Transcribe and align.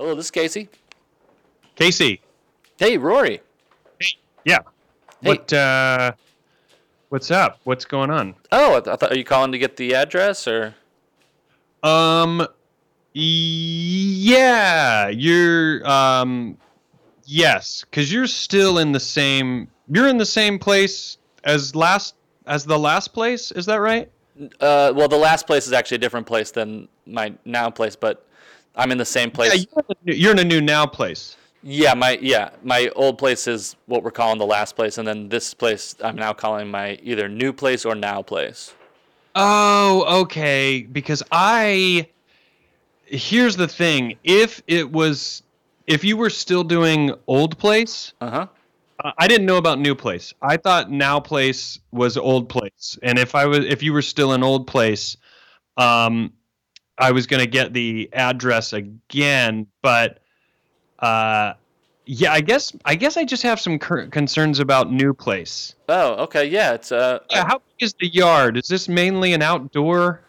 Hello, 0.00 0.14
this 0.14 0.24
is 0.24 0.30
Casey. 0.30 0.66
Casey. 1.74 2.22
Hey, 2.78 2.96
Rory. 2.96 3.42
Hey. 4.00 4.06
Yeah. 4.46 4.60
Hey. 5.20 5.28
What 5.28 5.52
uh 5.52 6.12
what's 7.10 7.30
up? 7.30 7.60
What's 7.64 7.84
going 7.84 8.10
on? 8.10 8.34
Oh, 8.50 8.76
I, 8.76 8.80
th- 8.80 8.94
I 8.94 8.96
thought 8.96 9.12
are 9.12 9.18
you 9.18 9.24
calling 9.24 9.52
to 9.52 9.58
get 9.58 9.76
the 9.76 9.94
address 9.94 10.48
or? 10.48 10.74
Um 11.82 12.46
yeah, 13.12 15.08
you're 15.08 15.86
um 15.86 16.56
yes, 17.26 17.84
cuz 17.92 18.10
you're 18.10 18.26
still 18.26 18.78
in 18.78 18.92
the 18.92 19.00
same 19.00 19.68
you're 19.86 20.08
in 20.08 20.16
the 20.16 20.24
same 20.24 20.58
place 20.58 21.18
as 21.44 21.74
last 21.74 22.14
as 22.46 22.64
the 22.64 22.78
last 22.78 23.08
place, 23.08 23.52
is 23.52 23.66
that 23.66 23.82
right? 23.82 24.10
Uh, 24.60 24.94
well, 24.96 25.08
the 25.08 25.18
last 25.18 25.46
place 25.46 25.66
is 25.66 25.74
actually 25.74 25.96
a 25.96 25.98
different 25.98 26.26
place 26.26 26.50
than 26.52 26.88
my 27.04 27.34
now 27.44 27.68
place, 27.68 27.96
but 27.96 28.26
I'm 28.76 28.92
in 28.92 28.98
the 28.98 29.04
same 29.04 29.30
place. 29.30 29.54
Yeah, 29.54 29.64
you're 29.74 29.84
in 29.88 29.90
a 29.90 30.04
new- 30.04 30.16
you're 30.16 30.32
in 30.32 30.38
a 30.38 30.44
new 30.44 30.60
now 30.60 30.86
place. 30.86 31.36
Yeah, 31.62 31.94
my 31.94 32.18
yeah, 32.22 32.50
my 32.62 32.88
old 32.96 33.18
place 33.18 33.46
is 33.46 33.76
what 33.86 34.02
we're 34.02 34.10
calling 34.10 34.38
the 34.38 34.46
last 34.46 34.76
place, 34.76 34.96
and 34.98 35.06
then 35.06 35.28
this 35.28 35.52
place 35.54 35.94
I'm 36.02 36.16
now 36.16 36.32
calling 36.32 36.70
my 36.70 36.98
either 37.02 37.28
new 37.28 37.52
place 37.52 37.84
or 37.84 37.94
now 37.94 38.22
place. 38.22 38.72
Oh, 39.34 40.22
okay. 40.22 40.82
Because 40.82 41.22
I 41.30 42.08
here's 43.04 43.56
the 43.56 43.68
thing: 43.68 44.16
if 44.24 44.62
it 44.66 44.90
was, 44.90 45.42
if 45.86 46.04
you 46.04 46.16
were 46.16 46.30
still 46.30 46.64
doing 46.64 47.12
old 47.26 47.58
place, 47.58 48.14
Uh 48.20 48.30
huh. 48.30 48.46
uh, 49.04 49.12
I 49.18 49.28
didn't 49.28 49.46
know 49.46 49.58
about 49.58 49.78
new 49.78 49.94
place. 49.94 50.32
I 50.42 50.56
thought 50.56 50.90
now 50.90 51.20
place 51.20 51.78
was 51.92 52.16
old 52.16 52.48
place, 52.48 52.98
and 53.02 53.18
if 53.18 53.34
I 53.34 53.46
was, 53.46 53.64
if 53.66 53.82
you 53.82 53.92
were 53.92 54.02
still 54.02 54.32
in 54.32 54.42
old 54.42 54.66
place, 54.66 55.16
um, 55.76 56.32
I 57.00 57.12
was 57.12 57.26
gonna 57.26 57.46
get 57.46 57.72
the 57.72 58.08
address 58.12 58.72
again. 58.72 59.66
But, 59.82 60.18
uh, 60.98 61.54
yeah, 62.06 62.32
I 62.32 62.40
guess 62.40 62.72
I 62.84 62.94
guess 62.94 63.16
I 63.16 63.24
just 63.24 63.42
have 63.42 63.60
some 63.60 63.78
cur- 63.78 64.06
concerns 64.08 64.58
about 64.58 64.92
new 64.92 65.14
place. 65.14 65.74
Oh, 65.88 66.14
okay, 66.24 66.44
yeah. 66.44 66.72
It's 66.74 66.92
uh, 66.92 67.20
Yeah, 67.30 67.46
how 67.46 67.58
big 67.58 67.86
is 67.86 67.94
the 68.00 68.08
yard? 68.08 68.56
Is 68.56 68.68
this 68.68 68.88
mainly 68.88 69.32
an 69.32 69.42
outdoor? 69.42 70.20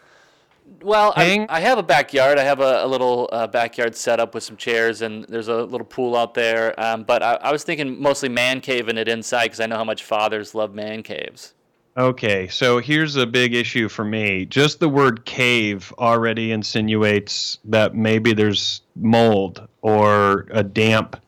well, 0.82 1.12
I, 1.16 1.46
I 1.48 1.60
have 1.60 1.78
a 1.78 1.82
backyard. 1.82 2.38
I 2.38 2.44
have 2.44 2.60
a, 2.60 2.84
a 2.84 2.86
little 2.86 3.28
uh, 3.32 3.46
backyard 3.46 3.94
set 3.94 4.20
up 4.20 4.34
with 4.34 4.42
some 4.42 4.56
chairs, 4.56 5.02
and 5.02 5.24
there's 5.24 5.48
a 5.48 5.62
little 5.62 5.86
pool 5.86 6.16
out 6.16 6.34
there. 6.34 6.78
Um, 6.80 7.04
but 7.04 7.22
I, 7.22 7.34
I 7.34 7.52
was 7.52 7.62
thinking 7.64 8.00
mostly 8.00 8.28
man 8.28 8.60
caving 8.60 8.96
it 8.98 9.08
inside 9.08 9.44
because 9.44 9.60
I 9.60 9.66
know 9.66 9.76
how 9.76 9.84
much 9.84 10.02
fathers 10.04 10.54
love 10.54 10.74
man 10.74 11.02
caves. 11.02 11.54
Okay, 11.96 12.48
so 12.48 12.78
here's 12.78 13.16
a 13.16 13.26
big 13.26 13.54
issue 13.54 13.88
for 13.88 14.04
me. 14.04 14.46
Just 14.46 14.80
the 14.80 14.88
word 14.88 15.26
cave 15.26 15.92
already 15.98 16.50
insinuates 16.50 17.58
that 17.64 17.94
maybe 17.94 18.32
there's 18.32 18.80
mold 18.96 19.68
or 19.82 20.46
a 20.50 20.62
damp 20.62 21.20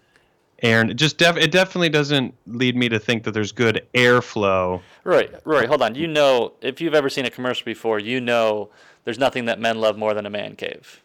air. 0.63 0.81
It 0.89 0.95
just 0.95 1.19
def- 1.19 1.37
it 1.37 1.51
definitely 1.51 1.91
doesn't 1.91 2.35
lead 2.47 2.77
me 2.77 2.89
to 2.89 2.99
think 2.99 3.25
that 3.25 3.33
there's 3.33 3.53
good 3.53 3.87
airflow. 3.93 4.81
Rory, 5.05 5.29
Rory, 5.45 5.67
hold 5.67 5.83
on. 5.83 5.95
You 5.95 6.07
know, 6.07 6.55
if 6.63 6.81
you've 6.81 6.95
ever 6.95 7.11
seen 7.11 7.27
a 7.27 7.31
commercial 7.31 7.67
before, 7.67 7.99
you 7.99 8.19
know 8.21 8.71
there's 9.05 9.19
nothing 9.19 9.45
that 9.45 9.61
men 9.61 9.81
love 9.81 9.99
more 9.99 10.15
than 10.15 10.25
a 10.25 10.31
man 10.31 10.57
cave. 10.57 11.03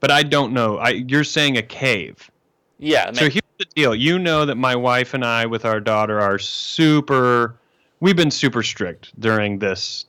But 0.00 0.10
I 0.10 0.24
don't 0.24 0.52
know. 0.52 0.78
I 0.78 0.90
you're 0.90 1.24
saying 1.24 1.56
a 1.56 1.62
cave. 1.62 2.30
Yeah, 2.78 3.06
man, 3.06 3.14
So 3.14 3.30
here's 3.30 3.42
the 3.58 3.64
deal. 3.76 3.94
You 3.94 4.18
know 4.18 4.44
that 4.44 4.56
my 4.56 4.74
wife 4.74 5.14
and 5.14 5.24
I 5.24 5.46
with 5.46 5.64
our 5.64 5.80
daughter 5.80 6.20
are 6.20 6.38
super 6.38 7.58
we've 8.00 8.16
been 8.16 8.30
super 8.30 8.62
strict 8.62 9.18
during 9.20 9.58
this 9.58 10.06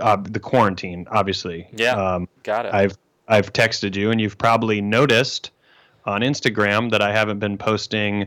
uh, 0.00 0.16
the 0.16 0.40
quarantine, 0.40 1.06
obviously. 1.10 1.66
Yeah. 1.74 1.92
Um, 1.94 2.28
got 2.42 2.66
it. 2.66 2.74
I've 2.74 2.96
I've 3.28 3.52
texted 3.52 3.96
you, 3.96 4.10
and 4.10 4.20
you've 4.20 4.36
probably 4.38 4.80
noticed 4.80 5.50
on 6.04 6.20
Instagram 6.20 6.90
that 6.90 7.00
I 7.00 7.12
haven't 7.12 7.38
been 7.38 7.56
posting 7.56 8.26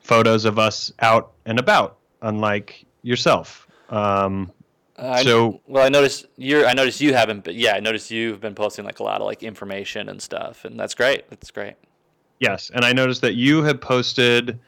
photos 0.00 0.44
of 0.44 0.58
us 0.58 0.92
out 1.00 1.32
and 1.46 1.58
about, 1.58 1.96
unlike 2.22 2.84
yourself. 3.02 3.66
Um, 3.88 4.50
I, 4.98 5.22
so- 5.22 5.60
well, 5.66 5.84
I 5.84 5.88
noticed 5.88 6.26
you're. 6.36 6.66
I 6.66 6.72
noticed 6.74 7.00
you 7.00 7.14
haven't. 7.14 7.44
But 7.44 7.54
yeah, 7.54 7.74
I 7.74 7.80
noticed 7.80 8.10
you've 8.10 8.40
been 8.40 8.54
posting 8.54 8.84
like 8.84 8.98
a 8.98 9.02
lot 9.02 9.20
of 9.20 9.26
like 9.26 9.42
information 9.42 10.08
and 10.08 10.20
stuff, 10.20 10.64
and 10.64 10.78
that's 10.78 10.94
great. 10.94 11.28
That's 11.30 11.50
great. 11.50 11.74
yes, 12.40 12.70
and 12.74 12.84
I 12.84 12.92
noticed 12.92 13.20
that 13.22 13.34
you 13.34 13.62
had 13.62 13.80
posted 13.80 14.58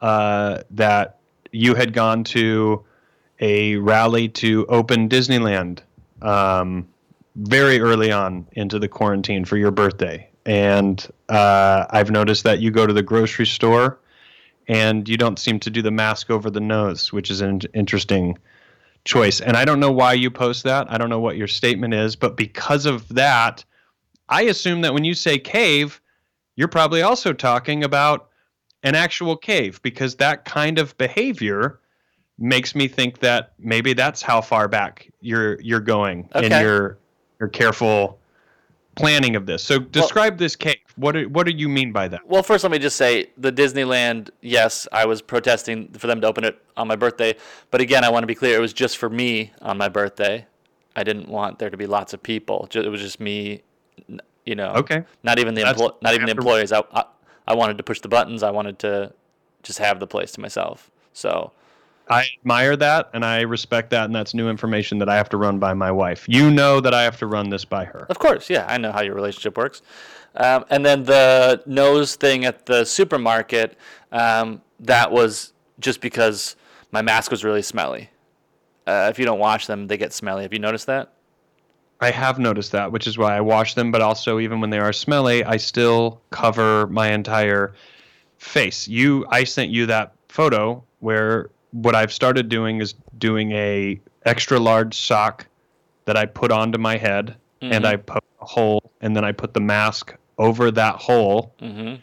uh, 0.00 0.62
that 0.70 1.18
you 1.52 1.74
had 1.74 1.92
gone 1.92 2.22
to 2.24 2.84
a 3.40 3.76
rally 3.76 4.28
to 4.28 4.66
open 4.66 5.08
Disneyland 5.08 5.80
um, 6.22 6.88
very 7.36 7.80
early 7.80 8.10
on 8.10 8.46
into 8.52 8.78
the 8.78 8.88
quarantine 8.88 9.44
for 9.44 9.56
your 9.56 9.70
birthday, 9.70 10.28
and 10.44 11.06
uh, 11.28 11.86
I've 11.90 12.10
noticed 12.10 12.44
that 12.44 12.60
you 12.60 12.70
go 12.70 12.86
to 12.86 12.92
the 12.92 13.02
grocery 13.02 13.46
store 13.46 13.98
and 14.68 15.08
you 15.08 15.16
don't 15.16 15.38
seem 15.38 15.60
to 15.60 15.70
do 15.70 15.82
the 15.82 15.90
mask 15.90 16.30
over 16.30 16.50
the 16.50 16.60
nose, 16.60 17.12
which 17.12 17.30
is 17.30 17.40
an 17.40 17.60
interesting 17.74 18.36
choice. 19.04 19.40
And 19.40 19.56
I 19.56 19.64
don't 19.64 19.80
know 19.80 19.92
why 19.92 20.14
you 20.14 20.30
post 20.30 20.64
that. 20.64 20.90
I 20.90 20.98
don't 20.98 21.08
know 21.08 21.20
what 21.20 21.36
your 21.36 21.46
statement 21.46 21.94
is, 21.94 22.16
but 22.16 22.36
because 22.36 22.86
of 22.86 23.08
that, 23.10 23.64
I 24.28 24.42
assume 24.42 24.80
that 24.80 24.92
when 24.92 25.04
you 25.04 25.14
say 25.14 25.38
cave, 25.38 26.00
you're 26.56 26.68
probably 26.68 27.02
also 27.02 27.32
talking 27.32 27.84
about 27.84 28.28
an 28.82 28.94
actual 28.94 29.36
cave 29.36 29.80
because 29.82 30.16
that 30.16 30.44
kind 30.44 30.78
of 30.78 30.96
behavior 30.98 31.80
makes 32.38 32.74
me 32.74 32.88
think 32.88 33.20
that 33.20 33.52
maybe 33.58 33.92
that's 33.92 34.22
how 34.22 34.40
far 34.40 34.68
back 34.68 35.10
you're 35.20 35.60
you're 35.60 35.80
going 35.80 36.28
in 36.34 36.50
your 36.50 36.98
your 37.40 37.48
careful 37.48 38.18
planning 38.96 39.36
of 39.36 39.46
this. 39.46 39.62
So 39.62 39.78
describe 39.78 40.38
this 40.38 40.56
cave. 40.56 40.76
What 40.96 41.12
do, 41.12 41.28
what 41.28 41.46
do 41.46 41.52
you 41.52 41.68
mean 41.68 41.92
by 41.92 42.08
that? 42.08 42.26
Well, 42.26 42.42
first, 42.42 42.64
let 42.64 42.72
me 42.72 42.78
just 42.78 42.96
say 42.96 43.26
the 43.36 43.52
Disneyland. 43.52 44.30
Yes, 44.40 44.88
I 44.90 45.04
was 45.04 45.20
protesting 45.20 45.88
for 45.92 46.06
them 46.06 46.20
to 46.22 46.26
open 46.26 46.44
it 46.44 46.58
on 46.76 46.88
my 46.88 46.96
birthday, 46.96 47.36
but 47.70 47.80
again, 47.80 48.04
I 48.04 48.08
want 48.08 48.22
to 48.22 48.26
be 48.26 48.34
clear. 48.34 48.56
It 48.56 48.60
was 48.60 48.72
just 48.72 48.96
for 48.96 49.10
me 49.10 49.52
on 49.60 49.76
my 49.76 49.88
birthday. 49.88 50.46
I 50.96 51.04
didn't 51.04 51.28
want 51.28 51.58
there 51.58 51.68
to 51.68 51.76
be 51.76 51.86
lots 51.86 52.14
of 52.14 52.22
people. 52.22 52.68
It 52.74 52.88
was 52.88 53.02
just 53.02 53.20
me. 53.20 53.62
You 54.46 54.54
know. 54.54 54.72
Okay. 54.72 55.04
Not 55.22 55.38
even 55.38 55.54
the 55.54 55.62
emplo- 55.62 56.00
not 56.00 56.14
even 56.14 56.26
the 56.26 56.32
employees. 56.32 56.72
I, 56.72 56.82
I 56.92 57.04
I 57.46 57.54
wanted 57.54 57.76
to 57.76 57.82
push 57.82 58.00
the 58.00 58.08
buttons. 58.08 58.42
I 58.42 58.50
wanted 58.50 58.78
to 58.80 59.12
just 59.62 59.78
have 59.78 60.00
the 60.00 60.06
place 60.06 60.32
to 60.32 60.40
myself. 60.40 60.90
So 61.12 61.52
I 62.08 62.26
admire 62.40 62.76
that 62.76 63.10
and 63.14 63.24
I 63.24 63.40
respect 63.42 63.90
that, 63.90 64.04
and 64.04 64.14
that's 64.14 64.34
new 64.34 64.48
information 64.48 64.98
that 64.98 65.08
I 65.08 65.16
have 65.16 65.28
to 65.30 65.36
run 65.36 65.58
by 65.58 65.74
my 65.74 65.90
wife. 65.90 66.26
You 66.28 66.50
know 66.50 66.80
that 66.80 66.94
I 66.94 67.02
have 67.02 67.18
to 67.18 67.26
run 67.26 67.50
this 67.50 67.64
by 67.64 67.84
her. 67.84 68.06
Of 68.08 68.18
course, 68.18 68.48
yeah, 68.48 68.64
I 68.68 68.78
know 68.78 68.92
how 68.92 69.02
your 69.02 69.14
relationship 69.14 69.56
works. 69.56 69.82
Um, 70.36 70.64
and 70.70 70.84
then 70.84 71.04
the 71.04 71.62
nose 71.66 72.14
thing 72.16 72.44
at 72.44 72.66
the 72.66 72.84
supermarket, 72.84 73.76
um, 74.12 74.62
that 74.80 75.10
was 75.10 75.52
just 75.80 76.00
because 76.00 76.56
my 76.92 77.02
mask 77.02 77.30
was 77.30 77.42
really 77.42 77.62
smelly. 77.62 78.10
Uh, 78.86 79.08
if 79.10 79.18
you 79.18 79.24
don't 79.24 79.38
wash 79.38 79.66
them, 79.66 79.86
they 79.86 79.96
get 79.96 80.12
smelly. 80.12 80.42
Have 80.42 80.52
you 80.52 80.58
noticed 80.58 80.86
that? 80.86 81.12
I 82.00 82.10
have 82.10 82.38
noticed 82.38 82.72
that, 82.72 82.92
which 82.92 83.06
is 83.06 83.16
why 83.16 83.36
I 83.36 83.40
wash 83.40 83.74
them, 83.74 83.90
but 83.90 84.02
also 84.02 84.38
even 84.38 84.60
when 84.60 84.70
they 84.70 84.78
are 84.78 84.92
smelly, 84.92 85.42
I 85.42 85.56
still 85.56 86.20
cover 86.30 86.86
my 86.88 87.10
entire 87.10 87.74
face. 88.36 88.86
You 88.86 89.24
I 89.30 89.44
sent 89.44 89.70
you 89.70 89.86
that 89.86 90.12
photo 90.28 90.84
where 91.00 91.50
what 91.82 91.94
I've 91.94 92.12
started 92.12 92.48
doing 92.48 92.80
is 92.80 92.94
doing 93.18 93.52
a 93.52 94.00
extra 94.24 94.58
large 94.58 94.94
sock 94.96 95.46
that 96.06 96.16
I 96.16 96.24
put 96.26 96.50
onto 96.52 96.78
my 96.78 96.96
head 96.96 97.36
and 97.60 97.84
Mhm. 97.84 97.88
I 97.88 97.96
poke 97.96 98.24
a 98.40 98.44
hole 98.44 98.90
and 99.00 99.14
then 99.14 99.24
I 99.24 99.32
put 99.32 99.52
the 99.54 99.60
mask 99.60 100.14
over 100.38 100.70
that 100.70 100.96
hole 100.96 101.52
Mm-hmm. 101.60 101.96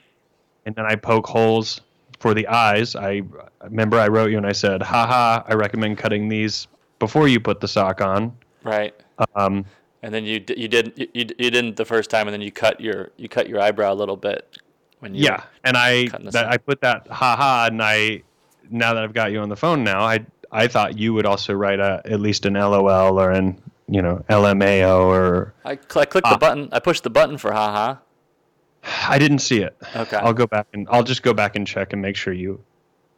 and 0.66 0.76
then 0.76 0.86
I 0.86 0.96
poke 0.96 1.28
holes 1.28 1.82
for 2.20 2.34
the 2.34 2.48
eyes. 2.48 2.96
I 2.96 3.22
remember 3.64 4.00
I 4.00 4.08
wrote 4.08 4.32
you 4.32 4.38
and 4.38 4.46
I 4.46 4.52
said, 4.54 4.82
haha, 4.82 5.44
I 5.48 5.54
recommend 5.54 5.98
cutting 5.98 6.30
these 6.30 6.68
before 7.00 7.28
you 7.28 7.40
put 7.40 7.60
the 7.60 7.68
sock 7.68 8.02
on. 8.02 8.32
Right. 8.64 8.94
Um, 9.36 9.66
And 10.04 10.14
then 10.14 10.26
you 10.26 10.44
you 10.58 10.68
did 10.68 10.94
you, 10.98 11.08
you 11.14 11.50
didn't 11.52 11.78
the 11.78 11.86
first 11.86 12.10
time, 12.10 12.28
and 12.28 12.34
then 12.34 12.42
you 12.42 12.52
cut 12.52 12.80
your 12.82 13.12
you 13.18 13.30
cut 13.30 13.48
your 13.48 13.62
eyebrow 13.62 13.94
a 13.94 13.96
little 13.96 14.18
bit 14.18 14.58
when 15.00 15.16
you 15.16 15.24
yeah, 15.24 15.44
and 15.64 15.78
I 15.78 16.08
that. 16.08 16.46
I 16.52 16.58
put 16.58 16.82
that 16.82 17.08
haha, 17.08 17.68
and 17.68 17.82
I 17.82 18.24
now 18.74 18.94
that 18.96 19.04
I've 19.04 19.14
got 19.14 19.32
you 19.32 19.40
on 19.40 19.48
the 19.50 19.56
phone 19.56 19.84
now, 19.84 20.02
I 20.02 20.26
I 20.52 20.68
thought 20.68 20.98
you 20.98 21.14
would 21.14 21.26
also 21.26 21.54
write 21.54 21.80
a 21.80 22.02
at 22.06 22.20
least 22.20 22.46
an 22.46 22.56
LOL 22.56 23.20
or 23.20 23.32
an 23.32 23.62
you 23.88 24.02
know 24.02 24.24
LMAO 24.30 25.06
or 25.06 25.54
I, 25.64 25.76
cl- 25.90 26.02
I 26.02 26.06
clicked 26.06 26.28
Ah. 26.28 26.34
the 26.34 26.38
button. 26.40 26.70
I 26.72 26.80
pushed 26.80 27.04
the 27.04 27.10
button 27.10 27.38
for 27.38 27.52
haha. 27.54 27.96
I 29.08 29.18
didn't 29.18 29.40
see 29.40 29.60
it. 29.62 29.78
Okay. 29.96 30.18
I'll 30.18 30.34
go 30.34 30.46
back 30.48 30.68
and 30.74 30.88
I'll 30.92 31.04
just 31.04 31.24
go 31.24 31.34
back 31.34 31.56
and 31.56 31.66
check 31.66 31.94
and 31.94 32.02
make 32.02 32.18
sure 32.18 32.34
you 32.34 32.60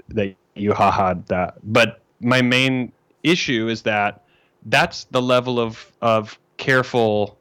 that 0.09 0.35
you 0.53 0.71
haha'd 0.73 1.25
that. 1.27 1.55
But 1.63 2.01
my 2.19 2.41
main 2.41 2.91
issue 3.23 3.67
is 3.67 3.81
that 3.83 4.23
that's 4.67 5.05
the 5.05 5.21
level 5.21 5.59
of 5.59 5.91
of 6.01 6.37
careful 6.57 7.37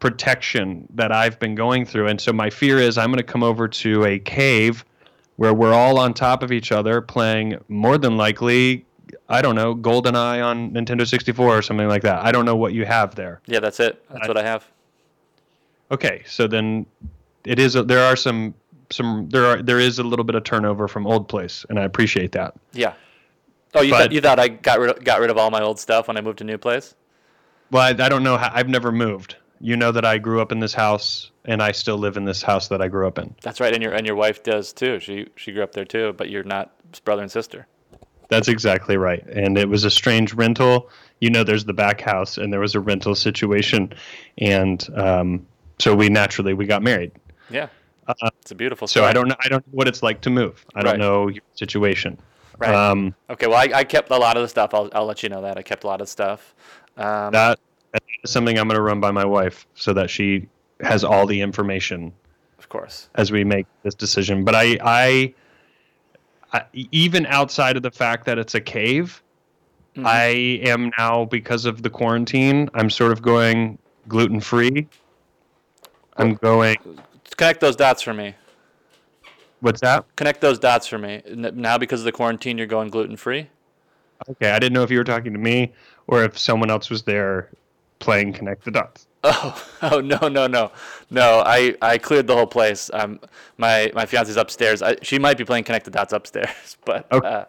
protection 0.00 0.86
that 0.94 1.10
I've 1.12 1.38
been 1.38 1.54
going 1.54 1.84
through. 1.84 2.06
And 2.08 2.20
so 2.20 2.32
my 2.32 2.50
fear 2.50 2.78
is 2.78 2.98
I'm 2.98 3.08
going 3.10 3.16
to 3.18 3.22
come 3.22 3.42
over 3.42 3.66
to 3.68 4.04
a 4.04 4.18
cave 4.18 4.84
where 5.38 5.54
we're 5.54 5.72
all 5.72 5.98
on 5.98 6.12
top 6.12 6.42
of 6.42 6.50
each 6.52 6.70
other 6.72 7.00
playing 7.00 7.56
more 7.68 7.96
than 7.96 8.16
likely 8.16 8.84
I 9.30 9.40
don't 9.40 9.54
know, 9.54 9.74
GoldenEye 9.74 10.44
on 10.44 10.70
Nintendo 10.72 11.06
64 11.06 11.58
or 11.58 11.62
something 11.62 11.88
like 11.88 12.02
that. 12.02 12.24
I 12.24 12.30
don't 12.32 12.44
know 12.44 12.56
what 12.56 12.72
you 12.74 12.84
have 12.84 13.14
there. 13.14 13.40
Yeah, 13.46 13.60
that's 13.60 13.80
it. 13.80 14.02
That's 14.10 14.24
I- 14.24 14.28
what 14.28 14.36
I 14.36 14.42
have. 14.42 14.66
Okay, 15.90 16.22
so 16.26 16.46
then 16.46 16.84
it 17.44 17.58
is 17.58 17.74
a, 17.76 17.82
there 17.82 18.04
are 18.04 18.16
some 18.16 18.54
some 18.90 19.28
there 19.30 19.46
are 19.46 19.62
there 19.62 19.78
is 19.78 19.98
a 19.98 20.02
little 20.02 20.24
bit 20.24 20.34
of 20.34 20.44
turnover 20.44 20.88
from 20.88 21.06
old 21.06 21.28
place, 21.28 21.64
and 21.70 21.78
I 21.78 21.84
appreciate 21.84 22.32
that. 22.32 22.54
Yeah. 22.72 22.92
Oh, 23.74 23.80
you 23.82 23.92
But- 23.92 23.98
thought 23.98 24.12
you 24.12 24.20
thought 24.20 24.38
I 24.38 24.48
got 24.48 24.78
rid 24.80 24.90
of, 24.96 25.04
got 25.04 25.20
rid 25.20 25.30
of 25.30 25.38
all 25.38 25.50
my 25.50 25.62
old 25.62 25.78
stuff 25.78 26.08
when 26.08 26.16
I 26.16 26.20
moved 26.20 26.38
to 26.38 26.44
new 26.44 26.58
place? 26.58 26.94
Well, 27.70 27.82
I, 27.82 27.90
I 27.90 28.08
don't 28.08 28.22
know 28.22 28.36
how 28.36 28.50
I've 28.52 28.68
never 28.68 28.92
moved. 28.92 29.36
You 29.60 29.76
know 29.76 29.92
that 29.92 30.04
I 30.04 30.18
grew 30.18 30.40
up 30.42 30.52
in 30.52 30.60
this 30.60 30.74
house, 30.74 31.30
and 31.48 31.62
I 31.62 31.72
still 31.72 31.96
live 31.96 32.16
in 32.16 32.24
this 32.26 32.42
house 32.42 32.68
that 32.68 32.80
I 32.80 32.86
grew 32.88 33.08
up 33.08 33.18
in. 33.18 33.34
That's 33.42 33.58
right, 33.58 33.72
and 33.74 33.82
your 33.82 33.92
and 33.92 34.06
your 34.06 34.14
wife 34.14 34.42
does 34.44 34.72
too. 34.72 35.00
She 35.00 35.26
she 35.34 35.50
grew 35.50 35.64
up 35.64 35.72
there 35.72 35.84
too, 35.86 36.12
but 36.16 36.28
you're 36.30 36.44
not 36.44 36.72
brother 37.04 37.22
and 37.22 37.32
sister. 37.32 37.66
That's 38.28 38.46
exactly 38.48 38.98
right. 38.98 39.26
And 39.26 39.56
it 39.56 39.68
was 39.68 39.84
a 39.84 39.90
strange 39.90 40.34
rental. 40.34 40.90
You 41.20 41.30
know, 41.30 41.42
there's 41.42 41.64
the 41.64 41.72
back 41.72 42.00
house, 42.02 42.36
and 42.36 42.52
there 42.52 42.60
was 42.60 42.74
a 42.74 42.80
rental 42.80 43.14
situation, 43.14 43.92
and 44.36 44.86
um, 44.94 45.46
so 45.78 45.94
we 45.94 46.10
naturally 46.10 46.52
we 46.54 46.66
got 46.66 46.82
married. 46.82 47.10
Yeah. 47.50 47.68
it's 48.42 48.50
a 48.50 48.54
beautiful. 48.54 48.84
Uh, 48.84 48.88
So. 48.88 49.04
I 49.04 49.12
don't 49.12 49.28
know. 49.28 49.36
I 49.42 49.48
don't 49.48 49.66
know 49.66 49.72
what 49.72 49.88
it's 49.88 50.02
like 50.02 50.20
to 50.22 50.30
move. 50.30 50.64
I 50.74 50.82
don't 50.82 50.92
Right. 50.92 50.98
know 51.00 51.28
your 51.28 51.42
situation. 51.54 52.18
Right. 52.58 52.74
Um, 52.74 53.14
Okay. 53.30 53.46
Well, 53.46 53.56
I, 53.56 53.70
I 53.80 53.84
kept 53.84 54.10
a 54.10 54.16
lot 54.18 54.36
of 54.36 54.42
the 54.42 54.48
stuff. 54.48 54.74
I'll 54.74 54.90
I'll 54.92 55.06
let 55.06 55.22
you 55.22 55.30
know 55.30 55.40
that 55.42 55.56
I 55.56 55.62
kept 55.62 55.84
a 55.84 55.86
lot 55.86 56.00
of 56.02 56.08
stuff. 56.08 56.54
Um, 56.98 57.32
that 57.32 57.58
that 57.92 58.02
is 58.22 58.30
something 58.30 58.58
I'm 58.58 58.68
going 58.68 58.76
to 58.76 58.82
run 58.82 59.00
by 59.00 59.10
my 59.10 59.24
wife 59.24 59.66
so 59.74 59.94
that 59.94 60.10
she 60.10 60.48
has 60.80 61.04
all 61.04 61.26
the 61.26 61.40
information 61.40 62.12
of 62.58 62.68
course. 62.68 63.08
as 63.14 63.32
we 63.32 63.44
make 63.44 63.66
this 63.82 63.94
decision. 63.94 64.44
But 64.44 64.54
I, 64.54 64.78
I, 64.82 65.34
I 66.52 66.64
even 66.72 67.26
outside 67.26 67.76
of 67.76 67.82
the 67.82 67.90
fact 67.90 68.26
that 68.26 68.38
it's 68.38 68.54
a 68.54 68.60
cave, 68.60 69.22
Mm-hmm. 69.98 70.06
I 70.06 70.26
am 70.70 70.92
now 70.96 71.24
because 71.24 71.64
of 71.64 71.82
the 71.82 71.90
quarantine. 71.90 72.70
I'm 72.74 72.88
sort 72.88 73.10
of 73.10 73.20
going 73.20 73.78
gluten 74.06 74.40
free. 74.40 74.86
I'm 76.16 76.34
going. 76.34 76.76
Connect 77.36 77.60
those 77.60 77.74
dots 77.74 78.00
for 78.00 78.14
me. 78.14 78.36
What's 79.58 79.80
that? 79.80 80.04
Connect 80.14 80.40
those 80.40 80.60
dots 80.60 80.86
for 80.86 80.98
me. 80.98 81.22
Now, 81.34 81.78
because 81.78 82.00
of 82.00 82.04
the 82.04 82.12
quarantine, 82.12 82.58
you're 82.58 82.68
going 82.68 82.90
gluten 82.90 83.16
free. 83.16 83.48
Okay, 84.28 84.52
I 84.52 84.60
didn't 84.60 84.72
know 84.72 84.84
if 84.84 84.90
you 84.90 84.98
were 84.98 85.04
talking 85.04 85.32
to 85.32 85.38
me 85.38 85.72
or 86.06 86.22
if 86.22 86.38
someone 86.38 86.70
else 86.70 86.90
was 86.90 87.02
there 87.02 87.50
playing 87.98 88.32
connect 88.32 88.64
the 88.64 88.70
dots. 88.70 89.06
Oh, 89.24 89.64
oh 89.82 90.00
no, 90.00 90.28
no, 90.28 90.46
no, 90.46 90.70
no! 91.10 91.42
I, 91.44 91.74
I 91.82 91.98
cleared 91.98 92.28
the 92.28 92.36
whole 92.36 92.46
place. 92.46 92.88
Um, 92.94 93.18
my 93.56 93.90
my 93.92 94.06
fiance's 94.06 94.36
upstairs. 94.36 94.80
I, 94.80 94.94
she 95.02 95.18
might 95.18 95.36
be 95.36 95.44
playing 95.44 95.64
Connect 95.64 95.84
the 95.84 95.90
Dots 95.90 96.12
upstairs, 96.12 96.76
but 96.84 97.10
Okay. 97.10 97.26
uh, 97.26 97.44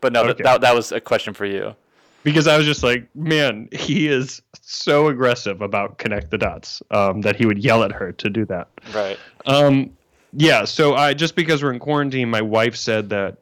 but 0.00 0.12
no, 0.12 0.24
th- 0.24 0.38
that 0.38 0.60
that 0.62 0.74
was 0.74 0.90
a 0.90 1.00
question 1.00 1.32
for 1.32 1.46
you. 1.46 1.76
because 2.24 2.48
I 2.48 2.56
was 2.56 2.66
just 2.66 2.82
like, 2.82 3.06
man, 3.14 3.68
he 3.70 4.08
is 4.08 4.42
so 4.60 5.06
aggressive 5.06 5.62
about 5.62 5.98
connect 5.98 6.30
the 6.32 6.38
dots 6.38 6.82
um, 6.90 7.20
that 7.20 7.36
he 7.36 7.46
would 7.46 7.62
yell 7.62 7.84
at 7.84 7.92
her 7.92 8.10
to 8.10 8.28
do 8.28 8.44
that. 8.46 8.66
Right. 8.92 9.16
Um, 9.46 9.96
yeah. 10.32 10.64
So 10.64 10.96
I 10.96 11.14
just 11.14 11.36
because 11.36 11.62
we're 11.62 11.72
in 11.72 11.78
quarantine, 11.78 12.28
my 12.28 12.42
wife 12.42 12.74
said 12.74 13.10
that, 13.10 13.36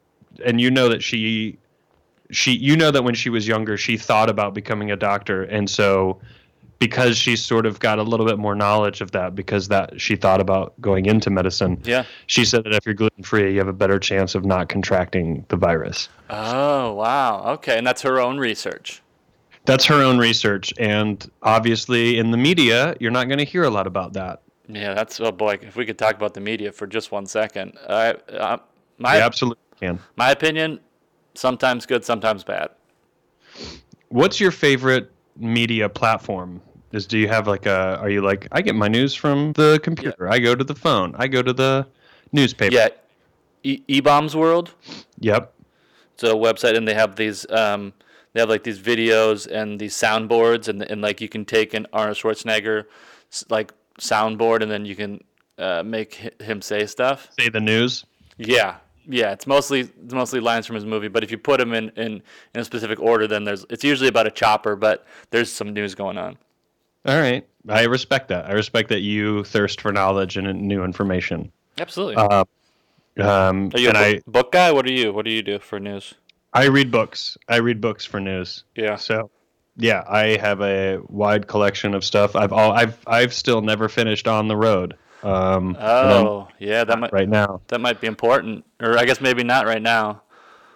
and 0.45 0.61
you 0.61 0.69
know 0.69 0.87
that 0.89 1.01
she, 1.01 1.57
she, 2.31 2.51
you 2.53 2.75
know 2.75 2.91
that 2.91 3.03
when 3.03 3.15
she 3.15 3.29
was 3.29 3.47
younger, 3.47 3.77
she 3.77 3.97
thought 3.97 4.29
about 4.29 4.53
becoming 4.53 4.91
a 4.91 4.95
doctor, 4.95 5.43
and 5.43 5.69
so 5.69 6.19
because 6.77 7.17
she 7.17 7.35
sort 7.37 7.65
of 7.65 7.79
got 7.79 7.99
a 7.99 8.03
little 8.03 8.25
bit 8.25 8.37
more 8.37 8.53
knowledge 8.53 8.99
of 8.99 9.11
that 9.11 9.33
because 9.33 9.69
that 9.69 9.99
she 9.99 10.15
thought 10.15 10.41
about 10.41 10.79
going 10.81 11.05
into 11.05 11.29
medicine 11.29 11.79
Yeah. 11.85 12.03
she 12.27 12.43
said 12.43 12.65
that 12.65 12.73
if 12.73 12.85
you're 12.85 12.93
gluten 12.93 13.23
free 13.23 13.53
you 13.53 13.59
have 13.59 13.69
a 13.69 13.73
better 13.73 13.97
chance 13.97 14.35
of 14.35 14.43
not 14.43 14.67
contracting 14.67 15.45
the 15.47 15.55
virus 15.55 16.09
Oh 16.29 16.93
wow. 16.93 17.53
Okay, 17.53 17.77
and 17.77 17.87
that's 17.87 18.01
her 18.01 18.19
own 18.19 18.37
research. 18.39 19.01
That's 19.65 19.85
her 19.85 19.95
own 20.03 20.17
research, 20.17 20.73
and 20.77 21.29
obviously 21.41 22.17
in 22.19 22.31
the 22.31 22.37
media, 22.37 22.95
you're 22.99 23.09
not 23.11 23.27
going 23.27 23.39
to 23.39 23.45
hear 23.45 23.63
a 23.63 23.69
lot 23.69 23.87
about 23.87 24.13
that. 24.13 24.41
Yeah, 24.67 24.93
that's 24.93 25.19
oh 25.19 25.31
boy. 25.31 25.57
If 25.61 25.75
we 25.75 25.85
could 25.85 25.97
talk 25.97 26.15
about 26.15 26.33
the 26.33 26.41
media 26.41 26.71
for 26.71 26.87
just 26.87 27.11
one 27.11 27.25
second, 27.25 27.77
I, 27.87 28.11
uh, 28.29 28.57
my 28.97 29.21
absolutely 29.21 29.61
can. 29.79 29.99
my 30.17 30.31
opinion, 30.31 30.79
sometimes 31.35 31.85
good, 31.85 32.03
sometimes 32.03 32.43
bad. 32.43 32.69
What's 34.09 34.39
your 34.39 34.51
favorite 34.51 35.11
media 35.37 35.89
platform? 35.89 36.61
Is 36.91 37.05
do 37.05 37.17
you 37.17 37.27
have 37.27 37.47
like 37.47 37.65
a? 37.65 37.97
Are 37.99 38.09
you 38.09 38.21
like 38.21 38.47
I 38.51 38.61
get 38.61 38.75
my 38.75 38.87
news 38.87 39.13
from 39.13 39.53
the 39.53 39.79
computer? 39.83 40.29
I 40.29 40.39
go 40.39 40.55
to 40.55 40.63
the 40.63 40.75
phone. 40.75 41.13
I 41.17 41.27
go 41.27 41.41
to 41.41 41.51
the 41.51 41.85
newspaper. 42.31 42.73
Yeah, 42.73 42.89
eBaum's 43.65 44.35
World. 44.35 44.73
Yep. 45.19 45.53
It's 46.13 46.23
a 46.23 46.27
website, 46.27 46.77
and 46.77 46.87
they 46.87 46.93
have 46.93 47.17
these. 47.17 47.45
Um, 47.49 47.93
they 48.31 48.39
have 48.39 48.49
like 48.49 48.63
these 48.63 48.79
videos 48.79 49.47
and 49.47 49.79
these 49.79 49.95
soundboards, 49.95 50.69
and 50.69 50.83
and 50.83 51.01
like 51.01 51.19
you 51.19 51.27
can 51.27 51.43
take 51.43 51.73
an 51.73 51.87
Arnold 51.91 52.17
Schwarzenegger, 52.17 52.85
like 53.49 53.73
soundboard, 53.99 54.61
and 54.61 54.71
then 54.71 54.85
you 54.85 54.95
can 54.95 55.21
uh, 55.57 55.83
make 55.83 56.15
him 56.41 56.61
say 56.61 56.85
stuff. 56.85 57.29
Say 57.37 57.49
the 57.49 57.59
news. 57.59 58.05
Yeah, 58.37 58.77
yeah. 59.07 59.31
It's 59.31 59.47
mostly 59.47 59.81
it's 59.81 60.13
mostly 60.13 60.39
lines 60.39 60.65
from 60.65 60.75
his 60.75 60.85
movie, 60.85 61.07
but 61.07 61.23
if 61.23 61.31
you 61.31 61.37
put 61.37 61.59
them 61.59 61.73
in, 61.73 61.89
in 61.95 62.21
in 62.53 62.61
a 62.61 62.65
specific 62.65 62.99
order, 62.99 63.27
then 63.27 63.43
there's 63.43 63.65
it's 63.69 63.83
usually 63.83 64.09
about 64.09 64.27
a 64.27 64.31
chopper, 64.31 64.75
but 64.75 65.05
there's 65.29 65.51
some 65.51 65.73
news 65.73 65.95
going 65.95 66.17
on. 66.17 66.37
All 67.05 67.19
right. 67.19 67.47
I 67.67 67.83
respect 67.83 68.29
that. 68.29 68.45
I 68.45 68.53
respect 68.53 68.89
that 68.89 69.01
you 69.01 69.43
thirst 69.43 69.81
for 69.81 69.91
knowledge 69.91 70.37
and 70.37 70.61
new 70.61 70.83
information. 70.83 71.51
Absolutely. 71.77 72.15
Uh, 72.15 72.45
um, 73.19 73.71
are 73.73 73.79
you 73.79 73.89
and 73.89 73.97
a 73.97 73.99
I 73.99 74.13
book, 74.13 74.25
book 74.25 74.51
guy? 74.51 74.71
What 74.71 74.85
are 74.85 74.91
you? 74.91 75.13
What 75.13 75.25
do 75.25 75.31
you 75.31 75.41
do 75.41 75.59
for 75.59 75.79
news? 75.79 76.13
I 76.53 76.65
read 76.65 76.91
books. 76.91 77.37
I 77.47 77.57
read 77.57 77.81
books 77.81 78.05
for 78.05 78.19
news. 78.19 78.63
Yeah. 78.75 78.95
So, 78.95 79.29
yeah, 79.77 80.03
I 80.07 80.37
have 80.37 80.61
a 80.61 80.99
wide 81.07 81.47
collection 81.47 81.93
of 81.93 82.03
stuff. 82.03 82.35
I've 82.35 82.53
all 82.53 82.71
I've 82.71 82.97
I've 83.07 83.33
still 83.33 83.61
never 83.61 83.89
finished 83.89 84.27
on 84.27 84.47
the 84.47 84.55
road. 84.55 84.95
Um, 85.23 85.75
Oh, 85.79 86.47
yeah. 86.59 86.83
That 86.83 86.99
might 86.99 87.11
right 87.13 87.29
now. 87.29 87.61
that 87.67 87.81
might 87.81 87.99
be 88.01 88.07
important, 88.07 88.63
or 88.81 88.97
I 88.97 89.05
guess 89.05 89.19
maybe 89.21 89.43
not 89.43 89.65
right 89.65 89.81
now. 89.81 90.21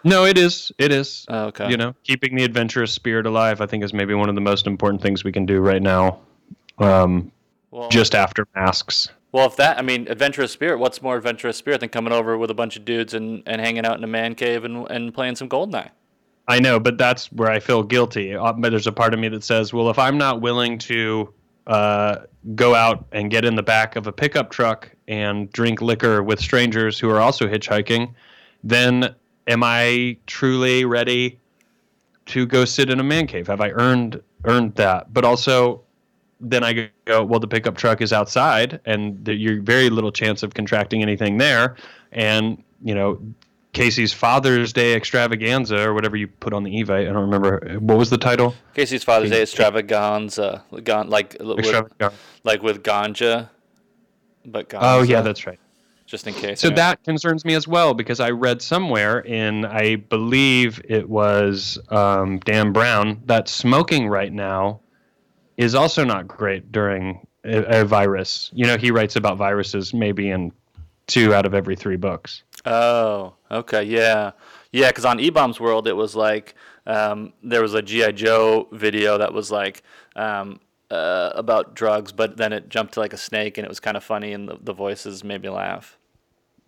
No, 0.03 0.25
it 0.25 0.37
is. 0.37 0.71
It 0.77 0.91
is. 0.93 1.25
Oh, 1.27 1.45
okay. 1.47 1.69
You 1.69 1.77
know, 1.77 1.93
keeping 2.03 2.35
the 2.35 2.43
adventurous 2.45 2.91
spirit 2.93 3.25
alive. 3.25 3.59
I 3.61 3.65
think 3.65 3.83
is 3.83 3.93
maybe 3.93 4.13
one 4.13 4.29
of 4.29 4.35
the 4.35 4.41
most 4.41 4.65
important 4.65 5.01
things 5.01 5.23
we 5.23 5.31
can 5.31 5.45
do 5.45 5.59
right 5.59 5.81
now. 5.81 6.19
Um, 6.77 7.31
Well, 7.71 7.89
just 7.89 8.15
after 8.15 8.47
masks. 8.55 9.09
Well, 9.31 9.45
if 9.45 9.57
that, 9.57 9.77
I 9.77 9.81
mean, 9.83 10.07
adventurous 10.09 10.51
spirit. 10.51 10.79
What's 10.79 11.01
more 11.03 11.17
adventurous 11.17 11.57
spirit 11.57 11.81
than 11.81 11.89
coming 11.89 12.13
over 12.13 12.35
with 12.37 12.49
a 12.49 12.53
bunch 12.55 12.77
of 12.77 12.85
dudes 12.85 13.13
and, 13.13 13.43
and 13.45 13.61
hanging 13.61 13.85
out 13.85 13.97
in 13.97 14.03
a 14.03 14.07
man 14.07 14.33
cave 14.33 14.63
and, 14.63 14.89
and 14.89 15.13
playing 15.13 15.35
some 15.35 15.47
Goldeneye? 15.49 15.89
I 16.47 16.59
know, 16.59 16.79
but 16.79 16.97
that's 16.97 17.31
where 17.31 17.51
I 17.51 17.59
feel 17.59 17.83
guilty. 17.83 18.33
Uh, 18.35 18.53
But 18.53 18.71
there's 18.71 18.87
a 18.87 18.91
part 18.91 19.13
of 19.13 19.19
me 19.19 19.27
that 19.29 19.43
says, 19.43 19.71
well, 19.71 19.89
if 19.91 19.99
I'm 19.99 20.17
not 20.17 20.41
willing 20.41 20.79
to 20.79 21.31
uh, 21.69 22.25
go 22.55 22.73
out 22.73 23.05
and 23.11 23.29
get 23.29 23.45
in 23.45 23.55
the 23.55 23.63
back 23.63 23.95
of 23.95 24.07
a 24.07 24.11
pickup 24.11 24.49
truck 24.49 24.91
and 25.07 25.51
drink 25.53 25.81
liquor 25.81 26.23
with 26.23 26.39
strangers 26.39 26.97
who 26.97 27.09
are 27.09 27.21
also 27.21 27.47
hitchhiking, 27.47 28.11
then 28.63 29.13
am 29.47 29.63
I 29.63 30.17
truly 30.25 30.83
ready 30.83 31.39
to 32.25 32.47
go 32.47 32.65
sit 32.65 32.89
in 32.89 32.99
a 32.99 33.03
man 33.03 33.27
cave? 33.27 33.45
Have 33.47 33.61
I 33.61 33.69
earned 33.69 34.21
earned 34.45 34.75
that? 34.75 35.13
But 35.13 35.25
also, 35.25 35.81
then 36.41 36.63
I 36.63 36.89
go, 37.05 37.23
well, 37.23 37.39
the 37.39 37.47
pickup 37.47 37.77
truck 37.77 38.01
is 38.01 38.11
outside, 38.11 38.79
and 38.85 39.23
there, 39.23 39.35
you're 39.35 39.61
very 39.61 39.91
little 39.91 40.11
chance 40.11 40.41
of 40.41 40.55
contracting 40.55 41.03
anything 41.03 41.37
there. 41.37 41.75
And 42.11 42.63
you 42.83 42.95
know, 42.95 43.21
Casey's 43.79 44.11
Father's 44.11 44.73
Day 44.73 44.93
extravaganza 44.93 45.79
or 45.87 45.93
whatever 45.93 46.17
you 46.17 46.27
put 46.27 46.51
on 46.51 46.63
the 46.63 46.71
Evite. 46.71 47.09
I 47.09 47.13
don't 47.13 47.29
remember 47.29 47.77
what 47.79 47.97
was 47.97 48.09
the 48.09 48.17
title. 48.17 48.53
Casey's 48.73 49.05
Father's 49.05 49.29
Day 49.29 49.41
extravaganza, 49.41 50.65
gon- 50.83 51.09
like 51.09 51.37
with, 51.39 51.59
Extravaganza. 51.59 52.13
like 52.43 52.61
with 52.61 52.83
ganja, 52.83 53.49
but 54.45 54.67
ganja. 54.67 54.79
Oh 54.81 55.01
yeah, 55.03 55.21
that's 55.21 55.47
right. 55.47 55.57
just 56.05 56.27
in 56.27 56.33
case. 56.33 56.59
So 56.59 56.67
yeah. 56.67 56.75
that 56.75 57.03
concerns 57.05 57.45
me 57.45 57.53
as 57.53 57.69
well 57.69 57.93
because 57.93 58.19
I 58.19 58.31
read 58.31 58.61
somewhere 58.61 59.19
in 59.19 59.63
I 59.63 59.95
believe 59.95 60.81
it 60.83 61.07
was 61.07 61.79
um, 61.87 62.39
Dan 62.39 62.73
Brown 62.73 63.21
that 63.27 63.47
smoking 63.47 64.09
right 64.09 64.33
now 64.33 64.81
is 65.55 65.73
also 65.73 66.03
not 66.03 66.27
great 66.27 66.69
during 66.73 67.25
a, 67.45 67.81
a 67.81 67.85
virus. 67.85 68.49
You 68.53 68.65
know, 68.65 68.77
he 68.77 68.91
writes 68.91 69.15
about 69.15 69.37
viruses 69.37 69.93
maybe 69.93 70.29
in 70.29 70.51
two 71.09 71.33
out 71.33 71.45
of 71.45 71.53
every 71.53 71.75
three 71.75 71.97
books. 71.97 72.43
Oh, 72.65 73.33
okay, 73.51 73.83
yeah, 73.83 74.31
yeah. 74.71 74.87
Because 74.87 75.05
on 75.05 75.17
eBaum's 75.17 75.59
World, 75.59 75.87
it 75.87 75.95
was 75.95 76.15
like 76.15 76.55
um, 76.85 77.33
there 77.43 77.61
was 77.61 77.73
a 77.73 77.81
GI 77.81 78.13
Joe 78.13 78.67
video 78.71 79.17
that 79.17 79.33
was 79.33 79.51
like 79.51 79.83
um, 80.15 80.59
uh, 80.91 81.31
about 81.35 81.75
drugs, 81.75 82.11
but 82.11 82.37
then 82.37 82.53
it 82.53 82.69
jumped 82.69 82.93
to 82.93 82.99
like 82.99 83.13
a 83.13 83.17
snake, 83.17 83.57
and 83.57 83.65
it 83.65 83.69
was 83.69 83.79
kind 83.79 83.97
of 83.97 84.03
funny, 84.03 84.33
and 84.33 84.47
the, 84.47 84.57
the 84.61 84.73
voices 84.73 85.23
made 85.23 85.41
me 85.41 85.49
laugh. 85.49 85.97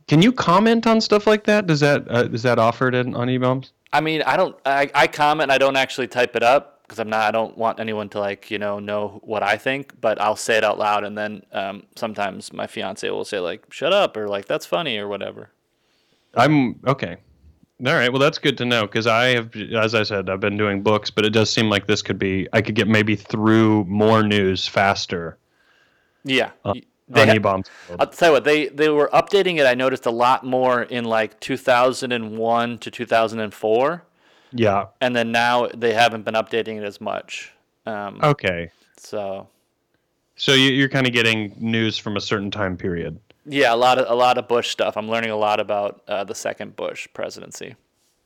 Can 0.07 0.21
you 0.21 0.31
comment 0.31 0.87
on 0.87 0.99
stuff 0.99 1.25
like 1.27 1.45
that? 1.45 1.67
Does 1.67 1.79
that 1.79 2.09
uh, 2.09 2.27
is 2.31 2.43
that 2.43 2.59
offered 2.59 2.95
in, 2.95 3.15
on 3.15 3.27
eBaum's? 3.27 3.71
I 3.93 4.01
mean, 4.01 4.21
I 4.23 4.37
don't. 4.37 4.55
I, 4.65 4.89
I 4.93 5.07
comment. 5.07 5.51
I 5.51 5.57
don't 5.57 5.75
actually 5.75 6.07
type 6.07 6.35
it 6.35 6.43
up 6.43 6.80
because 6.91 6.99
I'm 6.99 7.09
not. 7.09 7.21
I 7.21 7.31
don't 7.31 7.57
want 7.57 7.79
anyone 7.79 8.09
to 8.09 8.19
like 8.19 8.51
you 8.51 8.59
know 8.59 8.79
know 8.79 9.21
what 9.23 9.43
I 9.43 9.55
think. 9.55 9.93
But 10.01 10.19
I'll 10.19 10.35
say 10.35 10.57
it 10.57 10.63
out 10.65 10.77
loud, 10.77 11.05
and 11.05 11.17
then 11.17 11.41
um, 11.53 11.83
sometimes 11.95 12.51
my 12.51 12.67
fiance 12.67 13.09
will 13.09 13.23
say 13.23 13.39
like 13.39 13.71
"shut 13.71 13.93
up" 13.93 14.17
or 14.17 14.27
like 14.27 14.45
"that's 14.45 14.65
funny" 14.65 14.97
or 14.97 15.07
whatever. 15.07 15.51
I'm 16.35 16.79
okay. 16.85 17.15
All 17.85 17.93
right. 17.93 18.11
Well, 18.11 18.19
that's 18.19 18.37
good 18.37 18.57
to 18.57 18.65
know 18.65 18.81
because 18.81 19.07
I 19.07 19.27
have, 19.29 19.55
as 19.55 19.95
I 19.95 20.03
said, 20.03 20.29
I've 20.29 20.41
been 20.41 20.57
doing 20.57 20.83
books, 20.83 21.09
but 21.09 21.25
it 21.25 21.31
does 21.31 21.49
seem 21.49 21.69
like 21.69 21.87
this 21.87 22.01
could 22.01 22.19
be. 22.19 22.47
I 22.51 22.61
could 22.61 22.75
get 22.75 22.89
maybe 22.89 23.15
through 23.15 23.85
more 23.85 24.21
news 24.21 24.67
faster. 24.67 25.37
Yeah, 26.25 26.51
Uh, 26.65 26.73
They 27.07 27.25
eBaum's. 27.25 27.69
I'll 27.99 28.05
tell 28.07 28.29
you 28.29 28.33
what 28.33 28.43
they 28.43 28.67
they 28.67 28.89
were 28.89 29.09
updating 29.13 29.59
it. 29.59 29.65
I 29.65 29.75
noticed 29.75 30.05
a 30.05 30.11
lot 30.11 30.45
more 30.45 30.83
in 30.83 31.05
like 31.05 31.39
2001 31.39 32.77
to 32.79 32.91
2004, 32.91 34.03
Yeah. 34.53 34.85
and 35.01 35.15
then 35.15 35.31
now 35.31 35.67
they 35.67 35.93
haven't 35.93 36.23
been 36.23 36.33
updating 36.35 36.77
it 36.77 36.83
as 36.83 36.99
much. 37.01 37.51
Um, 37.85 38.19
Okay. 38.23 38.69
So 38.97 39.47
So 40.35 40.53
you, 40.53 40.71
you're 40.71 40.89
kind 40.89 41.07
of 41.07 41.13
getting 41.13 41.53
news 41.59 41.97
from 41.97 42.17
a 42.17 42.21
certain 42.21 42.51
time 42.51 42.77
period. 42.77 43.19
yeah, 43.45 43.73
a 43.73 43.75
lot 43.75 43.97
of 43.97 44.05
a 44.09 44.15
lot 44.15 44.37
of 44.37 44.47
Bush 44.47 44.69
stuff. 44.69 44.95
I'm 44.97 45.09
learning 45.09 45.31
a 45.31 45.37
lot 45.37 45.59
about 45.59 46.01
uh, 46.07 46.23
the 46.23 46.35
second 46.35 46.75
Bush 46.75 47.07
presidency. 47.13 47.75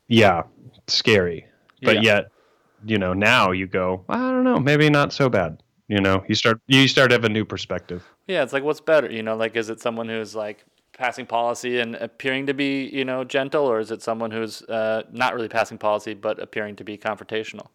Yeah, 0.08 0.44
scary. 0.88 1.46
But 1.82 1.96
Yeah. 1.98 2.02
yet, 2.16 2.26
you 2.86 2.98
know, 2.98 3.14
now 3.14 3.52
you 3.52 3.66
go, 3.68 4.04
I 4.10 4.18
don't 4.18 4.44
know, 4.44 4.60
maybe 4.60 4.90
not 4.90 5.14
so 5.14 5.30
bad. 5.30 5.62
You 5.88 6.02
know, 6.02 6.24
you 6.28 6.36
start 6.36 6.60
you 6.68 6.88
start 6.88 7.10
to 7.12 7.16
have 7.16 7.24
a 7.26 7.30
new 7.30 7.46
perspective. 7.46 8.04
Yeah, 8.28 8.44
it's 8.44 8.54
like 8.54 8.64
what's 8.64 8.82
better, 8.82 9.10
you 9.12 9.22
know? 9.24 9.36
Like, 9.36 9.56
is 9.56 9.70
it 9.70 9.80
someone 9.80 10.10
who's 10.10 10.34
like 10.36 10.66
passing 10.98 11.26
policy 11.26 11.80
and 11.80 11.96
appearing 11.96 12.46
to 12.48 12.54
be, 12.54 12.86
you 12.86 13.06
know, 13.06 13.24
gentle, 13.24 13.66
or 13.66 13.80
is 13.80 13.92
it 13.92 14.02
someone 14.02 14.32
who's 14.32 14.62
uh, 14.64 15.04
not 15.12 15.34
really 15.34 15.50
passing 15.50 15.78
policy 15.78 16.14
but 16.14 16.40
appearing 16.40 16.76
to 16.78 16.84
be 16.84 16.98
confrontational? 16.98 17.68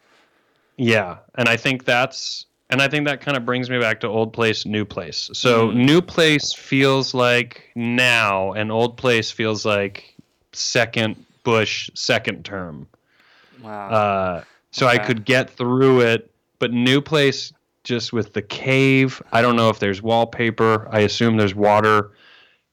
Yeah, 0.77 1.19
and 1.35 1.49
I 1.49 1.57
think 1.57 1.85
that's 1.85 2.47
and 2.71 2.81
I 2.81 2.89
think 2.89 3.07
that 3.07 3.21
kind 3.21 3.37
of 3.37 3.45
brings 3.45 3.69
me 3.69 3.79
back 3.79 4.01
to 4.01 4.07
old 4.07 4.33
place, 4.33 4.65
new 4.65 4.85
place. 4.85 5.29
So 5.33 5.71
new 5.73 6.01
place 6.01 6.53
feels 6.53 7.15
like 7.15 7.71
now, 7.75 8.53
and 8.53 8.71
old 8.71 8.97
place 8.97 9.31
feels 9.31 9.67
like 9.67 10.15
second 10.53 11.25
Bush 11.43 11.91
second 11.95 12.45
term. 12.45 12.87
Wow. 13.63 13.89
Uh, 13.91 14.45
so 14.71 14.87
I 14.87 14.99
could 14.99 15.25
get 15.25 15.51
through 15.51 16.03
it, 16.03 16.31
but 16.61 16.73
new 16.73 17.01
place 17.01 17.53
just 17.83 18.13
with 18.13 18.33
the 18.35 18.43
cave. 18.43 19.21
I 19.33 19.43
don't 19.43 19.57
know 19.57 19.69
if 19.69 19.81
there's 19.81 20.01
wallpaper. 20.01 20.89
I 20.91 21.01
assume 21.01 21.37
there's 21.37 21.55
water, 21.55 22.13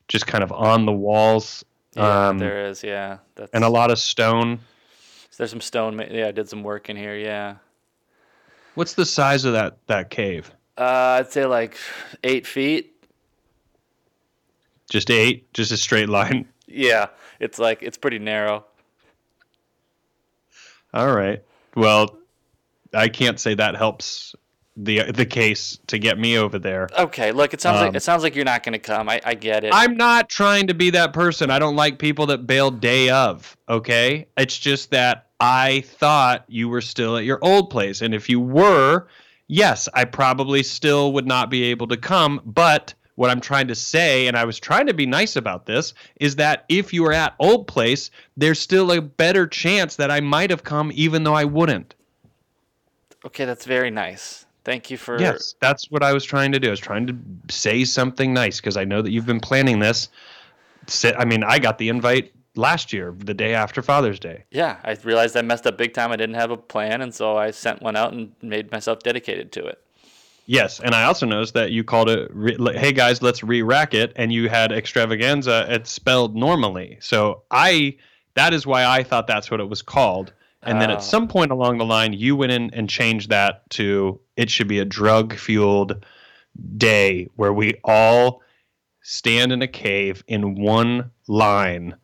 just 0.07 0.27
kind 0.27 0.43
of 0.43 0.51
on 0.51 0.85
the 0.85 0.91
walls, 0.91 1.63
yeah, 1.95 2.29
um, 2.29 2.37
there 2.37 2.67
is. 2.67 2.83
Yeah, 2.83 3.17
that's 3.35 3.51
and 3.53 3.63
a 3.63 3.69
lot 3.69 3.91
of 3.91 3.99
stone. 3.99 4.59
There's 5.37 5.51
some 5.51 5.61
stone. 5.61 6.03
Yeah, 6.11 6.27
I 6.27 6.31
did 6.31 6.49
some 6.49 6.63
work 6.63 6.89
in 6.89 6.95
here. 6.95 7.15
Yeah. 7.15 7.57
What's 8.73 8.93
the 8.93 9.05
size 9.05 9.45
of 9.45 9.53
that 9.53 9.77
that 9.87 10.09
cave? 10.09 10.51
Uh, 10.77 11.19
I'd 11.19 11.31
say 11.31 11.45
like 11.45 11.77
eight 12.23 12.45
feet. 12.45 12.93
Just 14.89 15.09
eight, 15.09 15.51
just 15.53 15.71
a 15.71 15.77
straight 15.77 16.09
line. 16.09 16.47
Yeah, 16.69 17.07
it's 17.39 17.59
like 17.59 17.81
it's 17.81 17.97
pretty 17.97 18.19
narrow. 18.19 18.65
All 20.93 21.15
right. 21.15 21.41
Well, 21.77 22.17
I 22.93 23.07
can't 23.07 23.39
say 23.39 23.53
that 23.53 23.77
helps 23.77 24.35
the 24.77 25.11
the 25.11 25.25
case 25.25 25.79
to 25.87 25.97
get 25.97 26.19
me 26.19 26.37
over 26.37 26.59
there. 26.59 26.87
Okay, 26.97 27.31
look, 27.31 27.53
it 27.53 27.61
sounds 27.61 27.79
Um, 27.79 27.87
like 27.87 27.95
it 27.95 28.03
sounds 28.03 28.21
like 28.23 28.35
you're 28.35 28.45
not 28.45 28.63
gonna 28.63 28.79
come. 28.79 29.09
I, 29.09 29.19
I 29.25 29.33
get 29.33 29.63
it. 29.63 29.71
I'm 29.73 29.97
not 29.97 30.29
trying 30.29 30.67
to 30.67 30.73
be 30.75 30.91
that 30.91 31.13
person. 31.13 31.49
I 31.49 31.59
don't 31.59 31.75
like 31.75 31.97
people 31.99 32.27
that 32.27 32.45
bail 32.47 32.69
day 32.71 33.09
of, 33.09 33.57
okay? 33.67 34.27
It's 34.37 34.57
just 34.57 34.91
that 34.91 35.27
I 35.39 35.81
thought 35.81 36.45
you 36.47 36.69
were 36.69 36.81
still 36.81 37.17
at 37.17 37.25
your 37.25 37.39
old 37.41 37.69
place. 37.69 38.01
And 38.01 38.13
if 38.13 38.29
you 38.29 38.39
were, 38.39 39.07
yes, 39.47 39.89
I 39.93 40.05
probably 40.05 40.63
still 40.63 41.11
would 41.13 41.27
not 41.27 41.49
be 41.49 41.63
able 41.65 41.87
to 41.87 41.97
come. 41.97 42.41
But 42.45 42.93
what 43.15 43.31
I'm 43.31 43.41
trying 43.41 43.67
to 43.69 43.75
say, 43.75 44.27
and 44.27 44.37
I 44.37 44.45
was 44.45 44.59
trying 44.59 44.85
to 44.87 44.93
be 44.93 45.05
nice 45.07 45.35
about 45.35 45.65
this, 45.65 45.93
is 46.19 46.35
that 46.35 46.65
if 46.69 46.93
you 46.93 47.01
were 47.03 47.13
at 47.13 47.33
old 47.39 47.67
place, 47.67 48.11
there's 48.35 48.59
still 48.59 48.91
a 48.91 49.01
better 49.01 49.47
chance 49.47 49.95
that 49.95 50.11
I 50.11 50.19
might 50.21 50.51
have 50.51 50.63
come 50.63 50.91
even 50.93 51.23
though 51.23 51.33
I 51.33 51.45
wouldn't. 51.45 51.95
okay, 53.25 53.45
that's 53.45 53.65
very 53.65 53.91
nice. 53.91 54.45
Thank 54.67 54.91
you 54.91 54.97
for. 54.97 55.17
Yes, 55.17 55.55
that's 55.61 55.89
what 55.89 56.03
I 56.03 56.11
was 56.11 56.25
trying 56.25 56.51
to 56.51 56.59
do. 56.59 56.67
I 56.67 56.71
was 56.71 56.81
trying 56.81 57.07
to 57.07 57.17
say 57.49 57.85
something 57.85 58.33
nice 58.33 58.59
because 58.59 58.75
I 58.75 58.83
know 58.83 59.01
that 59.01 59.11
you've 59.11 59.25
been 59.25 59.39
planning 59.39 59.79
this. 59.79 60.09
I 61.17 61.23
mean, 61.23 61.45
I 61.45 61.57
got 61.57 61.77
the 61.77 61.87
invite 61.87 62.33
last 62.55 62.91
year, 62.91 63.15
the 63.17 63.33
day 63.33 63.53
after 63.53 63.81
Father's 63.81 64.19
Day. 64.19 64.43
Yeah, 64.51 64.75
I 64.83 64.97
realized 65.05 65.37
I 65.37 65.41
messed 65.41 65.65
up 65.65 65.77
big 65.77 65.93
time. 65.93 66.11
I 66.11 66.17
didn't 66.17 66.35
have 66.35 66.51
a 66.51 66.57
plan, 66.57 67.01
and 67.01 67.15
so 67.15 67.37
I 67.37 67.51
sent 67.51 67.81
one 67.81 67.95
out 67.95 68.11
and 68.11 68.33
made 68.41 68.69
myself 68.69 68.99
dedicated 68.99 69.53
to 69.53 69.65
it. 69.65 69.81
Yes, 70.47 70.81
and 70.81 70.93
I 70.93 71.05
also 71.05 71.25
noticed 71.25 71.53
that 71.53 71.71
you 71.71 71.85
called 71.85 72.09
it, 72.09 72.29
"Hey 72.75 72.91
guys, 72.91 73.21
let's 73.21 73.43
re-rack 73.43 73.93
it," 73.93 74.11
and 74.17 74.33
you 74.33 74.49
had 74.49 74.73
extravaganza. 74.73 75.65
It's 75.69 75.89
spelled 75.89 76.35
normally, 76.35 76.97
so 76.99 77.43
I 77.51 77.95
that 78.33 78.53
is 78.53 78.67
why 78.67 78.83
I 78.83 79.03
thought 79.03 79.27
that's 79.27 79.49
what 79.49 79.61
it 79.61 79.69
was 79.69 79.81
called. 79.81 80.33
And 80.63 80.81
then 80.81 80.89
at 80.89 80.97
ah. 80.97 81.01
some 81.01 81.27
point 81.27 81.51
along 81.51 81.77
the 81.77 81.85
line, 81.85 82.13
you 82.13 82.35
went 82.35 82.51
in 82.51 82.73
and 82.73 82.89
changed 82.89 83.29
that 83.29 83.69
to 83.71 84.19
it 84.35 84.49
should 84.49 84.67
be 84.67 84.79
a 84.79 84.85
drug-fueled 84.85 86.03
day 86.77 87.29
where 87.35 87.53
we 87.53 87.75
all 87.83 88.41
stand 89.01 89.51
in 89.51 89.61
a 89.61 89.67
cave 89.67 90.23
in 90.27 90.55
one 90.55 91.11
line 91.27 91.95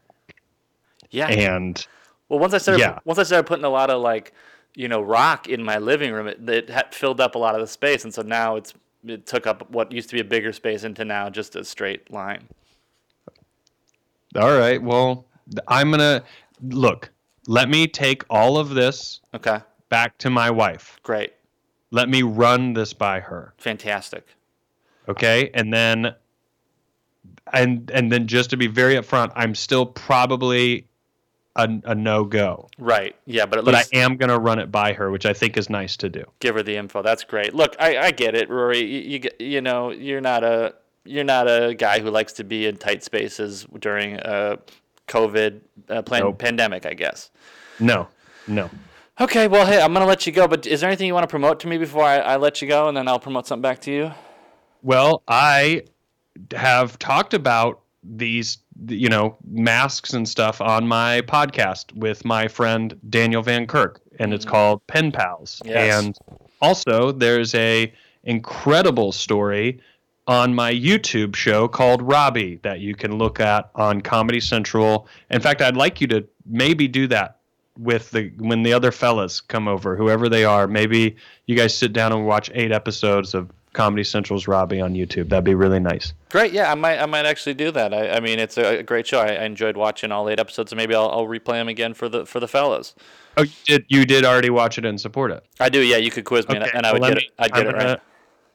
Yeah. 1.09 1.27
and 1.27 1.85
well, 2.29 2.39
once 2.39 2.53
I 2.53 2.57
started, 2.57 2.79
Yeah. 2.79 2.99
once 3.05 3.19
I 3.19 3.23
started 3.23 3.45
putting 3.45 3.65
a 3.65 3.69
lot 3.69 3.89
of 3.89 4.01
like, 4.01 4.33
you 4.75 4.87
know, 4.87 5.01
rock 5.01 5.47
in 5.47 5.63
my 5.63 5.77
living 5.77 6.13
room, 6.13 6.27
it, 6.27 6.49
it 6.49 6.69
had 6.69 6.95
filled 6.95 7.19
up 7.19 7.35
a 7.35 7.37
lot 7.37 7.53
of 7.55 7.61
the 7.61 7.67
space, 7.67 8.03
and 8.03 8.13
so 8.13 8.21
now 8.21 8.55
it's 8.55 8.73
it 9.05 9.27
took 9.27 9.45
up 9.45 9.69
what 9.69 9.91
used 9.91 10.09
to 10.09 10.15
be 10.15 10.21
a 10.21 10.23
bigger 10.23 10.53
space 10.53 10.83
into 10.83 11.03
now 11.03 11.29
just 11.29 11.55
a 11.55 11.63
straight 11.63 12.09
line. 12.09 12.47
all 14.35 14.57
right, 14.57 14.81
well, 14.81 15.25
I'm 15.67 15.91
gonna 15.91 16.23
look. 16.61 17.11
Let 17.47 17.69
me 17.69 17.87
take 17.87 18.23
all 18.29 18.57
of 18.57 18.69
this 18.69 19.19
Okay, 19.33 19.59
back 19.89 20.17
to 20.19 20.29
my 20.29 20.49
wife. 20.49 20.99
great, 21.03 21.33
let 21.91 22.09
me 22.09 22.23
run 22.23 22.73
this 22.73 22.93
by 22.93 23.19
her 23.19 23.53
fantastic. 23.57 24.25
okay 25.09 25.49
and 25.53 25.73
then 25.73 26.15
and 27.53 27.91
and 27.91 28.11
then 28.11 28.27
just 28.27 28.49
to 28.51 28.57
be 28.57 28.67
very 28.67 28.95
upfront 28.95 29.31
i'm 29.35 29.53
still 29.53 29.85
probably 29.85 30.87
a, 31.55 31.69
a 31.85 31.93
no-go 31.93 32.67
Right. 32.79 33.15
Yeah, 33.25 33.45
but 33.45 33.59
at 33.59 33.65
but 33.65 33.75
i 33.75 33.83
am 33.93 34.17
going 34.17 34.29
to 34.29 34.39
run 34.39 34.57
it 34.59 34.71
by 34.71 34.93
her 34.93 35.11
which 35.11 35.25
i 35.25 35.33
think 35.33 35.55
is 35.57 35.69
nice 35.69 35.95
to 35.97 36.09
do 36.09 36.23
give 36.39 36.55
her 36.55 36.63
the 36.63 36.75
info. 36.77 37.01
That's 37.03 37.23
great. 37.23 37.53
Look, 37.53 37.75
I, 37.79 37.97
I 37.97 38.11
get 38.11 38.33
it, 38.35 38.49
Rory. 38.49 38.79
You, 38.83 39.19
you 39.39 39.45
you 39.45 39.61
know 39.61 39.91
you're 39.91 40.21
not 40.21 40.43
a 40.43 40.73
you're 41.05 41.23
not 41.25 41.47
a 41.47 41.75
guy 41.75 41.99
who 41.99 42.09
likes 42.09 42.33
to 42.33 42.43
be 42.43 42.65
in 42.65 42.77
tight 42.77 43.03
spaces 43.03 43.67
during 43.79 44.15
a 44.15 44.57
COVID 45.07 45.61
uh, 45.89 46.01
plan- 46.01 46.21
Nope. 46.23 46.39
pandemic. 46.39 46.85
I 46.85 46.93
guess. 46.93 47.31
no 47.79 48.07
no 48.47 48.69
Okay. 49.21 49.47
Well, 49.47 49.65
hey, 49.67 49.79
I'm 49.79 49.93
gonna 49.93 50.05
let 50.07 50.25
you 50.25 50.31
go. 50.33 50.47
But 50.47 50.65
is 50.65 50.81
there 50.81 50.89
anything 50.89 51.05
you 51.07 51.13
want 51.13 51.23
to 51.23 51.27
promote 51.29 51.59
to 51.61 51.67
me 51.67 51.77
before 51.77 52.03
I, 52.03 52.17
I 52.17 52.35
let 52.37 52.61
you 52.61 52.67
go, 52.67 52.87
and 52.87 52.97
then 52.97 53.07
I'll 53.07 53.19
promote 53.19 53.45
something 53.47 53.61
back 53.61 53.79
to 53.81 53.91
you? 53.91 54.11
well 54.85 55.23
i 55.29 55.81
have 56.53 56.99
talked 56.99 57.33
about 57.33 57.79
these 58.03 58.57
you 58.89 59.07
know 59.07 59.37
masks 59.49 60.11
and 60.11 60.27
stuff 60.27 60.59
on 60.59 60.85
my 60.85 61.21
podcast 61.21 61.93
with 61.95 62.25
my 62.25 62.49
friend 62.49 62.99
daniel 63.09 63.41
van 63.41 63.65
kirk 63.65 64.01
and 64.19 64.33
it's 64.33 64.43
called 64.43 64.85
pen 64.87 65.09
pals 65.09 65.61
Yes. 65.63 66.03
and 66.03 66.17
also 66.61 67.13
there's 67.13 67.55
a 67.55 67.93
incredible 68.25 69.13
story 69.13 69.79
on 70.27 70.53
my 70.55 70.71
youtube 70.73 71.35
show 71.35 71.67
called 71.67 72.01
robbie 72.01 72.57
that 72.63 72.79
you 72.79 72.95
can 72.95 73.17
look 73.17 73.39
at 73.39 73.69
on 73.75 73.99
comedy 74.01 74.39
central 74.39 75.07
in 75.29 75.41
fact 75.41 75.61
i'd 75.61 75.75
like 75.75 75.99
you 75.99 76.07
to 76.07 76.25
maybe 76.45 76.87
do 76.87 77.07
that 77.07 77.39
with 77.77 78.09
the 78.11 78.31
when 78.37 78.63
the 78.63 78.71
other 78.71 78.91
fellas 78.91 79.41
come 79.41 79.67
over 79.67 79.95
whoever 79.97 80.29
they 80.29 80.45
are 80.45 80.67
maybe 80.67 81.15
you 81.47 81.55
guys 81.55 81.75
sit 81.75 81.91
down 81.91 82.13
and 82.13 82.25
watch 82.25 82.49
eight 82.53 82.71
episodes 82.71 83.33
of 83.33 83.49
comedy 83.73 84.03
central's 84.03 84.47
robbie 84.47 84.79
on 84.79 84.93
youtube 84.93 85.27
that'd 85.29 85.43
be 85.43 85.55
really 85.55 85.79
nice 85.79 86.13
Great. 86.29 86.51
Yeah, 86.51 86.71
I 86.71 86.73
might 86.75 86.97
I 86.97 87.05
might 87.05 87.27
actually 87.27 87.53
do 87.53 87.69
that. 87.73 87.93
I, 87.93 88.13
I 88.13 88.19
mean, 88.19 88.39
it's 88.39 88.57
a, 88.57 88.79
a 88.79 88.83
great 88.83 89.05
show. 89.05 89.19
I, 89.19 89.33
I 89.35 89.43
enjoyed 89.43 89.77
watching 89.77 90.11
all 90.11 90.27
eight 90.27 90.39
episodes, 90.39 90.71
and 90.71 90.77
maybe 90.77 90.95
I'll, 90.95 91.07
I'll 91.11 91.27
replay 91.27 91.59
them 91.59 91.67
again 91.67 91.93
for 91.93 92.09
the 92.09 92.25
for 92.25 92.39
the 92.39 92.47
fellas. 92.47 92.95
oh 93.37 93.43
you 93.43 93.49
did 93.67 93.85
you 93.87 94.03
did 94.03 94.25
already 94.25 94.49
watch 94.49 94.79
it 94.79 94.85
and 94.85 94.99
support 94.99 95.29
it 95.29 95.45
I 95.59 95.69
do. 95.69 95.79
Yeah, 95.79 95.97
you 95.97 96.09
could 96.09 96.25
quiz 96.25 96.47
me, 96.49 96.55
and, 96.55 96.65
and 96.73 96.87
I 96.87 96.91
would 96.93 97.03
let 97.03 97.09
get 97.09 97.17
me- 97.17 97.23
it. 97.25 97.31
I'd 97.37 97.51
I'm 97.51 97.57
get 97.65 97.67
it 97.67 97.77
gonna- 97.77 98.01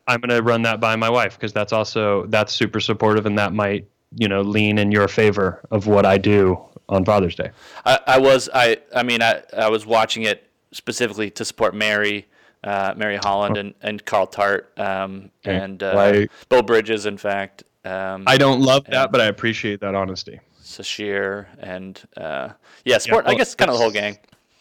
I'm 0.09 0.21
gonna 0.21 0.43
run 0.43 0.63
that 0.63 0.81
by 0.81 0.97
my 0.97 1.11
wife 1.11 1.37
because 1.37 1.53
that's 1.53 1.73
also 1.73 2.27
that's 2.27 2.53
super 2.53 2.81
supportive 2.81 3.27
and 3.27 3.39
that 3.39 3.53
might 3.53 3.87
you 4.17 4.27
know 4.27 4.41
lean 4.41 4.79
in 4.79 4.91
your 4.91 5.07
favor 5.07 5.61
of 5.71 5.87
what 5.87 6.07
I 6.07 6.19
do 6.19 6.59
on 6.89 7.05
Father's 7.05 7.35
Day. 7.35 7.51
I, 7.85 8.01
I 8.07 8.19
was 8.19 8.49
I 8.53 8.79
I 8.97 9.03
mean 9.03 9.23
I, 9.23 9.43
I 9.57 9.69
was 9.69 9.85
watching 9.87 10.23
it 10.23 10.49
specifically 10.73 11.31
to 11.31 11.45
support 11.45 11.75
Mary, 11.75 12.27
uh, 12.65 12.95
Mary 12.97 13.17
Holland 13.17 13.57
and, 13.59 13.75
and 13.83 14.05
Carl 14.05 14.27
Tart, 14.27 14.73
um, 14.79 15.31
Okay. 15.47 15.57
and 15.57 15.83
uh, 15.83 15.95
I- 15.97 16.29
Bill 16.49 16.63
Bridges, 16.63 17.07
in 17.07 17.17
fact, 17.19 17.65
um, 17.85 18.25
I 18.27 18.37
don't 18.39 18.61
love 18.61 18.85
that, 18.91 19.13
but 19.13 19.21
I 19.21 19.27
appreciate 19.27 19.81
that 19.81 19.95
honesty. 19.95 20.41
Sashir, 20.63 21.47
and 21.59 22.01
uh, 22.17 22.51
yeah, 22.85 22.99
support. 22.99 23.25
I 23.25 23.29
well, 23.31 23.39
guess 23.39 23.55
kind 23.55 23.71
of 23.71 23.77
the 23.77 23.83
whole 23.83 23.91
gang. 23.91 24.19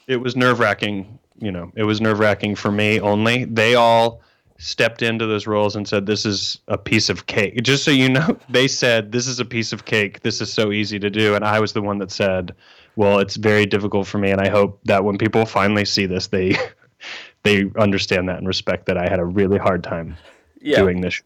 It 0.08 0.18
was 0.18 0.36
nerve 0.36 0.60
wracking. 0.60 1.20
You 1.40 1.52
know, 1.52 1.72
it 1.76 1.84
was 1.84 2.00
nerve 2.02 2.20
wracking 2.20 2.56
for 2.56 2.72
me 2.72 3.00
only. 3.00 3.44
They 3.46 3.76
all 3.76 4.22
stepped 4.58 5.02
into 5.02 5.26
those 5.26 5.48
roles 5.48 5.76
and 5.76 5.88
said, 5.88 6.06
"This 6.06 6.26
is 6.26 6.60
a 6.68 6.78
piece 6.78 7.10
of 7.10 7.26
cake." 7.28 7.62
Just 7.64 7.84
so 7.84 7.92
you 7.92 8.10
know, 8.10 8.38
they 8.50 8.68
said, 8.68 9.12
"This 9.12 9.28
is 9.28 9.40
a 9.40 9.46
piece 9.46 9.74
of 9.74 9.86
cake. 9.86 10.22
This 10.22 10.42
is 10.42 10.52
so 10.52 10.72
easy 10.72 11.00
to 11.00 11.10
do," 11.10 11.36
and 11.36 11.44
I 11.46 11.60
was 11.60 11.74
the 11.74 11.82
one 11.82 11.98
that 12.00 12.12
said, 12.12 12.54
"Well, 12.96 13.20
it's 13.20 13.36
very 13.36 13.66
difficult 13.66 14.08
for 14.08 14.18
me." 14.18 14.32
And 14.32 14.42
I 14.42 14.50
hope 14.50 14.80
that 14.86 15.04
when 15.04 15.18
people 15.18 15.46
finally 15.46 15.86
see 15.86 16.06
this, 16.06 16.28
they 16.28 16.56
they 17.44 17.66
understand 17.78 18.28
that 18.30 18.38
and 18.38 18.48
respect 18.48 18.86
that 18.88 18.98
I 18.98 19.04
had 19.08 19.20
a 19.20 19.26
really 19.26 19.58
hard 19.58 19.84
time 19.84 20.18
Yeah, 20.62 20.80
doing 20.80 21.02
this. 21.02 21.22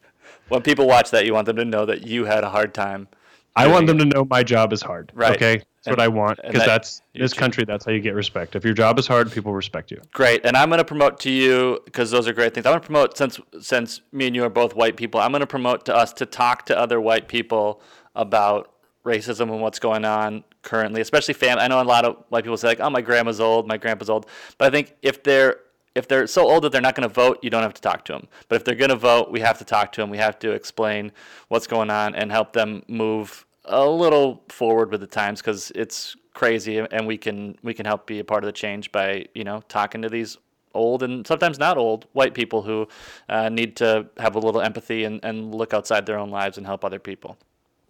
when 0.49 0.61
people 0.61 0.87
watch 0.87 1.11
that, 1.11 1.25
you 1.25 1.33
want 1.33 1.45
them 1.47 1.55
to 1.55 1.65
know 1.65 1.85
that 1.85 2.05
you 2.05 2.25
had 2.25 2.43
a 2.43 2.49
hard 2.49 2.73
time. 2.73 3.07
I 3.55 3.67
want 3.67 3.87
them 3.87 3.97
to 3.97 4.05
know 4.05 4.25
my 4.29 4.43
job 4.43 4.71
is 4.73 4.81
hard. 4.81 5.11
Right. 5.13 5.35
Okay, 5.35 5.55
that's 5.57 5.87
And- 5.87 5.97
what 5.97 5.99
I 6.03 6.07
want 6.07 6.37
because 6.41 6.59
that- 6.61 6.67
that's 6.67 7.01
this 7.13 7.33
country. 7.33 7.65
That's 7.65 7.83
how 7.85 7.91
you 7.91 7.99
get 7.99 8.13
respect. 8.15 8.55
If 8.55 8.63
your 8.63 8.73
job 8.73 8.97
is 8.97 9.07
hard, 9.07 9.31
people 9.31 9.53
respect 9.53 9.91
you. 9.91 9.99
Great, 10.13 10.45
and 10.45 10.55
I'm 10.55 10.69
going 10.69 10.77
to 10.79 10.85
promote 10.85 11.19
to 11.21 11.29
you 11.31 11.79
because 11.85 12.11
those 12.11 12.27
are 12.27 12.33
great 12.33 12.53
things. 12.53 12.65
I'm 12.65 12.71
going 12.71 12.81
to 12.81 12.85
promote 12.85 13.17
since 13.17 13.39
since 13.59 14.01
me 14.11 14.27
and 14.27 14.35
you 14.35 14.43
are 14.45 14.49
both 14.49 14.75
white 14.75 14.95
people. 14.95 15.19
I'm 15.19 15.31
going 15.31 15.41
to 15.41 15.47
promote 15.47 15.85
to 15.85 15.95
us 15.95 16.13
to 16.13 16.25
talk 16.25 16.65
to 16.67 16.77
other 16.77 17.01
white 17.01 17.27
people 17.27 17.81
about 18.15 18.71
racism 19.05 19.51
and 19.51 19.61
what's 19.61 19.79
going 19.79 20.05
on 20.05 20.43
currently, 20.61 21.01
especially 21.01 21.33
family. 21.33 21.63
I 21.63 21.67
know 21.67 21.81
a 21.81 21.83
lot 21.83 22.05
of 22.05 22.17
white 22.29 22.43
people 22.43 22.55
say 22.57 22.67
like, 22.67 22.79
"Oh, 22.79 22.89
my 22.89 23.01
grandma's 23.01 23.39
old, 23.39 23.67
my 23.67 23.77
grandpa's 23.77 24.09
old," 24.09 24.27
but 24.57 24.67
I 24.67 24.69
think 24.69 24.95
if 25.01 25.23
they're 25.23 25.57
if 25.95 26.07
they're 26.07 26.27
so 26.27 26.49
old 26.49 26.63
that 26.63 26.71
they're 26.71 26.81
not 26.81 26.95
going 26.95 27.07
to 27.07 27.13
vote, 27.13 27.39
you 27.41 27.49
don't 27.49 27.63
have 27.63 27.73
to 27.73 27.81
talk 27.81 28.05
to 28.05 28.13
them. 28.13 28.27
But 28.47 28.55
if 28.55 28.63
they're 28.63 28.75
going 28.75 28.89
to 28.89 28.95
vote, 28.95 29.31
we 29.31 29.41
have 29.41 29.57
to 29.59 29.65
talk 29.65 29.91
to 29.93 30.01
them. 30.01 30.09
We 30.09 30.17
have 30.17 30.39
to 30.39 30.51
explain 30.51 31.11
what's 31.49 31.67
going 31.67 31.89
on 31.89 32.15
and 32.15 32.31
help 32.31 32.53
them 32.53 32.83
move 32.87 33.45
a 33.65 33.85
little 33.85 34.43
forward 34.49 34.91
with 34.91 35.01
the 35.01 35.07
times 35.07 35.41
because 35.41 35.71
it's 35.75 36.15
crazy, 36.33 36.77
and 36.79 37.05
we 37.05 37.17
can 37.17 37.57
we 37.61 37.73
can 37.73 37.85
help 37.85 38.07
be 38.07 38.19
a 38.19 38.23
part 38.23 38.43
of 38.43 38.47
the 38.47 38.53
change 38.53 38.91
by 38.91 39.25
you 39.35 39.43
know 39.43 39.61
talking 39.67 40.01
to 40.01 40.09
these 40.09 40.37
old 40.73 41.03
and 41.03 41.27
sometimes 41.27 41.59
not 41.59 41.77
old 41.77 42.07
white 42.13 42.33
people 42.33 42.61
who 42.61 42.87
uh, 43.29 43.49
need 43.49 43.75
to 43.75 44.07
have 44.17 44.35
a 44.35 44.39
little 44.39 44.61
empathy 44.61 45.03
and, 45.03 45.19
and 45.23 45.53
look 45.53 45.73
outside 45.73 46.05
their 46.05 46.17
own 46.17 46.29
lives 46.29 46.57
and 46.57 46.65
help 46.65 46.85
other 46.85 46.99
people. 46.99 47.37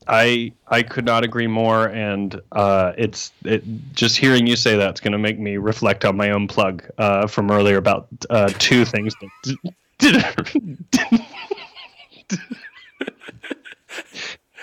I 0.07 0.51
I 0.67 0.83
could 0.83 1.05
not 1.05 1.23
agree 1.23 1.47
more, 1.47 1.87
and 1.87 2.39
uh, 2.51 2.93
it's 2.97 3.31
it 3.45 3.63
just 3.93 4.17
hearing 4.17 4.47
you 4.47 4.55
say 4.55 4.75
that's 4.77 4.99
going 4.99 5.11
to 5.13 5.17
make 5.19 5.39
me 5.39 5.57
reflect 5.57 6.05
on 6.05 6.17
my 6.17 6.31
own 6.31 6.47
plug 6.47 6.83
uh, 6.97 7.27
from 7.27 7.51
earlier 7.51 7.77
about 7.77 8.07
uh, 8.29 8.49
two 8.57 8.83
things 8.85 9.13
that 9.21 9.59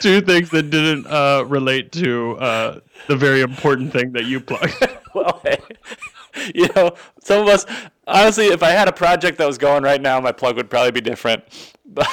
two 0.01 0.21
things 0.21 0.51
that 0.51 0.71
didn't 0.71 1.07
uh, 1.07 1.45
relate 1.47 1.93
to 1.93 2.37
uh, 2.39 2.81
the 3.07 3.17
very 3.17 3.41
important 3.41 3.93
thing 3.93 4.13
that 4.13 4.25
you 4.27 4.41
plug. 4.41 4.71
well, 5.15 5.41
hey, 5.45 5.59
you 6.55 6.69
know, 6.77 6.95
some 7.23 7.43
of 7.43 7.49
us, 7.49 7.67
honestly, 8.07 8.47
if 8.47 8.63
I 8.63 8.71
had 8.71 8.89
a 8.89 8.93
project 8.93 9.39
that 9.39 9.47
was 9.47 9.59
going 9.59 9.83
right 9.83 10.01
now, 10.01 10.21
my 10.21 10.33
plug 10.33 10.57
would 10.57 10.71
probably 10.71 10.93
be 10.93 11.01
different. 11.01 11.45
But 11.91 12.07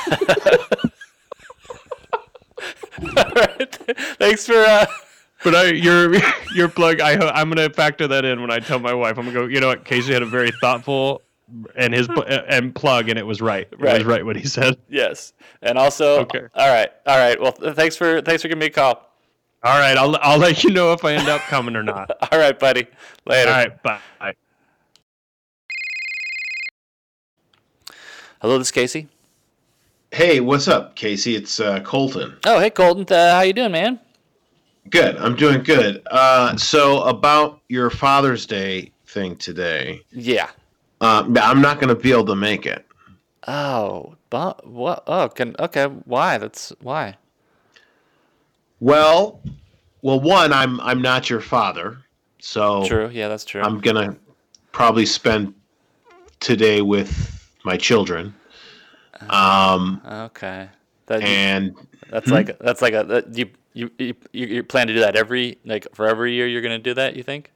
right. 3.01 3.75
Thanks 4.19 4.45
for. 4.45 4.53
Uh, 4.55 4.85
But 5.43 5.53
I, 5.53 5.63
your 5.71 6.15
your 6.55 6.69
plug, 6.69 7.01
I 7.01 7.13
I'm 7.29 7.49
gonna 7.49 7.69
factor 7.69 8.07
that 8.07 8.25
in 8.25 8.41
when 8.41 8.49
I 8.51 8.59
tell 8.59 8.79
my 8.79 8.93
wife. 8.93 9.17
I'm 9.19 9.25
gonna 9.25 9.37
go. 9.39 9.45
You 9.47 9.59
know 9.59 9.67
what? 9.67 9.83
Casey 9.85 10.13
had 10.13 10.21
a 10.23 10.25
very 10.25 10.49
thoughtful 10.61 11.21
and 11.75 11.93
his 11.93 12.07
and 12.49 12.73
plug, 12.73 13.09
and 13.09 13.19
it 13.19 13.25
was 13.27 13.41
right. 13.41 13.67
It 13.71 13.77
was 13.79 13.85
Right. 13.91 14.05
right 14.05 14.25
what 14.25 14.37
he 14.37 14.45
said. 14.47 14.77
yes, 14.89 15.33
and 15.61 15.77
also. 15.77 16.21
Okay. 16.21 16.41
All 16.55 16.67
right. 16.73 16.89
All 17.05 17.17
right. 17.17 17.39
Well, 17.39 17.51
thanks 17.51 17.95
for 17.95 18.21
thanks 18.21 18.41
for 18.41 18.47
giving 18.47 18.59
me 18.61 18.67
a 18.67 18.69
call. 18.71 19.11
All 19.61 19.77
right, 19.77 19.97
I'll 19.97 20.15
I'll 20.21 20.39
let 20.39 20.63
you 20.63 20.71
know 20.71 20.93
if 20.93 21.03
I 21.03 21.13
end 21.13 21.27
up 21.27 21.41
coming 21.41 21.75
or 21.75 21.83
not. 21.83 22.09
All 22.31 22.39
right, 22.39 22.57
buddy. 22.57 22.87
Later. 23.25 23.49
All 23.51 23.55
right, 23.55 23.83
bye. 23.83 23.99
Hello, 28.41 28.57
this 28.57 28.67
is 28.67 28.71
Casey. 28.71 29.09
Hey, 30.15 30.39
what's 30.39 30.69
up, 30.69 30.95
Casey? 30.95 31.35
It's 31.35 31.59
uh, 31.59 31.81
Colton. 31.81 32.37
Oh, 32.45 32.57
hey, 32.57 32.69
Colton. 32.69 33.05
Uh, 33.13 33.35
how 33.35 33.41
you 33.41 33.51
doing, 33.51 33.73
man? 33.73 33.99
Good. 34.89 35.17
I'm 35.17 35.35
doing 35.35 35.61
good. 35.61 36.01
Uh, 36.09 36.55
so 36.55 37.01
about 37.03 37.59
your 37.67 37.89
Father's 37.89 38.45
Day 38.45 38.93
thing 39.07 39.35
today, 39.35 39.99
Yeah. 40.13 40.51
uh, 41.01 41.29
I'm 41.41 41.59
not 41.61 41.81
going 41.81 41.93
to 41.93 42.01
be 42.01 42.13
able 42.13 42.27
to 42.27 42.35
make 42.37 42.65
it. 42.65 42.85
Oh, 43.49 44.15
but 44.29 44.65
what? 44.65 45.03
Oh, 45.05 45.27
can 45.27 45.53
okay. 45.59 45.87
Why? 45.87 46.37
That's 46.37 46.71
why. 46.79 47.17
Well, 48.79 49.41
well, 50.01 50.21
one, 50.21 50.53
I'm 50.53 50.79
I'm 50.79 51.01
not 51.01 51.29
your 51.29 51.41
father, 51.41 51.97
so 52.39 52.87
True. 52.87 53.09
Yeah, 53.09 53.27
that's 53.27 53.43
true. 53.43 53.61
I'm 53.61 53.79
gonna 53.81 54.15
probably 54.71 55.05
spend 55.05 55.53
today 56.39 56.81
with 56.81 57.45
my 57.65 57.75
children. 57.77 58.33
Um, 59.29 60.01
okay. 60.05 60.69
That, 61.07 61.21
and 61.21 61.75
that's 62.09 62.27
like 62.27 62.57
that's 62.59 62.81
like 62.81 62.93
a 62.93 63.03
that 63.03 63.37
you, 63.37 63.49
you 63.73 63.91
you 63.97 64.15
you 64.31 64.63
plan 64.63 64.87
to 64.87 64.93
do 64.93 64.99
that 65.01 65.15
every 65.15 65.59
like 65.63 65.87
for 65.93 66.07
every 66.07 66.33
year 66.33 66.47
you're 66.47 66.61
gonna 66.61 66.79
do 66.79 66.93
that. 66.95 67.15
You 67.15 67.23
think? 67.23 67.51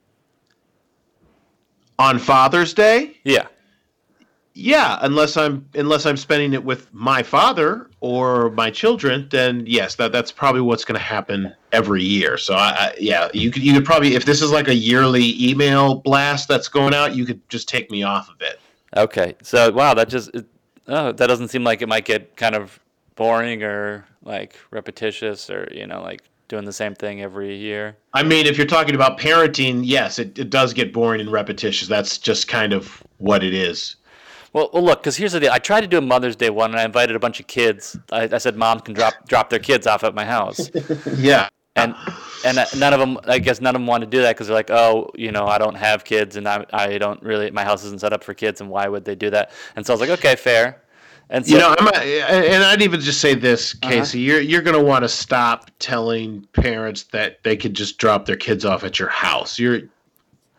on 2.00 2.18
Father's 2.18 2.74
Day, 2.74 3.18
Yeah. 3.24 3.46
Yeah, 4.56 4.98
unless 5.04 5.38
I'm 5.38 5.66
unless 5.76 6.06
I'm 6.06 6.18
spending 6.18 6.54
it 6.54 6.66
with 6.66 6.92
my 6.94 7.24
father 7.24 7.90
or 8.02 8.50
my 8.50 8.70
children, 8.72 9.28
then 9.32 9.64
yes, 9.66 9.96
that 9.96 10.12
that's 10.12 10.34
probably 10.34 10.60
what's 10.60 10.84
going 10.84 11.00
to 11.00 11.06
happen 11.06 11.54
every 11.72 12.04
year. 12.04 12.38
So 12.38 12.56
I, 12.56 12.70
I 12.70 12.94
yeah, 13.00 13.30
you 13.34 13.52
could 13.52 13.64
you 13.64 13.74
could 13.74 13.86
probably 13.86 14.16
if 14.16 14.26
this 14.26 14.42
is 14.42 14.52
like 14.52 14.68
a 14.68 14.74
yearly 14.74 15.42
email 15.42 15.96
blast 16.02 16.50
that's 16.50 16.68
going 16.68 16.94
out, 16.94 17.16
you 17.16 17.26
could 17.26 17.48
just 17.48 17.70
take 17.70 17.90
me 17.90 18.04
off 18.04 18.28
of 18.28 18.42
it. 18.42 18.60
Okay. 18.98 19.36
So 19.44 19.72
wow, 19.72 19.94
that 19.94 20.10
just 20.10 20.32
oh, 20.90 21.12
that 21.12 21.28
doesn't 21.28 21.48
seem 21.50 21.64
like 21.64 21.82
it 21.82 21.88
might 21.88 22.06
get 22.06 22.36
kind 22.36 22.56
of 22.56 22.80
boring 23.16 23.64
or 23.64 24.06
like 24.24 24.56
repetitious 24.72 25.50
or 25.50 25.70
you 25.74 25.86
know 25.86 26.02
like 26.02 26.24
doing 26.48 26.66
the 26.66 26.74
same 26.74 26.96
thing 26.96 27.22
every 27.22 27.56
year. 27.56 27.96
I 28.14 28.24
mean, 28.24 28.48
if 28.48 28.58
you're 28.58 28.68
talking 28.68 28.96
about 28.96 29.20
parenting, 29.20 29.82
yes, 29.84 30.20
it, 30.20 30.38
it 30.38 30.50
does 30.50 30.74
get 30.74 30.92
boring 30.92 31.22
and 31.22 31.32
repetitious. 31.32 31.88
That's 31.88 32.18
just 32.18 32.48
kind 32.48 32.74
of 32.74 33.04
what 33.18 33.44
it 33.44 33.54
is. 33.54 33.96
Well, 34.52 34.70
well 34.74 34.84
look, 34.84 35.02
because 35.02 35.16
here's 35.16 35.34
the 35.34 35.40
deal. 35.40 35.52
I 35.52 35.60
tried 35.60 35.82
to 35.82 35.88
do 35.88 36.00
a 36.00 36.02
Mother's 36.02 36.36
Day 36.36 36.50
one, 36.50 36.72
and 36.72 36.80
I 36.80 36.84
invited 36.84 37.16
a 37.16 37.20
bunch 37.20 37.40
of 37.40 37.48
kids. 37.48 37.98
I, 38.12 38.24
I 38.24 38.40
said 38.40 38.58
moms 38.58 38.82
can 38.82 38.96
drop 38.96 39.14
drop 39.28 39.50
their 39.50 39.60
kids 39.60 39.86
off 39.88 40.04
at 40.04 40.16
my 40.16 40.26
house, 40.26 40.72
Yeah. 41.18 41.50
And 41.84 41.96
and 42.46 42.80
none 42.80 42.94
of 42.94 43.00
them. 43.00 43.18
I 43.26 43.40
guess 43.40 43.62
none 43.62 43.76
of 43.76 43.82
them 43.82 43.88
want 43.88 44.02
to 44.02 44.08
do 44.08 44.22
that 44.22 44.36
because 44.36 44.48
they're 44.48 44.56
like, 44.56 44.72
oh, 44.72 45.12
you 45.16 45.32
know, 45.32 45.46
I 45.46 45.58
don't 45.58 45.76
have 45.76 46.04
kids, 46.04 46.36
and 46.36 46.48
I 46.48 46.66
I 46.72 46.98
don't 46.98 47.22
really. 47.22 47.52
My 47.52 47.64
house 47.64 47.84
isn't 47.86 48.02
set 48.02 48.14
up 48.14 48.24
for 48.24 48.34
kids, 48.34 48.62
and 48.62 48.70
why 48.70 48.88
would 48.88 49.06
they 49.06 49.16
do 49.16 49.30
that? 49.32 49.52
And 49.76 49.86
so 49.86 49.94
I 49.94 49.96
was 49.96 50.02
like, 50.02 50.20
okay, 50.20 50.36
fair. 50.36 50.82
And 51.32 51.46
so 51.46 51.54
You 51.54 51.60
know, 51.60 51.76
I'm 51.78 51.88
a, 51.88 51.98
and 52.00 52.64
I'd 52.64 52.82
even 52.82 53.02
just 53.02 53.22
say 53.22 53.36
this, 53.36 53.76
uh-huh. 53.84 53.92
Casey. 53.92 54.20
You're 54.20 54.42
you're 54.42 54.62
going 54.62 54.78
to 54.78 54.84
want 54.84 55.04
to 55.04 55.10
stop 55.10 55.70
telling 55.80 56.48
parents 56.54 57.04
that 57.04 57.44
they 57.44 57.56
could 57.56 57.76
just 57.76 57.98
drop 57.98 58.26
their 58.26 58.36
kids 58.36 58.66
off 58.66 58.84
at 58.84 58.98
your 58.98 59.10
house. 59.10 59.60
You're 59.60 59.82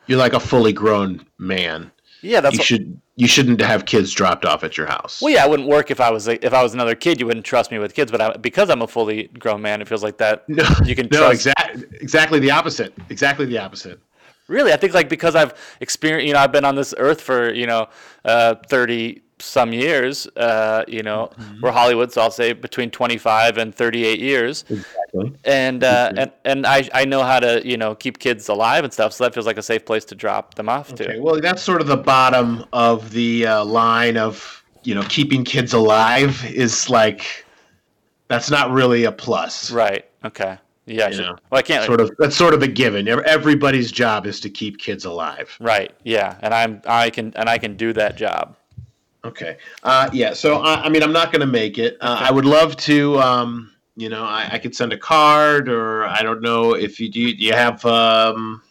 you're 0.06 0.18
like 0.18 0.32
a 0.32 0.40
fully 0.40 0.72
grown 0.72 1.24
man. 1.38 1.90
yeah, 2.22 2.40
that's 2.40 2.54
you 2.54 2.58
what, 2.60 2.66
should 2.66 3.00
you 3.20 3.28
shouldn't 3.28 3.60
have 3.60 3.84
kids 3.84 4.12
dropped 4.12 4.44
off 4.46 4.64
at 4.64 4.78
your 4.78 4.86
house. 4.86 5.20
well, 5.20 5.32
yeah, 5.32 5.44
it 5.44 5.50
wouldn't 5.50 5.68
work 5.68 5.90
if 5.90 6.00
I 6.00 6.10
was 6.10 6.26
like, 6.26 6.42
if 6.42 6.54
I 6.54 6.62
was 6.62 6.72
another 6.72 6.94
kid. 6.94 7.20
You 7.20 7.26
wouldn't 7.26 7.44
trust 7.44 7.70
me 7.70 7.78
with 7.78 7.94
kids, 7.94 8.10
but 8.10 8.20
I, 8.20 8.36
because 8.36 8.70
I'm 8.70 8.80
a 8.82 8.86
fully 8.86 9.24
grown 9.38 9.60
man, 9.60 9.82
it 9.82 9.88
feels 9.88 10.02
like 10.02 10.16
that. 10.18 10.48
no, 10.48 10.64
you 10.84 10.94
can 10.96 11.08
no, 11.12 11.18
trust. 11.18 11.46
exactly 11.46 11.98
exactly 12.00 12.38
the 12.38 12.50
opposite. 12.50 12.94
Exactly 13.10 13.44
the 13.46 13.58
opposite. 13.58 14.00
Really, 14.48 14.72
I 14.72 14.76
think 14.76 14.94
like 14.94 15.08
because 15.08 15.36
I've 15.36 15.54
experienced, 15.80 16.26
you 16.26 16.32
know, 16.32 16.40
I've 16.40 16.50
been 16.50 16.64
on 16.64 16.74
this 16.74 16.94
earth 16.96 17.20
for 17.20 17.52
you 17.52 17.66
know, 17.66 17.88
uh, 18.24 18.54
thirty 18.68 19.22
some 19.40 19.72
years. 19.72 20.26
Uh, 20.36 20.84
you 20.86 21.02
know, 21.02 21.30
we're 21.62 21.72
Hollywood, 21.72 22.12
so 22.12 22.22
I'll 22.22 22.30
say 22.30 22.52
between 22.52 22.90
twenty 22.90 23.18
five 23.18 23.58
and 23.58 23.74
thirty 23.74 24.04
eight 24.04 24.20
years, 24.20 24.64
Exactly. 24.68 25.32
and 25.44 25.82
uh, 25.84 26.12
and 26.16 26.32
and 26.44 26.66
I 26.66 26.88
I 26.94 27.04
know 27.04 27.22
how 27.22 27.40
to 27.40 27.66
you 27.66 27.76
know 27.76 27.94
keep 27.94 28.18
kids 28.18 28.48
alive 28.48 28.84
and 28.84 28.92
stuff, 28.92 29.12
so 29.12 29.24
that 29.24 29.34
feels 29.34 29.46
like 29.46 29.58
a 29.58 29.62
safe 29.62 29.84
place 29.84 30.04
to 30.06 30.14
drop 30.14 30.54
them 30.54 30.68
off 30.68 30.94
to. 30.96 31.18
Well, 31.20 31.40
that's 31.40 31.62
sort 31.62 31.80
of 31.80 31.86
the 31.86 31.96
bottom 31.96 32.64
of 32.72 33.10
the 33.10 33.46
uh, 33.46 33.64
line 33.64 34.16
of 34.16 34.62
you 34.84 34.94
know 34.94 35.02
keeping 35.08 35.44
kids 35.44 35.72
alive 35.72 36.44
is 36.46 36.88
like 36.90 37.44
that's 38.28 38.50
not 38.50 38.70
really 38.70 39.04
a 39.04 39.12
plus. 39.12 39.70
Right. 39.70 40.06
Okay. 40.24 40.56
Yeah. 40.86 41.06
I 41.06 41.10
should, 41.10 41.26
well, 41.26 41.38
I 41.52 41.62
can't. 41.62 41.84
Sort 41.84 42.00
of 42.00 42.10
that's 42.18 42.36
sort 42.36 42.54
of 42.54 42.62
a 42.62 42.68
given. 42.68 43.06
Everybody's 43.08 43.92
job 43.92 44.26
is 44.26 44.40
to 44.40 44.50
keep 44.50 44.78
kids 44.78 45.04
alive. 45.04 45.56
Right. 45.60 45.92
Yeah. 46.04 46.36
And 46.42 46.54
I'm 46.54 46.82
I 46.86 47.10
can 47.10 47.32
and 47.36 47.48
I 47.48 47.58
can 47.58 47.76
do 47.76 47.92
that 47.92 48.16
job. 48.16 48.56
Okay. 49.24 49.58
Uh, 49.82 50.08
yeah. 50.12 50.32
So 50.32 50.60
I, 50.60 50.84
I 50.84 50.88
mean, 50.88 51.02
I'm 51.02 51.12
not 51.12 51.32
going 51.32 51.40
to 51.40 51.46
make 51.46 51.78
it. 51.78 51.96
Uh, 52.00 52.18
I 52.20 52.30
would 52.30 52.44
love 52.46 52.76
to. 52.78 53.18
Um, 53.20 53.72
you 53.96 54.08
know, 54.08 54.24
I, 54.24 54.48
I 54.52 54.58
could 54.58 54.74
send 54.74 54.92
a 54.92 54.98
card, 54.98 55.68
or 55.68 56.04
I 56.04 56.22
don't 56.22 56.40
know 56.40 56.74
if 56.74 56.98
you 56.98 57.10
do. 57.10 57.20
You 57.20 57.52
have 57.52 57.84
um, 57.84 58.62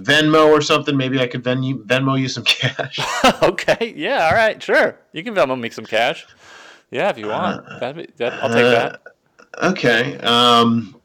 Venmo 0.00 0.48
or 0.48 0.62
something. 0.62 0.96
Maybe 0.96 1.20
I 1.20 1.26
could 1.26 1.42
Venmo 1.42 1.84
Venmo 1.84 2.18
you 2.18 2.28
some 2.28 2.44
cash. 2.46 2.98
okay. 3.42 3.92
Yeah. 3.96 4.26
All 4.26 4.34
right. 4.34 4.62
Sure. 4.62 4.98
You 5.12 5.22
can 5.22 5.34
Venmo 5.34 5.58
me 5.58 5.70
some 5.70 5.84
cash. 5.84 6.26
Yeah, 6.90 7.10
if 7.10 7.18
you 7.18 7.26
want. 7.26 7.66
That'd 7.80 7.96
be, 7.96 8.12
that, 8.18 8.34
I'll 8.34 8.50
take 8.50 8.64
that. 8.64 9.02
Okay. 9.62 10.16
Um, 10.18 11.00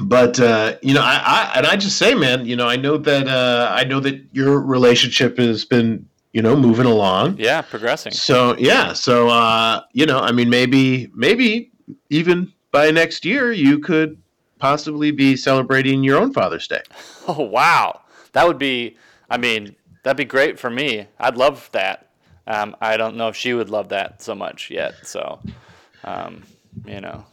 but 0.00 0.40
uh, 0.40 0.76
you 0.82 0.94
know, 0.94 1.02
I, 1.02 1.20
I 1.24 1.58
and 1.58 1.66
I 1.66 1.76
just 1.76 1.98
say, 1.98 2.14
man, 2.14 2.46
you 2.46 2.56
know, 2.56 2.68
I 2.68 2.76
know 2.76 2.96
that 2.96 3.28
uh, 3.28 3.72
I 3.72 3.84
know 3.84 4.00
that 4.00 4.24
your 4.32 4.60
relationship 4.60 5.38
has 5.38 5.64
been, 5.64 6.08
you 6.34 6.42
know, 6.42 6.54
moving 6.56 6.84
along. 6.86 7.36
Yeah, 7.38 7.62
progressing. 7.62 8.12
So 8.12 8.54
yeah, 8.58 8.92
so 8.92 9.28
uh, 9.28 9.80
you 9.92 10.04
know, 10.04 10.18
I 10.18 10.32
mean, 10.32 10.50
maybe 10.50 11.08
maybe 11.14 11.70
even 12.10 12.52
by 12.72 12.90
next 12.90 13.24
year 13.24 13.52
you 13.52 13.78
could 13.78 14.20
possibly 14.58 15.10
be 15.12 15.36
celebrating 15.36 16.02
your 16.04 16.18
own 16.20 16.32
Father's 16.34 16.68
Day. 16.68 16.82
Oh 17.26 17.40
wow, 17.42 18.02
that 18.32 18.46
would 18.46 18.58
be. 18.58 18.98
I 19.30 19.38
mean, 19.38 19.74
that'd 20.02 20.18
be 20.18 20.26
great 20.26 20.58
for 20.58 20.68
me. 20.68 21.06
I'd 21.18 21.38
love 21.38 21.70
that. 21.72 22.10
Um, 22.46 22.76
I 22.82 22.98
don't 22.98 23.16
know 23.16 23.28
if 23.28 23.36
she 23.36 23.54
would 23.54 23.70
love 23.70 23.88
that 23.88 24.20
so 24.20 24.34
much 24.34 24.70
yet. 24.70 25.06
So, 25.06 25.40
Um, 26.04 26.42
you 26.84 27.00
know, 27.00 27.24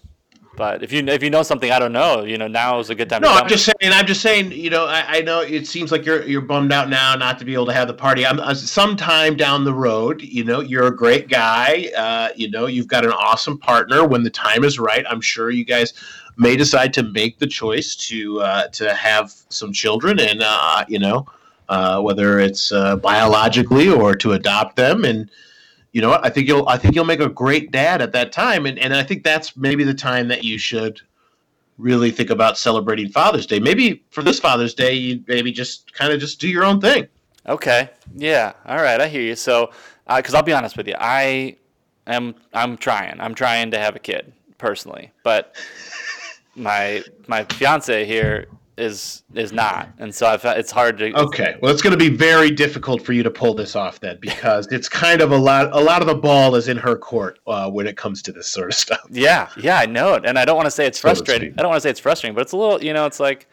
but 0.55 0.83
if 0.83 0.91
you 0.91 0.99
if 1.07 1.23
you 1.23 1.29
know 1.29 1.43
something 1.43 1.71
I 1.71 1.79
don't 1.79 1.93
know, 1.93 2.23
you 2.23 2.37
know, 2.37 2.47
now 2.47 2.79
is 2.79 2.89
a 2.89 2.95
good 2.95 3.09
time. 3.09 3.21
No, 3.21 3.31
I'm 3.31 3.47
just 3.47 3.65
saying. 3.65 3.93
I'm 3.93 4.05
just 4.05 4.21
saying. 4.21 4.51
You 4.51 4.69
know, 4.69 4.85
I, 4.85 5.17
I 5.17 5.21
know 5.21 5.39
it 5.39 5.65
seems 5.65 5.91
like 5.91 6.05
you're 6.05 6.23
you're 6.23 6.41
bummed 6.41 6.73
out 6.73 6.89
now 6.89 7.15
not 7.15 7.39
to 7.39 7.45
be 7.45 7.53
able 7.53 7.67
to 7.67 7.73
have 7.73 7.87
the 7.87 7.93
party. 7.93 8.25
I'm 8.25 8.39
uh, 8.39 8.53
sometime 8.53 9.37
down 9.37 9.63
the 9.63 9.73
road. 9.73 10.21
You 10.21 10.43
know, 10.43 10.59
you're 10.59 10.87
a 10.87 10.95
great 10.95 11.29
guy. 11.29 11.89
Uh, 11.97 12.29
you 12.35 12.49
know, 12.49 12.65
you've 12.65 12.87
got 12.87 13.05
an 13.05 13.11
awesome 13.11 13.57
partner. 13.57 14.05
When 14.05 14.23
the 14.23 14.29
time 14.29 14.65
is 14.65 14.77
right, 14.77 15.05
I'm 15.09 15.21
sure 15.21 15.51
you 15.51 15.63
guys 15.63 15.93
may 16.35 16.57
decide 16.57 16.93
to 16.95 17.03
make 17.03 17.39
the 17.39 17.47
choice 17.47 17.95
to 18.07 18.41
uh, 18.41 18.67
to 18.69 18.93
have 18.93 19.33
some 19.47 19.71
children, 19.71 20.19
and 20.19 20.41
uh, 20.43 20.83
you 20.89 20.99
know, 20.99 21.27
uh, 21.69 22.01
whether 22.01 22.39
it's 22.39 22.73
uh, 22.73 22.97
biologically 22.97 23.89
or 23.89 24.15
to 24.15 24.33
adopt 24.33 24.75
them, 24.75 25.05
and 25.05 25.29
you 25.91 26.01
know 26.01 26.09
what? 26.09 26.25
I 26.25 26.29
think 26.29 26.47
you'll 26.47 26.67
I 26.67 26.77
think 26.77 26.95
you'll 26.95 27.05
make 27.05 27.19
a 27.19 27.29
great 27.29 27.71
dad 27.71 28.01
at 28.01 28.13
that 28.13 28.31
time, 28.31 28.65
and 28.65 28.79
and 28.79 28.93
I 28.93 29.03
think 29.03 29.23
that's 29.23 29.57
maybe 29.57 29.83
the 29.83 29.93
time 29.93 30.27
that 30.29 30.43
you 30.43 30.57
should 30.57 31.01
really 31.77 32.11
think 32.11 32.29
about 32.29 32.57
celebrating 32.57 33.09
Father's 33.09 33.45
Day. 33.45 33.59
Maybe 33.59 34.03
for 34.11 34.23
this 34.23 34.39
Father's 34.39 34.73
Day, 34.73 34.93
you 34.93 35.23
maybe 35.27 35.51
just 35.51 35.93
kind 35.93 36.13
of 36.13 36.19
just 36.19 36.39
do 36.39 36.47
your 36.47 36.63
own 36.63 36.79
thing. 36.79 37.07
Okay. 37.47 37.89
Yeah. 38.15 38.53
All 38.65 38.77
right. 38.77 39.01
I 39.01 39.07
hear 39.07 39.21
you. 39.21 39.35
So, 39.35 39.71
uh, 40.07 40.17
because 40.17 40.33
I'll 40.33 40.43
be 40.43 40.53
honest 40.53 40.77
with 40.77 40.87
you, 40.87 40.95
I 40.99 41.57
am 42.07 42.35
I'm 42.53 42.77
trying. 42.77 43.19
I'm 43.19 43.35
trying 43.35 43.71
to 43.71 43.79
have 43.79 43.95
a 43.95 43.99
kid 43.99 44.31
personally, 44.57 45.11
but 45.23 45.55
my 46.55 47.03
my 47.27 47.43
fiance 47.45 48.05
here 48.05 48.47
is 48.77 49.23
is 49.35 49.51
not, 49.51 49.89
and 49.99 50.13
so 50.15 50.25
I've 50.25 50.43
it's 50.45 50.71
hard 50.71 50.97
to. 50.99 51.13
Okay, 51.13 51.55
well, 51.61 51.71
it's 51.71 51.81
going 51.81 51.97
to 51.97 51.97
be 51.97 52.09
very 52.15 52.49
difficult 52.51 53.01
for 53.05 53.13
you 53.13 53.21
to 53.23 53.29
pull 53.29 53.53
this 53.53 53.75
off 53.75 53.99
then, 53.99 54.17
because 54.21 54.67
it's 54.71 54.87
kind 54.89 55.21
of 55.21 55.31
a 55.31 55.37
lot. 55.37 55.69
A 55.75 55.79
lot 55.79 56.01
of 56.01 56.07
the 56.07 56.15
ball 56.15 56.55
is 56.55 56.67
in 56.67 56.77
her 56.77 56.95
court 56.95 57.39
uh, 57.47 57.69
when 57.69 57.85
it 57.87 57.97
comes 57.97 58.21
to 58.23 58.31
this 58.31 58.47
sort 58.47 58.69
of 58.69 58.75
stuff. 58.75 59.01
Yeah. 59.09 59.49
Yeah. 59.57 59.77
I 59.77 59.85
know 59.85 60.13
it, 60.15 60.25
and 60.25 60.39
I 60.39 60.45
don't 60.45 60.55
want 60.55 60.67
to 60.67 60.71
say 60.71 60.85
it's 60.85 60.99
frustrating. 60.99 61.49
speak. 61.51 61.59
I 61.59 61.61
don't 61.63 61.69
want 61.69 61.81
to 61.81 61.85
say 61.85 61.89
it's 61.91 61.99
frustrating, 61.99 62.33
but 62.35 62.41
it's 62.41 62.53
a 62.53 62.57
little. 62.57 62.81
You 62.83 62.93
know, 62.93 63.05
it's 63.05 63.19
like 63.19 63.47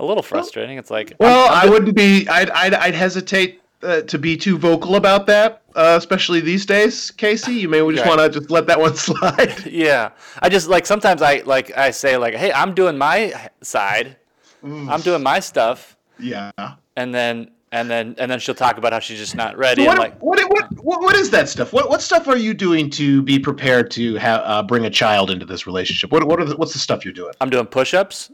a 0.00 0.04
little 0.04 0.22
frustrating. 0.22 0.78
It's 0.78 0.90
like 0.90 1.12
Well, 1.20 1.48
I'm- 1.48 1.62
I'm 1.64 1.68
I 1.68 1.70
wouldn't 1.70 1.94
be. 1.96 2.26
I'd. 2.28 2.50
I'd, 2.50 2.74
I'd 2.74 2.94
hesitate 2.94 3.60
uh, 3.82 4.00
to 4.02 4.18
be 4.18 4.36
too 4.36 4.56
vocal 4.56 4.94
about 4.96 5.26
that, 5.26 5.62
uh, 5.74 5.96
especially 5.98 6.40
these 6.40 6.64
days, 6.64 7.10
Casey. 7.10 7.52
You 7.54 7.68
may 7.68 7.78
just 7.90 8.06
Right. 8.06 8.16
want 8.16 8.20
to 8.32 8.38
just 8.38 8.50
let 8.50 8.66
that 8.68 8.78
one 8.80 8.94
slide. 9.08 9.66
Yeah, 9.70 10.10
I 10.40 10.48
just 10.48 10.68
like 10.68 10.86
sometimes 10.86 11.20
I 11.20 11.42
like 11.44 11.76
I 11.76 11.90
say 11.90 12.16
like, 12.16 12.34
hey, 12.34 12.52
I'm 12.52 12.74
doing 12.74 12.96
my 12.96 13.48
side, 13.60 14.16
I'm 14.62 15.00
doing 15.00 15.22
my 15.22 15.40
stuff, 15.40 15.96
yeah. 16.18 16.50
and 16.96 17.14
then 17.14 17.50
and 17.72 17.90
then 17.90 18.14
and 18.18 18.30
then 18.30 18.38
she'll 18.38 18.54
talk 18.54 18.78
about 18.78 18.92
how 18.92 18.98
she's 19.00 19.18
just 19.18 19.34
not 19.34 19.56
ready. 19.56 19.86
What, 19.86 19.98
like, 19.98 20.22
what, 20.22 20.38
what, 20.50 20.72
what, 20.84 21.00
what 21.00 21.16
is 21.16 21.30
that 21.30 21.48
stuff? 21.48 21.72
What, 21.72 21.88
what 21.88 22.02
stuff 22.02 22.28
are 22.28 22.36
you 22.36 22.54
doing 22.54 22.90
to 22.90 23.22
be 23.22 23.38
prepared 23.38 23.90
to 23.92 24.14
have 24.16 24.42
uh, 24.44 24.62
bring 24.62 24.84
a 24.84 24.90
child 24.90 25.30
into 25.30 25.46
this 25.46 25.66
relationship? 25.66 26.12
What, 26.12 26.24
what 26.24 26.40
are 26.40 26.44
the, 26.44 26.56
what's 26.56 26.74
the 26.74 26.78
stuff 26.78 27.04
you're 27.04 27.14
doing? 27.14 27.32
I'm 27.40 27.50
doing 27.50 27.66
push-ups. 27.66 28.30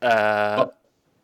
Uh, 0.00 0.66
Oh. 0.66 0.72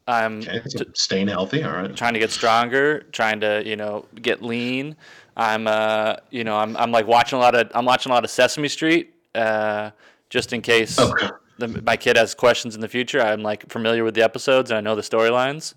I'm 0.09 0.39
Okay, 0.39 0.63
so 0.67 0.85
staying 0.95 1.29
healthy. 1.29 1.63
All 1.63 1.71
right. 1.73 1.95
trying 1.95 2.15
to 2.15 2.19
get 2.19 2.31
stronger, 2.31 3.01
trying 3.13 3.41
to 3.41 3.63
you 3.67 3.77
know 3.77 4.07
get 4.23 4.43
lean. 4.43 4.97
I'm 5.37 5.67
uh 5.67 6.17
you 6.31 6.45
know 6.45 6.57
I'm 6.57 6.77
I'm 6.79 6.91
like 6.91 7.07
watching 7.07 7.37
a 7.37 7.41
lot 7.41 7.55
of 7.55 7.71
I'm 7.75 7.85
watching 7.85 8.11
a 8.11 8.15
lot 8.15 8.25
of 8.25 8.31
Sesame 8.31 8.69
Street, 8.69 9.15
uh, 9.35 9.91
just 10.31 10.55
in 10.55 10.63
case 10.63 10.99
Okay. 10.99 11.29
The, 11.59 11.83
my 11.83 11.97
kid 11.97 12.17
has 12.17 12.35
questions 12.35 12.75
in 12.75 12.81
the 12.81 12.89
future. 12.89 13.21
I'm 13.21 13.43
like 13.43 13.69
familiar 13.71 14.05
with 14.05 14.15
the 14.15 14.23
episodes 14.23 14.71
and 14.71 14.79
I 14.79 14.81
know 14.81 14.95
the 14.95 15.03
storylines. 15.03 15.75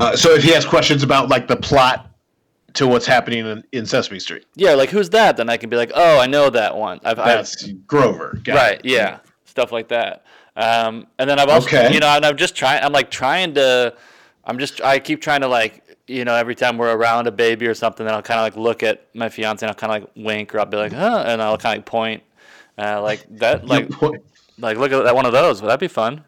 Uh, 0.00 0.16
so 0.16 0.32
if 0.34 0.42
he 0.42 0.50
has 0.50 0.64
questions 0.64 1.02
about 1.02 1.28
like 1.28 1.48
the 1.48 1.56
plot 1.56 2.10
to 2.74 2.86
what's 2.86 3.06
happening 3.06 3.46
in, 3.46 3.64
in 3.72 3.86
Sesame 3.86 4.20
Street, 4.20 4.44
Yeah, 4.54 4.74
like 4.74 4.90
who's 4.90 5.10
that? 5.10 5.36
Then 5.36 5.48
I 5.48 5.56
can 5.56 5.70
be 5.70 5.76
like, 5.76 5.90
oh, 5.94 6.20
I 6.20 6.26
know 6.26 6.50
that 6.50 6.76
one. 6.76 7.00
I've, 7.04 7.18
I've 7.18 7.26
that's 7.26 7.70
Grover. 7.86 8.38
Got 8.44 8.56
right, 8.56 8.78
it. 8.78 8.84
yeah, 8.84 9.18
stuff 9.46 9.72
like 9.72 9.88
that. 9.88 10.24
Um, 10.56 11.06
and 11.18 11.28
then 11.30 11.38
I've 11.38 11.48
also, 11.48 11.66
Okay. 11.68 11.92
you 11.94 12.00
know, 12.00 12.08
and 12.08 12.24
I'm 12.26 12.36
just 12.36 12.54
trying. 12.54 12.82
I'm 12.82 12.92
like 12.92 13.10
trying 13.10 13.54
to. 13.54 13.94
I'm 14.44 14.58
just. 14.58 14.80
I 14.82 14.98
keep 14.98 15.20
trying 15.22 15.40
to 15.40 15.48
like, 15.48 15.82
you 16.06 16.24
know, 16.24 16.34
every 16.34 16.54
time 16.54 16.76
we're 16.78 16.94
around 16.94 17.26
a 17.26 17.32
baby 17.32 17.66
or 17.66 17.74
something, 17.74 18.04
then 18.04 18.14
I'll 18.14 18.22
kind 18.22 18.38
of 18.40 18.44
like 18.44 18.56
look 18.56 18.82
at 18.82 19.06
my 19.14 19.28
fiance 19.28 19.64
and 19.64 19.70
I'll 19.70 19.74
kind 19.76 19.92
of 20.02 20.02
like 20.02 20.24
wink 20.26 20.54
or 20.54 20.60
I'll 20.60 20.66
be 20.66 20.76
like, 20.76 20.92
huh, 20.92 21.24
and 21.26 21.40
I'll 21.40 21.58
kind 21.58 21.78
of 21.78 21.84
point, 21.86 22.22
uh, 22.76 23.00
like 23.00 23.24
that, 23.38 23.66
like, 23.66 23.88
like 24.58 24.76
look 24.76 24.92
at 24.92 25.04
that 25.04 25.14
one 25.14 25.26
of 25.26 25.32
those. 25.32 25.60
Would 25.62 25.68
that 25.68 25.80
be 25.80 25.88
fun? 25.88 26.24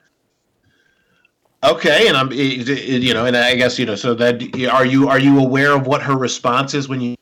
Okay, 1.63 2.09
and 2.09 2.17
I'm, 2.17 2.33
eh, 2.33 2.37
it- 2.37 2.69
it- 2.71 2.89
eh, 2.89 2.97
you 2.99 3.13
know, 3.13 3.27
and 3.27 3.37
I 3.37 3.55
guess 3.55 3.79
you 3.79 3.85
know. 3.85 3.95
So 3.95 4.15
that 4.15 4.43
are 4.73 4.87
you 4.87 5.09
are 5.09 5.19
you 5.19 5.39
aware 5.41 5.73
of 5.73 5.87
what 5.87 6.03
her 6.03 6.17
response 6.17 6.73
is 6.75 6.89
when 6.89 7.01
you, 7.01 7.17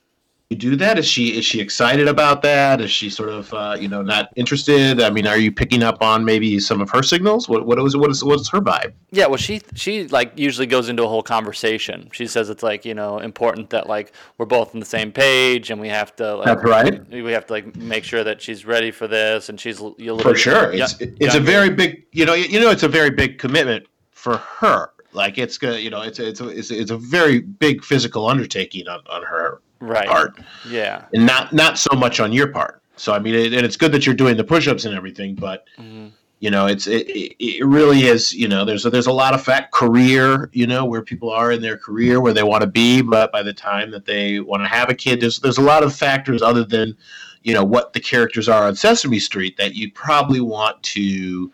you 0.49 0.57
do 0.57 0.75
that? 0.77 0.97
Is 0.97 1.05
she 1.07 1.37
is 1.37 1.45
she 1.45 1.61
excited 1.61 2.07
about 2.07 2.41
that? 2.41 2.81
Is 2.81 2.89
she 2.89 3.11
sort 3.11 3.29
of 3.29 3.53
uh, 3.53 3.77
you 3.79 3.87
know 3.87 4.01
not 4.01 4.29
interested? 4.35 4.99
I 4.99 5.11
mean, 5.11 5.27
are 5.27 5.37
you 5.37 5.51
picking 5.51 5.83
up 5.83 6.01
on 6.01 6.25
maybe 6.25 6.59
some 6.59 6.81
of 6.81 6.89
her 6.89 7.03
signals? 7.03 7.47
What 7.47 7.67
what 7.67 7.77
is 7.77 7.95
what 7.95 8.09
is 8.09 8.23
what's 8.23 8.49
her 8.49 8.59
vibe? 8.59 8.93
Yeah, 9.11 9.27
well, 9.27 9.37
she 9.37 9.61
she 9.75 10.07
like 10.07 10.31
usually 10.35 10.65
goes 10.65 10.89
into 10.89 11.03
a 11.03 11.07
whole 11.07 11.21
conversation. 11.21 12.09
She 12.13 12.25
says 12.25 12.49
it's 12.49 12.63
like 12.63 12.83
you 12.83 12.95
know 12.95 13.19
important 13.19 13.69
that 13.69 13.87
like 13.87 14.11
we're 14.39 14.47
both 14.47 14.73
on 14.73 14.79
the 14.79 14.87
same 14.87 15.11
page 15.11 15.69
and 15.69 15.79
we 15.79 15.87
have 15.87 16.15
to 16.15 16.37
like 16.37 16.45
That's 16.47 16.63
right. 16.63 17.07
we 17.09 17.31
have 17.31 17.45
to 17.45 17.53
like 17.53 17.75
make 17.75 18.03
sure 18.03 18.23
that 18.23 18.41
she's 18.41 18.65
ready 18.65 18.89
for 18.89 19.07
this 19.07 19.49
and 19.49 19.59
she's 19.59 19.79
little 19.79 20.17
For 20.17 20.33
sure, 20.33 20.73
yo- 20.73 20.85
it's 20.85 20.95
it's 20.99 21.35
a 21.35 21.39
very 21.39 21.69
big 21.69 22.05
you 22.11 22.25
know 22.25 22.33
you 22.33 22.59
know 22.59 22.71
it's 22.71 22.83
a 22.83 22.89
very 22.89 23.11
big 23.11 23.37
commitment 23.37 23.85
for 24.09 24.37
her. 24.37 24.89
Like 25.13 25.37
it's 25.37 25.59
gonna 25.59 25.77
you 25.77 25.91
know 25.91 26.01
it's 26.01 26.17
it's 26.17 26.41
a, 26.41 26.47
it's 26.47 26.71
a, 26.71 26.79
it's 26.81 26.91
a 26.91 26.97
very 26.97 27.39
big 27.39 27.83
physical 27.83 28.27
undertaking 28.27 28.87
on, 28.87 29.01
on 29.07 29.21
her 29.21 29.61
right 29.79 30.07
part. 30.07 30.39
yeah 30.67 31.05
and 31.13 31.25
not 31.25 31.53
not 31.53 31.77
so 31.77 31.95
much 31.95 32.19
on 32.19 32.31
your 32.33 32.47
part. 32.47 32.81
So 32.95 33.13
I 33.13 33.19
mean, 33.19 33.33
it, 33.33 33.53
and 33.53 33.65
it's 33.65 33.77
good 33.77 33.91
that 33.93 34.05
you're 34.05 34.15
doing 34.15 34.35
the 34.37 34.43
push-ups 34.43 34.83
and 34.85 34.93
everything, 34.93 35.35
but 35.35 35.65
Mhm. 35.79 36.11
you 36.39 36.49
know, 36.51 36.67
it's 36.67 36.85
it, 36.87 37.07
it, 37.09 37.35
it 37.39 37.65
really 37.65 38.01
is. 38.03 38.33
You 38.33 38.47
know, 38.49 38.65
there's 38.65 38.85
a, 38.85 38.89
there's 38.89 39.07
a 39.07 39.11
lot 39.13 39.33
of 39.33 39.41
fact 39.41 39.71
career. 39.71 40.49
You 40.53 40.67
know, 40.67 40.83
where 40.85 41.01
people 41.01 41.29
are 41.29 41.51
in 41.51 41.61
their 41.61 41.77
career, 41.77 42.19
where 42.19 42.33
they 42.33 42.43
want 42.43 42.61
to 42.61 42.67
be, 42.67 43.01
but 43.01 43.31
by 43.31 43.41
the 43.43 43.53
time 43.53 43.91
that 43.91 44.05
they 44.05 44.39
want 44.41 44.61
to 44.63 44.67
have 44.67 44.89
a 44.89 44.93
kid, 44.93 45.21
there's 45.21 45.39
there's 45.39 45.57
a 45.57 45.61
lot 45.61 45.81
of 45.83 45.95
factors 45.95 46.41
other 46.41 46.65
than 46.65 46.97
you 47.43 47.53
know 47.53 47.63
what 47.63 47.93
the 47.93 48.01
characters 48.01 48.49
are 48.49 48.65
on 48.67 48.75
Sesame 48.75 49.19
Street 49.19 49.55
that 49.57 49.75
you 49.75 49.89
probably 49.93 50.41
want 50.41 50.81
to 50.83 51.49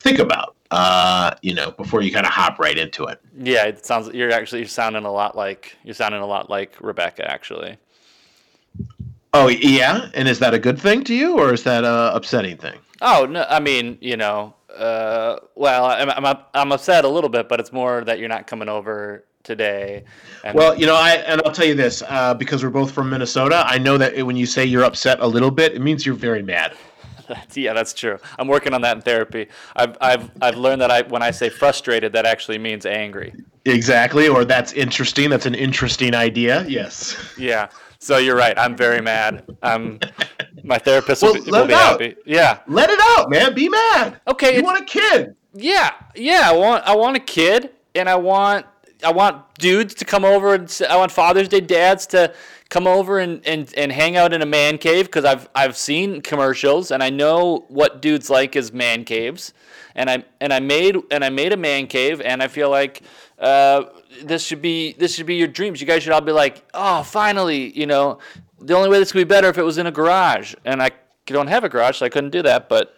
think 0.00 0.18
about. 0.18 0.56
Uh, 0.70 1.34
you 1.42 1.52
know, 1.52 1.72
before 1.72 2.00
you 2.00 2.12
kind 2.12 2.24
of 2.24 2.32
hop 2.32 2.58
right 2.60 2.78
into 2.78 3.04
it. 3.04 3.20
yeah 3.36 3.64
it 3.64 3.84
sounds 3.84 4.08
you're 4.14 4.30
actually 4.30 4.60
you're 4.60 4.68
sounding 4.68 5.04
a 5.04 5.10
lot 5.10 5.36
like 5.36 5.76
you're 5.82 5.94
sounding 5.94 6.20
a 6.20 6.26
lot 6.26 6.48
like 6.48 6.76
Rebecca 6.80 7.28
actually 7.28 7.76
Oh 9.32 9.48
yeah, 9.48 10.10
and 10.14 10.26
is 10.28 10.38
that 10.40 10.54
a 10.54 10.58
good 10.58 10.80
thing 10.80 11.04
to 11.04 11.14
you, 11.14 11.38
or 11.38 11.54
is 11.54 11.62
that 11.62 11.84
a 11.84 12.14
upsetting 12.14 12.56
thing? 12.56 12.78
oh 13.02 13.26
no 13.26 13.46
I 13.48 13.58
mean 13.60 13.96
you 14.00 14.16
know 14.16 14.54
uh, 14.76 15.38
well 15.54 15.86
I'm, 15.86 16.10
I'm 16.10 16.36
I'm 16.54 16.72
upset 16.72 17.04
a 17.04 17.08
little 17.08 17.30
bit 17.30 17.48
but 17.48 17.58
it's 17.58 17.72
more 17.72 18.04
that 18.04 18.18
you're 18.18 18.28
not 18.28 18.46
coming 18.46 18.68
over 18.68 19.24
today 19.42 20.04
and 20.44 20.54
Well, 20.54 20.78
you 20.78 20.86
know, 20.86 20.94
I 20.94 21.12
and 21.26 21.40
I'll 21.44 21.52
tell 21.52 21.66
you 21.66 21.74
this 21.74 22.02
uh, 22.08 22.34
because 22.34 22.62
we're 22.62 22.70
both 22.70 22.92
from 22.92 23.08
Minnesota. 23.10 23.64
I 23.66 23.78
know 23.78 23.96
that 23.98 24.24
when 24.26 24.36
you 24.36 24.46
say 24.46 24.64
you're 24.64 24.84
upset 24.84 25.18
a 25.20 25.26
little 25.26 25.50
bit, 25.50 25.72
it 25.74 25.80
means 25.80 26.04
you're 26.04 26.14
very 26.14 26.42
mad. 26.42 26.76
Yeah, 27.54 27.72
that's 27.72 27.92
true. 27.92 28.18
I'm 28.38 28.48
working 28.48 28.74
on 28.74 28.80
that 28.82 28.96
in 28.96 29.02
therapy. 29.02 29.48
I've, 29.76 29.96
I've, 30.00 30.30
I've 30.40 30.56
learned 30.56 30.80
that 30.82 30.90
I, 30.90 31.02
when 31.02 31.22
I 31.22 31.30
say 31.30 31.48
frustrated, 31.48 32.12
that 32.12 32.26
actually 32.26 32.58
means 32.58 32.86
angry. 32.86 33.34
Exactly, 33.64 34.28
or 34.28 34.44
that's 34.44 34.72
interesting. 34.72 35.28
That's 35.30 35.46
an 35.46 35.54
interesting 35.54 36.14
idea. 36.14 36.64
Yes. 36.66 37.16
Yeah. 37.38 37.68
So 37.98 38.16
you're 38.16 38.36
right. 38.36 38.58
I'm 38.58 38.76
very 38.76 39.02
mad. 39.02 39.44
Um, 39.62 40.00
my 40.64 40.78
therapist 40.78 41.22
Well, 41.22 41.34
will 41.34 41.44
be, 41.44 41.50
will 41.50 41.66
be 41.66 41.74
happy. 41.74 42.16
Yeah. 42.24 42.60
Let 42.66 42.88
it 42.88 42.98
out, 43.18 43.28
man. 43.28 43.54
Be 43.54 43.68
mad. 43.68 44.20
Okay, 44.26 44.56
You 44.56 44.62
want 44.62 44.80
a 44.80 44.84
kid? 44.84 45.36
Yeah. 45.52 45.92
Yeah. 46.14 46.42
I 46.46 46.52
want, 46.52 46.84
I 46.86 46.96
want 46.96 47.16
a 47.16 47.20
kid, 47.20 47.70
and 47.94 48.08
I 48.08 48.14
want, 48.16 48.64
I 49.04 49.12
want 49.12 49.54
dudes 49.54 49.94
to 49.94 50.04
come 50.04 50.24
over, 50.24 50.54
and 50.54 50.82
I 50.88 50.96
want 50.96 51.12
Father's 51.12 51.48
Day 51.48 51.60
dads 51.60 52.06
to 52.08 52.32
come 52.68 52.86
over 52.86 53.18
and, 53.18 53.44
and, 53.46 53.72
and 53.76 53.90
hang 53.90 54.16
out 54.16 54.32
in 54.32 54.42
a 54.42 54.46
man 54.46 54.78
cave 54.78 55.06
because 55.06 55.24
I've, 55.24 55.48
I've 55.54 55.76
seen 55.76 56.22
commercials 56.22 56.92
and 56.92 57.02
I 57.02 57.10
know 57.10 57.64
what 57.68 58.00
dudes 58.00 58.30
like 58.30 58.54
is 58.54 58.72
man 58.72 59.04
caves. 59.04 59.52
and 59.94 60.08
I 60.08 60.24
and 60.40 60.52
I 60.52 60.60
made 60.60 60.96
and 61.10 61.24
I 61.24 61.30
made 61.30 61.52
a 61.52 61.56
man 61.56 61.86
cave, 61.86 62.20
and 62.20 62.42
I 62.42 62.48
feel 62.48 62.70
like 62.70 63.02
uh, 63.38 63.84
this 64.22 64.44
should 64.44 64.62
be 64.62 64.92
this 64.94 65.14
should 65.14 65.26
be 65.26 65.36
your 65.36 65.48
dreams. 65.48 65.80
You 65.80 65.86
guys 65.86 66.02
should 66.02 66.12
all 66.12 66.20
be 66.20 66.32
like, 66.32 66.64
oh, 66.74 67.02
finally, 67.02 67.76
you 67.78 67.86
know, 67.86 68.18
the 68.60 68.74
only 68.74 68.88
way 68.88 68.98
this 68.98 69.12
could 69.12 69.18
be 69.18 69.24
better 69.24 69.48
if 69.48 69.58
it 69.58 69.62
was 69.62 69.78
in 69.78 69.86
a 69.86 69.92
garage, 69.92 70.54
and 70.64 70.82
I 70.82 70.90
don't 71.26 71.48
have 71.48 71.64
a 71.64 71.68
garage, 71.68 71.98
so 71.98 72.06
I 72.06 72.08
couldn't 72.08 72.30
do 72.30 72.42
that, 72.42 72.68
but. 72.68 72.94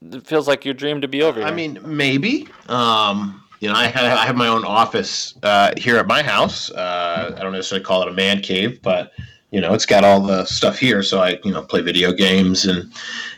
It 0.00 0.28
feels 0.28 0.46
like 0.46 0.64
your 0.64 0.74
dream 0.74 1.00
to 1.00 1.08
be 1.08 1.22
over 1.22 1.40
here. 1.40 1.48
I 1.48 1.50
mean, 1.50 1.80
maybe. 1.84 2.46
Um, 2.68 3.42
you 3.60 3.68
know, 3.68 3.74
I 3.74 3.86
have, 3.86 4.18
I 4.18 4.26
have 4.26 4.36
my 4.36 4.48
own 4.48 4.64
office 4.64 5.34
uh, 5.42 5.72
here 5.76 5.96
at 5.96 6.06
my 6.06 6.22
house. 6.22 6.70
Uh, 6.70 7.34
I 7.36 7.42
don't 7.42 7.52
necessarily 7.52 7.84
call 7.84 8.02
it 8.02 8.08
a 8.08 8.12
man 8.12 8.40
cave, 8.40 8.80
but 8.82 9.12
you 9.50 9.60
know, 9.60 9.74
it's 9.74 9.86
got 9.86 10.04
all 10.04 10.20
the 10.20 10.44
stuff 10.44 10.78
here. 10.78 11.02
So 11.02 11.20
I, 11.20 11.38
you 11.42 11.52
know, 11.52 11.62
play 11.62 11.80
video 11.80 12.12
games 12.12 12.66
and 12.66 12.92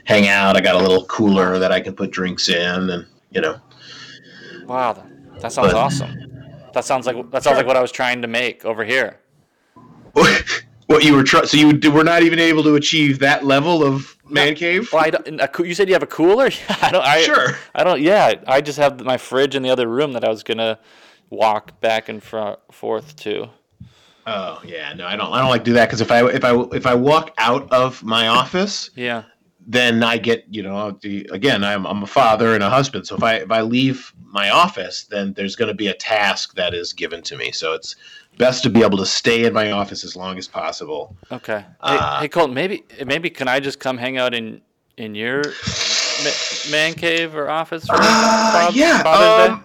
hang 0.05 0.29
out. 0.29 0.57
I 0.57 0.61
got 0.61 0.75
a 0.75 0.79
little 0.79 1.05
cooler 1.07 1.59
that 1.59 1.73
I 1.73 1.81
can 1.81 1.95
put 1.95 2.11
drinks 2.11 2.49
in, 2.49 2.91
and 2.91 3.07
you 3.31 3.41
know, 3.41 3.61
wow, 4.67 5.05
that, 5.41 5.53
sounds 5.53 5.69
But- 5.69 5.75
awesome. 5.75 6.27
That 6.73 6.85
sounds 6.85 7.07
like 7.07 7.31
that 7.33 7.43
sounds 7.43 7.57
like 7.57 7.67
what 7.67 7.77
I 7.77 7.83
was 7.83 7.91
trying 7.91 8.23
to 8.23 8.29
make 8.29 8.65
over 8.65 8.85
here. 8.85 9.19
what 10.13 11.05
you 11.05 11.15
were 11.15 11.25
trying. 11.25 11.47
So 11.47 11.57
you 11.57 11.91
were 11.91 12.05
not 12.05 12.23
even 12.23 12.39
able 12.39 12.63
to 12.65 12.77
achieve 12.77 13.19
that 13.21 13.45
level 13.45 13.83
of 13.83 14.17
man 14.31 14.55
cave. 14.55 14.93
Well, 14.93 15.05
I 15.05 15.11
don't, 15.11 15.41
a 15.41 15.51
you 15.67 15.75
said 15.75 15.89
you 15.89 15.95
have 15.95 16.03
a 16.03 16.07
cooler. 16.07 16.51
I 16.83 16.91
don't. 16.91 17.05
I, 17.05 17.23
Sure. 17.23 17.57
I 17.75 17.85
don't. 17.85 18.01
Yeah, 18.01 18.35
I 18.47 18.61
just 18.61 18.79
have 18.79 19.01
my 19.05 19.17
fridge 19.17 19.55
in 19.55 19.63
the 19.63 19.71
other 19.71 19.89
room 19.89 20.13
that 20.15 20.25
I 20.25 20.29
was 20.29 20.43
gonna 20.43 20.79
walk 21.31 21.81
back 21.81 22.09
and 22.09 22.23
forth 22.23 23.17
to. 23.17 23.49
Oh 24.27 24.61
yeah, 24.65 24.93
no, 24.95 25.07
I 25.07 25.17
don't. 25.17 25.33
I 25.33 25.41
don't 25.41 25.49
like 25.51 25.63
to 25.65 25.71
do 25.71 25.75
that 25.75 25.87
because 25.87 26.01
if 26.01 26.11
I 26.11 26.27
if 26.31 26.45
I 26.45 26.55
if 26.75 26.87
I 26.87 26.95
walk 26.95 27.33
out 27.39 27.71
of 27.73 28.03
my 28.03 28.29
office, 28.29 28.91
Yeah. 28.95 29.25
then 29.67 30.03
I 30.03 30.19
get 30.19 30.45
you 30.51 30.63
know 30.63 30.93
the, 31.01 31.27
again 31.33 31.65
I'm 31.65 31.87
I'm 31.87 32.03
a 32.03 32.07
father 32.07 32.55
and 32.55 32.63
a 32.63 32.71
husband. 32.71 33.07
So 33.07 33.17
if 33.17 33.23
I 33.23 33.35
if 33.37 33.51
I 33.51 33.63
leave 33.63 34.13
my 34.25 34.51
office, 34.51 35.05
then 35.05 35.33
there's 35.35 35.57
going 35.57 35.69
to 35.69 35.75
be 35.75 35.89
a 35.89 35.95
task 35.95 36.55
that 36.55 36.75
is 36.75 36.93
given 36.93 37.23
to 37.23 37.37
me. 37.37 37.51
So 37.51 37.73
it's 37.73 37.97
best 38.39 38.63
to 38.63 38.71
be 38.71 38.83
able 38.83 38.99
to 38.99 39.07
stay 39.07 39.45
in 39.45 39.53
my 39.53 39.71
office 39.71 40.05
as 40.05 40.17
long 40.17 40.39
as 40.39 40.49
possible. 40.49 41.17
Okay. 41.31 41.59
Hey, 41.61 41.67
Uh, 41.81 42.21
hey 42.21 42.29
Colton, 42.29 42.55
maybe 42.55 42.85
maybe 43.07 43.31
can 43.31 43.49
I 43.49 43.61
just 43.61 43.79
come 43.79 43.99
hang 43.99 44.19
out 44.19 44.35
in 44.35 44.61
in 44.97 45.15
your 45.15 45.43
man 46.71 46.95
cave 46.95 47.35
or 47.35 47.49
office? 47.49 47.87
For 47.87 47.97
Uh, 47.99 48.71
yeah. 48.75 49.03
Um, 49.05 49.65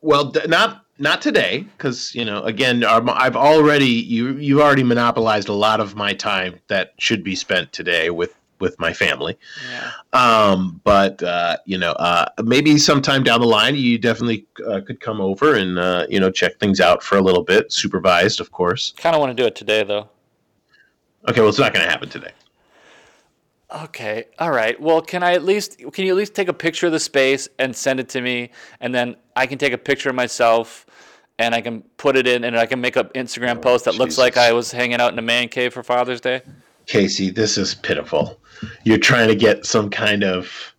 well, 0.00 0.30
d- 0.30 0.40
not 0.48 0.84
not 0.98 1.22
today, 1.22 1.66
because 1.76 2.14
you 2.14 2.24
know, 2.24 2.42
again, 2.42 2.84
I've 2.84 3.36
already 3.36 3.86
you 3.86 4.36
you've 4.36 4.60
already 4.60 4.82
monopolized 4.84 5.48
a 5.48 5.52
lot 5.54 5.80
of 5.80 5.94
my 5.96 6.12
time 6.12 6.60
that 6.68 6.92
should 6.98 7.24
be 7.24 7.34
spent 7.34 7.72
today 7.72 8.10
with 8.10 8.34
with 8.62 8.78
my 8.78 8.94
family. 8.94 9.36
Yeah. 9.70 9.90
Um, 10.14 10.80
but 10.84 11.22
uh, 11.22 11.58
you 11.66 11.76
know, 11.76 11.92
uh, 11.92 12.26
maybe 12.42 12.78
sometime 12.78 13.24
down 13.24 13.40
the 13.40 13.46
line, 13.46 13.74
you 13.74 13.98
definitely 13.98 14.46
uh, 14.66 14.80
could 14.86 15.00
come 15.00 15.20
over 15.20 15.54
and 15.54 15.78
uh, 15.78 16.06
you 16.08 16.18
know 16.18 16.30
check 16.30 16.58
things 16.58 16.80
out 16.80 17.02
for 17.02 17.18
a 17.18 17.20
little 17.20 17.42
bit, 17.42 17.70
supervised, 17.70 18.40
of 18.40 18.52
course. 18.52 18.94
Kind 18.96 19.14
of 19.14 19.20
want 19.20 19.36
to 19.36 19.42
do 19.42 19.46
it 19.46 19.54
today 19.54 19.82
though. 19.82 20.08
Okay, 21.28 21.40
well, 21.40 21.50
it's 21.50 21.58
not 21.58 21.74
going 21.74 21.84
to 21.84 21.90
happen 21.90 22.08
today. 22.08 22.32
Okay. 23.84 24.24
All 24.38 24.50
right. 24.50 24.78
Well, 24.80 25.00
can 25.00 25.22
I 25.22 25.32
at 25.32 25.44
least 25.44 25.78
can 25.92 26.04
you 26.04 26.12
at 26.12 26.16
least 26.16 26.34
take 26.34 26.48
a 26.48 26.54
picture 26.54 26.86
of 26.86 26.92
the 26.92 27.00
space 27.00 27.48
and 27.58 27.74
send 27.74 28.00
it 28.00 28.08
to 28.10 28.20
me, 28.20 28.50
and 28.80 28.94
then 28.94 29.16
I 29.34 29.46
can 29.46 29.58
take 29.58 29.72
a 29.72 29.78
picture 29.78 30.08
of 30.08 30.14
myself, 30.14 30.86
and 31.38 31.54
I 31.54 31.60
can 31.60 31.82
put 31.96 32.16
it 32.16 32.26
in, 32.26 32.44
and 32.44 32.56
I 32.56 32.66
can 32.66 32.80
make 32.80 32.96
an 32.96 33.08
Instagram 33.14 33.60
post 33.60 33.86
that 33.86 33.96
looks 33.96 34.18
like 34.18 34.36
I 34.36 34.52
was 34.52 34.70
hanging 34.70 35.00
out 35.00 35.12
in 35.12 35.18
a 35.18 35.22
man 35.22 35.48
cave 35.48 35.72
for 35.72 35.82
Father's 35.82 36.20
Day. 36.20 36.42
Casey, 36.86 37.30
this 37.30 37.56
is 37.56 37.74
pitiful. 37.74 38.38
You're 38.84 38.98
trying 38.98 39.28
to 39.28 39.34
get 39.34 39.66
some 39.66 39.90
kind 39.90 40.24
of 40.24 40.74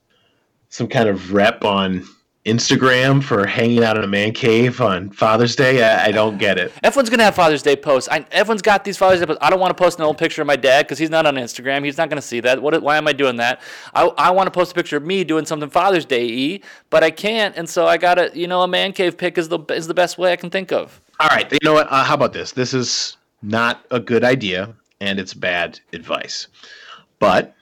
some 0.69 0.87
kind 0.87 1.07
of 1.07 1.33
rep 1.33 1.63
on 1.63 2.03
Instagram 2.45 3.23
for 3.23 3.45
hanging 3.45 3.83
out 3.83 3.95
in 3.95 4.03
a 4.03 4.07
man 4.07 4.33
cave 4.33 4.81
on 4.81 5.09
Father's 5.11 5.55
Day. 5.55 5.81
I, 5.81 6.07
I 6.07 6.11
don't 6.11 6.37
get 6.37 6.57
it. 6.57 6.73
Everyone's 6.83 7.09
gonna 7.09 7.23
have 7.23 7.35
Father's 7.35 7.61
Day 7.61 7.75
posts. 7.75 8.09
I, 8.11 8.25
everyone's 8.31 8.61
got 8.61 8.83
these 8.83 8.97
Father's 8.97 9.21
Day 9.21 9.25
posts. 9.27 9.41
I 9.41 9.49
don't 9.49 9.61
want 9.61 9.75
to 9.75 9.81
post 9.81 9.97
an 9.97 10.05
old 10.05 10.17
picture 10.17 10.41
of 10.41 10.47
my 10.47 10.57
dad 10.57 10.85
because 10.85 10.97
he's 10.97 11.09
not 11.09 11.25
on 11.25 11.35
Instagram. 11.35 11.85
He's 11.85 11.97
not 11.97 12.09
gonna 12.09 12.21
see 12.21 12.41
that. 12.41 12.61
What? 12.61 12.81
Why 12.81 12.97
am 12.97 13.07
I 13.07 13.13
doing 13.13 13.37
that? 13.37 13.61
I, 13.93 14.05
I 14.17 14.31
want 14.31 14.47
to 14.47 14.51
post 14.51 14.73
a 14.73 14.75
picture 14.75 14.97
of 14.97 15.03
me 15.03 15.23
doing 15.23 15.45
something 15.45 15.69
Father's 15.69 16.05
Day 16.05 16.25
e, 16.25 16.63
but 16.89 17.01
I 17.01 17.11
can't, 17.11 17.55
and 17.55 17.69
so 17.69 17.87
I 17.87 17.97
gotta. 17.97 18.31
You 18.33 18.47
know, 18.47 18.61
a 18.61 18.67
man 18.67 18.91
cave 18.91 19.17
pic 19.17 19.37
is 19.37 19.47
the 19.47 19.59
is 19.69 19.87
the 19.87 19.93
best 19.93 20.17
way 20.17 20.33
I 20.33 20.35
can 20.35 20.49
think 20.49 20.73
of. 20.73 20.99
All 21.21 21.29
right, 21.29 21.49
you 21.49 21.59
know 21.63 21.73
what? 21.73 21.87
Uh, 21.89 22.03
how 22.03 22.15
about 22.15 22.33
this? 22.33 22.51
This 22.51 22.73
is 22.73 23.15
not 23.41 23.85
a 23.89 24.01
good 24.01 24.25
idea, 24.25 24.73
and 24.99 25.17
it's 25.17 25.33
bad 25.33 25.79
advice. 25.93 26.47
But 27.19 27.55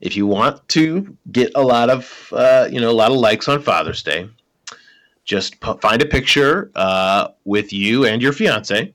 if 0.00 0.16
you 0.16 0.26
want 0.26 0.66
to 0.68 1.16
get 1.32 1.52
a 1.54 1.62
lot 1.62 1.90
of 1.90 2.32
uh, 2.32 2.68
you 2.70 2.80
know 2.80 2.90
a 2.90 2.92
lot 2.92 3.10
of 3.10 3.16
likes 3.16 3.48
on 3.48 3.62
Father's 3.62 4.02
Day, 4.02 4.28
just 5.24 5.60
p- 5.60 5.74
find 5.80 6.02
a 6.02 6.06
picture 6.06 6.70
uh, 6.74 7.28
with 7.44 7.72
you 7.72 8.04
and 8.04 8.20
your 8.22 8.32
fiance, 8.32 8.92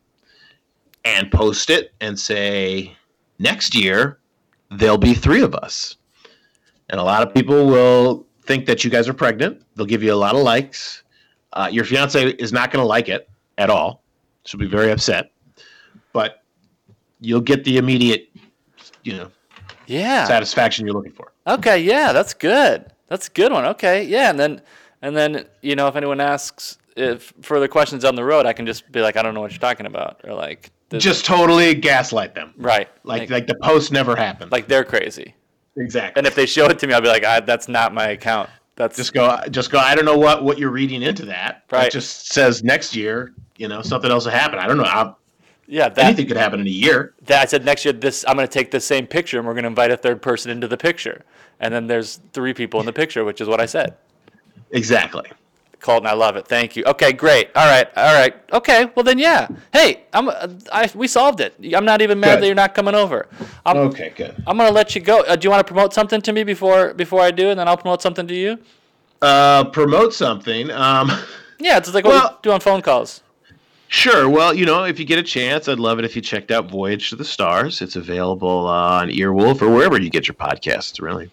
and 1.05 1.31
post 1.31 1.69
it 1.69 1.93
and 2.01 2.19
say 2.19 2.95
next 3.39 3.75
year 3.75 4.19
there'll 4.69 4.97
be 4.97 5.13
three 5.13 5.41
of 5.41 5.55
us, 5.55 5.97
and 6.89 6.99
a 6.99 7.03
lot 7.03 7.25
of 7.25 7.33
people 7.33 7.67
will 7.67 8.25
think 8.45 8.65
that 8.65 8.83
you 8.83 8.89
guys 8.89 9.07
are 9.07 9.13
pregnant. 9.13 9.61
They'll 9.75 9.85
give 9.85 10.03
you 10.03 10.13
a 10.13 10.15
lot 10.15 10.35
of 10.35 10.41
likes. 10.41 11.03
Uh, 11.53 11.69
your 11.71 11.83
fiance 11.83 12.29
is 12.31 12.53
not 12.53 12.71
going 12.71 12.81
to 12.81 12.87
like 12.87 13.09
it 13.09 13.29
at 13.57 13.69
all. 13.69 14.03
She'll 14.45 14.59
be 14.59 14.67
very 14.67 14.91
upset, 14.91 15.31
but 16.13 16.43
you'll 17.19 17.41
get 17.41 17.63
the 17.63 17.77
immediate, 17.77 18.29
you 19.03 19.17
know, 19.17 19.31
Yeah. 19.91 20.25
satisfaction 20.25 20.86
you're 20.86 20.95
looking 20.95 21.12
for. 21.12 21.32
Okay, 21.47 21.80
yeah, 21.82 22.13
that's 22.13 22.34
good. 22.34 22.86
That's 23.08 23.27
a 23.27 23.32
good 23.32 23.51
one. 23.51 23.65
Okay, 23.65 24.04
yeah, 24.06 24.30
and 24.30 24.39
then 24.39 24.62
and 25.01 25.15
then 25.15 25.45
you 25.62 25.75
know 25.75 25.88
if 25.88 25.95
anyone 25.95 26.21
asks 26.21 26.77
if 26.95 27.34
further 27.41 27.67
questions 27.67 28.04
down 28.04 28.15
the 28.15 28.23
road, 28.23 28.45
I 28.45 28.54
can 28.54 28.65
just 28.65 28.91
be 28.91 29.01
like, 29.01 29.17
I 29.17 29.21
don't 29.21 29.34
know 29.34 29.41
what 29.41 29.51
you're 29.51 29.60
talking 29.60 29.86
about, 29.86 30.21
or 30.23 30.34
like, 30.34 30.71
Just 30.91 31.25
totally 31.25 31.73
gaslight 31.73 32.36
them, 32.36 32.54
right, 32.58 32.89
like 33.04 33.21
like, 33.21 33.30
like 33.30 33.47
the 33.47 33.56
post 33.56 33.91
never 33.91 34.15
happened. 34.15 34.51
like 34.51 34.67
they're 34.67 34.84
crazy. 34.84 35.36
exactly. 35.77 36.19
And 36.19 36.27
if 36.27 36.36
they 36.36 36.45
show 36.45 36.65
it 36.65 36.80
to 36.80 36.88
me, 36.88 36.93
I'll 36.93 37.01
be 37.01 37.08
like, 37.08 37.25
I, 37.25 37.39
that's 37.39 37.67
not 37.67 37.93
my 37.93 38.10
account. 38.10 38.49
That's 38.75 38.97
just 38.97 39.13
go, 39.13 39.38
just 39.51 39.71
go. 39.71 39.80
I 39.80 39.95
don't 39.95 40.06
know 40.06 40.17
what 40.17 40.43
what 40.43 40.58
you're 40.58 40.71
reading 40.71 41.01
into 41.01 41.25
that. 41.25 41.63
Right. 41.71 41.88
It 41.88 41.91
just 41.91 42.32
says 42.34 42.63
next 42.63 42.95
year, 42.95 43.34
you 43.58 43.67
know, 43.67 43.82
something 43.82 44.10
else 44.10 44.25
will 44.25 44.32
happen. 44.32 44.58
I 44.60 44.67
don't 44.67 44.77
know. 44.77 44.84
i 44.84 45.13
yeah. 45.71 45.89
That, 45.89 46.05
anything 46.05 46.27
could 46.27 46.38
happen 46.38 46.60
in 46.60 46.67
a 46.67 46.69
year. 46.69 47.13
that 47.25 47.41
I 47.41 47.45
said 47.45 47.65
next 47.65 47.84
year. 47.86 47.93
This 47.93 48.23
I'm 48.27 48.36
going 48.36 48.47
to 48.47 48.53
take 48.53 48.69
the 48.71 48.79
same 48.79 49.07
picture, 49.07 49.38
and 49.39 49.47
we're 49.47 49.53
going 49.53 49.63
to 49.63 49.69
invite 49.69 49.89
a 49.91 49.97
third 49.97 50.21
person 50.21 50.51
into 50.51 50.67
the 50.67 50.77
picture, 50.77 51.23
and 51.60 51.73
then 51.73 51.88
there's 51.88 52.19
three 52.34 52.53
people 52.53 52.79
in 52.79 52.86
the 52.86 52.93
picture, 52.93 53.23
which 53.23 53.41
is 53.41 53.47
what 53.47 53.60
I 53.60 53.65
said. 53.65 53.95
Exactly. 54.71 55.29
Colton, 55.79 56.05
I 56.05 56.13
love 56.13 56.36
it. 56.36 56.47
Thank 56.47 56.75
you. 56.75 56.84
Okay, 56.86 57.12
great. 57.12 57.49
All 57.55 57.65
right, 57.65 57.88
all 57.97 58.13
right. 58.13 58.36
Okay, 58.53 58.86
well 58.95 59.03
then, 59.03 59.17
yeah. 59.17 59.47
Hey, 59.73 60.03
I'm. 60.13 60.29
I 60.71 60.91
we 60.93 61.07
solved 61.07 61.39
it. 61.41 61.55
I'm 61.75 61.86
not 61.86 62.03
even 62.03 62.19
mad 62.19 62.36
Good. 62.36 62.41
that 62.43 62.45
you're 62.45 62.55
not 62.55 62.75
coming 62.75 62.93
over. 62.93 63.27
I'm, 63.65 63.77
Okay. 63.77 64.13
Good. 64.15 64.43
I'm 64.45 64.57
gonna 64.57 64.69
let 64.71 64.93
you 64.93 65.01
go. 65.01 65.21
Uh, 65.23 65.36
do 65.36 65.47
you 65.47 65.49
want 65.49 65.65
to 65.65 65.73
promote 65.73 65.93
something 65.93 66.21
to 66.21 66.31
me 66.34 66.43
before 66.43 66.93
before 66.93 67.21
I 67.21 67.31
do, 67.31 67.49
and 67.49 67.60
then 67.60 67.67
I'll 67.67 67.77
promote 67.77 68.01
something 68.03 68.27
to 68.27 68.36
you? 68.36 68.60
Uh, 69.23 69.63
promote 69.65 70.13
something. 70.13 70.69
Um. 70.69 71.12
Yeah, 71.60 71.77
it's 71.77 71.91
like 71.93 72.05
what 72.05 72.13
Well- 72.13 72.29
we 72.31 72.38
do 72.43 72.51
on 72.51 72.60
phone 72.60 72.81
calls. 72.81 73.21
Sure. 73.91 74.30
Well, 74.30 74.54
you 74.54 74.65
know, 74.65 74.86
if 74.86 74.99
you 74.99 75.06
get 75.06 75.19
a 75.19 75.23
chance, 75.23 75.67
I'd 75.67 75.77
love 75.77 75.99
it 75.99 76.06
if 76.06 76.15
you 76.15 76.21
checked 76.21 76.49
out 76.49 76.71
Voyage 76.71 77.10
to 77.10 77.17
the 77.17 77.25
Stars. 77.25 77.82
It's 77.82 77.97
available 77.97 78.65
on 78.65 79.10
Earwolf 79.10 79.62
or 79.62 79.69
wherever 79.69 79.99
you 80.01 80.10
get 80.10 80.30
your 80.30 80.36
podcasts. 80.36 81.01
Really. 81.01 81.30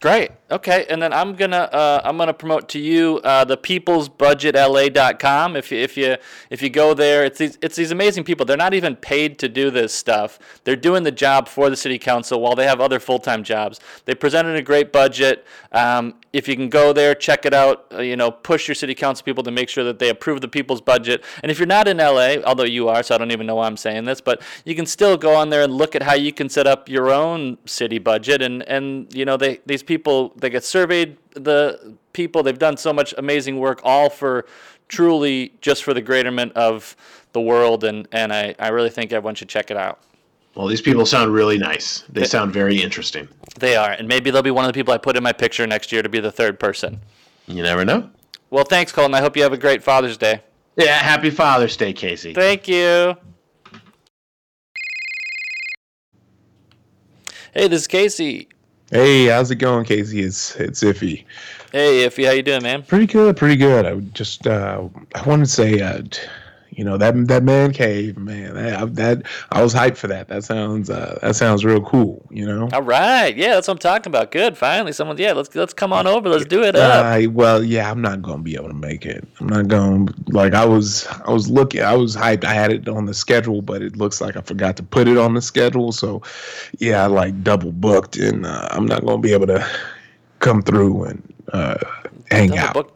Great. 0.00 0.30
Okay, 0.48 0.86
and 0.88 1.02
then 1.02 1.12
I'm 1.12 1.34
gonna 1.34 1.56
uh, 1.56 2.00
I'm 2.04 2.16
gonna 2.16 2.32
promote 2.32 2.68
to 2.68 2.78
you 2.78 3.20
uh, 3.24 3.44
the 3.44 3.56
peoplesbudgetla.com. 3.56 5.56
If 5.56 5.72
you, 5.72 5.78
if 5.78 5.96
you 5.96 6.16
if 6.50 6.62
you 6.62 6.70
go 6.70 6.94
there, 6.94 7.24
it's 7.24 7.38
these 7.38 7.58
it's 7.62 7.74
these 7.74 7.90
amazing 7.90 8.22
people. 8.22 8.46
They're 8.46 8.56
not 8.56 8.72
even 8.72 8.94
paid 8.94 9.40
to 9.40 9.48
do 9.48 9.72
this 9.72 9.92
stuff. 9.92 10.38
They're 10.62 10.76
doing 10.76 11.02
the 11.02 11.10
job 11.10 11.48
for 11.48 11.68
the 11.68 11.74
city 11.74 11.98
council 11.98 12.40
while 12.40 12.54
they 12.54 12.64
have 12.64 12.80
other 12.80 13.00
full 13.00 13.18
time 13.18 13.42
jobs. 13.42 13.80
They 14.04 14.14
presented 14.14 14.54
a 14.54 14.62
great 14.62 14.92
budget. 14.92 15.44
Um, 15.72 16.14
if 16.32 16.46
you 16.46 16.54
can 16.54 16.68
go 16.68 16.92
there, 16.92 17.16
check 17.16 17.44
it 17.44 17.52
out. 17.52 17.86
Uh, 17.92 18.02
you 18.02 18.14
know, 18.14 18.30
push 18.30 18.68
your 18.68 18.76
city 18.76 18.94
council 18.94 19.24
people 19.24 19.42
to 19.42 19.50
make 19.50 19.68
sure 19.68 19.82
that 19.82 19.98
they 19.98 20.10
approve 20.10 20.42
the 20.42 20.48
people's 20.48 20.80
budget. 20.80 21.24
And 21.42 21.50
if 21.50 21.58
you're 21.58 21.66
not 21.66 21.88
in 21.88 21.96
LA, 21.96 22.36
although 22.44 22.62
you 22.62 22.88
are, 22.88 23.02
so 23.02 23.16
I 23.16 23.18
don't 23.18 23.32
even 23.32 23.46
know 23.46 23.56
why 23.56 23.66
I'm 23.66 23.76
saying 23.76 24.04
this, 24.04 24.20
but 24.20 24.40
you 24.64 24.76
can 24.76 24.86
still 24.86 25.16
go 25.16 25.34
on 25.34 25.50
there 25.50 25.62
and 25.62 25.74
look 25.74 25.96
at 25.96 26.02
how 26.02 26.14
you 26.14 26.32
can 26.32 26.48
set 26.48 26.68
up 26.68 26.88
your 26.88 27.10
own 27.10 27.58
city 27.66 27.98
budget. 27.98 28.42
And 28.42 28.62
and 28.68 29.12
you 29.12 29.24
know, 29.24 29.36
they 29.36 29.58
these 29.66 29.82
people 29.82 30.35
they 30.36 30.50
get 30.50 30.64
surveyed. 30.64 31.16
The 31.34 31.94
people 32.12 32.42
they've 32.42 32.58
done 32.58 32.76
so 32.76 32.92
much 32.92 33.14
amazing 33.18 33.58
work, 33.58 33.80
all 33.84 34.10
for 34.10 34.46
truly 34.88 35.52
just 35.60 35.82
for 35.84 35.94
the 35.94 36.02
greaterment 36.02 36.52
of 36.52 36.96
the 37.32 37.40
world. 37.40 37.84
And 37.84 38.06
and 38.12 38.32
I 38.32 38.54
I 38.58 38.68
really 38.68 38.90
think 38.90 39.12
everyone 39.12 39.34
should 39.34 39.48
check 39.48 39.70
it 39.70 39.76
out. 39.76 40.00
Well, 40.54 40.66
these 40.66 40.80
people 40.80 41.04
sound 41.04 41.34
really 41.34 41.58
nice. 41.58 42.02
They 42.08 42.24
sound 42.24 42.52
very 42.52 42.80
interesting. 42.80 43.28
They 43.58 43.76
are, 43.76 43.90
and 43.90 44.08
maybe 44.08 44.30
they'll 44.30 44.42
be 44.42 44.50
one 44.50 44.64
of 44.64 44.72
the 44.72 44.78
people 44.78 44.94
I 44.94 44.98
put 44.98 45.16
in 45.16 45.22
my 45.22 45.32
picture 45.32 45.66
next 45.66 45.92
year 45.92 46.02
to 46.02 46.08
be 46.08 46.18
the 46.18 46.32
third 46.32 46.58
person. 46.58 47.00
You 47.46 47.62
never 47.62 47.84
know. 47.84 48.10
Well, 48.48 48.64
thanks, 48.64 48.90
Colton. 48.90 49.14
I 49.14 49.20
hope 49.20 49.36
you 49.36 49.42
have 49.42 49.52
a 49.52 49.58
great 49.58 49.82
Father's 49.82 50.16
Day. 50.16 50.40
Yeah. 50.76 50.96
Happy 50.96 51.30
Father's 51.30 51.76
Day, 51.76 51.92
Casey. 51.92 52.32
Thank 52.32 52.68
you. 52.68 53.16
Hey, 57.52 57.68
this 57.68 57.82
is 57.82 57.86
Casey. 57.86 58.48
Hey, 58.90 59.26
how's 59.26 59.50
it 59.50 59.56
going, 59.56 59.84
Casey? 59.84 60.20
It's 60.20 60.54
it's 60.56 60.84
iffy. 60.84 61.24
Hey, 61.72 62.06
Iffy, 62.06 62.24
how 62.24 62.30
you 62.30 62.42
doing, 62.42 62.62
man? 62.62 62.84
Pretty 62.84 63.06
good, 63.06 63.36
pretty 63.36 63.56
good. 63.56 63.84
I 63.84 63.94
would 63.94 64.14
just 64.14 64.46
uh, 64.46 64.88
I 65.14 65.28
wanted 65.28 65.46
to 65.46 65.50
say, 65.50 65.80
uh, 65.80 66.02
you 66.76 66.84
know 66.84 66.98
that 66.98 67.14
that 67.28 67.42
man 67.42 67.72
cave, 67.72 68.18
man. 68.18 68.54
That, 68.54 68.94
that 68.96 69.22
I 69.50 69.62
was 69.62 69.74
hyped 69.74 69.96
for 69.96 70.08
that. 70.08 70.28
That 70.28 70.44
sounds 70.44 70.90
uh, 70.90 71.18
that 71.22 71.34
sounds 71.34 71.64
real 71.64 71.80
cool. 71.80 72.26
You 72.30 72.46
know. 72.46 72.68
All 72.72 72.82
right, 72.82 73.34
yeah, 73.34 73.54
that's 73.54 73.66
what 73.66 73.74
I'm 73.74 73.78
talking 73.78 74.10
about. 74.10 74.30
Good, 74.30 74.58
finally, 74.58 74.92
someone. 74.92 75.16
Yeah, 75.16 75.32
let's 75.32 75.54
let's 75.54 75.72
come 75.72 75.92
on 75.92 76.06
over. 76.06 76.28
Let's 76.28 76.44
do 76.44 76.62
it 76.62 76.76
up. 76.76 77.06
Uh, 77.06 77.30
well, 77.30 77.64
yeah, 77.64 77.90
I'm 77.90 78.02
not 78.02 78.20
gonna 78.20 78.42
be 78.42 78.56
able 78.56 78.68
to 78.68 78.74
make 78.74 79.06
it. 79.06 79.26
I'm 79.40 79.48
not 79.48 79.68
going. 79.68 80.06
to 80.08 80.14
Like 80.28 80.52
I 80.52 80.66
was, 80.66 81.06
I 81.26 81.32
was 81.32 81.48
looking. 81.48 81.80
I 81.80 81.94
was 81.94 82.14
hyped. 82.14 82.44
I 82.44 82.52
had 82.52 82.70
it 82.70 82.88
on 82.88 83.06
the 83.06 83.14
schedule, 83.14 83.62
but 83.62 83.80
it 83.80 83.96
looks 83.96 84.20
like 84.20 84.36
I 84.36 84.42
forgot 84.42 84.76
to 84.76 84.82
put 84.82 85.08
it 85.08 85.16
on 85.16 85.32
the 85.32 85.40
schedule. 85.40 85.92
So, 85.92 86.20
yeah, 86.78 87.02
I 87.02 87.06
like 87.06 87.42
double 87.42 87.72
booked, 87.72 88.16
and 88.16 88.44
uh, 88.44 88.68
I'm 88.70 88.84
not 88.84 89.04
gonna 89.04 89.18
be 89.22 89.32
able 89.32 89.46
to 89.46 89.66
come 90.40 90.60
through 90.60 91.04
and 91.04 91.34
uh, 91.52 91.76
hang 92.30 92.48
Double 92.50 92.60
out. 92.60 92.74
book, 92.74 92.95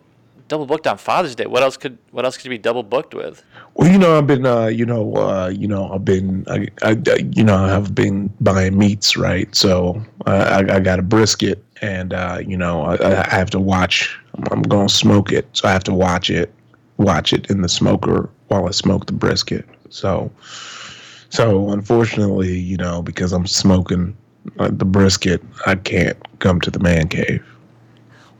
double 0.50 0.66
booked 0.66 0.86
on 0.86 0.98
Father's 0.98 1.34
Day. 1.34 1.46
What 1.46 1.62
else 1.62 1.76
could 1.78 1.96
what 2.10 2.24
else 2.26 2.36
could 2.36 2.44
you 2.44 2.50
be 2.50 2.58
double 2.58 2.82
booked 2.82 3.14
with? 3.14 3.42
Well, 3.74 3.90
you 3.90 3.98
know, 3.98 4.18
I've 4.18 4.26
been, 4.26 4.44
uh, 4.44 4.66
you 4.66 4.84
know, 4.84 5.14
uh, 5.14 5.48
you 5.48 5.68
know, 5.68 5.90
I've 5.92 6.04
been, 6.04 6.44
I, 6.48 6.66
I, 6.82 6.96
you 7.30 7.44
know, 7.44 7.56
I've 7.56 7.94
been 7.94 8.30
buying 8.40 8.76
meats, 8.76 9.16
right? 9.16 9.54
So 9.54 10.02
I, 10.26 10.58
I, 10.58 10.80
got 10.80 10.98
a 10.98 11.02
brisket, 11.02 11.64
and 11.80 12.12
uh, 12.12 12.42
you 12.44 12.56
know, 12.56 12.82
I, 12.82 13.22
I 13.22 13.28
have 13.30 13.48
to 13.50 13.60
watch. 13.60 14.18
I'm, 14.34 14.44
I'm 14.50 14.62
gonna 14.62 14.88
smoke 14.88 15.32
it, 15.32 15.48
so 15.52 15.68
I 15.68 15.72
have 15.72 15.84
to 15.84 15.94
watch 15.94 16.28
it, 16.28 16.52
watch 16.98 17.32
it 17.32 17.48
in 17.48 17.62
the 17.62 17.68
smoker 17.68 18.28
while 18.48 18.66
I 18.66 18.72
smoke 18.72 19.06
the 19.06 19.12
brisket. 19.12 19.66
So, 19.88 20.30
so 21.30 21.70
unfortunately, 21.70 22.58
you 22.58 22.76
know, 22.76 23.02
because 23.02 23.32
I'm 23.32 23.46
smoking 23.46 24.16
uh, 24.58 24.70
the 24.72 24.84
brisket, 24.84 25.42
I 25.66 25.76
can't 25.76 26.16
come 26.40 26.60
to 26.62 26.70
the 26.70 26.80
man 26.80 27.08
cave. 27.08 27.44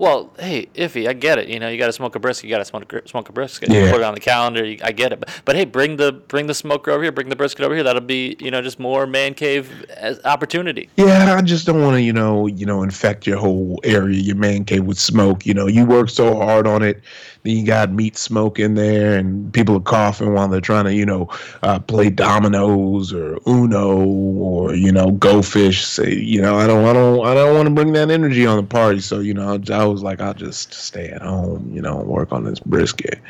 Well, 0.01 0.33
hey, 0.39 0.65
iffy, 0.75 1.07
I 1.07 1.13
get 1.13 1.39
it. 1.39 1.49
You 1.49 1.61
know, 1.61 1.69
you 1.69 1.77
got 1.77 1.89
to 1.89 1.93
smoke 1.93 2.15
a 2.15 2.19
brisket. 2.19 2.45
You 2.49 2.55
got 2.57 2.61
to 2.61 2.65
smoke 2.65 2.85
a, 2.85 2.87
gr- 2.87 3.07
smoke 3.07 3.29
a 3.29 3.33
brisket. 3.33 3.69
You 3.69 3.81
Yeah. 3.81 3.91
put 3.93 4.01
it 4.01 4.05
on 4.05 4.15
the 4.15 4.21
calendar. 4.21 4.65
You, 4.65 4.79
I 4.83 4.93
get 4.93 5.13
it. 5.13 5.21
But, 5.21 5.43
but 5.45 5.57
hey, 5.57 5.67
bring 5.67 5.97
the 5.99 6.11
bring 6.11 6.47
the 6.47 6.55
smoker 6.55 6.91
over 6.91 7.03
here. 7.03 7.13
Bring 7.13 7.29
the 7.29 7.37
brisket 7.37 7.67
over 7.67 7.75
here. 7.75 7.85
That'll 7.85 8.01
be 8.01 8.35
you 8.41 8.51
know 8.51 8.63
just 8.63 8.81
more 8.81 9.07
man 9.07 9.35
cave 9.35 9.85
as 9.91 10.19
opportunity. 10.25 10.89
Yeah, 10.97 11.35
I 11.35 11.43
just 11.43 11.67
don't 11.67 11.83
want 11.83 11.97
to, 11.97 12.03
you 12.03 12.15
know, 12.15 12.47
you 12.47 12.65
know, 12.65 12.83
infect 12.83 13.27
your 13.27 13.37
whole 13.37 13.79
area, 13.85 14.17
your 14.19 14.37
man 14.37 14.65
cave 14.65 14.85
with 14.87 14.99
smoke. 14.99 15.45
You 15.45 15.53
know, 15.53 15.67
you 15.67 15.85
work 15.85 16.09
so 16.09 16.35
hard 16.35 16.67
on 16.67 16.83
it, 16.83 17.03
then 17.43 17.57
you 17.57 17.67
got 17.67 17.91
meat 17.93 18.17
smoke 18.17 18.59
in 18.59 18.75
there, 18.75 19.17
and 19.17 19.53
people 19.53 19.77
are 19.77 19.81
coughing 19.81 20.35
while 20.35 20.49
they're 20.49 20.61
trying 20.61 20.85
to, 20.85 20.95
you 20.95 21.07
know, 21.07 21.29
uh, 21.63 21.79
play 21.79 22.11
dominoes 22.11 23.13
or 23.13 23.39
Uno 23.47 24.05
or 24.05 24.75
you 24.75 24.93
know, 24.93 25.11
go 25.13 25.43
fish. 25.43 25.85
Say, 25.85 26.15
you 26.15 26.41
know, 26.41 26.57
I 26.57 26.67
don't, 26.67 26.85
I 26.85 26.93
don't, 26.93 27.27
I 27.27 27.35
don't 27.35 27.55
want 27.55 27.69
to 27.69 27.75
bring 27.75 27.93
that 27.95 28.11
energy 28.11 28.47
on 28.47 28.57
the 28.57 28.63
party. 28.63 29.01
So 29.01 29.21
you 29.21 29.35
know, 29.35 29.59
I 29.73 29.85
was 29.85 30.03
like, 30.03 30.21
I'll 30.21 30.35
just 30.35 30.73
stay 30.75 31.09
at 31.09 31.23
home, 31.23 31.71
you 31.75 31.81
know, 31.83 32.01
and 32.01 32.09
work 32.09 32.33
on 32.33 32.45
this 32.45 32.61
brisket. 32.61 33.21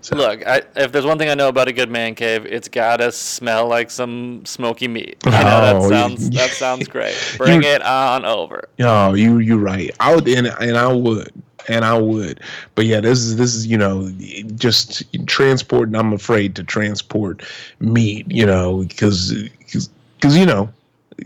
So, 0.00 0.16
Look, 0.16 0.46
I, 0.46 0.62
if 0.76 0.92
there's 0.92 1.04
one 1.04 1.18
thing 1.18 1.28
I 1.28 1.34
know 1.34 1.48
about 1.48 1.68
a 1.68 1.72
good 1.72 1.90
man 1.90 2.14
cave, 2.14 2.46
it's 2.46 2.68
gotta 2.68 3.10
smell 3.12 3.66
like 3.68 3.90
some 3.90 4.44
smoky 4.46 4.88
meat. 4.88 5.16
You 5.24 5.30
know, 5.32 5.38
that 5.38 5.76
Oh, 5.76 5.88
sounds 5.88 6.24
you- 6.24 6.30
that 6.30 6.50
sounds 6.50 6.88
great. 6.88 7.16
Bring 7.38 7.62
it 7.62 7.82
on 7.82 8.24
over. 8.24 8.64
Oh, 8.80 9.14
you 9.14 9.38
you're 9.38 9.58
right. 9.58 9.90
I 10.00 10.14
would 10.14 10.26
and, 10.28 10.46
and 10.46 10.76
I 10.76 10.92
would 10.92 11.30
and 11.68 11.84
I 11.84 11.98
would. 11.98 12.40
But 12.74 12.86
yeah, 12.86 13.00
this 13.00 13.18
is 13.20 13.36
this 13.36 13.54
is 13.54 13.66
you 13.66 13.78
know 13.78 14.10
just 14.56 15.04
transport. 15.26 15.88
And 15.88 15.96
I'm 15.96 16.12
afraid 16.12 16.54
to 16.56 16.64
transport 16.64 17.42
meat. 17.80 18.26
You 18.30 18.46
know 18.46 18.84
because 18.84 19.32
because 19.60 20.36
you 20.36 20.46
know 20.46 20.70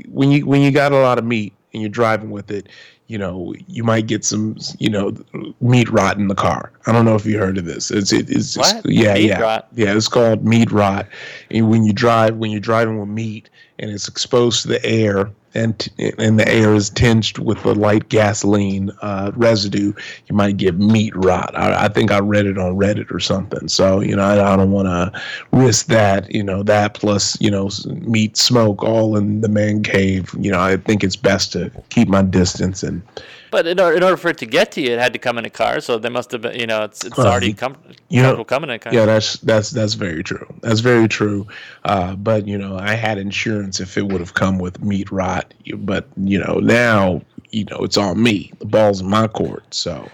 when 0.09 0.31
you 0.31 0.47
when 0.47 0.61
you 0.63 0.71
got 0.71 0.93
a 0.93 0.97
lot 0.97 1.19
of 1.19 1.25
meat 1.25 1.53
and 1.73 1.83
you're 1.83 1.91
driving 1.91 2.31
with 2.31 2.51
it. 2.51 2.69
You 3.09 3.19
know, 3.19 3.53
you 3.69 3.85
might 3.85 4.07
get 4.07 4.25
some, 4.25 4.57
you 4.79 4.89
know, 4.89 5.13
meat 5.61 5.91
rot 5.91 6.17
in 6.17 6.29
the 6.29 6.35
car. 6.35 6.73
I 6.87 6.93
don't 6.93 7.05
know 7.05 7.15
if 7.15 7.27
you 7.27 7.37
heard 7.39 7.59
of 7.59 7.67
this. 7.67 7.91
It's 7.91 8.11
it, 8.11 8.31
it's 8.31 8.57
yeah 8.87 9.15
Meat 9.15 9.25
yeah 9.27 9.41
rot? 9.41 9.69
yeah. 9.75 9.95
It's 9.95 10.09
called 10.09 10.47
meat 10.47 10.71
rot. 10.73 11.07
And 11.51 11.69
when 11.69 11.85
you 11.85 11.93
drive 11.93 12.37
when 12.37 12.51
you're 12.51 12.61
driving 12.61 12.99
with 12.99 13.11
meat 13.11 13.51
and 13.79 13.91
it's 13.91 14.09
exposed 14.09 14.63
to 14.63 14.69
the 14.69 14.83
air 14.87 15.31
and 15.55 15.79
t- 15.79 16.13
and 16.19 16.39
the 16.39 16.49
air 16.49 16.75
is 16.75 16.91
tinged 16.91 17.39
with 17.39 17.65
a 17.65 17.73
light 17.73 18.09
gasoline 18.09 18.91
uh, 19.03 19.33
residue, 19.37 19.93
you 20.27 20.35
might 20.35 20.57
get 20.57 20.79
meat 20.79 21.13
rot. 21.17 21.55
I, 21.57 21.85
I 21.85 21.89
think 21.89 22.11
I 22.11 22.21
read 22.21 22.47
it 22.47 22.59
on 22.59 22.77
Reddit 22.77 23.11
or 23.11 23.21
something. 23.21 23.69
So 23.69 24.01
you 24.01 24.17
know, 24.17 24.23
I, 24.25 24.53
I 24.53 24.57
don't 24.57 24.71
want 24.73 24.87
to 24.89 25.21
risk 25.53 25.87
that. 25.87 26.31
You 26.33 26.43
know, 26.43 26.63
that 26.65 26.95
plus 26.95 27.41
you 27.41 27.51
know 27.51 27.71
meat 27.87 28.37
smoke 28.37 28.83
all 28.83 29.17
in 29.17 29.41
the 29.41 29.49
man 29.49 29.83
cave. 29.83 30.35
You 30.39 30.51
know, 30.51 30.61
I 30.61 30.77
think 30.77 31.05
it's 31.05 31.17
best 31.17 31.53
to 31.53 31.71
keep 31.91 32.09
my 32.09 32.23
distance 32.23 32.83
and 32.83 33.03
But 33.51 33.67
in 33.67 33.79
order, 33.79 33.97
in 33.97 34.03
order 34.03 34.17
for 34.17 34.31
it 34.31 34.39
to 34.39 34.47
get 34.47 34.73
to 34.73 34.81
you, 34.81 34.93
it 34.93 34.99
had 34.99 35.13
to 35.13 35.19
come 35.19 35.37
in 35.39 35.45
a 35.45 35.51
car. 35.51 35.81
So 35.81 35.99
they 35.99 36.09
must 36.09 36.31
have 36.33 36.41
been, 36.41 36.59
you 36.59 36.67
know, 36.67 36.85
it's 36.85 37.05
it's 37.05 37.17
Well, 37.19 37.27
already 37.27 37.53
com- 37.53 37.77
you 38.09 38.23
know- 38.23 38.45
coming 38.45 38.71
in 38.71 38.77
a 38.77 38.79
car. 38.79 38.95
Yeah, 38.95 39.05
that's 39.05 39.37
that's 39.41 39.71
that's 39.71 39.95
very 39.95 40.23
true. 40.23 40.47
That's 40.63 40.81
very 40.81 41.07
true. 41.09 41.47
Uh, 41.85 42.15
but 42.17 42.49
you 42.49 42.57
know, 42.57 42.79
I 42.79 42.95
had 42.95 43.19
insurance 43.19 43.79
if 43.81 43.99
it 43.99 44.07
would 44.09 44.21
have 44.21 44.33
come 44.35 44.59
with 44.59 44.83
meat 44.83 45.11
rot. 45.13 45.42
But 45.77 46.07
you 46.17 46.39
know, 46.39 46.59
now 46.59 47.23
you 47.51 47.65
know 47.67 47.79
it's 47.79 47.97
on 47.97 48.23
me. 48.23 48.53
The 48.59 48.67
ball's 48.67 49.01
in 49.01 49.09
my 49.09 49.29
court. 49.29 49.65
So 49.75 50.09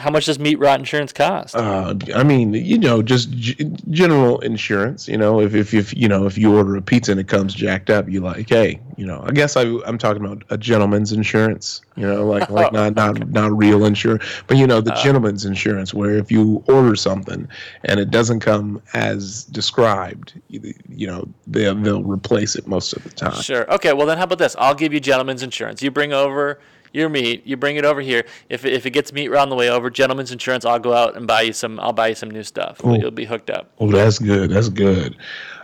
How 0.00 0.10
much 0.10 0.26
does 0.26 0.38
meat 0.38 0.58
rot 0.58 0.78
insurance 0.78 1.12
cost? 1.12 1.54
uh, 1.54 1.94
I 2.14 2.22
mean, 2.22 2.54
you 2.54 2.78
know, 2.78 3.02
just 3.02 3.30
g- 3.30 3.56
general 3.90 4.40
insurance. 4.40 5.06
You 5.06 5.16
know, 5.16 5.40
if, 5.40 5.54
if 5.54 5.72
if 5.74 5.96
you 5.96 6.08
know 6.08 6.26
if 6.26 6.36
you 6.36 6.56
order 6.56 6.76
a 6.76 6.82
pizza 6.82 7.12
and 7.12 7.20
it 7.20 7.28
comes 7.28 7.54
jacked 7.54 7.90
up, 7.90 8.08
you 8.08 8.20
like, 8.20 8.48
hey, 8.48 8.80
you 8.96 9.06
know, 9.06 9.22
I 9.26 9.32
guess 9.32 9.56
I, 9.56 9.62
I'm 9.86 9.98
talking 9.98 10.24
about 10.24 10.42
a 10.50 10.58
gentleman's 10.58 11.12
insurance. 11.12 11.82
You 11.96 12.06
know, 12.06 12.26
like 12.26 12.50
like 12.60 12.72
not 12.72 12.94
not 12.94 13.28
not 13.30 13.56
real 13.56 13.84
insurance, 13.84 14.24
but 14.46 14.56
you 14.56 14.66
know, 14.66 14.80
the 14.80 14.92
gentleman's 14.94 15.44
insurance, 15.44 15.94
where 15.94 16.16
if 16.16 16.30
you 16.30 16.64
order 16.66 16.96
something 16.96 17.48
and 17.84 18.00
it 18.00 18.10
doesn't 18.10 18.40
come 18.40 18.82
as 18.94 19.44
described, 19.44 20.40
you, 20.48 20.74
you 20.88 21.06
know, 21.06 21.28
they'll 21.46 21.74
they'll 21.74 22.02
replace 22.02 22.56
it 22.56 22.66
most 22.66 22.92
of 22.92 23.04
the 23.04 23.10
time. 23.10 23.40
Sure. 23.42 23.70
Okay. 23.72 23.92
Well, 23.92 24.06
then 24.06 24.18
how 24.18 24.24
about 24.24 24.38
this? 24.38 24.56
I'll 24.58 24.74
give 24.74 24.92
you 24.92 25.00
gentleman's 25.00 25.42
insurance. 25.42 25.82
You 25.82 25.90
bring 25.90 26.12
over 26.12 26.60
your 26.92 27.08
meat. 27.08 27.46
You 27.46 27.56
bring 27.56 27.76
it 27.76 27.84
over 27.84 28.00
here. 28.00 28.24
If 28.48 28.64
if 28.64 28.86
it 28.86 28.90
gets 28.90 29.12
meat 29.12 29.28
rot 29.28 29.42
on 29.42 29.48
the 29.50 29.56
way 29.56 29.70
over, 29.70 29.90
gentleman's 29.90 30.32
insurance. 30.32 30.64
I'll 30.64 30.78
go 30.78 30.92
out 30.92 31.16
and 31.16 31.26
buy 31.26 31.42
you 31.42 31.52
some. 31.52 31.78
I'll 31.80 31.92
buy 31.92 32.08
you 32.08 32.14
some 32.14 32.30
new 32.30 32.42
stuff. 32.42 32.80
You'll 32.84 33.10
be 33.10 33.24
hooked 33.24 33.50
up. 33.50 33.72
Oh, 33.78 33.90
that's 33.90 34.18
good. 34.18 34.50
That's 34.50 34.68
good. 34.68 35.16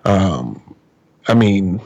Um, 0.04 0.62
I 1.28 1.34
mean, 1.34 1.80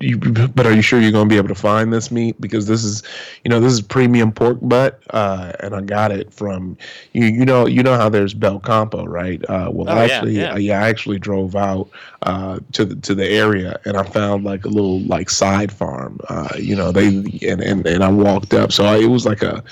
you, 0.00 0.18
but 0.18 0.66
are 0.66 0.72
you 0.72 0.82
sure 0.82 1.00
you're 1.00 1.12
going 1.12 1.28
to 1.28 1.32
be 1.32 1.36
able 1.36 1.48
to 1.48 1.54
find 1.54 1.92
this 1.92 2.10
meat? 2.10 2.40
Because 2.40 2.66
this 2.66 2.84
is, 2.84 3.02
you 3.44 3.48
know, 3.50 3.60
this 3.60 3.72
is 3.72 3.80
premium 3.80 4.32
pork 4.32 4.58
butt, 4.62 5.02
uh, 5.10 5.52
and 5.60 5.74
I 5.74 5.80
got 5.82 6.10
it 6.12 6.32
from 6.32 6.76
you. 7.12 7.26
You 7.26 7.44
know, 7.44 7.66
you 7.66 7.82
know 7.82 7.94
how 7.96 8.08
there's 8.08 8.34
Belcampo, 8.34 9.06
right? 9.06 9.42
Uh, 9.48 9.70
well, 9.72 9.88
Oh, 9.88 9.96
actually, 9.98 10.38
yeah. 10.38 10.52
uh, 10.52 10.56
yeah, 10.56 10.82
I 10.82 10.88
actually 10.88 11.18
drove 11.18 11.54
out 11.54 11.88
uh, 12.22 12.58
to 12.72 12.84
the 12.84 12.96
to 12.96 13.14
the 13.14 13.28
area, 13.28 13.78
and 13.84 13.96
I 13.96 14.02
found 14.02 14.44
like 14.44 14.64
a 14.64 14.68
little 14.68 15.00
like 15.02 15.30
side 15.30 15.72
farm. 15.72 16.18
Uh, 16.28 16.48
you 16.58 16.74
know, 16.76 16.92
they 16.92 17.08
and 17.08 17.60
and, 17.62 17.86
and 17.86 18.02
I 18.04 18.10
walked 18.10 18.54
up, 18.54 18.72
so 18.72 18.84
I, 18.84 18.98
it 18.98 19.06
was 19.08 19.26
like 19.26 19.42
a 19.42 19.62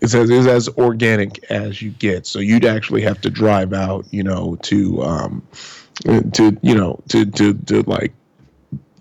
it's 0.00 0.14
as, 0.14 0.30
it's 0.30 0.46
as 0.46 0.68
organic 0.78 1.42
as 1.50 1.82
you 1.82 1.90
get. 1.90 2.26
So 2.26 2.38
you'd 2.38 2.64
actually 2.64 3.02
have 3.02 3.20
to 3.22 3.30
drive 3.30 3.72
out, 3.72 4.06
you 4.10 4.22
know, 4.22 4.56
to 4.62 5.02
um, 5.02 5.42
to 6.32 6.56
you 6.62 6.74
know 6.74 7.00
to 7.08 7.24
to 7.26 7.54
to 7.54 7.82
like 7.82 8.12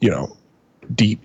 you 0.02 0.10
know 0.10 0.36
deep 0.94 1.22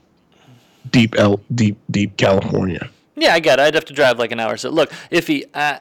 deep 0.91 1.15
El 1.17 1.41
deep 1.55 1.79
deep 1.91 2.17
California. 2.17 2.91
Yeah, 3.17 3.35
I 3.35 3.41
got 3.41 3.59
it. 3.59 3.63
I'd 3.63 3.75
have 3.75 3.85
to 3.87 3.93
drive 3.95 4.19
like 4.19 4.33
an 4.33 4.41
hour. 4.41 4.57
So 4.57 4.71
look, 4.71 4.93
if 5.11 5.27
he, 5.27 5.45
uh, 5.55 5.79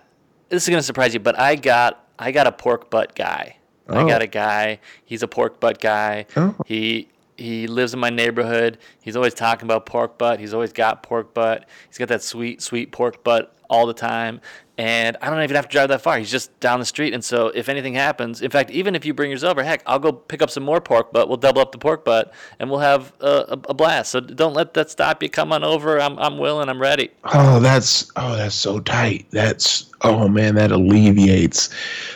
this 0.50 0.64
is 0.64 0.70
gonna 0.70 0.84
surprise 0.84 1.14
you, 1.14 1.20
but 1.20 1.38
I 1.40 1.56
got 1.56 2.06
I 2.20 2.32
got 2.32 2.48
a 2.48 2.52
pork 2.52 2.90
butt 2.90 3.16
guy. 3.16 3.58
I 3.90 3.98
Oh. 4.02 4.08
got 4.08 4.22
a 4.22 4.28
guy. 4.28 4.80
He's 5.04 5.24
a 5.24 5.28
pork 5.28 5.60
butt 5.60 5.80
guy. 5.82 6.26
Oh. 6.36 6.56
He 6.66 7.10
he 7.36 7.66
lives 7.68 7.94
in 7.94 8.00
my 8.00 8.12
neighborhood. 8.12 8.78
He's 9.02 9.16
always 9.16 9.34
talking 9.34 9.66
about 9.66 9.86
pork 9.88 10.18
butt. 10.18 10.40
He's 10.40 10.54
always 10.54 10.72
got 10.72 11.02
pork 11.04 11.34
butt. 11.34 11.68
He's 11.90 11.98
got 11.98 12.08
that 12.10 12.22
sweet 12.22 12.62
sweet 12.62 12.92
pork 12.92 13.24
butt 13.24 13.56
all 13.70 13.88
the 13.88 13.94
time. 13.94 14.40
And 14.78 15.18
I 15.22 15.30
don't 15.30 15.44
even 15.44 15.56
have 15.56 15.68
to 15.68 15.72
drive 15.72 15.90
that 15.90 16.02
far. 16.02 16.18
He's 16.18 16.32
just 16.32 16.60
down 16.60 16.80
the 16.80 16.86
street. 16.86 17.14
And 17.14 17.24
so 17.24 17.48
if 17.50 17.70
anything 17.70 17.94
happens, 17.94 18.42
in 18.42 18.50
fact, 18.50 18.72
even 18.72 18.96
if 18.96 19.06
you 19.06 19.14
bring 19.14 19.30
yours 19.30 19.44
over, 19.44 19.64
heck, 19.64 19.84
I'll 19.86 20.00
go 20.00 20.12
pick 20.12 20.42
up 20.42 20.50
some 20.50 20.64
more 20.64 20.82
pork 20.82 21.14
butt. 21.14 21.28
We'll 21.28 21.38
double 21.38 21.62
up 21.62 21.72
the 21.72 21.78
pork 21.78 22.04
butt, 22.04 22.34
and 22.60 22.72
we'll 22.72 22.80
have 22.80 23.14
a, 23.20 23.46
a, 23.50 23.60
a 23.70 23.74
blast. 23.76 24.12
So 24.12 24.20
don't 24.20 24.56
let 24.56 24.74
that 24.74 24.90
stop 24.90 25.22
you. 25.22 25.30
Come 25.30 25.54
on 25.54 25.64
over. 25.64 26.02
I'm 26.02 26.18
I'm 26.18 26.40
willing. 26.40 26.70
I'm 26.70 26.82
ready. 26.82 27.12
Oh, 27.26 27.60
that's 27.60 28.12
oh, 28.16 28.36
that's 28.36 28.56
so 28.56 28.80
tight. 28.80 29.28
That's 29.30 29.92
oh 30.02 30.28
man, 30.28 30.56
that 30.56 30.72
alleviates 30.72 31.70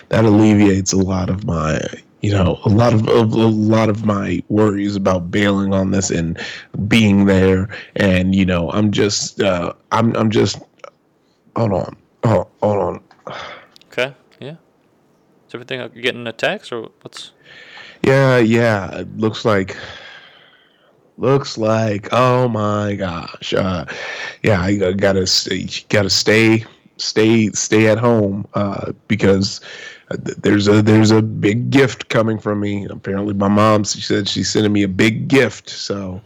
that 0.10 0.26
alleviates 0.26 0.94
a 0.94 0.98
lot 0.98 1.30
of 1.30 1.46
my 1.46 1.80
you 2.22 2.32
know 2.32 2.60
a 2.66 2.70
lot 2.70 2.94
of, 2.94 3.08
of 3.08 3.34
a 3.34 3.48
lot 3.48 3.90
of 3.90 4.04
my 4.06 4.42
worries 4.50 4.96
about 4.96 5.30
bailing 5.30 5.74
on 5.74 5.92
this 5.92 6.10
and 6.10 6.40
being 6.88 7.26
there 7.26 7.70
and 7.96 8.34
you 8.34 8.46
know 8.46 8.72
I'm 8.72 8.92
just 8.92 9.40
uh 9.42 9.74
I'm 9.92 10.16
I'm 10.16 10.32
just 10.32 10.60
hold 11.56 11.74
on 11.74 11.96
oh 12.24 12.48
hold 12.62 12.78
on 12.78 13.04
Okay. 13.92 14.14
Yeah. 14.40 14.56
Is 15.48 15.54
everything 15.56 15.90
getting 16.02 16.28
a 16.28 16.34
text 16.34 16.72
or 16.72 16.90
what's? 17.02 17.32
yeah 18.04 18.38
yeah 18.38 19.00
it 19.00 19.18
looks 19.18 19.44
like 19.44 19.76
looks 21.18 21.58
like 21.58 22.08
oh 22.12 22.48
my 22.48 22.94
gosh 22.96 23.54
uh 23.54 23.84
yeah 24.44 24.62
i 24.62 24.76
gotta- 24.76 24.94
gotta 24.94 25.26
stay 25.26 25.66
stay 26.08 26.64
stay 26.98 27.50
stay 27.50 27.88
at 27.88 27.98
home 27.98 28.48
uh 28.54 28.92
because 29.08 29.62
uh, 30.12 30.18
there's 30.38 30.68
a 30.68 30.82
there's 30.84 31.10
a 31.12 31.22
big 31.24 31.70
gift 31.72 32.08
coming 32.10 32.38
from 32.38 32.60
me 32.60 32.86
apparently 32.90 33.34
my 33.34 33.48
mom 33.48 33.84
she 33.84 34.00
said 34.02 34.28
she's 34.30 34.50
sending 34.50 34.72
me 34.72 34.84
a 34.84 34.88
big 34.88 35.28
gift 35.28 35.70
so 35.70 36.22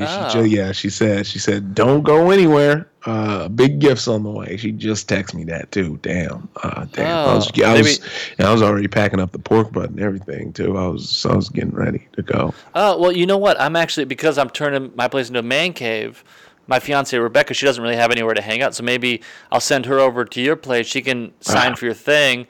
Oh. 0.00 0.28
ju- 0.30 0.44
yeah 0.44 0.70
she 0.70 0.88
said 0.90 1.26
she 1.26 1.40
said 1.40 1.74
don't 1.74 2.02
go 2.04 2.30
anywhere 2.30 2.88
uh 3.08 3.48
big 3.48 3.78
gifts 3.78 4.06
on 4.08 4.22
the 4.22 4.30
way 4.30 4.56
she 4.56 4.70
just 4.72 5.08
texted 5.08 5.34
me 5.34 5.44
that 5.44 5.70
too 5.72 5.98
damn 6.02 6.48
uh 6.62 6.84
damn 6.92 7.28
I 7.28 7.34
was, 7.34 7.50
Oh, 7.58 7.64
I 7.64 7.78
was 7.80 8.00
I 8.38 8.52
was 8.52 8.62
already 8.62 8.88
packing 8.88 9.20
up 9.20 9.32
the 9.32 9.38
pork 9.38 9.72
butt 9.72 9.90
and 9.90 10.00
everything 10.00 10.52
too 10.52 10.76
I 10.76 10.86
was 10.88 11.24
I 11.24 11.34
was 11.34 11.48
getting 11.48 11.70
ready 11.74 12.06
to 12.12 12.22
go 12.22 12.52
Oh 12.74 12.98
well, 13.00 13.12
you 13.12 13.26
know 13.26 13.38
what? 13.38 13.60
I'm 13.60 13.76
actually 13.76 14.04
because 14.04 14.36
I'm 14.38 14.50
turning 14.50 14.92
my 14.94 15.08
place 15.08 15.28
into 15.28 15.40
a 15.40 15.42
man 15.42 15.72
cave. 15.72 16.22
my 16.66 16.78
fiance 16.78 17.16
Rebecca, 17.18 17.54
she 17.54 17.64
doesn't 17.64 17.82
really 17.82 17.96
have 17.96 18.10
anywhere 18.10 18.34
to 18.34 18.42
hang 18.42 18.60
out, 18.62 18.74
so 18.74 18.82
maybe 18.82 19.22
I'll 19.50 19.58
send 19.60 19.86
her 19.86 19.98
over 19.98 20.24
to 20.26 20.40
your 20.40 20.54
place. 20.56 20.86
She 20.86 21.00
can 21.00 21.32
sign 21.40 21.72
Ah. 21.72 21.76
for 21.76 21.86
your 21.86 21.94
thing, 21.94 22.46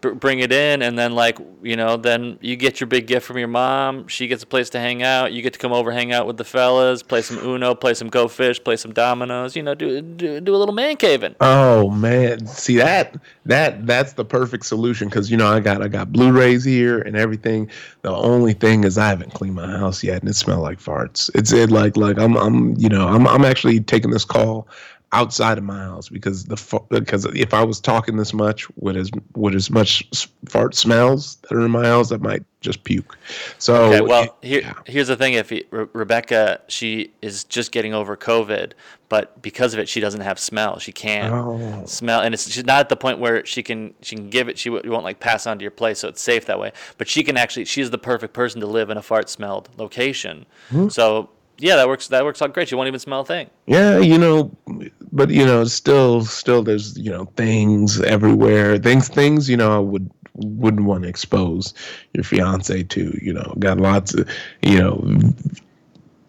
br- 0.00 0.10
bring 0.10 0.40
it 0.40 0.52
in, 0.52 0.82
and 0.82 0.98
then 0.98 1.14
like 1.14 1.38
you 1.62 1.76
know, 1.76 1.96
then 1.96 2.38
you 2.40 2.56
get 2.56 2.80
your 2.80 2.86
big 2.86 3.06
gift 3.06 3.26
from 3.26 3.38
your 3.38 3.48
mom. 3.48 4.08
She 4.08 4.26
gets 4.26 4.42
a 4.42 4.46
place 4.46 4.70
to 4.70 4.80
hang 4.80 5.02
out. 5.02 5.32
You 5.32 5.42
get 5.42 5.52
to 5.52 5.58
come 5.58 5.72
over, 5.72 5.92
hang 5.92 6.12
out 6.12 6.26
with 6.26 6.36
the 6.36 6.44
fellas, 6.44 7.02
play 7.02 7.22
some 7.22 7.38
Uno, 7.38 7.74
play 7.74 7.94
some 7.94 8.08
Go 8.08 8.28
Fish, 8.28 8.62
play 8.62 8.76
some 8.76 8.92
dominoes. 8.92 9.54
You 9.54 9.62
know, 9.62 9.74
do 9.74 10.00
do, 10.02 10.40
do 10.40 10.54
a 10.54 10.58
little 10.58 10.74
man 10.74 10.96
caving. 10.96 11.36
Oh 11.40 11.90
man, 11.90 12.46
see 12.46 12.76
that 12.76 13.16
that 13.46 13.86
that's 13.86 14.14
the 14.14 14.24
perfect 14.24 14.66
solution 14.66 15.08
because 15.08 15.30
you 15.30 15.36
know 15.36 15.48
I 15.48 15.60
got 15.60 15.82
I 15.82 15.88
got 15.88 16.12
Blu-rays 16.12 16.64
here 16.64 16.98
and 17.00 17.16
everything. 17.16 17.70
The 18.02 18.10
only 18.10 18.54
thing 18.54 18.84
is 18.84 18.98
I 18.98 19.08
haven't 19.08 19.34
cleaned 19.34 19.54
my 19.54 19.70
house 19.70 20.02
yet, 20.02 20.20
and 20.20 20.28
it 20.28 20.34
smells 20.34 20.62
like 20.62 20.80
farts. 20.80 21.30
It's 21.34 21.52
it 21.52 21.70
like 21.70 21.96
like 21.96 22.18
I'm 22.18 22.36
I'm 22.36 22.76
you 22.76 22.88
know 22.88 23.06
I'm 23.06 23.26
I'm 23.28 23.44
actually 23.44 23.80
taking 23.80 24.10
this 24.10 24.24
call 24.24 24.66
outside 25.12 25.58
of 25.58 25.64
my 25.64 25.78
house 25.78 26.08
because 26.08 26.44
the 26.44 26.80
because 26.90 27.24
if 27.26 27.52
I 27.52 27.64
was 27.64 27.80
talking 27.80 28.16
this 28.16 28.32
much 28.32 28.66
with 28.76 28.96
as 28.96 29.10
with 29.34 29.54
as 29.56 29.68
much 29.70 30.08
fart 30.48 30.74
smells 30.74 31.36
that 31.42 31.52
are 31.52 31.60
in 31.64 31.70
my 31.70 31.84
house, 31.86 32.12
I 32.12 32.16
might 32.18 32.44
just 32.60 32.84
puke. 32.84 33.18
So 33.58 33.86
Okay, 33.86 34.00
well, 34.02 34.36
here, 34.42 34.60
yeah. 34.60 34.74
here's 34.86 35.08
the 35.08 35.16
thing: 35.16 35.32
if 35.34 35.50
he, 35.50 35.64
Re- 35.70 35.86
Rebecca, 35.92 36.60
she 36.68 37.10
is 37.22 37.42
just 37.44 37.72
getting 37.72 37.92
over 37.92 38.16
COVID, 38.16 38.72
but 39.08 39.40
because 39.42 39.74
of 39.74 39.80
it, 39.80 39.88
she 39.88 39.98
doesn't 39.98 40.20
have 40.20 40.38
smell. 40.38 40.78
She 40.78 40.92
can't 40.92 41.32
Oh. 41.34 41.82
smell, 41.86 42.20
and 42.20 42.32
it's 42.32 42.48
she's 42.48 42.64
not 42.64 42.78
at 42.80 42.88
the 42.88 42.96
point 42.96 43.18
where 43.18 43.44
she 43.44 43.62
can 43.64 43.94
she 44.02 44.14
can 44.14 44.30
give 44.30 44.48
it. 44.48 44.58
She 44.58 44.68
w- 44.70 44.88
won't 44.92 45.02
like 45.04 45.18
pass 45.18 45.44
on 45.46 45.58
to 45.58 45.62
your 45.62 45.70
place, 45.72 45.98
so 45.98 46.08
it's 46.08 46.20
safe 46.22 46.46
that 46.46 46.60
way. 46.60 46.72
But 46.98 47.08
she 47.08 47.24
can 47.24 47.36
actually, 47.36 47.64
she's 47.64 47.90
the 47.90 47.98
perfect 47.98 48.32
person 48.32 48.60
to 48.60 48.66
live 48.68 48.90
in 48.90 48.96
a 48.96 49.02
fart 49.02 49.28
smelled 49.28 49.70
location. 49.76 50.46
Hmm. 50.68 50.88
So 50.88 51.30
yeah, 51.60 51.76
that 51.76 51.88
works. 51.88 52.08
That 52.08 52.24
works 52.24 52.40
out 52.42 52.52
great. 52.52 52.70
You 52.70 52.76
won't 52.76 52.88
even 52.88 53.00
smell 53.00 53.20
a 53.20 53.24
thing. 53.24 53.48
Yeah, 53.66 53.98
you 53.98 54.18
know, 54.18 54.50
but 55.12 55.30
you 55.30 55.44
know, 55.44 55.64
still, 55.64 56.24
still, 56.24 56.62
there's 56.62 56.98
you 56.98 57.10
know 57.10 57.26
things 57.36 58.00
everywhere. 58.00 58.78
Things, 58.78 59.08
things, 59.08 59.48
you 59.48 59.56
know, 59.56 59.76
I 59.76 59.78
would 59.78 60.10
wouldn't 60.34 60.86
want 60.86 61.02
to 61.02 61.08
expose 61.08 61.74
your 62.14 62.24
fiance 62.24 62.82
to. 62.82 63.18
You 63.22 63.32
know, 63.32 63.54
got 63.58 63.78
lots 63.78 64.14
of, 64.14 64.28
you 64.62 64.78
know, 64.78 65.32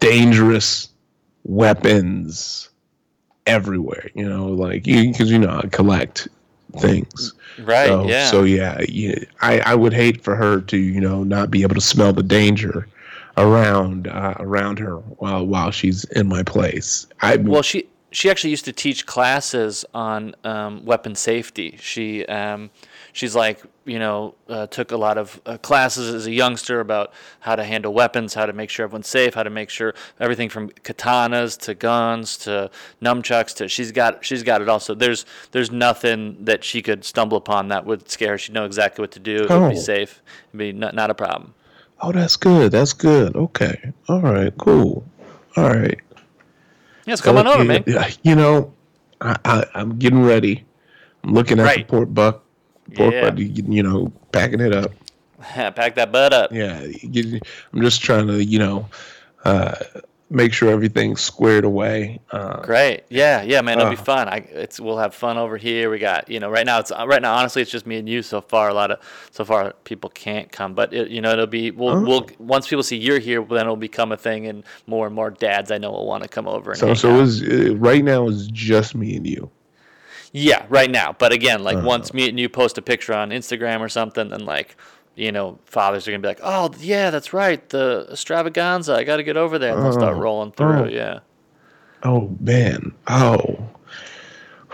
dangerous 0.00 0.88
weapons 1.44 2.68
everywhere. 3.46 4.10
You 4.14 4.28
know, 4.28 4.46
like 4.48 4.86
you 4.86 5.10
because 5.10 5.30
you 5.30 5.38
know 5.38 5.60
I 5.62 5.66
collect 5.68 6.28
things. 6.78 7.34
Right? 7.58 7.88
So, 7.88 8.06
yeah. 8.06 8.26
So 8.26 8.42
yeah, 8.44 8.80
yeah, 8.88 9.18
I 9.40 9.60
I 9.60 9.74
would 9.74 9.92
hate 9.92 10.22
for 10.22 10.36
her 10.36 10.60
to 10.60 10.76
you 10.76 11.00
know 11.00 11.24
not 11.24 11.50
be 11.50 11.62
able 11.62 11.74
to 11.74 11.80
smell 11.80 12.12
the 12.12 12.22
danger 12.22 12.86
around 13.36 14.08
uh, 14.08 14.34
around 14.38 14.78
her 14.78 14.96
while 14.96 15.46
while 15.46 15.70
she's 15.70 16.04
in 16.04 16.28
my 16.28 16.42
place. 16.42 17.06
I 17.20 17.36
Well, 17.36 17.62
she 17.62 17.88
she 18.14 18.28
actually 18.28 18.50
used 18.50 18.66
to 18.66 18.72
teach 18.74 19.06
classes 19.06 19.86
on 19.94 20.34
um, 20.44 20.84
weapon 20.84 21.14
safety. 21.14 21.78
She 21.80 22.26
um, 22.26 22.70
she's 23.14 23.34
like 23.34 23.62
you 23.86 23.98
know 23.98 24.34
uh, 24.50 24.66
took 24.66 24.92
a 24.92 24.96
lot 24.98 25.16
of 25.16 25.40
uh, 25.46 25.56
classes 25.56 26.12
as 26.14 26.26
a 26.26 26.30
youngster 26.30 26.80
about 26.80 27.12
how 27.40 27.56
to 27.56 27.64
handle 27.64 27.94
weapons, 27.94 28.34
how 28.34 28.44
to 28.44 28.52
make 28.52 28.68
sure 28.68 28.84
everyone's 28.84 29.08
safe, 29.08 29.32
how 29.32 29.42
to 29.42 29.48
make 29.50 29.70
sure 29.70 29.94
everything 30.20 30.50
from 30.50 30.68
katanas 30.84 31.58
to 31.60 31.74
guns 31.74 32.36
to 32.38 32.70
nunchucks 33.00 33.54
to 33.56 33.66
she's 33.66 33.92
got 33.92 34.22
she's 34.22 34.42
got 34.42 34.60
it 34.60 34.68
all. 34.68 34.78
So 34.78 34.94
there's 34.94 35.24
there's 35.52 35.70
nothing 35.70 36.36
that 36.44 36.64
she 36.64 36.82
could 36.82 37.04
stumble 37.06 37.38
upon 37.38 37.68
that 37.68 37.86
would 37.86 38.10
scare 38.10 38.32
her. 38.32 38.38
She'd 38.38 38.52
know 38.54 38.66
exactly 38.66 39.02
what 39.02 39.12
to 39.12 39.20
do. 39.20 39.36
It 39.44 39.50
would 39.50 39.70
be 39.70 39.76
Oh. 39.76 39.80
safe. 39.80 40.20
It'd 40.50 40.58
be 40.58 40.72
not, 40.72 40.94
not 40.94 41.08
a 41.08 41.14
problem. 41.14 41.54
Oh, 42.02 42.12
that's 42.12 42.36
good. 42.36 42.72
That's 42.72 42.92
good. 42.92 43.36
Okay. 43.36 43.92
All 44.08 44.20
right. 44.20 44.52
Cool. 44.58 45.04
All 45.56 45.68
right. 45.70 45.98
Yes, 47.06 47.20
come 47.20 47.36
on 47.36 47.46
over, 47.46 47.64
man. 47.64 47.84
You 48.22 48.34
know, 48.34 48.72
I, 49.20 49.36
I, 49.44 49.64
I'm 49.74 49.98
getting 49.98 50.22
ready. 50.22 50.64
I'm 51.24 51.32
looking 51.32 51.58
at 51.58 51.62
the 51.62 51.68
Right. 51.68 51.88
pork 51.88 52.12
buck. 52.12 52.44
Pork 52.94 53.12
Yeah. 53.14 53.30
buck, 53.30 53.38
you 53.38 53.46
you 53.68 53.82
know, 53.82 54.12
packing 54.32 54.60
it 54.60 54.72
up. 54.74 54.92
Pack 55.40 55.94
that 55.96 56.12
butt 56.12 56.32
up. 56.32 56.52
Yeah. 56.52 56.80
I'm 56.80 57.80
just 57.82 58.02
trying 58.02 58.26
to, 58.28 58.42
you 58.44 58.58
know, 58.58 58.88
uh, 59.44 59.74
make 60.32 60.52
sure 60.52 60.70
everything's 60.70 61.20
squared 61.20 61.64
away. 61.64 62.18
Uh, 62.30 62.60
Great. 62.62 63.02
Yeah, 63.10 63.42
yeah, 63.42 63.60
man, 63.60 63.78
it'll 63.78 63.90
be 63.90 63.96
Uh. 63.96 64.02
fun. 64.02 64.28
I 64.28 64.36
it's 64.50 64.80
we'll 64.80 64.98
have 64.98 65.14
fun 65.14 65.36
over 65.38 65.56
here. 65.56 65.90
We 65.90 65.98
got 65.98 66.28
you 66.28 66.40
know 66.40 66.50
right 66.50 66.66
now 66.66 66.78
it's 66.80 66.90
uh, 66.90 67.04
right 67.06 67.22
now 67.22 67.34
honestly 67.34 67.62
it's 67.62 67.70
just 67.70 67.86
me 67.86 67.96
and 67.98 68.08
you 68.08 68.22
so 68.22 68.40
far. 68.40 68.68
A 68.70 68.74
lot 68.74 68.90
of 68.90 68.98
so 69.30 69.44
far 69.44 69.72
people 69.84 70.10
can't 70.10 70.50
come, 70.50 70.74
but 70.74 70.92
it, 70.94 71.10
you 71.10 71.20
know 71.20 71.32
it'll 71.32 71.46
be 71.46 71.70
we'll 71.70 71.90
Oh. 71.90 72.00
we'll 72.00 72.26
once 72.38 72.66
people 72.66 72.82
see 72.82 72.96
you're 72.96 73.18
here, 73.18 73.42
then 73.44 73.60
it'll 73.60 73.76
become 73.76 74.10
a 74.12 74.16
thing, 74.16 74.46
and 74.46 74.64
more 74.86 75.06
and 75.06 75.14
more 75.14 75.30
dads 75.30 75.70
I 75.70 75.78
know 75.78 75.90
will 75.92 76.06
want 76.06 76.22
to 76.22 76.28
come 76.28 76.48
over 76.48 76.70
and 76.72 76.80
so 76.80 76.94
so 76.94 77.20
is 77.20 77.42
uh, 77.42 77.76
right 77.76 78.02
now 78.02 78.26
is 78.28 78.48
just 78.48 78.94
me 78.94 79.16
and 79.16 79.26
you. 79.26 79.50
yeah, 80.32 80.64
right 80.70 80.90
now. 80.90 81.14
But 81.18 81.32
again, 81.32 81.62
like 81.62 81.76
Uh. 81.76 81.82
once 81.84 82.14
me 82.14 82.28
and 82.28 82.40
you 82.40 82.48
post 82.48 82.78
a 82.78 82.82
picture 82.82 83.12
on 83.14 83.30
Instagram 83.30 83.80
or 83.80 83.88
something, 83.88 84.28
then 84.30 84.44
like. 84.46 84.76
You 85.14 85.30
know, 85.32 85.58
fathers 85.66 86.08
are 86.08 86.10
gonna 86.10 86.22
be 86.22 86.28
like, 86.28 86.40
"Oh, 86.42 86.70
yeah, 86.78 87.10
that's 87.10 87.32
right, 87.34 87.66
the 87.68 88.06
extravaganza. 88.10 88.94
I 88.94 89.04
got 89.04 89.16
to 89.18 89.22
get 89.22 89.36
over 89.36 89.58
there." 89.58 89.74
And 89.74 89.84
they'll 89.84 89.92
start 89.92 90.16
Oh. 90.16 90.20
rolling 90.20 90.52
through. 90.52 90.84
Oh. 90.84 90.88
Yeah. 90.88 91.18
Oh 92.02 92.34
man. 92.40 92.92
Oh. 93.08 93.58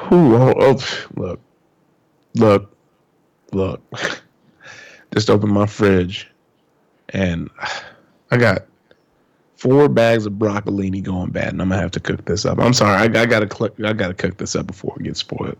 Whew, 0.08 0.36
oh, 0.36 0.54
oh. 0.56 1.06
Look. 1.16 1.40
Look. 2.36 2.72
Look. 3.52 3.82
Just 5.12 5.28
opened 5.30 5.52
my 5.52 5.66
fridge 5.66 6.30
and 7.10 7.50
I 8.30 8.36
got 8.36 8.66
four 9.56 9.88
bags 9.88 10.26
of 10.26 10.34
broccolini 10.34 11.02
going 11.02 11.30
bad 11.30 11.48
and 11.48 11.60
I'm 11.60 11.70
gonna 11.70 11.80
have 11.80 11.90
to 11.92 12.00
cook 12.00 12.24
this 12.26 12.44
up. 12.44 12.58
I'm 12.60 12.72
sorry, 12.74 12.96
I, 12.96 13.04
I 13.22 13.26
gotta 13.26 13.72
I 13.84 13.92
gotta 13.92 14.14
cook 14.14 14.36
this 14.36 14.54
up 14.54 14.66
before 14.68 14.94
it 15.00 15.02
gets 15.04 15.20
spoiled. 15.20 15.56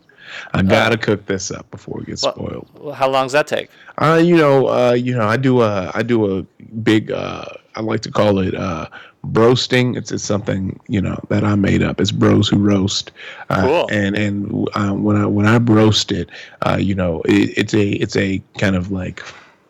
I 0.53 0.62
gotta 0.62 0.97
cook 0.97 1.26
this 1.26 1.51
up 1.51 1.70
before 1.70 2.01
it 2.03 2.07
gets 2.07 2.22
Well- 2.22 2.35
spoiled. 2.35 2.68
Well, 2.81 2.95
how 2.95 3.09
long 3.09 3.24
does 3.24 3.33
that 3.33 3.47
take? 3.47 3.68
Uh, 3.99 4.20
you 4.22 4.37
know, 4.37 4.68
uh, 4.68 4.93
you 4.93 5.14
know, 5.14 5.26
I 5.26 5.37
do 5.37 5.62
a, 5.62 5.91
I 5.95 6.03
do 6.03 6.39
a 6.39 6.43
big, 6.83 7.11
uh, 7.11 7.45
I 7.74 7.81
like 7.81 8.01
to 8.03 8.11
call 8.11 8.39
it, 8.39 8.55
uh, 8.55 8.87
broasting. 9.24 9.97
It's, 9.97 10.12
it's 10.12 10.22
something, 10.24 10.79
you 10.89 11.01
know, 11.01 11.18
that 11.29 11.43
I 11.45 11.55
made 11.57 11.83
up. 11.83 12.01
It's 12.01 12.12
bros 12.12 12.49
who 12.49 12.59
roast. 12.59 13.11
Uh, 13.51 13.62
Cool. 13.62 13.89
And, 13.91 14.16
and, 14.16 14.68
uh, 14.74 14.93
when 14.93 15.16
I, 15.16 15.26
when 15.26 15.47
I 15.47 15.59
roast 15.59 16.12
it, 16.12 16.29
uh, 16.66 16.76
you 16.81 16.95
know, 16.95 17.22
it, 17.22 17.57
it's 17.59 17.74
a, 17.74 17.89
it's 17.91 18.16
a 18.16 18.41
kind 18.59 18.76
of 18.76 18.91
like 18.93 19.22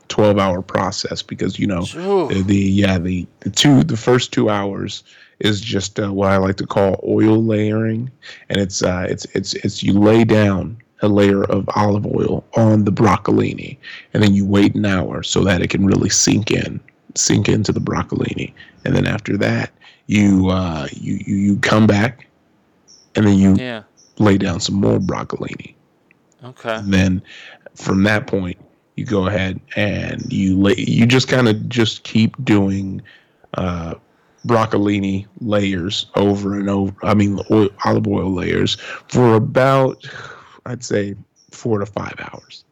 12 0.08 0.38
hour 0.38 0.60
process 0.62 1.22
because, 1.22 1.58
you 1.58 1.66
know, 1.66 1.84
Ooh. 1.96 2.28
the, 2.28 2.42
the, 2.42 2.56
yeah, 2.56 2.98
the, 2.98 3.26
the 3.40 3.50
two, 3.50 3.82
the 3.84 3.96
first 3.96 4.32
two 4.32 4.50
hours 4.50 5.02
is 5.40 5.60
just 5.60 5.98
uh, 6.00 6.12
what 6.12 6.30
I 6.30 6.36
like 6.36 6.56
to 6.56 6.66
call 6.66 7.00
oil 7.06 7.42
layering. 7.42 8.10
And 8.48 8.60
it's, 8.60 8.82
uh, 8.82 9.06
it's, 9.08 9.24
it's, 9.34 9.54
it's, 9.54 9.82
you 9.82 9.92
lay 9.98 10.24
down 10.24 10.76
a 11.00 11.08
layer 11.08 11.44
of 11.44 11.68
olive 11.76 12.06
oil 12.06 12.44
on 12.56 12.84
the 12.84 12.90
broccolini 12.92 13.76
and 14.12 14.22
then 14.22 14.34
you 14.34 14.44
wait 14.44 14.74
an 14.74 14.84
hour 14.84 15.22
so 15.22 15.44
that 15.44 15.62
it 15.62 15.70
can 15.70 15.86
really 15.86 16.08
sink 16.08 16.50
in 16.50 16.80
sink 17.14 17.48
into 17.48 17.72
the 17.72 17.80
broccolini 17.80 18.52
and 18.84 18.94
then 18.96 19.06
after 19.06 19.36
that 19.36 19.70
you 20.06 20.48
uh 20.48 20.88
you 20.92 21.20
you, 21.24 21.36
you 21.36 21.56
come 21.58 21.86
back 21.86 22.26
and 23.14 23.26
then 23.26 23.38
you 23.38 23.54
Yeah. 23.56 23.84
lay 24.18 24.38
down 24.38 24.60
some 24.60 24.74
more 24.74 24.98
broccolini 24.98 25.74
Okay. 26.44 26.74
and 26.74 26.92
then 26.92 27.22
from 27.76 28.02
that 28.02 28.26
point 28.26 28.56
you 28.96 29.04
go 29.04 29.26
ahead 29.28 29.60
and 29.76 30.32
you 30.32 30.58
lay 30.58 30.74
you 30.76 31.06
just 31.06 31.28
kind 31.28 31.48
of 31.48 31.68
just 31.68 32.02
keep 32.02 32.34
doing 32.44 33.00
uh 33.54 33.94
broccolini 34.46 35.26
layers 35.40 36.06
over 36.14 36.54
and 36.58 36.70
over 36.70 36.94
i 37.02 37.14
mean 37.14 37.40
oil, 37.50 37.68
olive 37.84 38.06
oil 38.06 38.32
layers 38.32 38.76
for 39.08 39.34
about 39.34 40.06
i'd 40.66 40.84
say 40.84 41.14
four 41.50 41.78
to 41.78 41.86
five 41.86 42.14
hours 42.32 42.64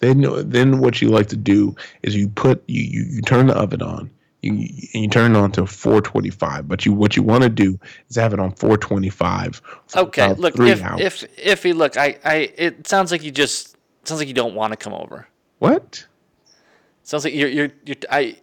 then 0.00 0.24
then 0.50 0.78
what 0.78 1.00
you 1.00 1.08
like 1.08 1.28
to 1.28 1.36
do 1.36 1.74
is 2.02 2.14
you 2.16 2.28
put 2.28 2.62
you 2.68 2.82
you, 2.82 3.04
you 3.04 3.22
turn 3.22 3.46
the 3.46 3.54
oven 3.56 3.82
on 3.82 4.10
you, 4.42 4.52
and 4.52 5.02
you 5.04 5.08
turn 5.08 5.34
it 5.34 5.38
on 5.38 5.52
to 5.52 5.66
425 5.66 6.68
but 6.68 6.84
you 6.84 6.92
what 6.92 7.16
you 7.16 7.22
want 7.22 7.42
to 7.42 7.48
do 7.48 7.78
is 8.08 8.16
have 8.16 8.32
it 8.34 8.40
on 8.40 8.52
425 8.52 9.62
Okay, 9.96 10.32
look, 10.34 10.58
if 10.60 10.82
hours. 10.82 11.00
if 11.00 11.24
if 11.38 11.64
you 11.64 11.74
look, 11.74 11.96
I 11.96 12.18
I 12.24 12.34
it 12.56 12.86
sounds 12.86 13.12
like 13.12 13.22
you 13.22 13.30
just 13.30 13.76
sounds 14.04 14.20
like 14.20 14.28
you 14.28 14.34
don't 14.34 14.54
want 14.54 14.72
to 14.72 14.76
come 14.76 14.94
over. 14.94 15.28
what 15.58 16.06
Sounds 17.02 17.24
like 17.24 17.34
you're 17.34 17.48
you're 17.48 17.70
you're 17.84 17.96
I 18.10 18.38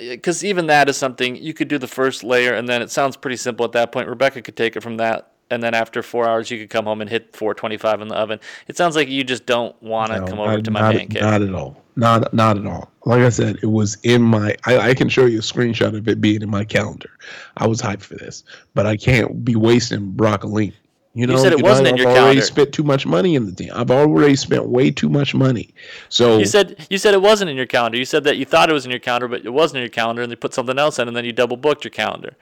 because 0.00 0.44
even 0.44 0.66
that 0.66 0.88
is 0.88 0.96
something 0.96 1.36
you 1.36 1.54
could 1.54 1.68
do 1.68 1.78
the 1.78 1.86
first 1.88 2.24
layer 2.24 2.54
and 2.54 2.68
then 2.68 2.82
it 2.82 2.90
sounds 2.90 3.16
pretty 3.16 3.36
simple 3.36 3.64
at 3.64 3.72
that 3.72 3.92
point. 3.92 4.08
Rebecca 4.08 4.42
could 4.42 4.56
take 4.56 4.76
it 4.76 4.82
from 4.82 4.96
that 4.96 5.32
and 5.50 5.62
then 5.62 5.74
after 5.74 6.02
four 6.02 6.28
hours 6.28 6.50
you 6.50 6.58
could 6.58 6.70
come 6.70 6.84
home 6.86 7.00
and 7.00 7.10
hit 7.10 7.34
425 7.36 8.00
in 8.02 8.08
the 8.08 8.14
oven. 8.14 8.40
It 8.68 8.76
sounds 8.76 8.96
like 8.96 9.08
you 9.08 9.24
just 9.24 9.46
don't 9.46 9.80
want 9.82 10.12
to 10.12 10.20
No, 10.20 10.26
come 10.26 10.40
over 10.40 10.52
I- 10.52 10.60
to 10.60 10.70
my 10.70 10.80
not, 10.80 10.94
man 10.94 11.08
cave. 11.08 11.22
Not 11.22 11.42
at 11.42 11.54
all. 11.54 11.82
Not 11.96 12.32
not 12.32 12.56
at 12.56 12.66
all. 12.66 12.90
Like 13.04 13.20
I 13.20 13.28
said, 13.30 13.58
it 13.62 13.66
was 13.66 13.98
in 14.04 14.22
my. 14.22 14.54
I, 14.64 14.90
I 14.90 14.94
can 14.94 15.08
show 15.08 15.26
you 15.26 15.38
a 15.38 15.42
screenshot 15.42 15.94
of 15.96 16.06
it 16.08 16.20
being 16.20 16.40
in 16.40 16.48
my 16.48 16.64
calendar. 16.64 17.10
I 17.56 17.66
was 17.66 17.82
hyped 17.82 18.02
for 18.02 18.14
this, 18.14 18.44
but 18.74 18.86
I 18.86 18.96
can't 18.96 19.44
be 19.44 19.56
wasting 19.56 20.10
broccoli. 20.12 20.72
You 21.12 21.26
know, 21.26 21.36
said 21.36 21.52
it 21.52 21.58
know, 21.58 21.68
wasn't 21.68 21.88
in 21.88 21.94
I've 21.94 21.98
your 22.00 22.08
already 22.08 22.20
calendar. 22.20 22.42
spent 22.42 22.72
too 22.72 22.84
much 22.84 23.04
money 23.04 23.34
in 23.34 23.46
the 23.46 23.52
thing. 23.52 23.70
I've 23.72 23.90
already 23.90 24.36
spent 24.36 24.66
way 24.68 24.92
too 24.92 25.08
much 25.08 25.34
money. 25.34 25.74
So 26.08 26.38
You 26.38 26.46
said 26.46 26.86
you 26.88 26.98
said 26.98 27.14
it 27.14 27.22
wasn't 27.22 27.50
in 27.50 27.56
your 27.56 27.66
calendar. 27.66 27.98
You 27.98 28.04
said 28.04 28.22
that 28.24 28.36
you 28.36 28.44
thought 28.44 28.70
it 28.70 28.72
was 28.72 28.84
in 28.84 28.92
your 28.92 29.00
calendar, 29.00 29.26
but 29.26 29.44
it 29.44 29.52
wasn't 29.52 29.78
in 29.78 29.82
your 29.82 29.90
calendar, 29.90 30.22
and 30.22 30.30
they 30.30 30.36
put 30.36 30.54
something 30.54 30.78
else 30.78 31.00
in, 31.00 31.08
and 31.08 31.16
then 31.16 31.24
you 31.24 31.32
double 31.32 31.56
booked 31.56 31.82
your 31.84 31.90
calendar. 31.90 32.36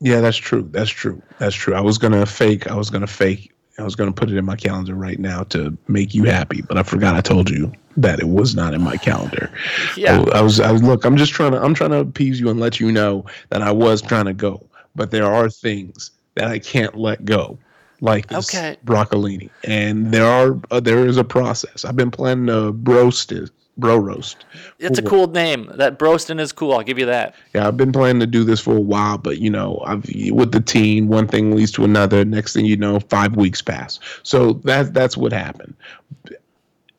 Yeah, 0.00 0.20
that's 0.20 0.36
true. 0.36 0.68
That's 0.70 0.90
true. 0.90 1.22
That's 1.38 1.56
true. 1.56 1.74
I 1.74 1.80
was 1.80 1.96
gonna 1.98 2.26
fake. 2.26 2.70
I 2.70 2.74
was 2.74 2.90
gonna 2.90 3.06
fake. 3.06 3.52
I 3.78 3.84
was 3.84 3.96
gonna 3.96 4.12
put 4.12 4.30
it 4.30 4.36
in 4.36 4.44
my 4.44 4.56
calendar 4.56 4.94
right 4.94 5.18
now 5.18 5.44
to 5.44 5.76
make 5.88 6.14
you 6.14 6.24
happy, 6.24 6.60
but 6.62 6.76
I 6.76 6.82
forgot. 6.82 7.14
I 7.14 7.20
told 7.22 7.48
you 7.48 7.72
that 7.96 8.20
it 8.20 8.28
was 8.28 8.54
not 8.54 8.74
in 8.74 8.82
my 8.82 8.96
calendar. 8.98 9.50
Yeah. 9.96 10.20
I, 10.32 10.38
I 10.38 10.42
was. 10.42 10.60
I 10.60 10.70
was. 10.70 10.82
Look, 10.82 11.04
I'm 11.06 11.16
just 11.16 11.32
trying 11.32 11.52
to. 11.52 11.62
I'm 11.62 11.74
trying 11.74 11.90
to 11.90 11.98
appease 12.00 12.38
you 12.38 12.50
and 12.50 12.60
let 12.60 12.78
you 12.78 12.92
know 12.92 13.24
that 13.48 13.62
I 13.62 13.72
was 13.72 14.02
trying 14.02 14.26
to 14.26 14.34
go, 14.34 14.64
but 14.94 15.10
there 15.10 15.26
are 15.26 15.48
things 15.48 16.10
that 16.38 16.48
I 16.48 16.58
can't 16.60 16.96
let 16.96 17.24
go, 17.24 17.58
like 18.00 18.28
this 18.28 18.54
Okay. 18.54 18.76
broccolini, 18.84 19.50
and 19.64 20.12
there 20.12 20.24
are. 20.24 20.58
Uh, 20.70 20.80
there 20.80 21.04
is 21.04 21.16
a 21.16 21.24
process. 21.24 21.84
I've 21.84 21.96
been 21.96 22.10
planning 22.10 22.48
a 22.48 22.70
roast. 22.70 23.32
Bro 23.76 23.98
roast. 23.98 24.44
It's 24.80 24.98
a 24.98 25.02
cool 25.02 25.28
name. 25.28 25.70
That 25.76 26.00
Broston 26.00 26.40
is 26.40 26.50
cool. 26.50 26.72
I'll 26.72 26.82
give 26.82 26.98
you 26.98 27.06
that. 27.06 27.36
Yeah, 27.54 27.68
I've 27.68 27.76
been 27.76 27.92
planning 27.92 28.18
to 28.18 28.26
do 28.26 28.42
this 28.42 28.58
for 28.58 28.76
a 28.76 28.80
while, 28.80 29.18
but 29.18 29.38
you 29.38 29.50
know, 29.50 29.80
I've 29.86 30.04
with 30.32 30.50
the 30.50 30.60
teen, 30.60 31.06
one 31.06 31.28
thing 31.28 31.54
leads 31.54 31.70
to 31.72 31.84
another. 31.84 32.24
Next 32.24 32.54
thing 32.54 32.64
you 32.64 32.76
know, 32.76 32.98
five 32.98 33.36
weeks 33.36 33.62
pass. 33.62 34.00
So 34.24 34.54
that 34.64 34.94
that's 34.94 35.16
what 35.16 35.32
happened. 35.32 35.74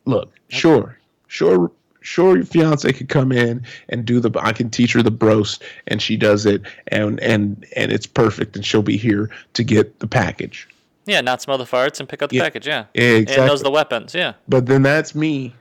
Look, 0.05 0.33
sure, 0.47 0.97
sure, 1.27 1.69
sure. 2.01 2.35
Your 2.37 2.45
fiance 2.45 2.91
could 2.93 3.09
come 3.09 3.31
in 3.31 3.63
and 3.89 4.05
do 4.05 4.19
the. 4.19 4.31
I 4.41 4.51
can 4.53 4.69
teach 4.69 4.93
her 4.93 5.01
the 5.03 5.11
broast, 5.11 5.63
and 5.87 6.01
she 6.01 6.17
does 6.17 6.45
it, 6.45 6.61
and 6.87 7.19
and 7.21 7.65
and 7.75 7.91
it's 7.91 8.05
perfect, 8.05 8.55
and 8.55 8.65
she'll 8.65 8.81
be 8.81 8.97
here 8.97 9.29
to 9.53 9.63
get 9.63 9.99
the 9.99 10.07
package. 10.07 10.67
Yeah, 11.05 11.21
not 11.21 11.41
smell 11.41 11.57
the 11.57 11.63
farts 11.63 11.99
and 11.99 12.07
pick 12.07 12.21
up 12.21 12.29
the 12.29 12.35
Yeah. 12.37 12.43
package. 12.43 12.67
Yeah. 12.67 12.85
Yeah, 12.93 13.03
And 13.03 13.17
exactly. 13.23 13.47
knows 13.47 13.63
the 13.63 13.71
weapons. 13.71 14.13
Yeah. 14.13 14.33
But 14.47 14.67
then 14.67 14.83
that's 14.83 15.15
me 15.15 15.55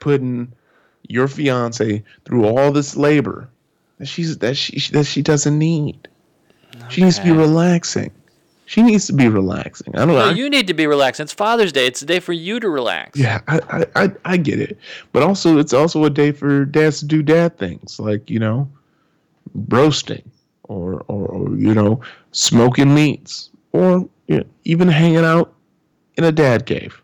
putting 0.00 0.52
your 1.08 1.28
fiance 1.28 2.02
through 2.24 2.44
all 2.46 2.72
this 2.72 2.96
labor 2.96 3.48
that 3.98 4.06
she's 4.06 4.38
that 4.38 4.56
she 4.56 4.80
that 4.92 5.04
she 5.04 5.22
doesn't 5.22 5.58
need. 5.58 6.08
She 6.88 7.02
needs 7.02 7.18
to 7.18 7.24
be 7.24 7.32
relaxing. 7.32 8.10
She 8.68 8.82
needs 8.82 9.06
to 9.06 9.14
be 9.14 9.28
relaxing. 9.28 9.94
I 9.96 10.00
don't 10.04 10.08
No, 10.08 10.26
know. 10.26 10.30
you 10.30 10.50
need 10.50 10.66
to 10.66 10.74
be 10.74 10.86
relaxed. 10.86 11.20
It's 11.20 11.32
Father's 11.32 11.72
Day. 11.72 11.86
It's 11.86 12.02
a 12.02 12.06
day 12.06 12.20
for 12.20 12.34
you 12.34 12.60
to 12.60 12.68
relax. 12.68 13.18
yeah, 13.18 13.40
I, 13.48 13.60
I 13.70 14.04
I 14.04 14.12
I 14.26 14.36
get 14.36 14.60
it, 14.60 14.76
but 15.12 15.22
also 15.22 15.56
it's 15.56 15.72
also 15.72 16.04
a 16.04 16.10
day 16.10 16.32
for 16.32 16.66
dads 16.66 16.98
to 17.00 17.06
do 17.06 17.22
dad 17.22 17.56
things 17.56 17.98
like 17.98 18.28
you 18.28 18.38
know, 18.38 18.68
roasting 19.68 20.30
or 20.64 21.02
or, 21.08 21.26
or 21.28 21.56
you 21.56 21.72
know 21.74 22.00
smoking 22.32 22.94
meats 22.94 23.50
or 23.72 24.06
you 24.26 24.38
know, 24.38 24.44
even 24.64 24.88
hanging 24.88 25.24
out 25.24 25.54
in 26.16 26.24
a 26.24 26.32
dad 26.32 26.66
cave. 26.66 27.00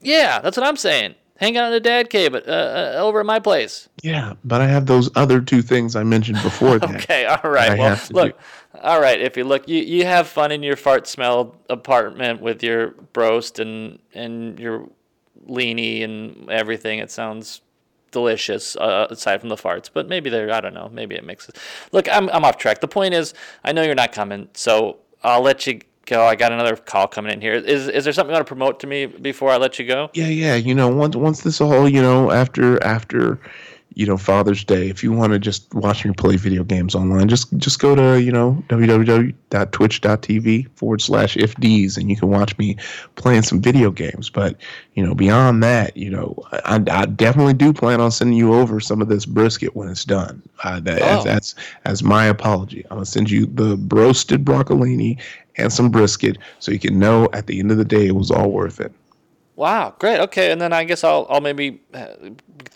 Yeah, 0.00 0.40
that's 0.40 0.56
what 0.56 0.66
I'm 0.66 0.76
saying. 0.76 1.14
Hang 1.38 1.56
out 1.58 1.66
in 1.68 1.74
a 1.74 1.80
dad 1.80 2.08
cave 2.08 2.34
uh, 2.34 2.38
uh, 2.38 2.94
over 2.98 3.20
at 3.20 3.26
my 3.26 3.38
place. 3.38 3.88
Yeah, 4.02 4.32
but 4.44 4.62
I 4.62 4.66
have 4.68 4.86
those 4.86 5.10
other 5.16 5.40
two 5.40 5.60
things 5.60 5.94
I 5.94 6.02
mentioned 6.02 6.42
before 6.42 6.78
that. 6.80 6.94
Okay, 6.96 7.26
all 7.26 7.50
right. 7.50 7.78
Well, 7.78 8.00
look, 8.10 8.38
all 8.82 9.00
right. 9.00 9.20
If 9.20 9.36
you 9.36 9.44
look, 9.44 9.68
you, 9.68 9.82
you 9.82 10.04
have 10.04 10.26
fun 10.26 10.52
in 10.52 10.62
your 10.62 10.76
fart 10.76 11.06
smell 11.06 11.56
apartment 11.68 12.40
with 12.40 12.62
your 12.62 12.88
broast 13.12 13.58
and 13.58 13.98
and 14.14 14.58
your 14.58 14.88
leany 15.48 16.02
and 16.02 16.50
everything. 16.50 16.98
It 16.98 17.10
sounds 17.10 17.60
delicious 18.10 18.76
uh, 18.76 19.08
aside 19.10 19.40
from 19.40 19.50
the 19.50 19.56
farts, 19.56 19.90
but 19.92 20.08
maybe 20.08 20.30
they're 20.30 20.52
I 20.52 20.60
don't 20.60 20.74
know. 20.74 20.88
Maybe 20.92 21.14
it 21.14 21.24
mixes. 21.24 21.54
Look, 21.92 22.08
I'm 22.08 22.28
I'm 22.30 22.44
off 22.44 22.56
track. 22.56 22.80
The 22.80 22.88
point 22.88 23.14
is, 23.14 23.34
I 23.64 23.72
know 23.72 23.82
you're 23.82 23.94
not 23.94 24.12
coming, 24.12 24.48
so 24.54 24.98
I'll 25.22 25.42
let 25.42 25.66
you 25.66 25.80
go. 26.06 26.24
I 26.24 26.36
got 26.36 26.52
another 26.52 26.76
call 26.76 27.06
coming 27.08 27.32
in 27.32 27.40
here. 27.40 27.54
Is 27.54 27.88
is 27.88 28.04
there 28.04 28.12
something 28.12 28.30
you 28.30 28.36
want 28.36 28.46
to 28.46 28.48
promote 28.48 28.80
to 28.80 28.86
me 28.86 29.06
before 29.06 29.50
I 29.50 29.56
let 29.56 29.78
you 29.78 29.86
go? 29.86 30.10
Yeah, 30.14 30.28
yeah. 30.28 30.54
You 30.54 30.74
know, 30.74 30.88
once 30.88 31.16
once 31.16 31.42
this 31.42 31.60
all, 31.60 31.88
you 31.88 32.00
know, 32.00 32.30
after 32.30 32.82
after, 32.82 33.38
you 33.96 34.04
know, 34.04 34.18
Father's 34.18 34.62
Day, 34.62 34.90
if 34.90 35.02
you 35.02 35.10
want 35.10 35.32
to 35.32 35.38
just 35.38 35.72
watch 35.72 36.04
me 36.04 36.12
play 36.12 36.36
video 36.36 36.62
games 36.62 36.94
online, 36.94 37.28
just 37.28 37.50
just 37.56 37.80
go 37.80 37.94
to 37.94 38.20
you 38.20 38.30
know 38.30 38.62
www.twitch.tv 38.68 40.68
forward 40.76 41.00
slash 41.00 41.34
ifds, 41.36 41.96
and 41.96 42.10
you 42.10 42.16
can 42.16 42.28
watch 42.28 42.56
me 42.58 42.76
playing 43.14 43.40
some 43.40 43.60
video 43.60 43.90
games. 43.90 44.28
But 44.28 44.56
you 44.94 45.04
know, 45.04 45.14
beyond 45.14 45.62
that, 45.62 45.96
you 45.96 46.10
know, 46.10 46.36
I, 46.52 46.82
I 46.90 47.06
definitely 47.06 47.54
do 47.54 47.72
plan 47.72 48.02
on 48.02 48.10
sending 48.10 48.36
you 48.36 48.52
over 48.52 48.80
some 48.80 49.00
of 49.00 49.08
this 49.08 49.24
brisket 49.24 49.74
when 49.74 49.88
it's 49.88 50.04
done. 50.04 50.42
Uh, 50.62 50.78
that 50.80 51.00
Oh. 51.00 51.18
as, 51.18 51.24
that's 51.24 51.54
as 51.86 52.02
my 52.02 52.26
apology. 52.26 52.84
I'm 52.90 52.98
gonna 52.98 53.06
send 53.06 53.30
you 53.30 53.46
the 53.46 53.76
roasted 53.88 54.44
broccolini 54.44 55.18
and 55.56 55.72
some 55.72 55.90
brisket, 55.90 56.36
so 56.58 56.70
you 56.70 56.78
can 56.78 56.98
know 56.98 57.30
at 57.32 57.46
the 57.46 57.58
end 57.58 57.70
of 57.70 57.78
the 57.78 57.84
day 57.84 58.06
it 58.06 58.14
was 58.14 58.30
all 58.30 58.50
worth 58.50 58.78
it. 58.78 58.92
Wow, 59.56 59.94
great. 59.98 60.20
Okay, 60.20 60.52
and 60.52 60.60
then 60.60 60.74
I 60.74 60.84
guess 60.84 61.02
I'll 61.02 61.26
I'll 61.30 61.40
maybe 61.40 61.80
uh, 61.94 62.08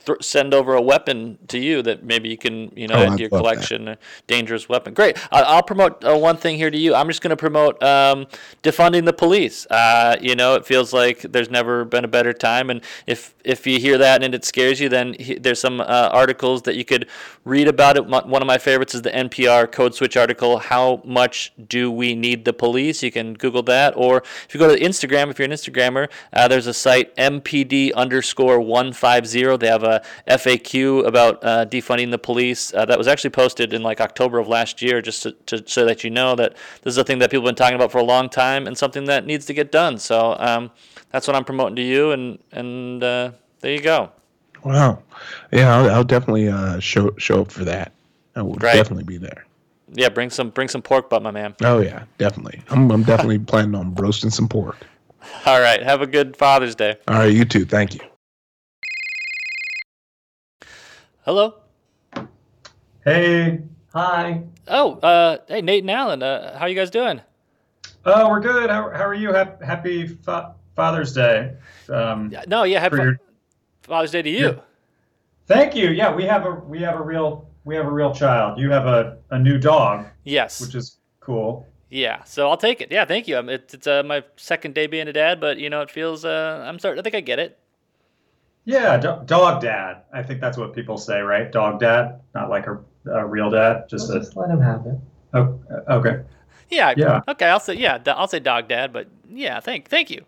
th- 0.07 0.22
send 0.22 0.55
over 0.55 0.72
a 0.74 0.81
weapon 0.81 1.37
to 1.49 1.59
you 1.59 1.83
that 1.83 2.03
maybe 2.05 2.31
you 2.31 2.39
can 2.39 2.72
you 2.74 2.89
know 2.89 2.95
Oh, 2.95 3.03
add 3.05 3.16
to 3.16 3.20
your 3.20 3.28
that. 3.28 3.37
collection. 3.37 3.89
A 3.89 3.99
dangerous 4.26 4.66
weapon. 4.66 4.95
Great. 4.95 5.18
I- 5.31 5.43
I'll 5.43 5.62
promote 5.62 6.03
uh, 6.03 6.16
one 6.16 6.39
thing 6.39 6.57
here 6.57 6.70
to 6.70 6.78
you. 6.78 6.95
I'm 6.95 7.07
just 7.09 7.20
going 7.20 7.31
to 7.31 7.37
promote 7.37 7.83
um, 7.83 8.26
defunding 8.62 9.05
the 9.05 9.12
police. 9.12 9.66
Uh, 9.66 10.16
you 10.22 10.35
know, 10.35 10.55
it 10.55 10.64
feels 10.64 10.95
like 10.95 11.20
there's 11.20 11.51
never 11.51 11.85
been 11.85 12.05
a 12.07 12.09
better 12.09 12.33
time, 12.33 12.70
and 12.70 12.81
if 13.07 13.35
if 13.45 13.66
you 13.66 13.78
hear 13.78 13.99
that 13.99 14.22
and 14.22 14.35
it 14.35 14.47
scares 14.47 14.81
you, 14.81 14.89
then 14.89 15.12
he, 15.18 15.35
there's 15.35 15.61
some 15.61 15.83
uh, 15.83 16.09
articles 16.12 16.62
that 16.62 16.76
you 16.76 16.85
could 16.87 17.07
read 17.45 17.68
about 17.68 17.99
it. 17.99 18.07
One 18.07 18.41
of 18.43 18.47
my 18.47 18.57
favorites 18.57 18.95
is 18.95 19.03
the 19.03 19.11
NPR 19.11 19.70
Code 19.70 19.95
Switch 19.95 20.16
article. 20.16 20.57
How 20.59 21.03
much 21.05 21.53
do 21.68 21.91
we 21.91 22.14
need 22.14 22.47
the 22.47 22.55
police? 22.55 23.03
You 23.03 23.12
can 23.12 23.35
Google 23.35 23.62
that, 23.64 23.93
or 23.99 24.22
if 24.49 24.55
you 24.55 24.59
go 24.59 24.74
to 24.74 24.81
Instagram, 24.83 25.31
if 25.31 25.39
you're 25.39 25.45
an 25.45 25.53
Instagrammer, 25.53 26.09
uh, 26.33 26.49
there's 26.49 26.66
a 26.66 26.70
site 26.75 27.14
MPD 27.16 27.93
underscore 27.95 28.61
one 28.61 28.93
five 28.93 29.27
zero. 29.27 29.57
They 29.57 29.66
have 29.68 29.83
a 29.83 30.03
FAQ 30.29 31.07
about 31.07 31.43
uh, 31.45 31.66
defunding 31.66 32.11
the 32.11 32.18
police 32.18 32.73
uh, 32.75 32.85
that 32.87 32.99
was 32.99 33.09
actually 33.09 33.31
posted 33.31 33.73
in 33.73 33.83
like 33.83 34.01
October 34.01 34.39
of 34.39 34.49
last 34.49 34.81
year, 34.83 35.01
just 35.03 35.23
to, 35.25 35.33
to 35.47 35.62
so 35.66 35.85
that 35.85 36.05
you 36.05 36.11
know 36.11 36.35
that 36.37 36.55
this 36.83 36.93
is 36.93 36.99
a 36.99 37.05
thing 37.05 37.18
that 37.21 37.31
people 37.31 37.47
have 37.47 37.55
been 37.57 37.62
talking 37.62 37.77
about 37.77 37.93
for 37.93 37.99
a 37.99 38.05
long 38.05 38.29
time 38.29 38.66
and 38.66 38.77
something 38.77 39.05
that 39.07 39.27
needs 39.27 39.47
to 39.47 39.55
get 39.55 39.71
done. 39.73 39.99
So 39.99 40.37
um, 40.39 40.71
that's 41.11 41.27
what 41.27 41.37
I'm 41.37 41.45
promoting 41.45 41.77
to 41.77 41.83
you, 41.83 42.12
and 42.12 42.39
and 42.53 43.03
uh, 43.03 43.33
there 43.61 43.73
you 43.73 43.81
go. 43.83 44.11
Wow. 44.64 45.03
Yeah, 45.53 45.75
I'll, 45.75 45.91
I'll 45.91 46.05
definitely 46.05 46.49
uh, 46.49 46.79
show 46.81 47.12
show 47.16 47.43
up 47.43 47.51
for 47.53 47.64
that. 47.64 47.93
I 48.37 48.43
will 48.43 48.55
Right. 48.55 48.75
definitely 48.75 49.05
be 49.05 49.16
there. 49.16 49.47
Yeah, 49.93 50.09
bring 50.09 50.31
some 50.31 50.51
bring 50.51 50.68
some 50.68 50.83
pork 50.83 51.11
butt, 51.11 51.23
my 51.23 51.31
man. 51.33 51.57
Oh 51.64 51.81
yeah, 51.81 52.05
definitely. 52.18 52.62
I'm 52.71 52.91
I'm 52.93 53.03
definitely 53.03 53.39
planning 53.53 53.75
on 53.75 53.95
roasting 53.97 54.31
some 54.31 54.49
pork. 54.49 54.77
All 55.47 55.61
right, 55.61 55.83
have 55.83 56.03
a 56.03 56.07
good 56.07 56.37
Father's 56.37 56.74
Day. 56.74 56.97
All 57.09 57.14
right, 57.16 57.33
you 57.33 57.45
too. 57.45 57.64
Thank 57.64 57.95
you. 57.95 58.01
Hello. 61.24 61.55
Hey. 63.05 63.61
Hi. 63.95 64.43
Oh, 64.68 64.95
uh, 65.01 65.39
hey 65.49 65.62
Nate 65.62 65.83
and 65.83 65.91
Alan, 65.91 66.22
uh, 66.22 66.57
how 66.57 66.66
are 66.66 66.68
you 66.68 66.74
guys 66.76 66.91
doing? 66.91 67.20
Oh, 68.05 68.28
we're 68.28 68.41
good. 68.41 68.70
How, 68.70 68.91
how 68.91 69.05
are 69.07 69.14
you? 69.14 69.33
Hap- 69.33 69.61
Happy 69.62 70.07
fa- 70.07 70.55
Father's 70.76 71.12
Day. 71.12 71.55
Um, 71.89 72.33
No, 72.47 72.62
yeah, 72.62 72.78
happy 72.81 72.97
for 72.97 73.03
your- 73.05 73.20
Father's 73.83 74.12
Day 74.12 74.22
to 74.22 74.31
you. 74.31 74.47
Yeah. 74.47 74.53
thank 75.47 75.74
you. 75.74 75.89
Yeah, 75.91 76.14
we 76.14 76.24
have 76.24 76.47
a 76.47 76.53
we 76.53 76.81
have 76.83 76.95
a 76.95 77.03
real 77.03 77.49
we 77.64 77.74
have 77.74 77.87
a 77.87 77.91
real 77.91 78.14
child. 78.14 78.59
You 78.59 78.70
have 78.70 78.87
a, 78.87 79.18
a 79.31 79.39
new 79.39 79.59
dog, 79.59 80.07
Yes. 80.24 80.61
which 80.61 80.74
is 80.76 80.99
cool. 81.18 81.66
Yeah, 81.91 82.22
so 82.24 82.49
I'll 82.49 82.57
take 82.57 82.80
it. 82.80 82.93
Yeah, 82.93 83.05
thank 83.05 83.26
you. 83.26 83.36
Um, 83.36 83.49
it, 83.49 83.74
it's 83.74 83.86
uh, 83.86 84.03
my 84.05 84.22
second 84.36 84.74
day 84.74 84.86
being 84.86 85.09
a 85.09 85.12
dad, 85.12 85.41
but 85.41 85.59
you 85.59 85.68
know, 85.68 85.82
it 85.82 85.91
feels. 85.91 86.24
Uh, 86.24 86.64
I'm 86.66 86.78
starting. 86.78 87.01
I 87.01 87.03
think 87.03 87.16
I 87.16 87.20
get 87.20 87.38
it. 87.41 87.59
Yeah, 88.64 88.97
do- 88.97 89.22
dog 89.24 89.61
dad. 89.61 90.03
I 90.12 90.22
think 90.22 90.41
that's 90.41 90.57
what 90.57 90.72
people 90.72 90.97
say, 90.97 91.20
right? 91.20 91.51
Dog 91.51 91.80
dad, 91.80 92.20
not 92.34 92.49
like 92.49 92.66
a, 92.68 92.78
a 93.11 93.26
real 93.26 93.51
dad. 93.51 93.88
Just 93.88 94.11
a 94.11 94.20
Just 94.20 94.36
let 94.36 94.51
him 94.51 94.61
have 94.61 94.86
it. 94.86 94.95
oh, 95.34 95.59
okay. 95.88 96.22
Yeah. 96.68 96.95
Yeah. 96.97 97.22
Okay, 97.26 97.47
I'll 97.47 97.59
say 97.59 97.74
yeah. 97.74 97.99
I'll 98.07 98.28
say 98.28 98.38
dog 98.38 98.68
dad, 98.68 98.93
but 98.93 99.09
yeah, 99.28 99.59
thank 99.59 99.88
thank 99.88 100.11
you. 100.11 100.24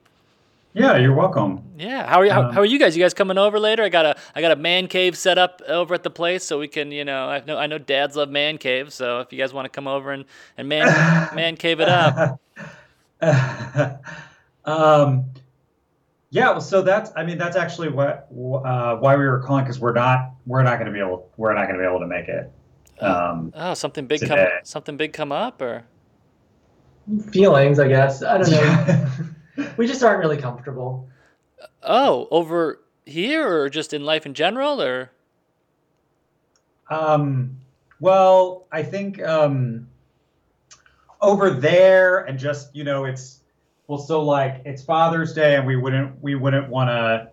Yeah, 0.74 0.96
you're 0.96 1.14
welcome. 1.14 1.62
Yeah. 1.76 2.06
How 2.08 2.20
are 2.20 2.24
you? 2.24 2.30
How, 2.30 2.44
Um, 2.44 2.52
how 2.52 2.60
are 2.60 2.66
you 2.66 2.78
guys? 2.78 2.96
You 2.96 3.02
guys 3.02 3.12
coming 3.12 3.36
over 3.36 3.60
later? 3.60 3.82
I 3.82 3.90
got 3.90 4.06
a 4.06 4.16
I 4.34 4.40
got 4.40 4.52
a 4.52 4.56
man 4.56 4.88
cave 4.88 5.18
set 5.18 5.36
up 5.36 5.60
over 5.68 5.94
at 5.94 6.02
the 6.02 6.10
place, 6.10 6.44
so 6.44 6.58
we 6.58 6.66
can 6.66 6.90
you 6.90 7.04
know 7.04 7.28
I 7.28 7.42
know 7.44 7.58
I 7.58 7.66
know 7.66 7.76
dads 7.76 8.16
love 8.16 8.30
man 8.30 8.56
caves, 8.56 8.94
so 8.94 9.20
if 9.20 9.32
you 9.32 9.38
guys 9.38 9.52
want 9.52 9.66
to 9.66 9.68
come 9.68 9.86
over 9.86 10.12
and 10.12 10.24
and 10.56 10.68
man 10.68 10.86
man 11.34 11.56
cave 11.56 11.80
it 11.80 11.88
up. 11.90 12.40
um, 14.64 15.24
yeah, 16.30 16.50
well, 16.50 16.60
so 16.62 16.80
that's 16.80 17.10
I 17.16 17.24
mean 17.24 17.36
that's 17.36 17.56
actually 17.56 17.90
what 17.90 18.28
uh, 18.32 18.96
why 18.96 19.14
we 19.16 19.26
were 19.26 19.40
calling 19.40 19.64
because 19.64 19.78
we're 19.78 19.92
not 19.92 20.30
we're 20.46 20.62
not 20.62 20.78
going 20.78 20.86
to 20.86 20.92
be 20.92 21.00
able 21.00 21.28
we're 21.36 21.52
not 21.52 21.64
going 21.66 21.76
to 21.76 21.82
be 21.82 21.86
able 21.86 22.00
to 22.00 22.06
make 22.06 22.28
it. 22.28 22.50
Um, 23.00 23.52
Oh, 23.54 23.74
something 23.74 24.06
big 24.06 24.26
come 24.26 24.38
something 24.64 24.96
big 24.96 25.12
come 25.12 25.32
up 25.32 25.60
or 25.60 25.84
Feelings, 27.30 27.78
I 27.78 27.88
guess. 27.88 28.22
I 28.22 28.38
don't 28.38 28.50
know. 28.50 29.08
we 29.76 29.86
just 29.86 30.02
aren't 30.02 30.20
really 30.20 30.36
comfortable. 30.36 31.08
oh 31.82 32.28
over 32.30 32.80
here 33.04 33.62
or 33.62 33.68
just 33.68 33.92
in 33.92 34.04
life 34.04 34.26
in 34.26 34.34
general 34.34 34.80
or? 34.80 35.10
Um, 36.90 37.56
well, 38.00 38.66
I 38.70 38.82
think 38.82 39.22
um, 39.22 39.88
over 41.20 41.50
there 41.50 42.20
and 42.20 42.38
just 42.38 42.74
you 42.74 42.84
know 42.84 43.04
it's 43.04 43.40
well 43.86 43.98
so 43.98 44.22
like 44.22 44.62
it's 44.64 44.82
Father's 44.82 45.32
Day 45.32 45.56
and 45.56 45.66
we 45.66 45.76
wouldn't 45.76 46.22
we 46.22 46.34
wouldn't 46.34 46.68
want 46.68 46.88
to 46.88 47.30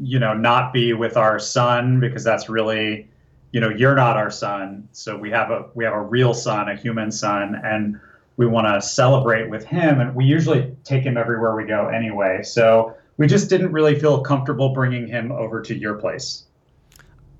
you 0.00 0.18
know 0.18 0.34
not 0.34 0.72
be 0.72 0.92
with 0.92 1.16
our 1.16 1.38
son 1.38 2.00
because 2.00 2.24
that's 2.24 2.48
really 2.48 3.08
you 3.56 3.60
know, 3.60 3.70
you're 3.70 3.94
not 3.94 4.18
our 4.18 4.30
son, 4.30 4.86
so 4.92 5.16
we 5.16 5.30
have 5.30 5.50
a 5.50 5.66
we 5.72 5.82
have 5.84 5.94
a 5.94 6.02
real 6.02 6.34
son, 6.34 6.68
a 6.68 6.76
human 6.76 7.10
son, 7.10 7.58
and 7.64 7.98
we 8.36 8.46
want 8.46 8.66
to 8.66 8.86
celebrate 8.86 9.48
with 9.48 9.64
him. 9.64 10.00
And 10.00 10.14
we 10.14 10.24
usually 10.24 10.74
take 10.84 11.02
him 11.02 11.16
everywhere 11.16 11.54
we 11.54 11.64
go 11.64 11.88
anyway. 11.88 12.42
So 12.42 12.94
we 13.16 13.26
just 13.26 13.48
didn't 13.48 13.72
really 13.72 13.98
feel 13.98 14.20
comfortable 14.20 14.74
bringing 14.74 15.06
him 15.06 15.32
over 15.32 15.62
to 15.62 15.74
your 15.74 15.94
place. 15.94 16.44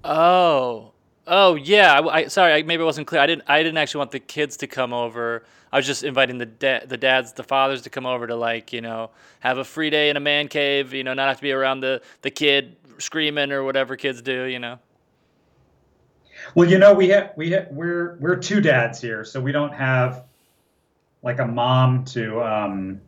Oh, 0.05 0.93
oh 1.27 1.55
yeah. 1.57 2.01
I, 2.01 2.15
I 2.15 2.27
sorry, 2.29 2.55
I, 2.55 2.63
maybe 2.63 2.83
I 2.83 2.87
wasn't 2.87 3.07
clear. 3.07 3.21
I 3.21 3.27
didn't. 3.27 3.45
I 3.49 3.63
didn't 3.63 3.77
actually 3.77 3.99
want 3.99 4.13
the 4.13 4.21
kids 4.21 4.57
to 4.59 4.67
come 4.67 4.93
over. 4.93 5.45
I 5.73 5.77
was 5.77 5.87
just 5.87 6.05
inviting 6.05 6.39
the 6.39 6.47
da- 6.47 6.87
the 6.87 6.97
dads, 6.97 7.33
the 7.33 7.43
fathers 7.43 7.83
to 7.83 7.91
come 7.91 8.07
over 8.07 8.27
to 8.27 8.37
like 8.37 8.73
you 8.73 8.81
know 8.81 9.11
have 9.41 9.59
a 9.59 9.65
free 9.65 9.91
day 9.91 10.09
in 10.09 10.17
a 10.17 10.21
man 10.21 10.49
cave. 10.49 10.95
You 10.95 11.05
know, 11.05 11.13
not 11.13 11.29
have 11.29 11.37
to 11.37 11.43
be 11.43 11.53
around 11.53 11.81
the 11.81 12.01
the 12.23 12.31
kid 12.31 12.77
screaming 12.99 13.53
or 13.53 13.65
whatever 13.65 13.97
kids 13.97 14.23
do. 14.23 14.45
You 14.45 14.61
know. 14.61 14.79
Well, 16.55 16.71
you 16.71 16.79
know, 16.79 16.95
we 16.95 17.09
have 17.09 17.33
we 17.37 17.51
have 17.51 17.69
we're 17.71 18.17
we're 18.21 18.37
two 18.37 18.61
dads 18.61 19.01
here, 19.01 19.25
so 19.25 19.41
we 19.41 19.53
don't 19.53 19.75
have 19.75 20.25
like 21.27 21.41
a 21.41 21.47
mom 21.47 22.05
to 22.05 22.41
um, 22.41 23.01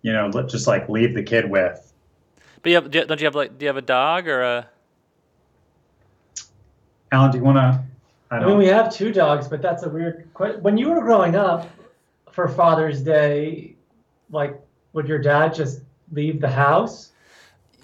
you 0.00 0.12
know, 0.12 0.30
just 0.30 0.68
like 0.68 0.88
leave 0.88 1.14
the 1.14 1.22
kid 1.22 1.50
with. 1.50 1.92
But 2.62 2.70
you 2.70 2.76
have, 2.76 2.90
don't 2.90 3.20
you 3.20 3.26
have 3.26 3.34
like 3.34 3.58
do 3.58 3.64
you 3.64 3.68
have 3.68 3.76
a 3.76 3.82
dog 3.82 4.28
or 4.28 4.40
a? 4.40 4.68
Alan, 7.10 7.32
do 7.32 7.38
you 7.38 7.44
want 7.44 7.56
to? 7.56 7.84
I, 8.30 8.36
I 8.38 8.46
mean, 8.46 8.56
we 8.56 8.66
have 8.66 8.94
two 8.94 9.12
dogs, 9.12 9.48
but 9.48 9.60
that's 9.60 9.82
a 9.82 9.88
weird 9.88 10.28
question. 10.32 10.62
When 10.62 10.78
you 10.78 10.90
were 10.90 11.00
growing 11.00 11.34
up 11.34 11.68
for 12.30 12.48
Father's 12.48 13.02
Day, 13.02 13.74
like, 14.30 14.60
would 14.92 15.08
your 15.08 15.18
dad 15.18 15.52
just 15.54 15.82
leave 16.12 16.40
the 16.40 16.50
house? 16.50 17.12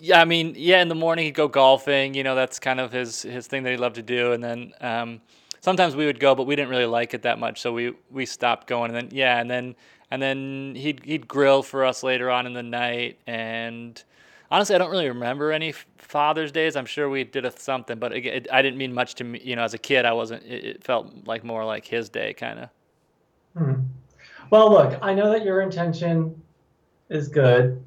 Yeah, 0.01 0.21
I 0.21 0.25
mean, 0.25 0.55
yeah, 0.57 0.81
in 0.81 0.89
the 0.89 0.95
morning 0.95 1.25
he'd 1.25 1.35
go 1.35 1.49
golfing. 1.49 2.15
You 2.15 2.23
know, 2.23 2.37
that's 2.37 2.61
kind 2.61 2.79
of 2.79 2.93
his 2.93 3.23
his 3.23 3.49
thing 3.49 3.65
that 3.65 3.71
he 3.71 3.77
loved 3.77 3.97
to 3.97 4.03
do. 4.03 4.33
And 4.33 4.43
then 4.45 4.73
um, 4.81 5.21
sometimes 5.63 5.97
we 5.97 6.05
would 6.05 6.21
go, 6.21 6.35
but 6.35 6.47
we 6.47 6.55
didn't 6.55 6.69
really 6.69 6.85
like 6.87 7.15
it 7.15 7.23
that 7.23 7.39
much, 7.39 7.63
so 7.63 7.73
we 7.73 7.95
we 8.11 8.27
stopped 8.27 8.67
going. 8.67 8.95
And 8.95 8.97
then 8.97 9.17
yeah, 9.17 9.41
and 9.41 9.51
then 9.51 9.75
and 10.11 10.21
then 10.21 10.75
he'd 10.77 11.03
he'd 11.05 11.27
grill 11.27 11.63
for 11.63 11.85
us 11.87 12.03
later 12.03 12.31
on 12.31 12.47
in 12.47 12.53
the 12.53 12.63
night. 12.63 13.19
And 13.27 14.03
honestly, 14.51 14.75
I 14.75 14.79
don't 14.79 14.91
really 14.91 15.09
remember 15.09 15.51
any 15.51 15.73
Father's 15.97 16.53
Days. 16.53 16.77
I'm 16.77 16.87
sure 16.87 17.09
we 17.09 17.25
did 17.25 17.47
a, 17.47 17.59
something, 17.59 17.99
but 17.99 18.13
it, 18.13 18.27
it, 18.27 18.49
I 18.53 18.61
didn't 18.61 18.77
mean 18.77 18.93
much 18.93 19.15
to 19.17 19.25
me. 19.25 19.41
You 19.43 19.57
know, 19.57 19.63
as 19.63 19.73
a 19.73 19.79
kid, 19.79 20.05
I 20.05 20.13
wasn't. 20.13 20.43
It, 20.45 20.65
it 20.65 20.85
felt 20.85 21.27
like 21.27 21.43
more 21.43 21.65
like 21.65 21.87
his 21.87 22.11
day, 22.11 22.35
kind 22.35 22.59
of. 22.59 22.69
Hmm. 23.57 23.83
Well, 24.51 24.71
look, 24.71 24.99
I 25.01 25.15
know 25.15 25.31
that 25.31 25.45
your 25.45 25.63
intention 25.63 26.43
is 27.09 27.29
good 27.29 27.83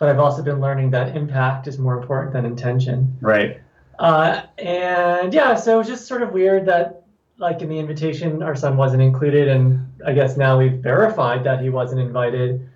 but 0.00 0.08
I've 0.08 0.18
also 0.18 0.42
been 0.42 0.60
learning 0.60 0.90
that 0.92 1.14
impact 1.14 1.68
is 1.68 1.78
more 1.78 2.00
important 2.00 2.32
than 2.32 2.46
intention. 2.46 3.16
Right. 3.20 3.60
Uh, 3.98 4.42
and 4.58 5.32
yeah, 5.32 5.54
so 5.54 5.74
it 5.74 5.78
was 5.78 5.86
just 5.86 6.08
sort 6.08 6.22
of 6.22 6.32
weird 6.32 6.64
that, 6.66 6.99
like 7.40 7.62
in 7.62 7.70
the 7.70 7.78
invitation, 7.78 8.42
our 8.42 8.54
son 8.54 8.76
wasn't 8.76 9.02
included, 9.02 9.48
and 9.48 9.90
I 10.06 10.12
guess 10.12 10.36
now 10.36 10.58
we've 10.58 10.74
verified 10.74 11.42
that 11.44 11.62
he 11.62 11.70
wasn't 11.70 12.02
invited. 12.02 12.68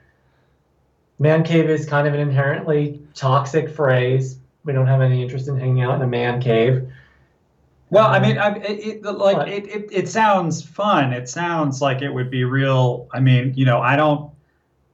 Man 1.18 1.44
cave 1.44 1.68
is 1.68 1.86
kind 1.86 2.08
of 2.08 2.14
an 2.14 2.20
inherently 2.20 3.00
toxic 3.14 3.68
phrase. 3.68 4.38
We 4.64 4.72
don't 4.72 4.86
have 4.86 5.02
any 5.02 5.22
interest 5.22 5.48
in 5.48 5.58
hanging 5.58 5.82
out 5.82 5.96
in 5.96 6.02
a 6.02 6.06
man 6.06 6.40
cave. 6.40 6.90
Well, 7.90 8.06
I 8.06 8.18
mean, 8.18 8.38
I, 8.38 8.56
it, 8.56 9.04
it, 9.04 9.04
like 9.04 9.46
it, 9.46 9.68
it, 9.68 9.88
it 9.92 10.08
sounds 10.08 10.62
fun. 10.62 11.12
It 11.12 11.28
sounds 11.28 11.82
like 11.82 12.00
it 12.00 12.10
would 12.10 12.30
be 12.30 12.44
real. 12.44 13.06
I 13.12 13.20
mean, 13.20 13.52
you 13.54 13.66
know, 13.66 13.80
I 13.80 13.94
don't, 13.94 14.32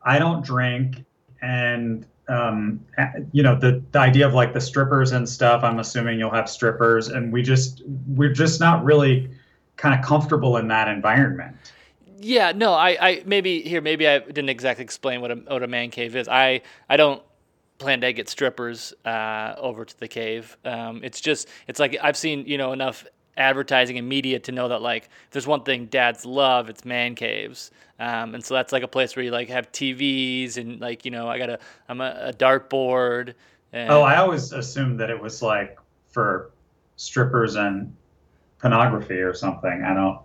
I 0.02 0.18
don't 0.18 0.44
drink, 0.44 1.04
and 1.40 2.04
um, 2.28 2.84
you 3.30 3.44
know 3.44 3.58
the, 3.58 3.82
the 3.92 4.00
idea 4.00 4.26
of 4.26 4.34
like 4.34 4.52
the 4.52 4.60
strippers 4.60 5.10
and 5.10 5.28
stuff 5.28 5.64
i'm 5.64 5.80
assuming 5.80 6.16
you'll 6.16 6.30
have 6.30 6.48
strippers 6.48 7.08
and 7.08 7.32
we 7.32 7.42
just 7.42 7.82
we're 8.06 8.32
just 8.32 8.60
not 8.60 8.84
really 8.84 9.28
kind 9.80 9.98
of 9.98 10.04
comfortable 10.04 10.58
in 10.58 10.68
that 10.68 10.88
environment. 10.88 11.56
Yeah 12.22 12.52
no 12.52 12.74
i, 12.74 12.90
I 13.00 13.22
maybe 13.24 13.62
here 13.62 13.80
maybe 13.80 14.06
i 14.06 14.18
didn't 14.18 14.50
exactly 14.50 14.84
explain 14.84 15.22
what 15.22 15.30
a, 15.30 15.36
what 15.36 15.62
a 15.62 15.66
man 15.66 15.90
cave 15.90 16.14
is. 16.14 16.28
I 16.28 16.60
i 16.88 16.96
don't 16.98 17.22
plan 17.78 18.02
to 18.02 18.12
get 18.12 18.28
strippers 18.28 18.92
uh, 19.06 19.54
over 19.56 19.86
to 19.86 19.98
the 19.98 20.06
cave. 20.06 20.58
Um, 20.66 21.00
it's 21.02 21.20
just 21.20 21.48
it's 21.66 21.80
like 21.80 21.96
i've 22.02 22.16
seen 22.16 22.46
you 22.46 22.58
know 22.58 22.72
enough 22.72 23.06
advertising 23.38 23.96
and 23.96 24.06
media 24.06 24.38
to 24.40 24.52
know 24.52 24.68
that 24.68 24.82
like 24.82 25.04
if 25.04 25.30
there's 25.30 25.46
one 25.46 25.62
thing 25.62 25.86
dads 25.86 26.26
love 26.26 26.68
it's 26.68 26.84
man 26.84 27.14
caves. 27.14 27.70
Um, 27.98 28.34
and 28.34 28.44
so 28.44 28.54
that's 28.54 28.72
like 28.72 28.82
a 28.82 28.88
place 28.88 29.16
where 29.16 29.24
you 29.24 29.30
like 29.30 29.48
have 29.48 29.72
tvs 29.72 30.58
and 30.58 30.78
like 30.78 31.06
you 31.06 31.10
know 31.10 31.26
i 31.26 31.38
got 31.38 31.48
a 31.48 31.58
i'm 31.88 32.02
a, 32.02 32.16
a 32.20 32.32
dartboard 32.34 33.34
and, 33.72 33.90
oh 33.90 34.02
i 34.02 34.16
always 34.16 34.52
assumed 34.52 35.00
that 35.00 35.08
it 35.08 35.20
was 35.20 35.40
like 35.42 35.78
for 36.08 36.50
strippers 36.96 37.56
and 37.56 37.94
pornography 38.60 39.20
or 39.20 39.34
something 39.34 39.82
i 39.84 39.94
don't 39.94 40.18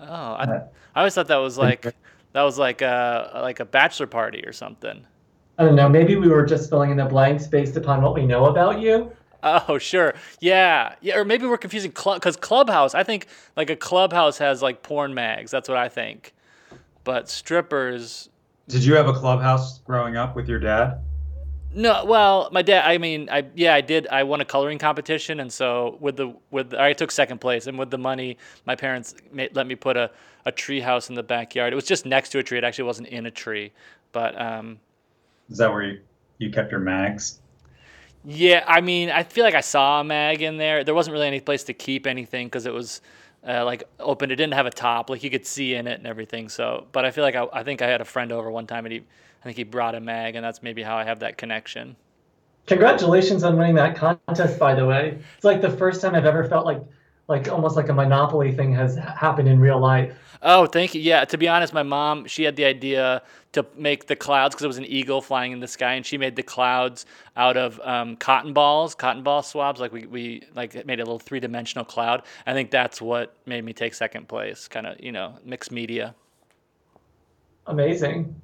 oh 0.00 0.04
i, 0.04 0.44
uh, 0.44 0.66
I 0.94 1.00
always 1.00 1.14
thought 1.14 1.28
that 1.28 1.36
was 1.36 1.56
like 1.58 1.82
that 2.32 2.42
was 2.42 2.58
like 2.58 2.82
a 2.82 3.30
like 3.34 3.60
a 3.60 3.64
bachelor 3.64 4.06
party 4.06 4.44
or 4.44 4.52
something 4.52 5.06
i 5.58 5.64
don't 5.64 5.76
know 5.76 5.88
maybe 5.88 6.16
we 6.16 6.28
were 6.28 6.44
just 6.44 6.68
filling 6.68 6.90
in 6.90 6.96
the 6.96 7.04
blanks 7.04 7.46
based 7.46 7.76
upon 7.76 8.02
what 8.02 8.14
we 8.14 8.26
know 8.26 8.46
about 8.46 8.80
you 8.80 9.12
Oh, 9.42 9.78
sure. 9.78 10.14
Yeah. 10.40 10.94
Yeah. 11.00 11.16
Or 11.16 11.24
maybe 11.24 11.46
we're 11.46 11.56
confusing 11.56 11.92
club 11.92 12.20
because 12.20 12.36
Clubhouse, 12.36 12.94
I 12.94 13.02
think 13.02 13.26
like 13.56 13.70
a 13.70 13.76
Clubhouse 13.76 14.38
has 14.38 14.62
like 14.62 14.82
porn 14.82 15.14
mags. 15.14 15.50
That's 15.50 15.68
what 15.68 15.78
I 15.78 15.88
think. 15.88 16.34
But 17.04 17.28
strippers. 17.28 18.28
Did 18.68 18.84
you 18.84 18.94
have 18.94 19.08
a 19.08 19.12
Clubhouse 19.12 19.78
growing 19.78 20.16
up 20.16 20.36
with 20.36 20.48
your 20.48 20.58
dad? 20.58 21.00
No, 21.72 22.04
well, 22.04 22.48
my 22.50 22.62
dad. 22.62 22.88
I 22.88 22.98
mean, 22.98 23.28
I 23.30 23.44
yeah, 23.54 23.74
I 23.74 23.80
did. 23.80 24.08
I 24.08 24.24
won 24.24 24.40
a 24.40 24.44
coloring 24.44 24.78
competition, 24.78 25.38
and 25.40 25.52
so 25.52 25.96
with 26.00 26.16
the 26.16 26.34
with 26.50 26.74
I 26.74 26.92
took 26.92 27.12
second 27.12 27.40
place, 27.40 27.68
and 27.68 27.78
with 27.78 27.90
the 27.90 27.98
money, 27.98 28.38
my 28.66 28.74
parents 28.74 29.14
made, 29.32 29.54
let 29.54 29.66
me 29.66 29.76
put 29.76 29.96
a 29.96 30.10
a 30.46 30.52
tree 30.52 30.80
house 30.80 31.08
in 31.08 31.14
the 31.14 31.22
backyard. 31.22 31.72
It 31.72 31.76
was 31.76 31.84
just 31.84 32.06
next 32.06 32.30
to 32.30 32.38
a 32.38 32.42
tree. 32.42 32.58
It 32.58 32.64
actually 32.64 32.84
wasn't 32.84 33.08
in 33.08 33.26
a 33.26 33.30
tree, 33.30 33.72
but 34.12 34.40
um. 34.40 34.80
Is 35.48 35.58
that 35.58 35.70
where 35.70 35.82
you 35.82 36.00
you 36.38 36.50
kept 36.50 36.72
your 36.72 36.80
mags? 36.80 37.38
Yeah, 38.24 38.64
I 38.66 38.80
mean, 38.80 39.08
I 39.08 39.22
feel 39.22 39.44
like 39.44 39.54
I 39.54 39.60
saw 39.62 40.00
a 40.00 40.04
mag 40.04 40.42
in 40.42 40.58
there. 40.58 40.84
There 40.84 40.94
wasn't 40.94 41.14
really 41.14 41.26
any 41.26 41.40
place 41.40 41.64
to 41.64 41.72
keep 41.72 42.06
anything 42.06 42.48
because 42.48 42.66
it 42.66 42.72
was 42.72 43.00
uh, 43.46 43.64
like 43.64 43.84
open. 43.98 44.30
It 44.30 44.36
didn't 44.36 44.54
have 44.54 44.66
a 44.66 44.70
top, 44.70 45.08
like 45.08 45.22
you 45.22 45.30
could 45.30 45.46
see 45.46 45.74
in 45.74 45.86
it 45.86 45.98
and 45.98 46.06
everything. 46.06 46.48
So, 46.48 46.86
but 46.92 47.04
I 47.04 47.12
feel 47.12 47.24
like 47.24 47.36
I, 47.36 47.46
I 47.52 47.62
think 47.62 47.80
I 47.80 47.86
had 47.86 48.00
a 48.00 48.04
friend 48.04 48.32
over 48.32 48.50
one 48.50 48.66
time 48.66 48.84
and 48.84 48.92
he, 48.92 49.02
I 49.40 49.44
think 49.44 49.56
he 49.56 49.64
brought 49.64 49.94
a 49.94 50.00
mag, 50.00 50.36
and 50.36 50.44
that's 50.44 50.62
maybe 50.62 50.82
how 50.82 50.96
I 50.96 51.04
have 51.04 51.20
that 51.20 51.38
connection. 51.38 51.96
Congratulations 52.66 53.42
on 53.42 53.56
winning 53.56 53.74
that 53.76 53.96
contest, 53.96 54.58
by 54.58 54.74
the 54.74 54.86
way. 54.86 55.18
It's 55.36 55.44
like 55.44 55.60
the 55.60 55.70
first 55.70 56.00
time 56.00 56.14
I've 56.14 56.26
ever 56.26 56.44
felt 56.44 56.66
like 56.66 56.82
like 57.30 57.48
almost 57.48 57.76
like 57.76 57.88
a 57.88 57.94
monopoly 57.94 58.50
thing 58.50 58.74
has 58.74 58.96
happened 58.96 59.48
in 59.48 59.60
real 59.60 59.78
life. 59.78 60.12
Oh, 60.42 60.66
thank 60.66 60.96
you. 60.96 61.00
Yeah, 61.00 61.24
to 61.26 61.38
be 61.38 61.46
honest, 61.46 61.72
my 61.72 61.84
mom 61.84 62.26
she 62.26 62.42
had 62.42 62.56
the 62.56 62.64
idea 62.64 63.22
to 63.52 63.64
make 63.76 64.08
the 64.08 64.16
clouds 64.16 64.54
because 64.54 64.64
it 64.64 64.68
was 64.68 64.78
an 64.78 64.86
eagle 64.86 65.20
flying 65.22 65.52
in 65.52 65.60
the 65.60 65.68
sky, 65.68 65.94
and 65.94 66.04
she 66.04 66.18
made 66.18 66.34
the 66.34 66.42
clouds 66.42 67.06
out 67.36 67.56
of 67.56 67.80
um, 67.84 68.16
cotton 68.16 68.52
balls, 68.52 68.94
cotton 68.94 69.22
ball 69.22 69.42
swabs. 69.42 69.80
Like 69.80 69.92
we, 69.92 70.06
we 70.06 70.42
like 70.54 70.86
made 70.86 70.98
a 70.98 71.04
little 71.04 71.20
three 71.20 71.40
dimensional 71.40 71.84
cloud. 71.84 72.22
I 72.46 72.52
think 72.52 72.70
that's 72.70 73.00
what 73.00 73.36
made 73.46 73.64
me 73.64 73.72
take 73.72 73.94
second 73.94 74.28
place. 74.28 74.66
Kind 74.66 74.86
of 74.86 75.00
you 75.00 75.12
know 75.12 75.36
mixed 75.44 75.70
media. 75.70 76.14
Amazing. 77.66 78.34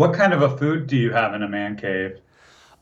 What 0.00 0.14
kind 0.14 0.32
of 0.32 0.40
a 0.40 0.56
food 0.56 0.86
do 0.86 0.96
you 0.96 1.12
have 1.12 1.34
in 1.34 1.42
a 1.42 1.48
man 1.48 1.76
cave? 1.76 2.20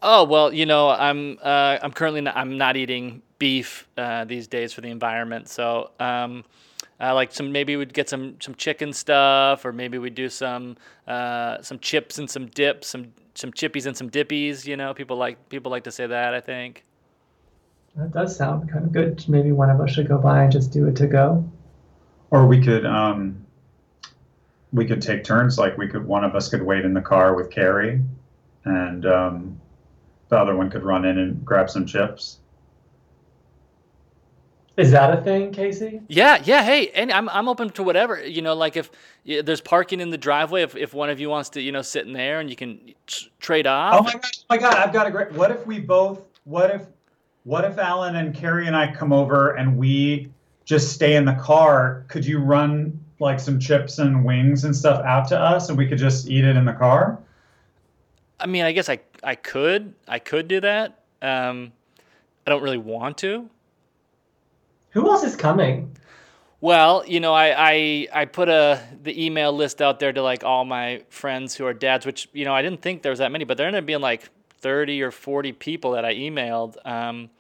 Oh 0.03 0.23
well, 0.23 0.55
you 0.55 0.65
know, 0.65 0.91
I'm 0.91 1.37
uh, 1.43 1.77
I'm 1.83 1.91
currently 1.91 2.21
not, 2.21 2.37
I'm 2.37 2.57
not 2.57 2.77
eating 2.77 3.23
beef 3.41 3.89
uh, 3.97 4.25
these 4.25 4.47
days 4.47 4.73
for 4.73 4.83
the 4.83 4.91
environment. 4.91 5.49
So 5.49 5.91
um, 5.99 6.45
uh, 7.01 7.13
like 7.15 7.33
some 7.33 7.51
maybe 7.51 7.75
we'd 7.75 7.93
get 7.93 8.09
some 8.09 8.37
some 8.39 8.55
chicken 8.55 8.93
stuff, 8.93 9.65
or 9.65 9.73
maybe 9.73 9.99
we'd 9.99 10.15
do 10.15 10.29
some 10.29 10.77
uh, 11.09 11.61
some 11.61 11.81
chips 11.81 12.19
and 12.19 12.31
some 12.31 12.47
dips, 12.47 12.87
some 12.87 13.13
some 13.35 13.51
chippies 13.51 13.87
and 13.87 13.97
some 13.97 14.09
dippies. 14.09 14.65
You 14.65 14.77
know, 14.77 14.95
people 14.95 15.17
like 15.17 15.49
people 15.49 15.73
like 15.73 15.83
to 15.85 15.91
say 15.91 16.07
that. 16.07 16.35
I 16.35 16.41
think. 16.41 16.85
That 17.97 18.13
does 18.13 18.37
sound 18.37 18.71
kind 18.71 18.85
of 18.85 18.93
good. 18.93 19.29
Maybe 19.29 19.51
one 19.51 19.71
of 19.71 19.81
us 19.81 19.91
should 19.91 20.07
go 20.07 20.19
by 20.19 20.45
and 20.45 20.53
just 20.53 20.71
do 20.71 20.87
it 20.87 20.95
to 20.95 21.09
go. 21.09 21.45
Or 22.31 22.47
we 22.47 22.63
could 22.63 22.87
um, 22.87 23.45
we 24.73 24.85
could 24.85 25.03
take 25.03 25.25
turns. 25.25 25.59
Like 25.59 25.77
we 25.79 25.89
could 25.89 26.07
one 26.07 26.25
of 26.25 26.35
us 26.35 26.49
could 26.49 26.63
wait 26.63 26.85
in 26.85 26.95
the 26.95 27.01
car 27.01 27.35
with 27.35 27.51
Carrie, 27.51 28.03
and 28.65 29.07
um, 29.07 29.61
the 30.29 30.37
other 30.37 30.57
one 30.57 30.71
could 30.71 30.85
run 30.85 31.05
in 31.05 31.19
and 31.19 31.45
grab 31.45 31.71
some 31.71 31.87
chips. 31.87 32.39
Is 34.77 34.93
that 34.93 35.13
a 35.13 35.21
thing, 35.23 35.51
Casey? 35.51 36.01
Yeah, 36.07 36.41
yeah. 36.45 36.63
Hey, 36.63 36.91
and 36.91 37.11
I'm 37.11 37.29
I'm 37.31 37.49
open 37.49 37.71
to 37.71 37.83
whatever. 37.83 38.25
You 38.25 38.43
know, 38.43 38.55
like 38.55 38.77
if 38.77 38.91
yeah, 39.25 39.43
there's 39.43 39.61
parking 39.61 40.01
in 40.01 40.11
the 40.11 40.19
driveway, 40.19 40.63
if, 40.63 40.77
if 40.77 40.95
one 40.95 41.11
of 41.11 41.19
you 41.19 41.29
wants 41.29 41.51
to, 41.51 41.61
you 41.61 41.73
know, 41.73 41.83
sit 41.83 42.07
in 42.07 42.13
there 42.13 42.39
and 42.39 42.49
you 42.49 42.55
can 42.55 42.95
t- 43.09 43.29
trade 43.41 43.67
off. 43.67 43.95
Oh 43.99 44.03
my 44.05 44.13
god! 44.13 44.23
Oh 44.25 44.45
my 44.51 44.59
god! 44.59 44.75
I've 44.77 44.93
got 44.93 45.09
a 45.09 45.11
great. 45.11 45.33
What 45.33 45.51
if 45.51 45.67
we 45.67 45.81
both? 45.81 46.23
What 46.45 46.71
if? 46.71 46.87
What 47.43 47.65
if 47.65 47.77
Alan 47.77 48.15
and 48.17 48.33
Carrie 48.33 48.69
and 48.69 48.77
I 48.77 48.93
come 48.95 49.13
over 49.13 49.57
and 49.57 49.77
we 49.77 50.31
just 50.65 50.93
stay 50.93 51.17
in 51.17 51.25
the 51.25 51.35
car? 51.35 52.05
Could 52.07 52.25
you 52.25 52.39
run 52.39 53.01
like 53.21 53.41
some 53.41 53.59
chips 53.59 53.99
and 53.99 54.25
wings 54.25 54.65
and 54.65 54.75
stuff 54.75 55.05
out 55.05 55.29
to 55.29 55.39
us, 55.39 55.69
and 55.69 55.77
we 55.79 55.87
could 55.87 55.99
just 55.99 56.29
eat 56.29 56.45
it 56.45 56.57
in 56.57 56.65
the 56.65 56.73
car? 56.73 57.19
I 58.41 58.47
mean, 58.47 58.65
I 58.65 58.73
guess 58.73 58.89
I 58.89 59.01
I 59.23 59.35
could 59.35 59.95
I 60.07 60.19
could 60.19 60.49
do 60.49 60.61
that. 60.61 61.01
Um, 61.23 61.73
I 62.47 62.51
don't 62.51 62.63
really 62.63 62.79
want 62.79 63.19
to. 63.19 63.49
Who 64.91 65.11
else 65.11 65.25
is 65.25 65.37
coming? 65.37 65.97
Well, 66.61 67.05
you 67.07 67.21
know, 67.21 67.35
I, 67.35 67.55
I 67.73 68.09
I 68.13 68.25
put 68.25 68.49
a 68.49 68.81
the 69.03 69.25
email 69.25 69.53
list 69.53 69.81
out 69.83 70.01
there 70.01 70.13
to 70.13 70.23
like 70.23 70.43
all 70.45 70.65
my 70.65 71.03
friends 71.09 71.55
who 71.55 71.67
are 71.67 71.75
dads, 71.75 72.07
which 72.07 72.29
you 72.33 72.45
know 72.45 72.55
I 72.55 72.63
didn't 72.63 72.83
think 72.83 73.03
there 73.03 73.11
was 73.11 73.19
that 73.21 73.31
many, 73.31 73.45
but 73.45 73.57
there 73.57 73.67
ended 73.67 73.83
up 73.83 73.87
being 73.87 74.01
like 74.01 74.29
thirty 74.61 75.03
or 75.03 75.11
forty 75.11 75.53
people 75.53 75.93
that 75.93 76.05
I 76.05 76.15
emailed. 76.15 76.75
Um, 76.87 77.31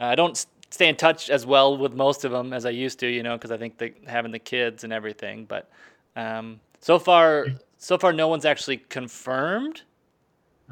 I 0.00 0.14
don't 0.14 0.32
s- 0.32 0.46
stay 0.70 0.88
in 0.88 0.96
touch 0.96 1.30
as 1.30 1.46
well 1.46 1.76
with 1.76 1.94
most 1.94 2.24
of 2.24 2.32
them 2.32 2.52
as 2.52 2.66
I 2.66 2.70
used 2.70 2.98
to, 3.00 3.06
you 3.08 3.22
know, 3.22 3.36
because 3.36 3.50
I 3.50 3.56
think 3.56 3.78
that 3.78 3.94
having 4.06 4.32
the 4.32 4.38
kids 4.38 4.84
and 4.84 4.92
everything. 4.92 5.44
But 5.44 5.70
um, 6.16 6.60
so 6.80 6.98
far, 6.98 7.46
so 7.78 7.96
far, 7.98 8.12
no 8.12 8.28
one's 8.28 8.44
actually 8.44 8.78
confirmed. 8.78 9.82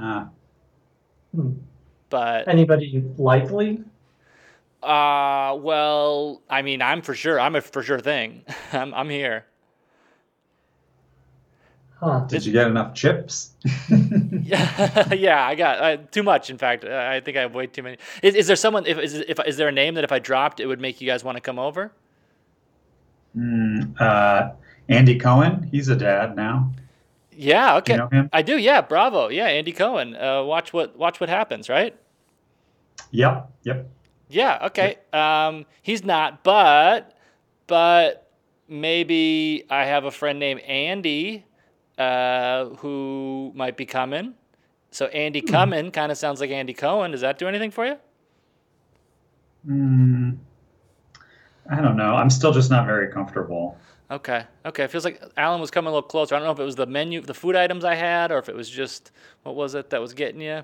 Uh, 0.01 0.27
But 2.11 2.49
Anybody 2.49 3.03
likely? 3.17 3.83
uh, 4.83 5.57
well, 5.59 6.43
I 6.49 6.63
mean, 6.63 6.83
I'm 6.83 7.03
for 7.03 7.15
sure. 7.15 7.41
I'm 7.41 7.57
a 7.57 7.61
for 7.61 7.83
sure 7.83 7.99
thing. 8.01 8.45
I'm 8.73 8.93
I'm 8.95 9.09
here. 9.09 9.47
Huh. 11.99 12.21
did 12.29 12.45
you 12.45 12.53
get 12.53 12.67
enough 12.67 12.95
chips? 12.95 13.53
Yeah, 13.89 15.09
yeah, 15.15 15.47
I 15.47 15.55
got 15.55 15.81
uh, 15.81 15.97
too 16.11 16.23
much. 16.23 16.51
In 16.51 16.59
fact, 16.59 16.85
Uh, 16.85 17.09
I 17.11 17.21
think 17.21 17.39
I 17.39 17.41
have 17.41 17.55
way 17.55 17.67
too 17.67 17.83
many. 17.83 17.97
Is, 18.23 18.35
is 18.35 18.47
there 18.47 18.57
someone? 18.57 18.85
If 18.87 18.99
is, 18.99 19.15
if 19.15 19.39
is 19.47 19.57
there 19.57 19.69
a 19.69 19.73
name 19.73 19.95
that 19.95 20.05
if 20.05 20.13
I 20.13 20.19
dropped, 20.19 20.61
it 20.61 20.67
would 20.67 20.81
make 20.81 21.01
you 21.01 21.07
guys 21.07 21.25
want 21.25 21.37
to 21.37 21.41
come 21.41 21.59
over? 21.59 21.93
Mm, 23.37 23.99
uh, 24.01 24.53
Andy 24.89 25.19
Cohen, 25.19 25.69
he's 25.71 25.89
a 25.89 25.97
dad 25.97 26.37
now. 26.37 26.71
Yeah. 27.33 27.77
Okay. 27.77 27.95
You 27.95 27.99
know 27.99 28.09
him? 28.09 28.31
I 28.33 28.43
do. 28.43 28.59
Yeah. 28.59 28.81
Bravo. 28.83 29.29
Yeah. 29.29 29.47
Andy 29.47 29.73
Cohen. 29.73 30.17
Uh, 30.17 30.43
watch 30.45 30.73
what 30.73 30.97
watch 30.99 31.19
what 31.21 31.29
happens. 31.29 31.69
Right. 31.69 31.95
Yep, 33.11 33.51
yep. 33.63 33.89
Yeah. 34.29 34.67
Okay. 34.67 34.97
Um, 35.13 35.67
he's 35.83 36.05
not, 36.05 36.43
but 36.45 37.17
but 37.67 38.31
maybe 38.69 39.65
I 39.71 39.85
have 39.85 40.05
a 40.05 40.11
friend 40.11 40.39
named 40.39 40.61
Andy, 40.63 41.45
uh, 41.99 42.67
who 42.77 43.53
might 43.55 43.77
be 43.77 43.87
coming. 43.87 44.35
So 44.91 45.07
Andy 45.07 45.41
coming 45.41 45.91
kind 45.91 46.11
of 46.11 46.19
sounds 46.19 46.41
like 46.41 46.51
Andy 46.51 46.73
Cohen. 46.73 47.11
Does 47.11 47.21
that 47.21 47.39
do 47.39 47.49
anything 47.49 47.71
for 47.71 47.87
you? 47.87 47.97
Mm, 49.69 50.39
I 51.71 51.81
don't 51.81 51.97
know. 51.97 52.15
I'm 52.15 52.31
still 52.31 52.53
just 52.53 52.71
not 52.71 52.87
very 52.87 53.13
comfortable. 53.13 53.77
Okay. 54.11 54.45
Okay. 54.65 54.85
It 54.85 54.91
feels 54.91 55.05
like 55.05 55.21
Alan 55.37 55.61
was 55.61 55.71
coming 55.71 55.89
a 55.89 55.91
little 55.91 56.09
closer. 56.09 56.35
I 56.35 56.39
don't 56.39 56.47
know 56.47 56.53
if 56.53 56.61
it 56.61 56.65
was 56.65 56.77
the 56.77 56.87
menu, 56.87 57.21
the 57.21 57.35
food 57.35 57.57
items 57.57 57.85
I 57.85 57.95
had, 57.95 58.31
or 58.31 58.39
if 58.39 58.49
it 58.49 58.55
was 58.55 58.71
just 58.71 59.11
what 59.43 59.57
was 59.57 59.75
it 59.75 59.91
that 59.91 60.01
was 60.01 60.15
getting 60.15 60.41
you. 60.41 60.63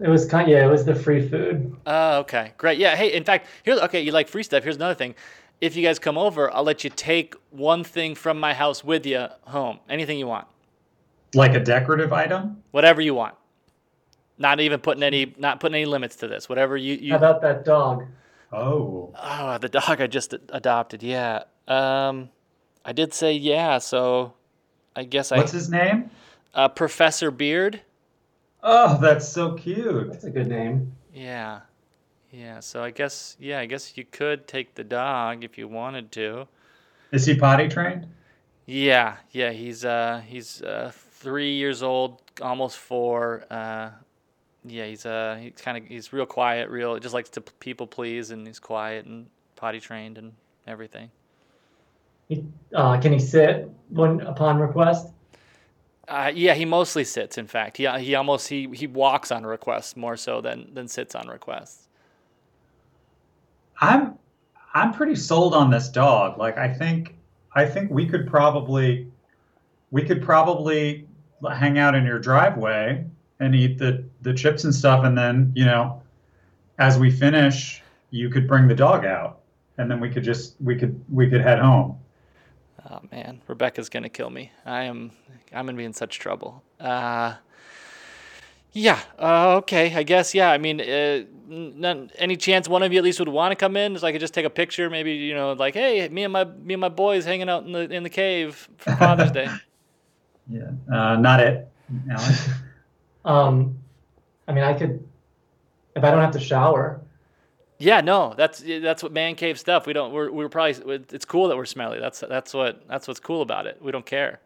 It 0.00 0.08
was 0.08 0.26
kind. 0.26 0.48
Yeah, 0.48 0.64
it 0.64 0.70
was 0.70 0.84
the 0.84 0.94
free 0.94 1.28
food. 1.28 1.76
Oh, 1.86 2.18
okay. 2.18 2.52
Great. 2.56 2.78
Yeah. 2.78 2.94
Hey, 2.94 3.12
in 3.12 3.24
fact, 3.24 3.48
here's 3.64 3.80
okay. 3.80 4.00
You 4.00 4.12
like 4.12 4.28
free 4.28 4.44
stuff. 4.44 4.62
Here's 4.62 4.76
another 4.76 4.94
thing. 4.94 5.14
If 5.60 5.74
you 5.74 5.82
guys 5.82 5.98
come 5.98 6.16
over, 6.16 6.54
I'll 6.54 6.62
let 6.62 6.84
you 6.84 6.90
take 6.90 7.34
one 7.50 7.82
thing 7.82 8.14
from 8.14 8.38
my 8.38 8.54
house 8.54 8.84
with 8.84 9.04
you 9.04 9.26
home. 9.42 9.80
Anything 9.88 10.18
you 10.18 10.28
want, 10.28 10.46
Like 11.34 11.54
a 11.54 11.60
decorative 11.60 12.12
item? 12.12 12.62
whatever 12.70 13.00
you 13.00 13.14
want. 13.14 13.34
Not 14.38 14.60
even 14.60 14.80
putting 14.80 15.02
any, 15.02 15.34
not 15.36 15.58
putting 15.60 15.74
any 15.74 15.84
limits 15.86 16.16
to 16.16 16.28
this. 16.28 16.48
Whatever 16.48 16.76
you 16.76 16.94
you. 16.94 17.10
How 17.10 17.16
about 17.18 17.42
that 17.42 17.64
dog? 17.64 18.06
Oh, 18.52 19.12
Oh, 19.20 19.58
the 19.58 19.68
dog 19.68 20.00
I 20.00 20.06
just 20.06 20.32
adopted. 20.50 21.02
Yeah. 21.02 21.42
Um, 21.66 22.30
I 22.84 22.92
did 22.92 23.12
say 23.12 23.32
yeah, 23.32 23.78
so 23.78 24.32
I 24.96 25.04
guess 25.04 25.32
I. 25.32 25.36
what's 25.38 25.52
his 25.52 25.68
name? 25.68 26.10
Uh, 26.54 26.68
Professor 26.68 27.30
Beard. 27.30 27.80
Oh, 28.62 28.98
that's 29.00 29.28
so 29.28 29.52
cute. 29.54 30.10
That's 30.10 30.24
a 30.24 30.30
good 30.30 30.46
name. 30.46 30.92
Yeah. 31.12 31.60
Yeah. 32.30 32.60
So 32.60 32.82
I 32.82 32.90
guess 32.90 33.36
yeah, 33.40 33.58
I 33.58 33.66
guess 33.66 33.96
you 33.96 34.04
could 34.04 34.46
take 34.46 34.74
the 34.76 34.84
dog 34.84 35.44
if 35.44 35.58
you 35.58 35.68
wanted 35.68 36.10
to. 36.12 36.46
Is 37.12 37.26
he 37.26 37.34
potty 37.34 37.68
trained? 37.68 38.06
Yeah, 38.66 39.16
yeah, 39.32 39.50
he's 39.50 39.84
uh 39.84 40.22
he's 40.26 40.62
uh 40.62 40.92
3 41.18 41.52
years 41.52 41.82
old, 41.82 42.22
almost 42.40 42.78
4. 42.78 43.44
Uh 43.50 43.90
yeah, 44.64 44.86
he's 44.86 45.06
uh 45.06 45.38
he's 45.40 45.52
kind 45.56 45.78
of 45.78 45.84
he's 45.84 46.12
real 46.12 46.26
quiet, 46.26 46.68
real 46.68 46.98
just 46.98 47.14
likes 47.14 47.30
to 47.30 47.40
p- 47.40 47.52
people 47.60 47.86
please 47.86 48.30
and 48.30 48.46
he's 48.46 48.58
quiet 48.58 49.06
and 49.06 49.26
potty 49.56 49.80
trained 49.80 50.18
and 50.18 50.32
everything. 50.66 51.10
He, 52.28 52.44
uh, 52.74 53.00
can 53.00 53.12
he 53.12 53.18
sit 53.18 53.70
when 53.88 54.20
upon 54.20 54.58
request? 54.58 55.08
Uh, 56.06 56.30
yeah, 56.34 56.54
he 56.54 56.64
mostly 56.64 57.04
sits. 57.04 57.36
In 57.38 57.46
fact, 57.46 57.76
he 57.76 57.86
he 58.00 58.14
almost 58.14 58.48
he 58.48 58.68
he 58.72 58.86
walks 58.86 59.30
on 59.30 59.44
request 59.44 59.96
more 59.96 60.16
so 60.16 60.40
than 60.40 60.72
than 60.74 60.88
sits 60.88 61.14
on 61.14 61.28
requests. 61.28 61.88
I'm 63.80 64.18
I'm 64.74 64.92
pretty 64.92 65.16
sold 65.16 65.54
on 65.54 65.70
this 65.70 65.88
dog. 65.88 66.38
Like 66.38 66.58
I 66.58 66.72
think 66.72 67.14
I 67.54 67.64
think 67.64 67.90
we 67.90 68.06
could 68.06 68.26
probably 68.26 69.10
we 69.90 70.02
could 70.02 70.22
probably 70.22 71.07
hang 71.46 71.78
out 71.78 71.94
in 71.94 72.04
your 72.04 72.18
driveway 72.18 73.04
and 73.40 73.54
eat 73.54 73.78
the 73.78 74.04
the 74.22 74.34
chips 74.34 74.64
and 74.64 74.74
stuff 74.74 75.04
and 75.04 75.16
then, 75.16 75.52
you 75.54 75.64
know, 75.64 76.02
as 76.78 76.98
we 76.98 77.10
finish, 77.10 77.82
you 78.10 78.28
could 78.28 78.46
bring 78.48 78.68
the 78.68 78.74
dog 78.74 79.04
out 79.04 79.40
and 79.78 79.90
then 79.90 80.00
we 80.00 80.10
could 80.10 80.24
just 80.24 80.56
we 80.60 80.76
could 80.76 81.00
we 81.10 81.28
could 81.28 81.40
head 81.40 81.58
home. 81.58 81.98
Oh 82.90 83.00
man, 83.10 83.40
Rebecca's 83.46 83.88
gonna 83.88 84.08
kill 84.08 84.30
me. 84.30 84.50
I 84.66 84.84
am 84.84 85.12
I'm 85.52 85.66
gonna 85.66 85.78
be 85.78 85.84
in 85.84 85.92
such 85.92 86.18
trouble. 86.18 86.62
Uh, 86.80 87.34
yeah. 88.72 89.00
Uh, 89.18 89.56
okay. 89.56 89.94
I 89.94 90.02
guess. 90.02 90.34
Yeah. 90.34 90.50
I 90.50 90.58
mean, 90.58 90.80
uh, 90.80 91.24
none, 91.48 92.10
any 92.16 92.36
chance 92.36 92.68
one 92.68 92.82
of 92.82 92.92
you 92.92 92.98
at 92.98 93.04
least 93.04 93.18
would 93.18 93.28
want 93.28 93.52
to 93.52 93.56
come 93.56 93.76
in, 93.76 93.98
so 93.98 94.06
I 94.06 94.12
could 94.12 94.20
just 94.20 94.34
take 94.34 94.44
a 94.44 94.50
picture. 94.50 94.90
Maybe 94.90 95.14
you 95.14 95.34
know, 95.34 95.52
like, 95.52 95.74
hey, 95.74 96.08
me 96.08 96.24
and 96.24 96.32
my 96.32 96.44
me 96.44 96.74
and 96.74 96.80
my 96.80 96.88
boys 96.88 97.24
hanging 97.24 97.48
out 97.48 97.64
in 97.64 97.72
the 97.72 97.80
in 97.90 98.02
the 98.02 98.10
cave 98.10 98.68
for 98.78 98.94
Father's 98.96 99.30
Day. 99.32 99.48
Yeah. 100.48 100.70
Uh, 100.90 101.16
not 101.16 101.40
it. 101.40 101.68
Alan. 102.10 102.34
Um, 103.24 103.76
I 104.46 104.52
mean, 104.52 104.64
I 104.64 104.72
could 104.72 105.06
if 105.94 106.02
I 106.02 106.10
don't 106.10 106.20
have 106.20 106.30
to 106.30 106.40
shower. 106.40 107.02
Yeah. 107.76 108.00
No. 108.00 108.32
That's 108.34 108.60
that's 108.60 109.02
what 109.02 109.12
man 109.12 109.34
cave 109.34 109.58
stuff. 109.58 109.86
We 109.86 109.92
don't. 109.92 110.14
We're 110.14 110.30
we're 110.30 110.48
probably. 110.48 111.04
It's 111.12 111.26
cool 111.26 111.48
that 111.48 111.56
we're 111.56 111.66
smelly. 111.66 111.98
That's 112.00 112.20
that's 112.20 112.54
what 112.54 112.88
that's 112.88 113.06
what's 113.06 113.20
cool 113.20 113.42
about 113.42 113.66
it. 113.66 113.82
We 113.82 113.92
don't 113.92 114.06
care. 114.06 114.40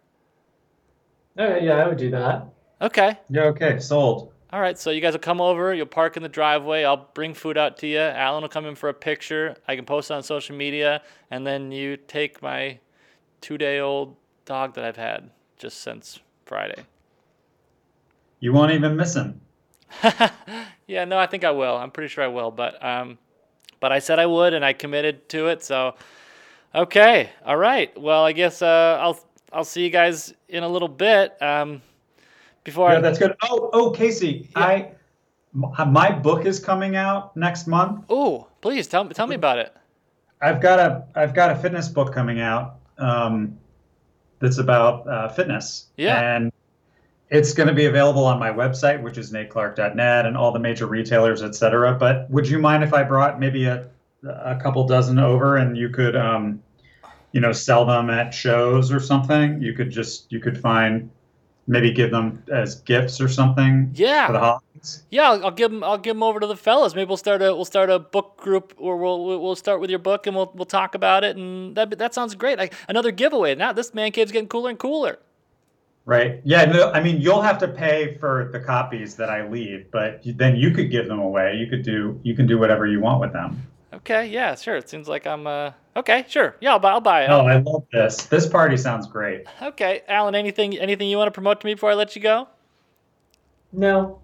Okay, 1.39 1.65
yeah, 1.65 1.75
I 1.75 1.89
would 1.89 1.97
do 1.97 2.11
that. 2.11 2.47
Okay. 2.81 3.17
yeah, 3.31 3.43
okay, 3.43 3.79
sold. 3.79 4.33
All 4.53 4.61
right, 4.61 4.79
so 4.79 4.91
you 4.91 5.01
guys 5.01 5.15
will 5.15 5.21
come 5.21 5.41
over. 5.41 5.73
You'll 5.73 5.87
park 5.87 6.19
in 6.19 6.23
the 6.23 6.29
driveway. 6.29 6.85
I'll 6.85 7.09
bring 7.15 7.33
food 7.33 7.57
out 7.57 7.79
to 7.79 7.87
you. 7.87 8.01
Alan 8.01 8.43
will 8.43 8.51
come 8.51 8.67
in 8.67 8.75
for 8.75 8.91
a 8.91 8.95
picture. 8.95 9.57
I 9.67 9.77
can 9.77 9.87
post 9.87 10.11
it 10.11 10.15
on 10.15 10.23
social 10.23 10.55
media, 10.55 11.01
and 11.31 11.47
then 11.47 11.73
you 11.73 11.97
take 11.97 12.43
my 12.43 12.79
two-day-old 13.41 14.15
dog 14.45 14.75
that 14.75 14.85
I've 14.85 14.97
had 14.97 15.31
just 15.63 15.81
since 15.81 16.19
Friday. 16.45 16.85
You 18.41 18.53
won't 18.53 18.73
even 18.73 18.97
miss 18.97 19.15
him. 19.15 19.41
yeah, 20.89 21.05
no, 21.05 21.17
I 21.17 21.27
think 21.27 21.45
I 21.45 21.53
will. 21.53 21.77
I'm 21.77 21.93
pretty 21.93 22.09
sure 22.09 22.25
I 22.25 22.27
will, 22.27 22.51
but 22.51 22.85
um, 22.85 23.17
but 23.79 23.93
I 23.93 24.01
said 24.01 24.19
I 24.19 24.27
would, 24.27 24.55
and 24.55 24.65
I 24.65 24.73
committed 24.73 25.29
to 25.29 25.47
it. 25.49 25.63
So, 25.63 25.95
okay, 26.75 27.31
all 27.47 27.57
right. 27.57 27.97
Well, 27.99 28.25
I 28.25 28.33
guess 28.33 28.61
uh, 28.61 28.99
I'll 29.01 29.19
I'll 29.53 29.65
see 29.65 29.85
you 29.85 29.91
guys 29.91 30.35
in 30.49 30.65
a 30.65 30.69
little 30.69 30.89
bit. 30.89 31.41
Um, 31.41 31.81
before 32.65 32.91
Yeah, 32.91 32.99
I, 32.99 33.01
that's 33.01 33.19
good. 33.21 33.37
Oh, 33.45 33.71
oh, 33.73 33.91
Casey, 33.93 34.49
I 34.57 34.91
m- 35.55 35.93
my 35.93 36.11
book 36.11 36.45
is 36.45 36.59
coming 36.59 36.97
out 36.97 37.37
next 37.37 37.69
month. 37.69 38.05
oh, 38.11 38.49
please 38.61 38.89
tell 38.89 39.05
me 39.05 39.15
tell 39.15 39.29
me 39.29 39.37
about 39.37 39.59
it. 39.59 39.73
I've 40.41 40.61
got 40.61 40.81
a 40.81 41.05
I've 41.15 41.35
got 41.35 41.51
a 41.53 41.55
fitness 41.55 41.87
book 41.89 42.13
coming 42.13 42.41
out 42.41 42.81
um, 42.99 43.57
that's 44.43 44.59
about 44.59 45.09
uh, 45.09 45.29
fitness. 45.29 45.87
Yeah. 45.97 46.21
And 46.21 46.53
it's 47.31 47.55
going 47.55 47.69
to 47.69 47.75
be 47.75 47.87
available 47.87 48.27
on 48.27 48.39
my 48.39 48.51
website, 48.51 49.01
which 49.01 49.17
is 49.17 49.33
nateclark.net, 49.33 50.27
and 50.27 50.37
all 50.37 50.53
the 50.53 50.59
major 50.59 50.87
retailers, 50.87 51.43
et 51.43 51.55
cetera. 51.55 51.95
But 51.95 52.29
would 52.29 52.47
you 52.47 52.59
mind 52.59 52.85
if 52.85 52.93
I 52.93 53.05
brought 53.05 53.41
maybe 53.41 53.65
a 53.65 53.89
a 54.25 54.57
couple 54.63 54.87
dozen 54.87 55.19
over, 55.19 55.57
and 55.57 55.77
you 55.77 55.89
could, 55.89 56.15
um, 56.15 56.63
you 57.33 57.41
know, 57.41 57.51
sell 57.51 57.85
them 57.85 58.11
at 58.11 58.35
shows 58.35 58.93
or 58.93 59.01
something? 59.01 59.63
You 59.63 59.73
could 59.73 59.91
just 59.91 60.31
you 60.31 60.41
could 60.41 60.61
find 60.61 61.11
maybe 61.67 61.91
give 61.93 62.11
them 62.11 62.43
as 62.53 62.77
gifts 62.83 63.21
or 63.21 63.29
something 63.29 63.91
Yeah. 63.95 64.27
for 64.27 64.33
the 64.33 64.39
holidays. 64.39 65.05
Yeah, 65.11 65.31
I'll, 65.31 65.45
I'll 65.47 65.51
give 65.53 65.71
them. 65.71 65.85
I'll 65.85 65.99
give 65.99 66.15
them 66.17 66.23
over 66.23 66.41
to 66.41 66.47
the 66.47 66.57
fellas. 66.57 66.95
Maybe 66.95 67.07
we'll 67.07 67.17
start 67.17 67.41
a 67.41 67.55
we'll 67.55 67.65
start 67.65 67.89
a 67.89 67.99
book 68.01 68.37
group, 68.39 68.75
or 68.79 68.97
we'll 68.97 69.25
we'll 69.25 69.41
we'll 69.41 69.57
start 69.57 69.81
with 69.81 69.91
your 69.91 70.01
book, 70.01 70.27
and 70.27 70.35
we'll 70.35 70.51
we'll 70.55 70.65
talk 70.65 70.95
about 70.97 71.23
it. 71.23 71.37
And 71.37 71.77
that 71.77 71.97
that 71.99 72.15
sounds 72.15 72.35
great. 72.35 72.59
Like 72.59 72.75
another 72.89 73.13
giveaway. 73.13 73.55
Now 73.55 73.73
this 73.73 73.95
man 73.95 74.11
cave's 74.11 74.33
getting 74.33 74.49
cooler 74.49 74.71
and 74.71 74.79
cooler. 74.79 75.19
Right. 76.05 76.41
Yeah. 76.43 76.65
No, 76.65 76.91
I 76.91 77.01
mean, 77.01 77.21
you'll 77.21 77.43
have 77.43 77.59
to 77.59 77.69
pay 77.69 78.17
for 78.19 78.49
the 78.53 78.59
copies 78.59 79.15
that 79.17 79.31
I 79.31 79.49
leave, 79.49 79.89
but 79.93 80.21
then 80.25 80.57
you 80.57 80.73
could 80.73 80.91
give 80.91 81.07
them 81.07 81.21
away. 81.21 81.55
You 81.55 81.69
could 81.69 81.85
do 81.85 82.19
you 82.25 82.35
can 82.35 82.49
do 82.49 82.59
whatever 82.59 82.87
you 82.89 82.99
want 82.99 83.21
with 83.21 83.33
them. 83.33 83.65
Okay, 83.93 84.27
yeah, 84.27 84.55
sure. 84.55 84.77
It 84.77 84.89
seems 84.89 85.09
like 85.09 85.27
I'm. 85.27 85.47
uh 85.47 85.73
Okay, 85.95 86.25
sure. 86.29 86.57
Yeah, 86.61 86.73
I'll 86.73 86.79
buy. 86.79 86.91
I'll 86.93 87.01
buy 87.01 87.25
it. 87.25 87.29
Oh, 87.31 87.47
I 87.47 87.59
love 87.59 87.85
this. 87.93 88.25
This 88.27 88.47
party 88.47 88.79
sounds 88.79 89.07
great. 89.07 89.45
Okay, 89.61 90.03
Alan. 90.09 90.35
Anything 90.35 90.79
anything 90.79 91.09
you 91.11 91.19
want 91.19 91.29
to 91.29 91.33
promote 91.33 91.61
to 91.61 91.67
me 91.67 91.75
before 91.75 91.91
I 91.91 91.95
let 91.95 92.17
you 92.17 92.23
go? 92.23 92.49
No. 93.73 94.21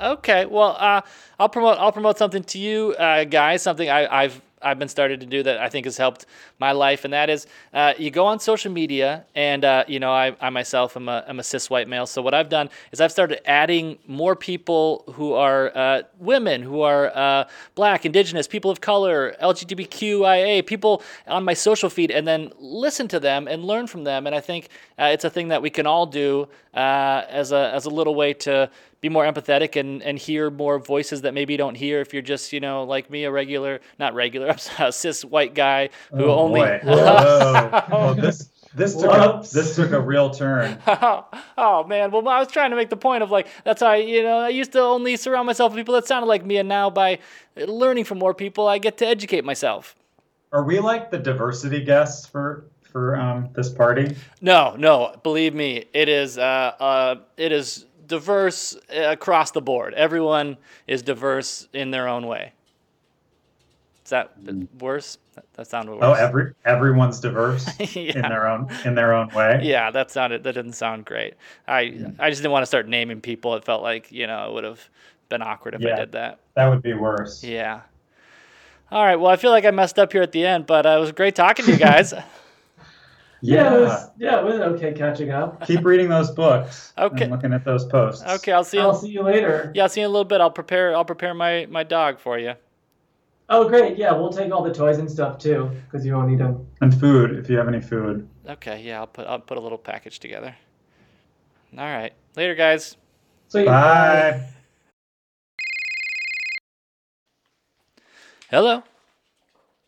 Okay, 0.00 0.46
well, 0.46 0.76
uh, 0.78 1.02
I'll 1.38 1.50
promote. 1.50 1.78
I'll 1.78 1.92
promote 1.92 2.16
something 2.16 2.42
to 2.44 2.58
you 2.58 2.94
uh, 2.98 3.24
guys. 3.24 3.62
Something 3.62 3.90
I, 3.90 4.22
I've 4.22 4.40
I've 4.62 4.78
been 4.78 4.88
started 4.88 5.20
to 5.20 5.26
do 5.26 5.42
that 5.42 5.58
I 5.58 5.68
think 5.68 5.86
has 5.86 5.96
helped 5.96 6.26
my 6.58 6.72
life, 6.72 7.04
and 7.04 7.12
that 7.12 7.30
is 7.30 7.46
uh, 7.72 7.94
you 7.98 8.10
go 8.10 8.26
on 8.26 8.40
social 8.40 8.70
media, 8.70 9.24
and 9.34 9.64
uh, 9.64 9.84
you 9.86 10.00
know 10.00 10.12
I, 10.12 10.36
I 10.40 10.50
myself 10.50 10.96
am 10.96 11.08
a, 11.08 11.24
I'm 11.26 11.38
a 11.38 11.42
cis 11.42 11.70
white 11.70 11.88
male. 11.88 12.06
So 12.06 12.22
what 12.22 12.34
I've 12.34 12.48
done 12.48 12.68
is 12.92 13.00
I've 13.00 13.12
started 13.12 13.40
adding 13.48 13.98
more 14.06 14.36
people 14.36 15.04
who 15.14 15.32
are 15.32 15.76
uh, 15.76 16.02
women, 16.18 16.62
who 16.62 16.82
are 16.82 17.10
uh, 17.14 17.48
black, 17.74 18.04
indigenous, 18.04 18.46
people 18.46 18.70
of 18.70 18.80
color, 18.80 19.34
LGBTQIA, 19.42 20.66
people 20.66 21.02
on 21.26 21.44
my 21.44 21.54
social 21.54 21.88
feed, 21.88 22.10
and 22.10 22.26
then 22.26 22.52
listen 22.58 23.08
to 23.08 23.20
them 23.20 23.48
and 23.48 23.64
learn 23.64 23.86
from 23.86 24.04
them. 24.04 24.26
And 24.26 24.34
I 24.34 24.40
think 24.40 24.68
uh, 24.98 25.04
it's 25.04 25.24
a 25.24 25.30
thing 25.30 25.48
that 25.48 25.62
we 25.62 25.70
can 25.70 25.86
all 25.86 26.06
do 26.06 26.48
uh, 26.74 27.24
as 27.28 27.52
a 27.52 27.70
as 27.72 27.86
a 27.86 27.90
little 27.90 28.14
way 28.14 28.34
to 28.34 28.70
be 29.00 29.08
more 29.08 29.24
empathetic 29.24 29.78
and, 29.80 30.02
and 30.02 30.18
hear 30.18 30.50
more 30.50 30.78
voices 30.78 31.22
that 31.22 31.32
maybe 31.34 31.54
you 31.54 31.58
don't 31.58 31.74
hear 31.76 32.00
if 32.00 32.12
you're 32.12 32.22
just 32.22 32.52
you 32.52 32.60
know 32.60 32.84
like 32.84 33.10
me 33.10 33.24
a 33.24 33.30
regular 33.30 33.80
not 33.98 34.14
regular 34.14 34.48
a 34.78 34.92
cis 34.92 35.24
white 35.24 35.54
guy 35.54 35.88
who 36.12 36.24
Oh, 36.24 36.38
only 36.38 36.60
boy. 36.60 36.80
Whoa. 36.84 37.84
oh, 37.92 38.14
this 38.14 38.50
this 38.74 38.94
took 38.94 39.10
a, 39.12 39.42
this 39.52 39.74
took 39.74 39.90
a 39.92 40.00
real 40.00 40.30
turn. 40.30 40.78
oh 40.86 41.84
man 41.88 42.10
well 42.12 42.28
i 42.28 42.38
was 42.38 42.48
trying 42.48 42.70
to 42.70 42.76
make 42.76 42.88
the 42.90 42.96
point 42.96 43.22
of 43.22 43.30
like 43.30 43.46
that's 43.64 43.80
how 43.82 43.88
I, 43.88 43.96
you 43.96 44.22
know 44.22 44.38
i 44.38 44.48
used 44.48 44.72
to 44.72 44.80
only 44.80 45.16
surround 45.16 45.46
myself 45.46 45.72
with 45.72 45.78
people 45.80 45.94
that 45.94 46.06
sounded 46.06 46.26
like 46.26 46.44
me 46.44 46.56
and 46.58 46.68
now 46.68 46.88
by 46.90 47.18
learning 47.56 48.04
from 48.04 48.18
more 48.18 48.34
people 48.34 48.68
i 48.68 48.78
get 48.78 48.96
to 48.98 49.06
educate 49.06 49.44
myself 49.44 49.96
Are 50.52 50.62
we 50.62 50.78
like 50.78 51.10
the 51.10 51.18
diversity 51.18 51.82
guests 51.84 52.26
for 52.26 52.64
for 52.82 53.16
um, 53.16 53.48
this 53.54 53.68
party? 53.70 54.16
no 54.40 54.74
no 54.78 55.16
believe 55.22 55.54
me 55.54 55.84
it 55.92 56.08
is 56.08 56.38
uh, 56.38 56.72
uh, 56.80 57.14
it 57.36 57.50
is 57.52 57.86
diverse 58.10 58.76
uh, 58.94 59.10
across 59.10 59.52
the 59.52 59.60
board 59.62 59.94
everyone 59.94 60.56
is 60.86 61.00
diverse 61.02 61.68
in 61.72 61.90
their 61.90 62.06
own 62.08 62.26
way 62.26 62.52
is 64.04 64.10
that 64.10 64.32
worse 64.78 65.16
that, 65.54 65.66
sounded 65.66 65.92
worse 65.92 66.02
Oh, 66.02 66.12
every 66.12 66.52
everyone's 66.64 67.20
diverse 67.20 67.66
Yeah. 67.94 68.12
in 68.16 68.22
their 68.22 68.48
own 68.48 68.68
in 68.84 68.94
their 68.94 69.14
own 69.14 69.28
way. 69.28 69.60
Yeah, 69.62 69.90
that 69.92 70.10
sounded 70.10 70.42
that 70.42 70.54
didn't 70.54 70.72
sound 70.72 71.04
great. 71.04 71.34
I 71.68 71.78
I 72.18 72.28
just 72.30 72.42
didn't 72.42 72.50
want 72.52 72.62
to 72.62 72.66
start 72.66 72.88
naming 72.88 73.20
people. 73.20 73.54
It 73.54 73.64
felt 73.64 73.82
like 73.82 74.10
you 74.10 74.26
know 74.26 74.48
it 74.48 74.54
would 74.54 74.64
have 74.64 74.80
been 75.28 75.42
awkward 75.42 75.74
if 75.74 75.82
I 75.86 75.96
did 75.96 76.12
that. 76.12 76.40
That 76.54 76.68
would 76.68 76.82
be 76.82 76.92
worse. 76.94 77.44
Yeah. 77.44 77.82
All 78.90 79.04
right. 79.04 79.16
Well, 79.16 79.30
I 79.30 79.36
feel 79.36 79.52
like 79.52 79.64
I 79.64 79.70
messed 79.70 79.98
up 79.98 80.12
here 80.12 80.22
at 80.22 80.32
the 80.32 80.44
end, 80.44 80.66
but 80.66 80.84
uh, 80.84 80.90
it 80.90 81.00
was 81.00 81.12
great 81.12 81.36
talking 81.36 81.64
to 81.66 81.70
you 81.70 81.78
guys. 81.78 82.12
Yeah, 83.42 83.74
it 83.74 83.80
was, 83.80 84.10
yeah, 84.18 84.38
it 84.40 84.44
was 84.44 84.54
okay 84.60 84.92
catching 84.92 85.30
up. 85.30 85.64
Keep 85.66 85.84
reading 85.84 86.08
those 86.08 86.30
books. 86.30 86.92
Okay. 86.98 87.22
And 87.24 87.32
looking 87.32 87.52
at 87.52 87.64
those 87.64 87.84
posts. 87.86 88.22
okay, 88.26 88.52
I'll 88.52 88.64
see 88.64 88.76
you. 88.76 88.82
I'll 88.82 88.94
see 88.94 89.08
you 89.08 89.22
later. 89.22 89.72
Yeah, 89.74 89.84
I'll 89.84 89.88
see 89.88 90.00
you 90.00 90.06
in 90.06 90.10
a 90.10 90.12
little 90.12 90.24
bit. 90.24 90.40
I'll 90.40 90.50
prepare. 90.50 90.94
I'll 90.94 91.04
prepare 91.04 91.32
my 91.34 91.66
my 91.70 91.82
dog 91.82 92.20
for 92.20 92.38
you. 92.38 92.54
Oh, 93.48 93.68
great. 93.68 93.96
Yeah, 93.96 94.12
we'll 94.12 94.32
take 94.32 94.52
all 94.52 94.62
the 94.62 94.72
toys 94.72 94.98
and 94.98 95.10
stuff 95.10 95.38
too, 95.38 95.70
because 95.86 96.06
you 96.06 96.12
won't 96.14 96.28
need 96.28 96.38
them. 96.38 96.66
And 96.82 96.98
food, 96.98 97.36
if 97.36 97.50
you 97.50 97.56
have 97.56 97.66
any 97.66 97.80
food. 97.80 98.28
Okay. 98.48 98.82
Yeah, 98.82 99.00
I'll 99.00 99.06
put 99.06 99.26
I'll 99.26 99.40
put 99.40 99.56
a 99.56 99.60
little 99.60 99.78
package 99.78 100.18
together. 100.20 100.54
All 101.76 101.84
right. 101.84 102.12
Later, 102.36 102.54
guys. 102.54 102.96
So 103.48 103.58
you 103.58 103.66
Bye. 103.66 104.46
Hello. 108.50 108.82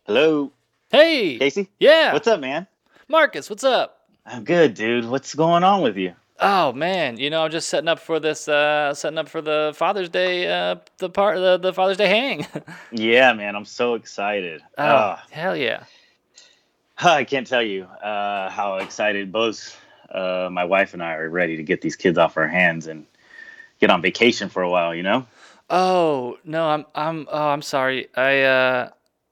Hello, 0.05 0.51
Hey. 0.91 1.37
Casey. 1.37 1.69
Yeah. 1.79 2.13
What's 2.13 2.27
up, 2.27 2.39
man? 2.39 2.67
Marcus? 3.07 3.49
What's 3.49 3.63
up? 3.63 3.99
I'm 4.25 4.43
good, 4.43 4.73
dude. 4.73 5.05
What's 5.09 5.35
going 5.35 5.63
on 5.63 5.81
with 5.81 5.97
you? 5.97 6.13
Oh 6.39 6.73
man, 6.73 7.17
you 7.17 7.29
know 7.29 7.43
I'm 7.43 7.51
just 7.51 7.69
setting 7.69 7.87
up 7.87 7.99
for 7.99 8.19
this, 8.19 8.47
uh, 8.47 8.93
setting 8.93 9.17
up 9.19 9.29
for 9.29 9.41
the 9.41 9.71
Father's 9.75 10.09
Day, 10.09 10.47
uh, 10.47 10.75
the 10.97 11.09
part, 11.09 11.37
the, 11.37 11.57
the 11.57 11.71
Father's 11.73 11.97
Day 11.97 12.07
hang. 12.07 12.47
Yeah, 12.91 13.33
man. 13.33 13.55
I'm 13.55 13.65
so 13.65 13.93
excited. 13.93 14.61
oh 14.77 14.83
Ah, 14.83 15.23
hell 15.31 15.55
yeah! 15.55 15.83
I 16.97 17.23
can't 17.23 17.45
tell 17.47 17.61
you 17.61 17.83
uh, 17.83 18.49
how 18.49 18.77
excited 18.77 19.31
both 19.31 19.79
uh, 20.09 20.49
my 20.51 20.63
wife 20.65 20.93
and 20.93 21.03
I 21.03 21.13
are 21.15 21.29
ready 21.29 21.57
to 21.57 21.63
get 21.63 21.81
these 21.81 21.95
kids 21.95 22.17
off 22.17 22.35
our 22.35 22.47
hands 22.47 22.87
and 22.87 23.05
get 23.79 23.89
on 23.89 24.01
vacation 24.01 24.49
for 24.49 24.63
a 24.63 24.69
while. 24.69 24.93
You 24.95 25.03
know? 25.03 25.27
Oh 25.69 26.39
no, 26.43 26.65
I'm 26.67 26.85
I'm 26.95 27.27
oh 27.31 27.47
I'm 27.49 27.61
sorry. 27.61 28.07
I 28.15 28.41
uh, 28.41 28.89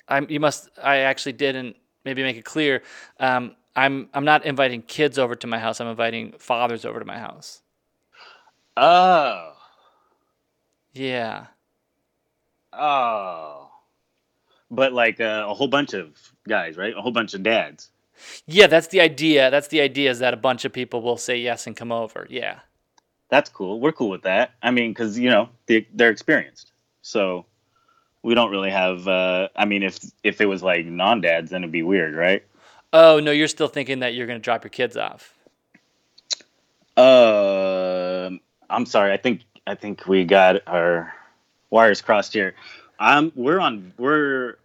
I'm 0.08 0.30
you 0.30 0.40
must 0.40 0.70
I 0.82 0.98
actually 0.98 1.34
didn't 1.34 1.76
maybe 2.06 2.22
make 2.24 2.38
it 2.38 2.46
clear. 2.46 2.84
Um, 3.20 3.56
I'm 3.76 4.10
I'm 4.14 4.26
not 4.26 4.46
inviting 4.46 4.82
kids 4.82 5.18
over 5.18 5.36
to 5.36 5.48
my 5.48 5.60
house. 5.60 5.80
I'm 5.80 5.88
inviting 5.88 6.34
fathers 6.34 6.86
over 6.86 7.00
to 7.00 7.06
my 7.06 7.18
house. 7.20 7.62
Oh, 8.78 9.54
Yeah. 10.94 11.48
oh. 12.74 13.70
But 14.70 14.94
like 14.94 15.20
uh, 15.20 15.46
a 15.48 15.54
whole 15.54 15.68
bunch 15.68 15.94
of 15.94 16.18
guys, 16.48 16.78
right? 16.78 16.94
A 16.96 17.02
whole 17.02 17.12
bunch 17.12 17.34
of 17.34 17.44
dads. 17.44 17.90
Yeah, 18.46 18.68
that's 18.68 18.88
the 18.88 19.02
idea. 19.02 19.52
That's 19.52 19.68
the 19.68 19.82
idea 19.82 20.10
is 20.12 20.20
that 20.20 20.34
a 20.34 20.38
bunch 20.38 20.64
of 20.64 20.72
people 20.72 21.02
will 21.02 21.18
say 21.18 21.38
yes 21.38 21.68
and 21.68 21.76
come 21.76 21.92
over. 21.92 22.28
Yeah. 22.30 22.60
That's 23.30 23.50
cool. 23.50 23.80
We're 23.80 23.92
cool 23.92 24.10
with 24.10 24.24
that. 24.24 24.52
I 24.62 24.72
mean, 24.72 24.92
because 24.92 25.18
you 25.20 25.30
know 25.30 25.50
they, 25.66 25.88
they're 25.94 26.10
experienced, 26.12 26.72
so 27.02 27.46
we 28.24 28.36
don't 28.36 28.52
really 28.52 28.72
have. 28.72 29.08
Uh, 29.08 29.48
I 29.56 29.66
mean, 29.66 29.84
if 29.84 30.00
if 30.24 30.40
it 30.42 30.46
was 30.46 30.62
like 30.62 30.86
non-dads, 30.86 31.52
then 31.52 31.64
it'd 31.64 31.72
be 31.72 31.84
weird, 31.84 32.14
right? 32.14 32.44
Oh 32.94 33.20
no, 33.20 33.32
you're 33.32 33.48
still 33.48 33.68
thinking 33.68 34.00
that 34.00 34.14
you're 34.14 34.28
gonna 34.28 34.40
drop 34.40 34.64
your 34.64 34.70
kids 34.70 34.98
off. 34.98 35.34
Uh, 36.98 38.30
I'm 38.70 38.86
sorry. 38.86 39.14
I 39.14 39.18
think 39.18 39.42
I 39.66 39.76
think 39.76 40.08
we 40.08 40.26
got 40.26 40.68
our 40.68 41.14
wires 41.70 42.02
crossed 42.02 42.34
here. 42.34 42.54
Um, 43.00 43.32
we're 43.36 43.60
on. 43.60 43.94
We're 43.98 44.58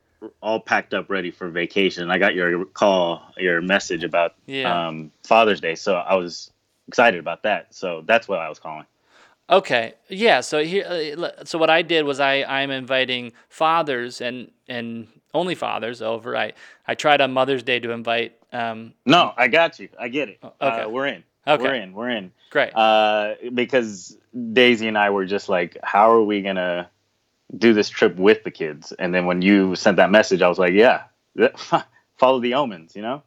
all 0.43 0.59
packed 0.61 0.93
up, 0.95 1.09
ready 1.09 1.31
for 1.31 1.49
vacation. 1.49 2.11
I 2.11 2.19
got 2.19 2.35
your 2.35 2.65
call, 2.65 3.23
your 3.37 3.61
message 3.61 4.03
about 4.03 4.35
Yeah. 4.47 4.89
um, 4.89 5.13
Father's 5.25 5.61
Day, 5.61 5.75
so 5.77 5.95
I 5.95 6.15
was 6.15 6.51
excited 6.89 7.21
about 7.21 7.43
that. 7.45 7.75
So 7.75 8.03
that's 8.05 8.27
what 8.27 8.41
I 8.41 8.49
was 8.49 8.59
calling. 8.59 8.87
Okay. 9.49 9.95
Yeah. 10.09 10.41
So 10.41 10.63
here, 10.65 10.85
uh, 11.19 11.45
so 11.45 11.59
what 11.59 11.71
I 11.71 11.83
did 11.83 12.05
was 12.05 12.19
I 12.21 12.43
I'm 12.43 12.71
inviting 12.71 13.33
fathers 13.49 14.21
and 14.21 14.51
and 14.69 15.07
only 15.35 15.55
fathers 15.55 16.03
over. 16.03 16.37
I 16.37 16.53
I 16.89 16.95
tried 16.95 17.21
on 17.21 17.33
Mother's 17.33 17.63
Day 17.63 17.79
to 17.81 17.91
invite. 17.93 18.37
Um, 18.53 18.95
No, 19.05 19.33
I 19.37 19.49
got 19.49 19.79
you. 19.79 19.89
I 19.99 20.09
get 20.09 20.29
it. 20.29 20.39
okay. 20.43 20.83
Uh, 20.83 20.89
we're 20.89 21.07
in. 21.07 21.23
Okay. 21.47 21.63
We're 21.63 21.75
in. 21.75 21.93
We're 21.93 22.11
in. 22.11 22.33
great. 22.51 22.75
Uh, 22.75 23.35
because 23.55 24.17
Daisy 24.53 24.89
and 24.89 24.99
I 24.99 25.11
were 25.11 25.27
just 25.27 25.49
like, 25.49 25.77
how 25.85 26.11
are 26.11 26.23
we 26.23 26.43
gonna 26.43 26.91
do 27.57 27.73
this 27.73 27.89
trip 27.89 28.17
with 28.17 28.43
the 28.43 28.51
kids? 28.51 28.93
And 28.99 29.15
then 29.15 29.27
when 29.27 29.43
you 29.43 29.77
sent 29.77 29.97
that 29.99 30.11
message, 30.11 30.43
I 30.43 30.49
was 30.49 30.59
like, 30.59 30.73
yeah, 30.73 31.05
follow 32.17 32.41
the 32.41 32.55
omens, 32.55 32.97
you 32.97 33.03
know? 33.03 33.23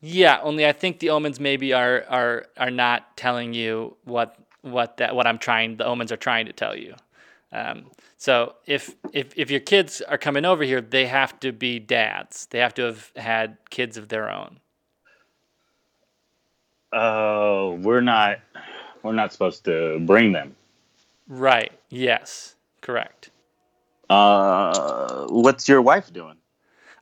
Yeah, 0.00 0.38
only 0.42 0.66
I 0.66 0.72
think 0.72 0.98
the 1.00 1.10
omens 1.10 1.40
maybe 1.40 1.72
are 1.72 2.04
are 2.08 2.46
are 2.56 2.70
not 2.70 3.16
telling 3.16 3.52
you 3.54 3.96
what 4.04 4.36
what 4.64 4.96
that 4.96 5.14
what 5.14 5.26
I'm 5.26 5.38
trying 5.38 5.76
the 5.76 5.84
omens 5.84 6.10
are 6.10 6.16
trying 6.16 6.46
to 6.46 6.52
tell 6.52 6.76
you. 6.76 6.94
Um, 7.52 7.90
so 8.16 8.56
if 8.66 8.94
if 9.12 9.32
if 9.36 9.50
your 9.50 9.60
kids 9.60 10.00
are 10.02 10.18
coming 10.18 10.44
over 10.44 10.64
here, 10.64 10.80
they 10.80 11.06
have 11.06 11.38
to 11.40 11.52
be 11.52 11.78
dads. 11.78 12.46
They 12.46 12.58
have 12.58 12.74
to 12.74 12.82
have 12.82 13.12
had 13.16 13.58
kids 13.70 13.96
of 13.96 14.08
their 14.08 14.30
own. 14.30 14.58
Oh, 16.92 17.74
we're 17.82 18.00
not, 18.00 18.38
we're 19.02 19.14
not 19.14 19.32
supposed 19.32 19.64
to 19.64 19.98
bring 20.00 20.30
them. 20.32 20.54
Right. 21.26 21.72
Yes. 21.88 22.54
Correct. 22.80 23.30
Uh, 24.08 25.26
what's 25.28 25.68
your 25.68 25.82
wife 25.82 26.12
doing? 26.12 26.36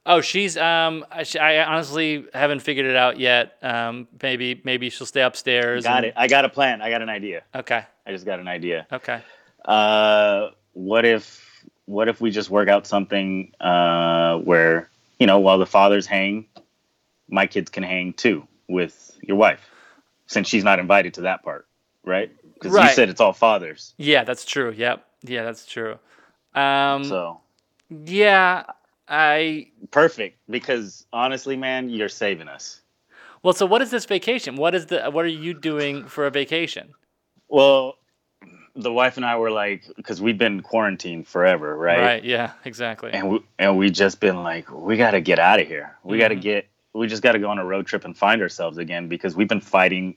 Oh, 0.04 0.20
she's 0.20 0.56
um. 0.56 1.04
I, 1.10 1.24
I 1.40 1.64
honestly 1.64 2.26
haven't 2.34 2.60
figured 2.60 2.86
it 2.86 2.96
out 2.96 3.18
yet. 3.20 3.56
Um. 3.62 4.08
Maybe 4.22 4.60
maybe 4.64 4.90
she'll 4.90 5.06
stay 5.06 5.22
upstairs. 5.22 5.84
Got 5.84 5.98
and- 5.98 6.06
it. 6.06 6.14
I 6.16 6.26
got 6.26 6.44
a 6.44 6.48
plan. 6.48 6.82
I 6.82 6.90
got 6.90 7.02
an 7.02 7.08
idea. 7.08 7.42
Okay. 7.54 7.84
I 8.06 8.10
just 8.10 8.24
got 8.26 8.40
an 8.40 8.48
idea. 8.48 8.86
Okay. 8.92 9.20
Uh, 9.64 10.48
what 10.72 11.04
if 11.04 11.64
what 11.86 12.08
if 12.08 12.20
we 12.20 12.30
just 12.30 12.50
work 12.50 12.68
out 12.68 12.86
something 12.86 13.52
uh, 13.60 14.38
where 14.38 14.88
you 15.20 15.26
know 15.28 15.38
while 15.38 15.58
the 15.58 15.66
fathers 15.66 16.06
hang, 16.06 16.46
my 17.28 17.46
kids 17.46 17.70
can 17.70 17.84
hang 17.84 18.12
too 18.12 18.46
with 18.68 19.16
your 19.22 19.36
wife, 19.36 19.60
since 20.26 20.48
she's 20.48 20.64
not 20.64 20.80
invited 20.80 21.14
to 21.14 21.20
that 21.22 21.44
part, 21.44 21.66
right? 22.04 22.32
Because 22.54 22.72
Right. 22.72 22.88
you 22.88 22.94
said 22.94 23.08
it's 23.08 23.20
all 23.20 23.32
fathers. 23.32 23.94
Yeah, 23.98 24.24
that's 24.24 24.44
true. 24.44 24.72
Yep. 24.76 25.04
Yeah, 25.22 25.44
that's 25.44 25.64
true. 25.66 25.98
Um. 26.56 27.04
So 27.04 27.40
Yeah. 28.04 28.64
I 29.12 29.68
perfect. 29.90 30.38
Because 30.48 31.06
honestly, 31.12 31.56
man, 31.56 31.90
you're 31.90 32.08
saving 32.08 32.48
us. 32.48 32.80
Well, 33.42 33.52
so 33.52 33.66
what 33.66 33.82
is 33.82 33.90
this 33.90 34.06
vacation? 34.06 34.56
What 34.56 34.74
is 34.74 34.86
the 34.86 35.10
what 35.10 35.24
are 35.24 35.28
you 35.28 35.52
doing 35.52 36.06
for 36.06 36.26
a 36.26 36.30
vacation? 36.30 36.94
Well, 37.48 37.98
the 38.74 38.92
wife 38.92 39.18
and 39.18 39.26
I 39.26 39.36
were 39.36 39.50
like, 39.50 39.84
because 39.96 40.22
we've 40.22 40.38
been 40.38 40.62
quarantined 40.62 41.28
forever, 41.28 41.76
right? 41.76 42.00
Right. 42.00 42.24
Yeah. 42.24 42.52
Exactly. 42.64 43.12
and 43.12 43.30
we 43.30 43.40
and 43.58 43.76
we 43.76 43.90
just 43.90 44.18
been 44.18 44.42
like 44.42 44.70
we 44.72 44.96
got 44.96 45.10
to 45.10 45.20
get 45.20 45.38
out 45.38 45.60
of 45.60 45.68
here 45.68 45.94
we 46.02 46.18
got 46.18 46.28
to 46.28 46.34
mm-hmm. 46.34 46.42
get 46.42 46.68
we 46.94 47.06
just 47.06 47.22
got 47.22 47.32
to 47.32 47.38
go 47.38 47.50
on 47.50 47.58
a 47.58 47.64
road 47.64 47.86
trip 47.86 48.04
and 48.06 48.16
find 48.16 48.40
ourselves 48.40 48.78
again 48.78 49.08
because 49.08 49.36
we've 49.36 49.48
been 49.48 49.60
fighting 49.60 50.16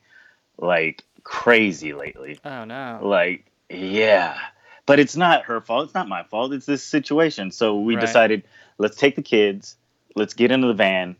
like 0.57 1.03
crazy 1.23 1.93
lately 1.93 2.39
oh 2.45 2.63
no. 2.63 2.99
like 3.01 3.45
yeah 3.69 4.37
but 4.85 4.99
it's 4.99 5.15
not 5.15 5.45
her 5.45 5.61
fault. 5.61 5.85
It's 5.85 5.93
not 5.93 6.07
my 6.07 6.23
fault. 6.23 6.53
It's 6.53 6.65
this 6.65 6.83
situation. 6.83 7.51
So 7.51 7.79
we 7.79 7.95
Right. 7.95 8.01
decided, 8.01 8.43
let's 8.77 8.97
take 8.97 9.15
the 9.15 9.21
kids, 9.21 9.75
let's 10.15 10.33
get 10.33 10.51
into 10.51 10.67
the 10.67 10.73
van, 10.73 11.15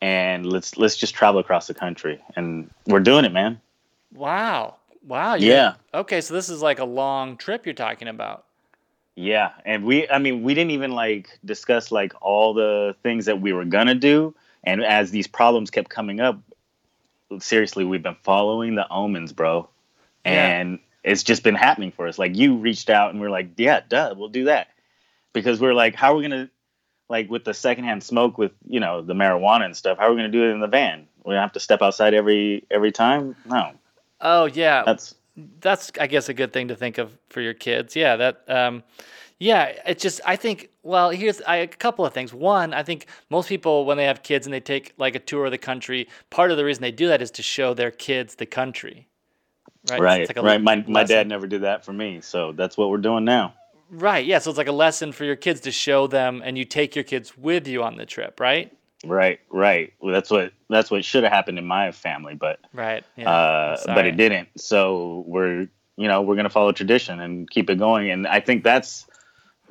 and 0.00 0.46
let's 0.46 0.76
let's 0.76 0.96
just 0.96 1.14
travel 1.14 1.40
across 1.40 1.66
the 1.66 1.74
country. 1.74 2.20
And 2.36 2.70
we're 2.86 3.00
doing 3.00 3.24
it, 3.24 3.32
man. 3.32 3.60
Wow. 4.12 4.76
Wow. 5.06 5.34
Yeah. 5.34 5.74
Okay, 5.94 6.20
so 6.20 6.34
this 6.34 6.48
is 6.48 6.62
like 6.62 6.78
a 6.78 6.84
long 6.84 7.36
trip 7.36 7.66
you're 7.66 7.74
talking 7.74 8.08
about. 8.08 8.44
Yeah, 9.16 9.50
and 9.64 9.84
we 9.84 10.08
I 10.08 10.18
mean 10.18 10.42
we 10.42 10.54
didn't 10.54 10.70
even 10.70 10.92
like 10.92 11.38
discuss 11.44 11.90
like 11.92 12.12
all 12.20 12.54
the 12.54 12.94
things 13.02 13.26
that 13.26 13.40
we 13.40 13.52
were 13.52 13.64
gonna 13.64 13.94
do 13.94 14.34
and 14.64 14.82
as 14.82 15.10
these 15.10 15.26
problems 15.26 15.70
kept 15.70 15.90
coming 15.90 16.20
up 16.20 16.38
seriously 17.38 17.84
we've 17.84 18.02
been 18.02 18.16
following 18.22 18.74
the 18.74 18.88
omens, 18.90 19.32
bro. 19.32 19.68
Yeah. 20.24 20.32
And 20.32 20.78
it's 21.04 21.22
just 21.22 21.42
been 21.42 21.54
happening 21.54 21.92
for 21.92 22.08
us. 22.08 22.18
Like 22.18 22.36
you 22.36 22.56
reached 22.56 22.90
out 22.90 23.12
and 23.12 23.20
we're 23.20 23.30
like, 23.30 23.50
yeah, 23.56 23.80
duh, 23.88 24.14
we'll 24.16 24.28
do 24.28 24.44
that. 24.44 24.68
Because 25.32 25.60
we're 25.60 25.74
like, 25.74 25.94
how 25.94 26.12
are 26.12 26.16
we 26.16 26.22
gonna 26.22 26.50
like 27.10 27.28
with 27.28 27.44
the 27.44 27.52
secondhand 27.52 28.02
smoke 28.02 28.38
with, 28.38 28.52
you 28.66 28.80
know, 28.80 29.02
the 29.02 29.14
marijuana 29.14 29.64
and 29.66 29.76
stuff, 29.76 29.98
how 29.98 30.06
are 30.06 30.10
we 30.10 30.16
gonna 30.16 30.28
do 30.28 30.48
it 30.48 30.52
in 30.52 30.60
the 30.60 30.68
van? 30.68 31.06
We 31.24 31.34
have 31.34 31.52
to 31.52 31.60
step 31.60 31.82
outside 31.82 32.14
every 32.14 32.64
every 32.70 32.92
time? 32.92 33.36
No. 33.44 33.72
Oh 34.20 34.46
yeah, 34.46 34.84
That's 34.86 35.14
that's 35.60 35.90
I 36.00 36.06
guess 36.06 36.28
a 36.28 36.34
good 36.34 36.52
thing 36.52 36.68
to 36.68 36.76
think 36.76 36.98
of 36.98 37.18
for 37.28 37.40
your 37.40 37.54
kids. 37.54 37.96
Yeah, 37.96 38.16
that 38.16 38.44
um 38.48 38.84
yeah, 39.38 39.72
it's 39.86 40.02
just 40.02 40.20
I 40.24 40.36
think 40.36 40.70
well, 40.82 41.10
here's 41.10 41.42
I, 41.42 41.56
a 41.56 41.66
couple 41.66 42.06
of 42.06 42.14
things. 42.14 42.32
One, 42.32 42.72
I 42.72 42.82
think 42.82 43.06
most 43.28 43.48
people 43.48 43.84
when 43.84 43.96
they 43.96 44.04
have 44.04 44.22
kids 44.22 44.46
and 44.46 44.54
they 44.54 44.60
take 44.60 44.94
like 44.96 45.14
a 45.14 45.18
tour 45.18 45.46
of 45.46 45.50
the 45.50 45.58
country, 45.58 46.08
part 46.30 46.50
of 46.50 46.56
the 46.56 46.64
reason 46.64 46.80
they 46.82 46.92
do 46.92 47.08
that 47.08 47.20
is 47.20 47.30
to 47.32 47.42
show 47.42 47.74
their 47.74 47.90
kids 47.90 48.36
the 48.36 48.46
country. 48.46 49.08
Right. 49.90 50.00
Right. 50.00 50.28
like 50.28 50.44
right. 50.44 50.62
My 50.62 50.76
my 50.76 51.00
lesson. 51.00 51.16
dad 51.16 51.28
never 51.28 51.46
did 51.46 51.62
that 51.62 51.84
for 51.84 51.92
me, 51.92 52.20
so 52.20 52.52
that's 52.52 52.76
what 52.76 52.90
we're 52.90 52.98
doing 52.98 53.24
now. 53.24 53.54
Right. 53.90 54.24
Yeah, 54.24 54.38
so 54.38 54.50
it's 54.50 54.58
like 54.58 54.68
a 54.68 54.72
lesson 54.72 55.12
for 55.12 55.24
your 55.24 55.36
kids 55.36 55.60
to 55.62 55.72
show 55.72 56.06
them 56.06 56.42
and 56.44 56.56
you 56.56 56.64
take 56.64 56.94
your 56.94 57.04
kids 57.04 57.36
with 57.36 57.66
you 57.66 57.82
on 57.82 57.96
the 57.96 58.06
trip, 58.06 58.38
right? 58.38 58.72
Right, 59.04 59.40
right. 59.50 59.92
Well, 60.00 60.12
that's 60.12 60.30
what 60.30 60.52
that's 60.68 60.90
what 60.90 61.04
should 61.04 61.24
have 61.24 61.32
happened 61.32 61.58
in 61.58 61.64
my 61.64 61.90
family, 61.90 62.34
but 62.34 62.60
Right. 62.72 63.04
Yeah. 63.16 63.30
uh, 63.30 63.82
but 63.86 64.06
it 64.06 64.16
didn't. 64.16 64.48
So 64.56 65.24
we're 65.26 65.68
you 65.96 66.08
know 66.08 66.22
we're 66.22 66.36
gonna 66.36 66.50
follow 66.50 66.72
tradition 66.72 67.20
and 67.20 67.48
keep 67.50 67.70
it 67.70 67.78
going, 67.78 68.10
and 68.10 68.26
I 68.26 68.40
think 68.40 68.62
that's 68.62 69.06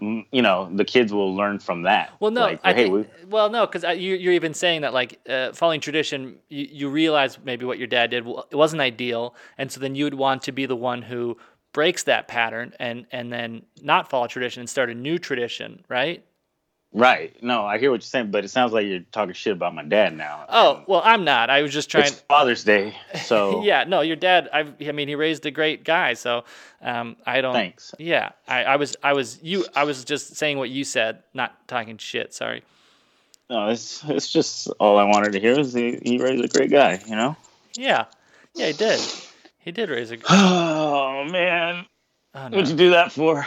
mm, 0.02 0.26
you 0.32 0.42
know 0.42 0.70
the 0.74 0.84
kids 0.84 1.14
will 1.14 1.36
learn 1.36 1.60
from 1.60 1.84
that. 1.84 2.12
Well, 2.20 2.32
no, 2.32 2.42
like, 2.42 2.60
I 2.64 2.74
hey, 2.74 2.84
think, 2.86 2.94
we, 2.94 3.26
well, 3.28 3.52
no, 3.52 3.68
because 3.68 3.84
you, 4.00 4.16
you're 4.16 4.34
even 4.34 4.56
saying 4.56 4.82
that 4.82 4.94
like 4.94 5.20
uh, 5.30 5.54
following 5.54 5.80
tradition, 5.80 6.38
you, 6.50 6.68
you 6.72 6.90
realize 6.90 7.38
maybe 7.44 7.66
what 7.66 7.78
your 7.78 7.88
dad 7.88 8.10
did 8.10 8.26
it 8.26 8.56
wasn't 8.56 8.82
ideal, 8.82 9.36
and 9.60 9.72
so 9.72 9.80
then 9.80 9.94
you 9.94 10.06
would 10.06 10.16
want 10.16 10.42
to 10.44 10.52
be 10.52 10.66
the 10.66 10.76
one 10.76 11.04
who 11.04 11.38
breaks 11.74 12.04
that 12.04 12.28
pattern 12.28 12.74
and 12.80 13.06
and 13.12 13.32
then 13.32 13.64
not 13.82 14.10
follow 14.10 14.28
tradition 14.28 14.62
and 14.62 14.70
start 14.70 14.90
a 14.90 14.96
new 14.96 15.18
tradition, 15.18 15.84
right? 15.88 16.24
right. 16.92 17.42
No, 17.44 17.66
I 17.66 17.78
hear 17.78 17.92
what 17.92 17.98
you're 17.98 18.02
saying, 18.02 18.32
but 18.32 18.44
it 18.44 18.50
sounds 18.50 18.74
like 18.74 18.88
you're 18.88 19.02
talking 19.12 19.34
shit 19.34 19.54
about 19.54 19.76
my 19.76 19.84
dad 19.84 20.16
now. 20.16 20.46
Oh, 20.50 20.84
well, 20.88 21.02
I'm 21.04 21.24
not. 21.24 21.50
I 21.50 21.62
was 21.62 21.72
just 21.72 21.90
trying. 21.90 22.08
it's 22.08 22.22
Father's 22.22 22.64
Day, 22.64 22.96
so 23.24 23.64
yeah, 23.64 23.84
no, 23.84 24.02
your 24.02 24.16
dad. 24.16 24.50
I, 24.52 24.72
I 24.86 24.92
mean, 24.92 25.08
he 25.08 25.16
raised 25.16 25.46
a 25.46 25.52
great 25.52 25.84
guy, 25.84 26.14
so 26.14 26.44
um, 26.82 27.18
I 27.26 27.42
don't. 27.42 27.54
Thanks. 27.54 27.94
Yeah, 28.00 28.32
I, 28.48 28.64
I 28.64 28.76
was, 28.78 28.96
I 29.04 29.14
was 29.14 29.40
you. 29.42 29.66
I 29.76 29.84
was 29.84 30.04
just 30.04 30.36
saying 30.36 30.58
what 30.58 30.70
you 30.70 30.84
said, 30.84 31.24
not 31.34 31.68
talking 31.68 31.98
shit. 31.98 32.34
Sorry. 32.34 32.64
No, 33.50 33.70
it's 33.70 34.04
it's 34.06 34.32
just 34.32 34.68
all 34.80 35.00
I 35.00 35.06
wanted 35.06 35.34
to 35.34 35.40
hear 35.40 35.60
is 35.60 35.74
he, 35.74 36.00
he 36.04 36.20
raised 36.20 36.44
a 36.44 36.48
great 36.48 36.70
guy, 36.72 37.00
you 37.08 37.16
know. 37.16 37.36
Yeah, 37.76 38.06
yeah, 38.54 38.68
he 38.68 38.74
did. 38.74 39.00
He 39.60 39.72
did 39.72 39.90
raise 39.90 40.12
a. 40.12 40.18
Oh 40.30 41.26
man, 41.26 41.86
Oh, 42.34 42.48
no. 42.48 42.58
what'd 42.58 42.70
you 42.72 42.76
do 42.78 42.90
that 42.92 43.12
for? 43.12 43.46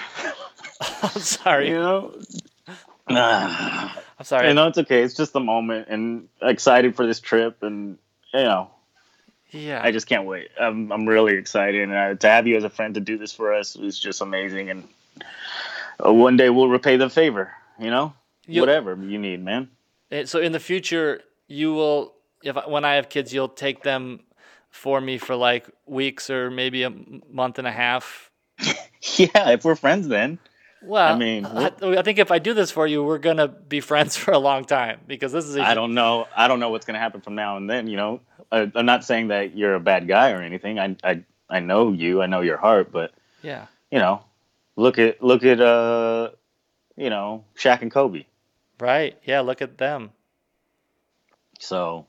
I'm 1.02 1.10
sorry. 1.20 1.68
You 1.68 1.74
know. 1.80 2.14
Ah. 3.08 3.98
I'm 4.18 4.24
sorry. 4.24 4.48
You 4.48 4.54
know, 4.54 4.68
it's 4.68 4.78
okay. 4.78 5.02
It's 5.02 5.14
just 5.14 5.32
the 5.32 5.40
moment, 5.40 5.88
and 5.88 6.28
excited 6.40 6.94
for 6.94 7.06
this 7.06 7.18
trip, 7.20 7.62
and 7.62 7.98
you 8.34 8.44
know, 8.44 8.70
Yeah. 9.50 9.80
I 9.82 9.90
just 9.90 10.06
can't 10.06 10.26
wait. 10.26 10.48
I'm 10.60 10.92
I'm 10.92 11.06
really 11.08 11.34
excited, 11.36 11.82
and 11.82 11.92
uh, 11.92 12.14
to 12.14 12.28
have 12.28 12.46
you 12.46 12.56
as 12.56 12.64
a 12.64 12.70
friend 12.70 12.94
to 12.94 13.00
do 13.00 13.18
this 13.18 13.32
for 13.32 13.52
us 13.54 13.74
is 13.76 13.98
just 13.98 14.20
amazing. 14.20 14.70
And 14.70 14.88
uh, 16.04 16.12
one 16.12 16.36
day 16.36 16.50
we'll 16.50 16.68
repay 16.68 16.96
the 16.96 17.08
favor. 17.10 17.52
You 17.80 17.90
know, 17.90 18.12
You- 18.46 18.60
whatever 18.60 18.94
you 18.96 19.18
need, 19.18 19.42
man. 19.44 19.68
So 20.26 20.40
in 20.40 20.52
the 20.52 20.60
future, 20.60 21.22
you 21.48 21.72
will, 21.72 22.12
if 22.44 22.54
when 22.68 22.84
I 22.84 22.94
have 22.96 23.08
kids, 23.08 23.32
you'll 23.32 23.48
take 23.48 23.82
them 23.82 24.20
for 24.72 25.00
me 25.00 25.18
for 25.18 25.36
like 25.36 25.68
weeks 25.86 26.28
or 26.30 26.50
maybe 26.50 26.82
a 26.82 26.90
month 27.30 27.58
and 27.58 27.68
a 27.68 27.72
half. 27.72 28.30
Yeah, 29.18 29.50
if 29.50 29.64
we're 29.64 29.74
friends, 29.74 30.06
then 30.06 30.38
Well, 30.80 31.12
I 31.12 31.18
mean, 31.18 31.44
I, 31.44 31.72
I 31.82 32.02
think 32.02 32.20
if 32.20 32.30
I 32.30 32.38
do 32.38 32.54
this 32.54 32.70
for 32.70 32.86
you, 32.86 33.02
we're 33.02 33.18
gonna 33.18 33.48
be 33.48 33.80
friends 33.80 34.16
for 34.22 34.30
a 34.32 34.38
long 34.38 34.64
time 34.64 35.00
because 35.08 35.32
this 35.32 35.44
is. 35.44 35.56
A, 35.56 35.62
I 35.62 35.74
don't 35.74 35.92
know. 35.94 36.26
I 36.36 36.46
don't 36.46 36.60
know 36.60 36.70
what's 36.70 36.86
gonna 36.86 37.00
happen 37.00 37.20
from 37.20 37.34
now 37.34 37.56
and 37.56 37.68
then. 37.68 37.88
You 37.88 37.96
know, 37.96 38.20
I, 38.52 38.70
I'm 38.74 38.86
not 38.86 39.04
saying 39.04 39.28
that 39.28 39.56
you're 39.56 39.74
a 39.74 39.80
bad 39.80 40.06
guy 40.06 40.30
or 40.30 40.40
anything. 40.40 40.78
I 40.78 40.96
I 41.02 41.24
I 41.50 41.58
know 41.60 41.92
you. 41.92 42.22
I 42.22 42.26
know 42.26 42.40
your 42.42 42.56
heart, 42.58 42.92
but 42.92 43.12
Yeah. 43.42 43.66
you 43.90 43.98
know, 43.98 44.24
look 44.76 44.98
at 44.98 45.20
look 45.20 45.42
at 45.44 45.60
uh, 45.60 46.30
you 46.96 47.10
know, 47.10 47.44
Shaq 47.58 47.82
and 47.82 47.90
Kobe. 47.90 48.24
Right. 48.78 49.18
Yeah. 49.24 49.40
Look 49.40 49.62
at 49.62 49.78
them. 49.78 50.10
So, 51.58 52.06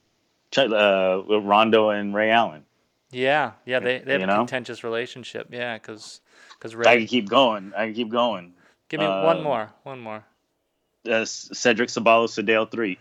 uh, 0.57 1.23
Rondo 1.41 1.89
and 1.89 2.13
Ray 2.13 2.31
Allen. 2.31 2.63
Yeah. 3.11 3.51
Yeah. 3.65 3.79
They 3.79 3.99
they 3.99 4.13
have 4.13 4.21
You 4.21 4.25
a 4.25 4.27
know? 4.27 4.37
contentious 4.37 4.83
relationship. 4.83 5.47
Yeah. 5.51 5.77
Because 5.77 6.21
because 6.57 6.75
Ray. 6.75 6.85
I 6.87 6.97
can 6.97 7.07
keep 7.07 7.29
going. 7.29 7.73
I 7.75 7.85
can 7.85 7.93
keep 7.93 8.09
going. 8.09 8.53
Give 8.89 8.99
me 8.99 9.07
one 9.07 9.39
uh, 9.39 9.41
more. 9.43 9.69
One 9.83 9.99
more. 9.99 10.23
Uh, 11.09 11.25
Cedric 11.25 11.89
Ceballos, 11.89 12.29
Sedale 12.37 12.69
Threatt. 12.69 12.97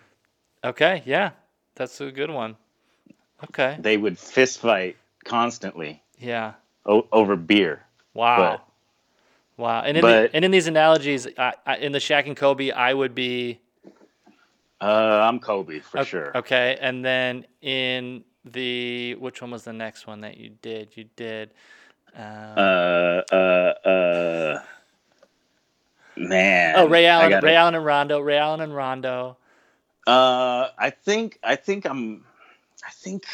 Okay. 0.65 1.03
Yeah. 1.07 1.31
That's 1.75 2.01
a 2.01 2.11
good 2.11 2.31
one. 2.31 2.57
Okay. 3.45 3.77
They 3.81 3.97
would 3.97 4.19
fist 4.19 4.59
fight 4.61 4.97
constantly 5.25 6.03
Yeah. 6.19 6.55
o- 6.87 7.07
over 7.13 7.37
beer. 7.37 7.83
Wow. 8.15 8.37
But- 8.39 9.63
wow. 9.63 9.81
And 9.83 9.97
in 9.97 10.03
but- 10.03 10.31
the, 10.33 10.37
and 10.37 10.45
in 10.45 10.51
these 10.51 10.67
analogies, 10.67 11.27
I, 11.39 11.55
I, 11.67 11.77
in 11.77 11.93
the 11.93 11.99
Shaq 11.99 12.27
and 12.27 12.37
Kobe, 12.37 12.71
I 12.71 12.93
would 12.95 13.15
be 13.15 13.61
Uh, 14.83 15.21
I'm 15.29 15.39
Kobe 15.39 15.79
for 15.79 16.01
o- 16.01 16.05
sure. 16.05 16.37
Okay. 16.37 16.77
And 16.81 17.05
then 17.05 17.47
in 17.61 18.25
the 18.45 19.15
which 19.15 19.41
one 19.41 19.53
was 19.53 19.63
the 19.63 19.73
next 19.73 20.07
one 20.09 20.23
that 20.23 20.37
you 20.37 20.51
did? 20.61 20.97
You 20.97 21.05
did. 21.17 21.51
Um, 22.15 22.23
Uh, 22.57 23.23
uh, 23.33 23.89
uh, 23.89 24.63
man. 26.17 26.75
oh, 26.77 26.89
Ray 26.89 27.07
Allen, 27.07 27.31
gotta- 27.31 27.47
Ray 27.47 27.55
Allen 27.55 27.75
and 27.77 27.85
Rondo, 27.85 28.19
Ray 28.21 28.39
Allen 28.39 28.61
and 28.61 28.75
Rondo. 28.75 29.37
Uh, 30.07 30.69
I 30.77 30.91
think 30.91 31.39
I 31.45 31.55
think 31.55 31.87
I'm, 31.87 32.25
I 32.85 32.91
think 32.91 33.25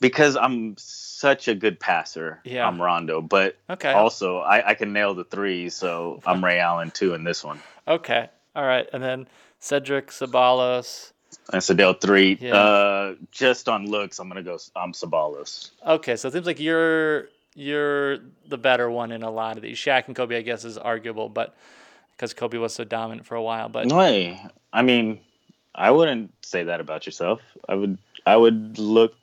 because 0.00 0.36
I'm 0.36 0.74
such 0.76 1.46
a 1.46 1.54
good 1.54 1.78
passer, 1.78 2.40
Yeah. 2.44 2.66
I'm 2.66 2.82
Rondo. 2.82 3.20
But 3.22 3.56
Okay. 3.70 3.92
also 3.92 4.38
I, 4.38 4.70
I 4.70 4.74
can 4.74 4.92
nail 4.92 5.14
the 5.14 5.22
three, 5.24 5.68
so 5.70 6.20
I'm 6.26 6.44
Ray 6.44 6.58
Allen 6.58 6.90
too 6.90 7.14
in 7.14 7.22
this 7.22 7.44
one. 7.44 7.60
Okay. 7.86 8.28
All 8.56 8.64
right. 8.66 8.88
And 8.92 9.00
then 9.02 9.28
Cedric 9.60 10.08
Ceballos. 10.08 11.12
And 11.52 11.62
Sedale 11.62 11.98
Threatt. 12.00 12.40
Yeah. 12.40 12.54
Uh, 12.54 13.14
just 13.30 13.68
on 13.68 13.86
looks, 13.86 14.18
I'm 14.18 14.28
gonna 14.28 14.42
go. 14.42 14.58
I'm 14.76 14.92
Ceballos. 14.92 15.70
Okay, 15.86 16.16
so 16.16 16.28
it 16.28 16.32
seems 16.32 16.46
like 16.46 16.60
you're 16.60 17.28
you're 17.54 18.18
the 18.46 18.58
better 18.58 18.90
one 18.90 19.12
in 19.12 19.22
a 19.22 19.30
lot 19.30 19.56
of 19.56 19.62
these. 19.62 19.76
Shaq 19.78 20.06
and 20.06 20.14
Kobe, 20.16 20.36
I 20.36 20.42
guess, 20.42 20.64
is 20.64 20.78
arguable, 20.78 21.28
but 21.28 21.56
because 22.16 22.34
Kobe 22.34 22.58
was 22.58 22.74
so 22.74 22.84
dominant 22.84 23.26
for 23.26 23.34
a 23.34 23.42
while. 23.42 23.68
But 23.68 23.86
No 23.86 23.96
way. 23.98 24.40
I 24.72 24.82
mean, 24.82 25.20
I 25.74 25.90
wouldn't 25.90 26.32
say 26.44 26.64
that 26.64 26.80
about 26.80 27.06
yourself. 27.06 27.40
I 27.68 27.74
would. 27.74 27.98
I 28.26 28.36
would 28.36 28.78
look 28.78 29.14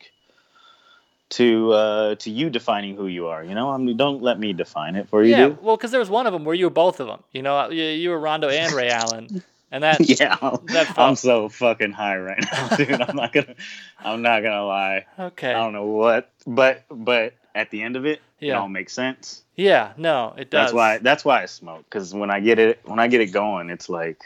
to 1.29 1.71
uh, 1.73 2.15
to 2.15 2.29
you 2.29 2.49
defining 2.49 2.95
who 2.95 3.07
you 3.07 3.27
are. 3.27 3.43
You 3.43 3.55
know, 3.55 3.69
I 3.69 3.77
mean, 3.77 3.97
don't 3.97 4.21
let 4.21 4.39
me 4.39 4.53
define 4.53 4.95
it 4.95 5.09
for 5.09 5.23
you. 5.23 5.31
yeah, 5.31 5.47
dude. 5.47 5.61
well, 5.61 5.75
because 5.77 5.91
there 5.91 5.99
was 5.99 6.09
one 6.09 6.27
of 6.27 6.33
them 6.33 6.43
where 6.45 6.55
you 6.55 6.65
were 6.65 6.71
both 6.71 6.99
of 6.99 7.07
them. 7.07 7.23
You 7.31 7.41
know, 7.41 7.69
you, 7.69 7.83
you 7.83 8.09
were 8.09 8.19
Rondo 8.19 8.49
and 8.49 8.73
Ray 8.73 8.89
Allen, 8.89 9.43
and 9.75 9.83
that 9.83 9.99
yeah, 10.19 10.37
that 10.67 10.93
I'm 10.97 11.15
so 11.15 11.49
fucking 11.49 11.91
high 11.91 12.17
right 12.17 12.43
now, 12.51 12.67
dude. 12.77 13.01
I'm 13.01 13.15
not 13.15 13.33
gonna, 13.33 13.55
I'm 13.99 14.21
not 14.21 14.41
gonna 14.41 14.65
lie. 14.65 15.05
okay. 15.19 15.49
I 15.49 15.53
don't 15.53 15.73
know 15.73 15.85
what, 15.85 16.31
but 16.47 16.83
but 16.89 17.33
at 17.53 17.71
the 17.71 17.81
end 17.83 17.95
of 17.97 18.05
it, 18.05 18.21
it 18.39 18.47
Yeah. 18.47 18.59
all 18.59 18.69
makes 18.69 18.93
sense. 18.93 19.43
Yeah, 19.55 19.93
no, 19.97 20.33
it 20.37 20.49
does. 20.49 20.67
That's 20.67 20.73
why 20.73 20.97
that's 20.99 21.25
why 21.25 21.43
I 21.43 21.45
smoke 21.45 21.83
because 21.89 22.13
when 22.13 22.31
I 22.31 22.39
get 22.39 22.57
it 22.57 22.79
when 22.85 22.99
I 22.99 23.07
get 23.07 23.19
it 23.21 23.27
going, 23.33 23.69
it's 23.69 23.89
like, 23.89 24.21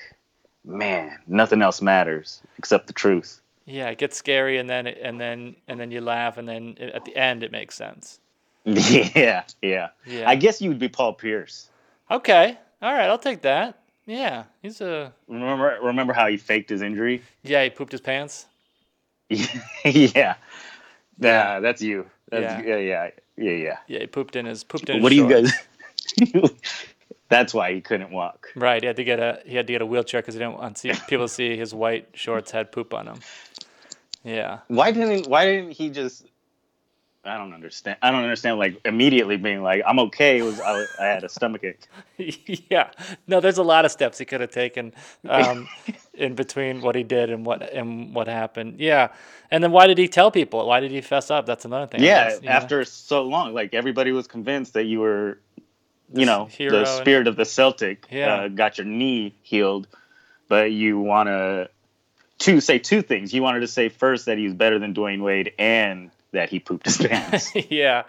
man, 0.63 1.17
nothing 1.27 1.61
else 1.61 1.81
matters 1.81 2.41
except 2.57 2.85
the 2.87 2.93
truth. 2.93 3.41
Yeah, 3.65 3.89
it 3.89 3.97
gets 3.97 4.17
scary, 4.17 4.57
and 4.59 4.69
then 4.69 4.85
it, 4.87 4.99
and 5.01 5.19
then 5.19 5.55
and 5.67 5.79
then 5.79 5.89
you 5.91 6.01
laugh, 6.01 6.37
and 6.37 6.47
then 6.47 6.75
it, 6.79 6.93
at 6.93 7.05
the 7.05 7.15
end 7.17 7.41
it 7.43 7.51
makes 7.51 7.75
sense. 7.75 8.19
yeah, 8.65 9.43
yeah. 9.61 9.89
Yeah. 10.05 10.29
I 10.29 10.35
guess 10.35 10.61
you 10.61 10.69
would 10.69 10.79
be 10.79 10.89
Paul 10.89 11.13
Pierce. 11.13 11.69
okay. 12.11 12.57
All 12.81 12.93
right, 12.93 13.09
I'll 13.09 13.17
take 13.19 13.41
that. 13.41 13.77
Yeah, 14.09 14.45
he's 14.63 14.81
a 14.81 15.13
Remember 15.27 15.77
remember 15.83 16.13
how 16.13 16.27
he 16.27 16.37
faked 16.37 16.71
his 16.71 16.81
injury? 16.81 17.21
yeah. 17.43 17.63
He 17.63 17.69
pooped 17.69 17.91
his 17.91 18.01
pants. 18.01 18.47
yeah. 19.29 20.35
Yeah, 21.19 21.59
that's 21.59 21.81
you. 21.81 22.07
That's, 22.31 22.65
Yeah. 22.65 22.75
yeah. 22.75 22.77
yeah, 22.77 23.09
yeah, 23.37 23.51
yeah, 23.51 23.77
Yeah, 23.87 23.99
he 23.99 24.07
pooped 24.07 24.35
in 24.35 24.47
his 24.47 24.63
pooped 24.63 24.89
in. 24.89 24.95
His 24.95 25.03
What 25.03 25.09
do 25.09 25.15
you 25.15 25.29
guys? 25.29 25.53
That's 27.29 27.53
why 27.53 27.73
he 27.73 27.81
couldn't 27.81 28.09
walk. 28.09 28.47
Right. 28.55 28.81
He 28.81 28.87
had 28.87 28.95
to 28.95 29.03
get 29.03 29.19
a 29.19 29.43
he 29.45 29.55
had 29.55 29.67
to 29.67 29.73
get 29.73 29.83
a 29.83 29.85
wheelchair 29.85 30.21
because 30.21 30.33
he 30.33 30.39
didn't 30.39 30.57
want 30.57 30.79
see, 30.79 30.91
people 31.07 31.27
to 31.27 31.33
see 31.33 31.55
his 31.55 31.75
white 31.75 32.09
shorts 32.13 32.49
had 32.49 32.71
poop 32.71 32.95
on 32.95 33.05
them. 33.05 33.19
Yeah. 34.23 34.59
Why 34.69 34.91
didn't 34.91 35.27
Why 35.27 35.45
didn't 35.45 35.73
he 35.73 35.91
just? 35.91 36.25
I 37.25 37.37
don't 37.37 37.53
understand. 37.53 37.97
I 38.01 38.11
don't 38.11 38.23
understand. 38.23 38.59
Like 38.59 38.79
immediately 38.85 39.35
being 39.35 39.61
like, 39.61 39.83
"I'm 39.85 39.99
okay." 39.99 40.39
It 40.39 40.43
was 40.43 40.59
I, 40.61 40.85
I 40.99 41.05
had 41.05 41.23
a 41.25 41.29
stomach 41.29 41.63
ache. 41.63 41.85
yeah. 42.69 42.91
No, 43.27 43.41
there's 43.41 43.57
a 43.57 43.63
lot 43.63 43.83
of 43.83 43.91
steps 43.91 44.17
he 44.17 44.25
could 44.25 44.39
have 44.39 44.51
taken 44.51 44.93
um, 45.27 45.67
in 46.13 46.35
between 46.35 46.81
what 46.81 46.95
he 46.95 47.03
did 47.03 47.29
and 47.29 47.45
what 47.45 47.73
and 47.73 48.15
what 48.15 48.27
happened. 48.27 48.79
Yeah. 48.79 49.09
And 49.51 49.61
then 49.61 49.71
why 49.71 49.87
did 49.87 49.97
he 49.97 50.07
tell 50.07 50.31
people? 50.31 50.65
Why 50.65 50.79
did 50.79 50.91
he 50.91 51.01
fess 51.01 51.29
up? 51.29 51.45
That's 51.45 51.65
another 51.65 51.87
thing. 51.87 52.01
Yeah, 52.01 52.29
guess, 52.29 52.41
you 52.41 52.47
know? 52.47 52.55
after 52.55 52.85
so 52.85 53.23
long, 53.23 53.53
like 53.53 53.73
everybody 53.73 54.11
was 54.13 54.27
convinced 54.27 54.73
that 54.73 54.85
you 54.85 55.01
were, 55.01 55.39
This 56.09 56.21
you 56.21 56.25
know, 56.25 56.47
the 56.57 56.79
and- 56.79 56.87
spirit 56.87 57.27
of 57.27 57.35
the 57.35 57.45
Celtic. 57.45 58.07
Yeah. 58.09 58.35
Uh, 58.35 58.47
got 58.47 58.77
your 58.77 58.87
knee 58.87 59.35
healed, 59.41 59.87
but 60.47 60.71
you 60.71 60.99
want 60.99 61.27
to 61.27 61.69
to 62.39 62.61
say 62.61 62.79
two 62.79 63.01
things. 63.01 63.33
You 63.33 63.41
wanted 63.43 63.59
to 63.59 63.67
say 63.67 63.89
first 63.89 64.27
that 64.27 64.37
he 64.37 64.45
was 64.45 64.53
better 64.53 64.79
than 64.79 64.93
Dwyane 64.93 65.21
Wade 65.21 65.51
and 65.59 66.11
that 66.31 66.49
he 66.49 66.59
pooped 66.59 66.85
his 66.85 66.97
pants. 66.97 67.51
yeah, 67.69 68.03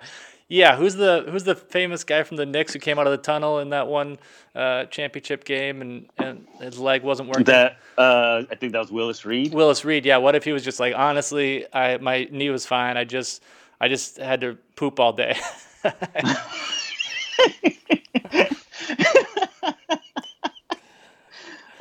yeah. 0.48 0.76
Who's 0.76 0.94
the 0.94 1.26
Who's 1.30 1.44
the 1.44 1.54
famous 1.54 2.04
guy 2.04 2.22
from 2.22 2.36
the 2.36 2.46
Knicks 2.46 2.72
who 2.72 2.78
came 2.78 2.98
out 2.98 3.06
of 3.06 3.12
the 3.12 3.18
tunnel 3.18 3.58
in 3.58 3.70
that 3.70 3.86
one 3.86 4.18
uh, 4.54 4.84
championship 4.86 5.44
game 5.44 5.80
and, 5.82 6.06
and 6.18 6.46
his 6.60 6.78
leg 6.78 7.02
wasn't 7.02 7.28
working? 7.28 7.44
that 7.44 7.78
uh, 7.98 8.42
I 8.50 8.54
think 8.54 8.72
that 8.72 8.80
was 8.80 8.92
Willis 8.92 9.24
Reed. 9.24 9.54
Willis 9.54 9.84
Reed. 9.84 10.04
Yeah. 10.04 10.18
What 10.18 10.34
if 10.34 10.44
he 10.44 10.52
was 10.52 10.64
just 10.64 10.80
like, 10.80 10.94
honestly, 10.96 11.66
I 11.72 11.98
my 11.98 12.28
knee 12.30 12.50
was 12.50 12.66
fine. 12.66 12.96
I 12.96 13.04
just 13.04 13.42
I 13.80 13.88
just 13.88 14.18
had 14.18 14.40
to 14.42 14.58
poop 14.76 15.00
all 15.00 15.12
day. 15.12 15.38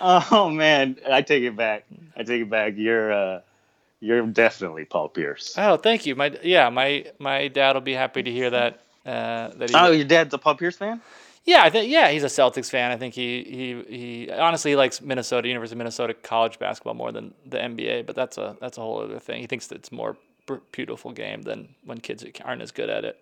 Oh 0.02 0.50
man, 0.50 0.98
I 1.10 1.22
take 1.22 1.44
it 1.44 1.56
back. 1.56 1.86
I 2.16 2.24
take 2.24 2.44
it 2.44 2.50
back. 2.50 2.74
You're 2.78 3.12
uh, 3.12 3.42
you're 4.00 4.26
definitely 4.28 4.86
Paul 4.86 5.10
Pierce. 5.10 5.56
oh, 5.58 5.78
thank 5.78 6.06
you. 6.06 6.16
My 6.16 6.38
yeah, 6.44 6.70
my 6.70 7.06
my 7.20 7.48
dad 7.48 7.74
will 7.76 7.82
be 7.82 7.94
happy 7.94 8.24
to 8.24 8.32
hear 8.32 8.50
that. 8.50 8.82
Uh, 9.06 9.50
that 9.56 9.70
he, 9.70 9.76
Oh, 9.76 9.92
your 9.92 10.06
dad's 10.06 10.34
a 10.34 10.38
Paul 10.38 10.56
Pierce 10.56 10.78
fan? 10.78 11.02
Yeah, 11.46 11.64
I 11.64 11.70
think 11.70 11.90
yeah, 11.90 12.10
he's 12.12 12.24
a 12.24 12.28
Celtics 12.28 12.70
fan. 12.70 12.92
I 12.92 12.98
think 12.98 13.14
he 13.16 13.44
he 13.88 13.96
he 14.28 14.32
honestly 14.32 14.72
he 14.72 14.76
likes 14.76 15.02
Minnesota, 15.02 15.48
University 15.48 15.76
of 15.76 15.80
Minnesota 15.80 16.14
college 16.14 16.60
basketball 16.60 16.94
more 16.94 17.12
than 17.12 17.34
the 17.46 17.58
NBA, 17.58 18.06
but 18.06 18.16
that's 18.16 18.38
a 18.38 18.56
that's 18.60 18.78
a 18.78 18.82
whole 18.82 19.02
other 19.02 19.20
thing. 19.20 19.42
He 19.42 19.48
thinks 19.48 19.68
that 19.68 19.76
it's 19.76 19.92
more 19.92 20.18
beautiful 20.72 21.12
game 21.12 21.44
than 21.44 21.76
when 21.86 22.00
kids 22.00 22.24
aren't 22.44 22.62
as 22.62 22.72
good 22.72 22.90
at 22.90 23.06
it. 23.06 23.18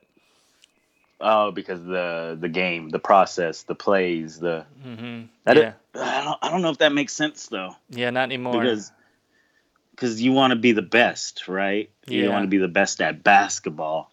Oh, 1.19 1.51
because 1.51 1.84
the 1.84 2.38
the 2.39 2.49
game, 2.49 2.89
the 2.89 2.99
process, 2.99 3.63
the 3.63 3.75
plays, 3.75 4.39
the 4.39 4.65
hmm 4.84 5.23
That 5.45 5.57
yeah, 5.57 5.73
I 5.95 6.23
don't 6.23 6.38
I 6.41 6.49
don't 6.51 6.61
know 6.61 6.69
if 6.71 6.78
that 6.80 6.91
makes 6.91 7.13
sense 7.13 7.47
though. 7.47 7.75
yeah, 7.89 8.09
not 8.09 8.23
anymore. 8.23 8.59
because 8.59 8.91
because 9.97 10.21
you 10.21 10.31
want 10.31 10.51
to 10.51 10.55
be 10.55 10.71
the 10.73 10.83
best, 10.83 11.47
right? 11.47 11.89
You 12.07 12.29
want 12.29 12.43
to 12.43 12.47
be 12.47 12.59
the 12.59 12.67
best 12.69 13.01
at 13.01 13.23
basketball. 13.23 14.11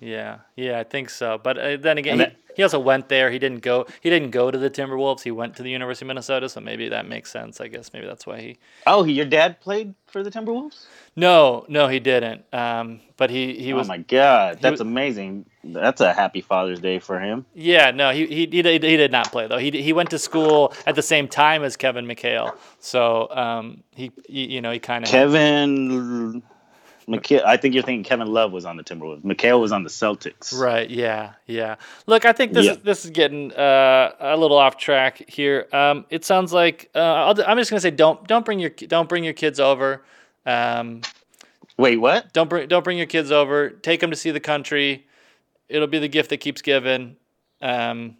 yeah, 0.00 0.38
yeah, 0.56 0.78
I 0.80 0.84
think 0.84 1.10
so. 1.10 1.38
But 1.38 1.58
uh, 1.58 1.76
then 1.76 1.98
again, 1.98 2.18
that- 2.18 2.36
he 2.58 2.64
also 2.64 2.80
went 2.80 3.08
there. 3.08 3.30
He 3.30 3.38
didn't 3.38 3.60
go. 3.60 3.86
He 4.00 4.10
didn't 4.10 4.32
go 4.32 4.50
to 4.50 4.58
the 4.58 4.68
Timberwolves. 4.68 5.22
He 5.22 5.30
went 5.30 5.54
to 5.58 5.62
the 5.62 5.70
University 5.70 6.04
of 6.06 6.08
Minnesota. 6.08 6.48
So 6.48 6.60
maybe 6.60 6.88
that 6.88 7.08
makes 7.08 7.30
sense. 7.30 7.60
I 7.60 7.68
guess 7.68 7.92
maybe 7.92 8.04
that's 8.08 8.26
why 8.26 8.40
he. 8.40 8.58
Oh, 8.84 9.04
your 9.04 9.26
dad 9.26 9.60
played 9.60 9.94
for 10.06 10.24
the 10.24 10.30
Timberwolves? 10.32 10.86
No, 11.14 11.64
no, 11.68 11.86
he 11.86 12.00
didn't. 12.00 12.42
Um, 12.52 12.98
but 13.16 13.30
he 13.30 13.54
he 13.54 13.72
was. 13.74 13.86
oh 13.86 13.92
my 13.92 13.98
god, 13.98 14.58
that's 14.60 14.72
was- 14.72 14.80
amazing. 14.80 15.46
That's 15.62 16.00
a 16.00 16.12
happy 16.12 16.40
Father's 16.40 16.80
Day 16.80 16.98
for 16.98 17.20
him. 17.20 17.46
Yeah, 17.54 17.92
no, 17.92 18.10
he, 18.10 18.26
he 18.26 18.34
he 18.50 18.62
did, 18.62 18.82
he 18.82 18.96
did 18.96 19.12
not 19.12 19.30
play 19.30 19.46
though. 19.46 19.58
He 19.58 19.70
he 19.70 19.92
went 19.92 20.10
to 20.10 20.18
school 20.18 20.72
at 20.84 20.96
the 20.96 21.02
same 21.02 21.28
time 21.28 21.62
as 21.62 21.76
Kevin 21.76 22.06
McHale, 22.06 22.56
so 22.80 23.28
um 23.30 23.84
he, 23.94 24.10
he 24.28 24.46
you 24.54 24.60
know 24.60 24.72
he 24.72 24.80
kind 24.80 25.04
of 25.04 25.10
Kevin 25.10 26.42
McHale, 27.08 27.42
I 27.44 27.56
think 27.56 27.74
you're 27.74 27.82
thinking 27.82 28.04
Kevin 28.04 28.28
Love 28.28 28.52
was 28.52 28.64
on 28.66 28.76
the 28.76 28.84
Timberwolves. 28.84 29.22
McHale 29.22 29.60
was 29.60 29.72
on 29.72 29.82
the 29.82 29.88
Celtics. 29.88 30.52
right 30.58 30.88
yeah 30.90 31.32
yeah. 31.46 31.76
Look, 32.06 32.24
I 32.24 32.32
think 32.32 32.52
this 32.52 32.66
Yeah. 32.66 32.72
is 32.72 32.78
this 32.78 33.04
is 33.04 33.10
getting 33.10 33.52
uh, 33.54 34.12
a 34.20 34.36
little 34.36 34.58
off 34.58 34.76
track 34.76 35.24
here. 35.28 35.66
Um, 35.72 36.04
it 36.10 36.24
sounds 36.24 36.52
like 36.52 36.90
uh, 36.94 36.98
I'll, 36.98 37.34
I'm 37.46 37.56
just 37.56 37.70
gonna 37.70 37.80
say 37.80 37.90
don't 37.90 38.26
don't 38.28 38.44
bring 38.44 38.58
your 38.60 38.70
don't 38.70 39.08
bring 39.08 39.24
your 39.24 39.32
kids 39.32 39.58
over. 39.58 40.02
Um, 40.46 41.00
Wait, 41.78 41.96
what? 41.96 42.32
don't 42.32 42.50
bring 42.50 42.68
don't 42.68 42.84
bring 42.84 42.98
your 42.98 43.06
kids 43.06 43.32
over. 43.32 43.70
Take 43.70 44.00
them 44.00 44.10
to 44.10 44.16
see 44.16 44.30
the 44.30 44.40
country. 44.40 45.06
It'll 45.68 45.86
be 45.88 45.98
the 45.98 46.08
gift 46.08 46.30
that 46.30 46.38
keeps 46.38 46.60
giving. 46.62 47.16
Um, 47.62 48.16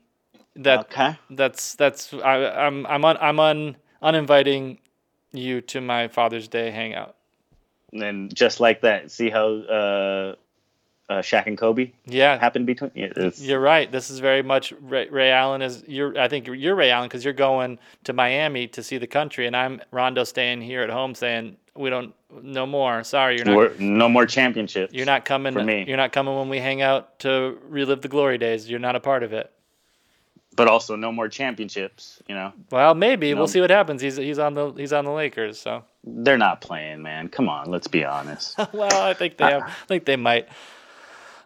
that 0.57 0.81
okay. 0.81 1.19
that's 1.31 1.75
that's 1.75 2.13
I, 2.15 2.67
I'm 2.67 2.87
I'm 2.87 3.05
un, 3.05 3.17
I'm 3.21 3.39
un, 3.41 3.77
uninviting 4.03 4.79
you 5.33 5.61
to 5.61 5.81
my 5.81 6.09
Father's 6.09 6.49
Day 6.49 6.71
hangout. 6.71 7.15
And 7.93 8.35
just 8.35 8.61
like 8.61 8.83
that, 8.83 9.11
see 9.11 9.31
how 9.31 9.49
uh, 9.49 10.35
uh, 11.09 11.23
Shaq 11.23 11.47
and 11.47 11.57
Kobe 11.57 11.93
Yeah, 12.07 12.39
happened 12.39 12.67
between. 12.67 12.91
It's, 12.95 13.41
you're 13.41 13.61
right. 13.61 13.91
This 13.91 14.11
is 14.11 14.19
very 14.19 14.43
much 14.43 14.73
Ray, 14.81 15.09
Ray 15.09 15.31
Allen 15.31 15.63
is 15.63 15.83
you're. 15.87 16.19
I 16.19 16.29
think 16.29 16.47
you're, 16.47 16.55
you're 16.55 16.75
Ray 16.75 16.91
Allen 16.91 17.09
because 17.09 17.25
you're 17.25 17.35
going 17.35 17.79
to 18.05 18.13
Miami 18.13 18.67
to 18.69 18.83
see 18.83 18.99
the 18.99 19.07
country, 19.07 19.47
and 19.47 19.57
I'm 19.57 19.81
Rondo 19.91 20.25
staying 20.25 20.61
here 20.61 20.83
at 20.83 20.91
home 20.91 21.15
saying 21.15 21.57
we 21.75 21.89
don't 21.89 22.15
no 22.43 22.67
more. 22.67 23.03
Sorry, 23.05 23.37
you're 23.37 23.47
not. 23.47 23.81
no 23.81 24.09
more 24.09 24.27
championships. 24.27 24.93
You're 24.93 25.07
not 25.07 25.25
coming. 25.25 25.55
for 25.55 25.65
me. 25.65 25.85
You're 25.87 25.97
not 25.97 26.13
coming 26.13 26.37
when 26.37 26.51
we 26.51 26.59
hang 26.59 26.83
out 26.83 27.19
to 27.21 27.59
relive 27.69 28.03
the 28.03 28.09
glory 28.09 28.37
days. 28.37 28.69
You're 28.69 28.81
not 28.81 28.97
a 28.97 29.01
part 29.01 29.23
of 29.23 29.33
it. 29.33 29.51
But 30.59 30.69
also 30.69 30.97
no 30.97 31.11
more 31.11 31.29
championships. 31.29 32.21
You 32.29 32.35
know, 32.35 32.53
Well, 32.71 32.95
maybe 32.95 33.31
No. 33.31 33.39
we'll 33.39 33.47
see 33.49 33.61
what 33.63 33.71
happens. 33.71 34.03
He's 34.03 34.17
he's 34.17 34.39
on 34.39 34.53
the 34.55 34.73
he's 34.73 34.93
on 34.93 35.07
the 35.07 35.13
Lakers, 35.13 35.59
so. 35.59 35.85
they're 36.05 36.37
not 36.37 36.61
playing, 36.61 37.01
man. 37.01 37.29
Come 37.29 37.49
on, 37.49 37.71
let's 37.71 37.87
be 37.89 38.05
honest. 38.05 38.59
well, 38.75 39.03
I 39.03 39.15
think 39.15 39.39
they 39.39 39.45
have. 39.45 39.63
I 39.67 39.87
think 39.87 40.05
they 40.05 40.17
might. 40.17 40.49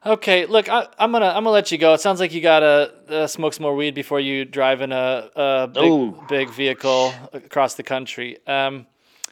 Okay, 0.04 0.46
look, 0.46 0.68
I, 0.68 0.88
I'm 0.98 1.12
gonna 1.12 1.26
I'm 1.26 1.44
gonna 1.44 1.50
let 1.50 1.70
you 1.70 1.78
go. 1.78 1.94
It 1.94 2.00
sounds 2.00 2.18
like 2.18 2.32
you 2.32 2.40
gotta 2.40 2.92
uh, 3.08 3.26
smoke 3.28 3.52
some 3.54 3.62
more 3.62 3.76
weed 3.76 3.94
before 3.94 4.18
you 4.18 4.44
drive 4.44 4.80
in 4.80 4.90
a, 4.90 5.30
a 5.36 5.68
big 5.68 5.84
Ooh. 5.84 6.24
big 6.28 6.50
vehicle 6.50 7.12
across 7.32 7.74
the 7.74 7.84
country. 7.84 8.38
Um, 8.46 8.86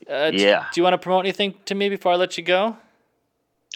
uh, 0.09 0.31
Yeah. 0.33 0.67
Do 0.73 0.81
you 0.81 0.85
want 0.85 0.95
to 0.95 0.99
promote 0.99 1.25
anything 1.25 1.55
to 1.65 1.75
me 1.75 1.89
before 1.89 2.13
I 2.13 2.17
let 2.17 2.39
you 2.39 2.45
go? 2.45 2.77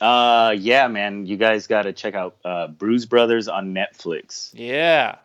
Uh, 0.00 0.54
yeah, 0.58 0.88
man, 0.88 1.24
you 1.26 1.36
guys 1.36 1.66
got 1.68 1.82
to 1.82 1.92
check 1.92 2.14
out 2.14 2.36
uh, 2.44 2.66
Bruise 2.66 3.06
Brothers 3.06 3.46
on 3.48 3.72
Netflix. 3.74 4.50
Yeah. 4.52 5.16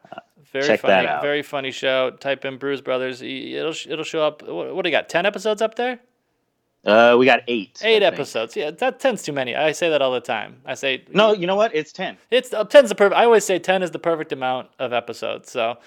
Very 0.52 0.66
check 0.66 0.80
funny, 0.82 0.94
that 0.94 1.06
out. 1.06 1.22
very 1.22 1.42
funny 1.44 1.72
show. 1.72 2.12
Type 2.12 2.44
in 2.46 2.58
Bruise 2.58 2.82
Brothers. 2.82 3.22
It'll 3.22 3.74
it'll 3.88 4.04
show 4.04 4.24
up. 4.26 4.42
What, 4.42 4.74
what 4.76 4.84
do 4.84 4.90
you 4.90 4.96
got? 4.96 5.08
Ten 5.10 5.26
episodes 5.26 5.62
up 5.62 5.76
there? 5.76 6.00
Uh, 6.86 7.16
we 7.20 7.26
got 7.26 7.42
eight. 7.48 7.82
Eight 7.84 8.02
episodes. 8.04 8.56
Yeah, 8.56 8.72
that 8.72 9.00
ten's 9.00 9.22
too 9.22 9.34
many. 9.34 9.54
I 9.56 9.74
say 9.74 9.90
that 9.90 10.02
all 10.02 10.12
the 10.14 10.22
time. 10.22 10.62
I 10.66 10.76
say 10.76 11.04
No, 11.12 11.34
you 11.34 11.46
know 11.46 11.56
what? 11.58 11.76
It's 11.76 11.92
ten. 11.92 12.18
It's 12.32 12.54
uh, 12.54 12.64
ten's 12.64 12.90
the 12.90 12.96
perfect. 12.96 13.20
I 13.20 13.26
always 13.26 13.44
say 13.46 13.60
ten 13.60 13.84
is 13.84 13.92
the 13.92 14.00
perfect 14.00 14.32
amount 14.32 14.70
of 14.80 14.94
episodes. 14.94 15.52
So 15.52 15.78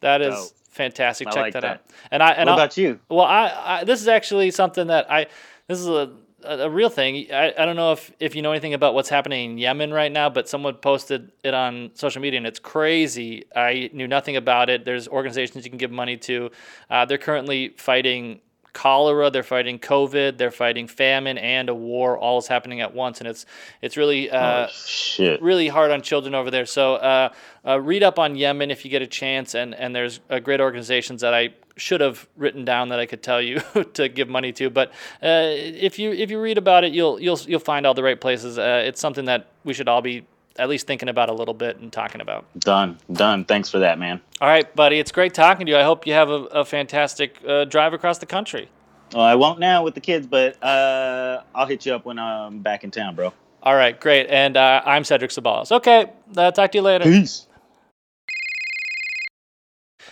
that 0.00 0.20
is 0.20 0.52
fantastic. 0.70 1.28
I 1.28 1.30
Check 1.30 1.40
like 1.40 1.52
that, 1.54 1.62
that. 1.62 1.70
out. 1.70 1.80
And 2.10 2.22
I 2.22 2.30
and 2.32 2.48
what 2.48 2.52
I'll- 2.52 2.58
about 2.64 2.76
you? 2.76 3.00
well, 3.08 3.24
I, 3.24 3.78
I 3.80 3.84
this 3.84 4.00
is 4.02 4.08
actually 4.08 4.50
something 4.50 4.88
that 4.88 5.10
I 5.10 5.26
this 5.68 5.80
is 5.80 5.88
a 5.88 6.12
a 6.44 6.66
a 6.66 6.70
real 6.70 6.88
thing. 6.88 7.26
I, 7.32 7.52
I 7.58 7.64
don't 7.64 7.76
know 7.76 7.92
if, 7.92 8.12
if 8.20 8.34
you 8.34 8.42
know 8.42 8.52
anything 8.52 8.74
about 8.74 8.94
what's 8.94 9.08
happening 9.08 9.52
in 9.52 9.58
Yemen 9.58 9.92
right 9.92 10.12
now, 10.12 10.28
but 10.28 10.48
someone 10.48 10.74
posted 10.74 11.32
it 11.42 11.54
on 11.54 11.90
social 11.94 12.20
media 12.20 12.38
and 12.38 12.46
it's 12.46 12.58
crazy. 12.58 13.44
I 13.54 13.90
knew 13.92 14.06
nothing 14.06 14.36
about 14.36 14.70
it. 14.70 14.84
There's 14.84 15.08
organizations 15.08 15.64
you 15.64 15.70
can 15.70 15.78
give 15.78 15.90
money 15.90 16.16
to. 16.18 16.50
Uh, 16.90 17.04
they're 17.04 17.18
currently 17.18 17.74
fighting 17.76 18.40
cholera, 18.72 19.30
they're 19.30 19.42
fighting 19.42 19.78
COVID, 19.78 20.38
they're 20.38 20.50
fighting 20.50 20.86
famine 20.86 21.38
and 21.38 21.68
a 21.68 21.74
war. 21.74 22.16
All 22.16 22.38
is 22.38 22.46
happening 22.46 22.80
at 22.80 22.94
once, 22.94 23.20
and 23.20 23.28
it's 23.28 23.46
it's 23.80 23.96
really 23.96 24.30
uh, 24.30 24.66
oh, 24.66 24.70
shit. 24.72 25.42
really 25.42 25.68
hard 25.68 25.90
on 25.90 26.02
children 26.02 26.34
over 26.34 26.50
there. 26.50 26.66
So 26.66 26.94
uh, 26.94 27.28
uh, 27.66 27.80
read 27.80 28.02
up 28.02 28.18
on 28.18 28.36
Yemen 28.36 28.70
if 28.70 28.84
you 28.84 28.90
get 28.90 29.02
a 29.02 29.06
chance, 29.06 29.54
and 29.54 29.74
and 29.74 29.94
there's 29.94 30.20
uh, 30.30 30.38
great 30.38 30.60
organizations 30.60 31.20
that 31.20 31.34
I 31.34 31.54
should 31.76 32.00
have 32.00 32.28
written 32.36 32.64
down 32.64 32.90
that 32.90 32.98
I 32.98 33.06
could 33.06 33.22
tell 33.22 33.40
you 33.40 33.60
to 33.94 34.08
give 34.08 34.28
money 34.28 34.52
to. 34.52 34.70
But 34.70 34.90
uh, 35.22 35.52
if 35.52 35.98
you 35.98 36.12
if 36.12 36.30
you 36.30 36.40
read 36.40 36.58
about 36.58 36.84
it, 36.84 36.92
you'll 36.92 37.20
you'll 37.20 37.38
you'll 37.46 37.60
find 37.60 37.86
all 37.86 37.94
the 37.94 38.02
right 38.02 38.20
places. 38.20 38.58
Uh, 38.58 38.82
it's 38.84 39.00
something 39.00 39.26
that 39.26 39.48
we 39.64 39.74
should 39.74 39.88
all 39.88 40.02
be 40.02 40.24
at 40.58 40.68
least 40.68 40.86
thinking 40.86 41.08
about 41.08 41.28
a 41.28 41.32
little 41.32 41.54
bit 41.54 41.78
and 41.78 41.92
talking 41.92 42.20
about. 42.20 42.44
Done. 42.58 42.98
Done. 43.12 43.44
Thanks 43.44 43.70
for 43.70 43.78
that, 43.80 43.98
man. 43.98 44.20
All 44.40 44.48
right, 44.48 44.74
buddy. 44.74 44.98
It's 44.98 45.12
great 45.12 45.34
talking 45.34 45.66
to 45.66 45.72
you. 45.72 45.78
I 45.78 45.82
hope 45.82 46.06
you 46.06 46.12
have 46.12 46.30
a, 46.30 46.44
a 46.44 46.64
fantastic 46.64 47.38
uh, 47.46 47.64
drive 47.64 47.92
across 47.92 48.18
the 48.18 48.26
country. 48.26 48.68
Well, 49.12 49.22
I 49.22 49.34
won't 49.34 49.58
now 49.58 49.82
with 49.84 49.94
the 49.94 50.00
kids, 50.00 50.26
but 50.26 50.62
uh, 50.62 51.42
I'll 51.54 51.66
hit 51.66 51.84
you 51.84 51.94
up 51.94 52.04
when 52.04 52.18
I'm 52.18 52.60
back 52.60 52.84
in 52.84 52.90
town, 52.90 53.14
bro. 53.14 53.32
All 53.62 53.74
right, 53.74 53.98
great. 53.98 54.28
And 54.28 54.56
uh, 54.56 54.82
I'm 54.84 55.04
Cedric 55.04 55.30
Ceballos. 55.30 55.70
Okay, 55.70 56.10
uh, 56.36 56.50
talk 56.50 56.72
to 56.72 56.78
you 56.78 56.82
later. 56.82 57.04
Peace. 57.04 57.46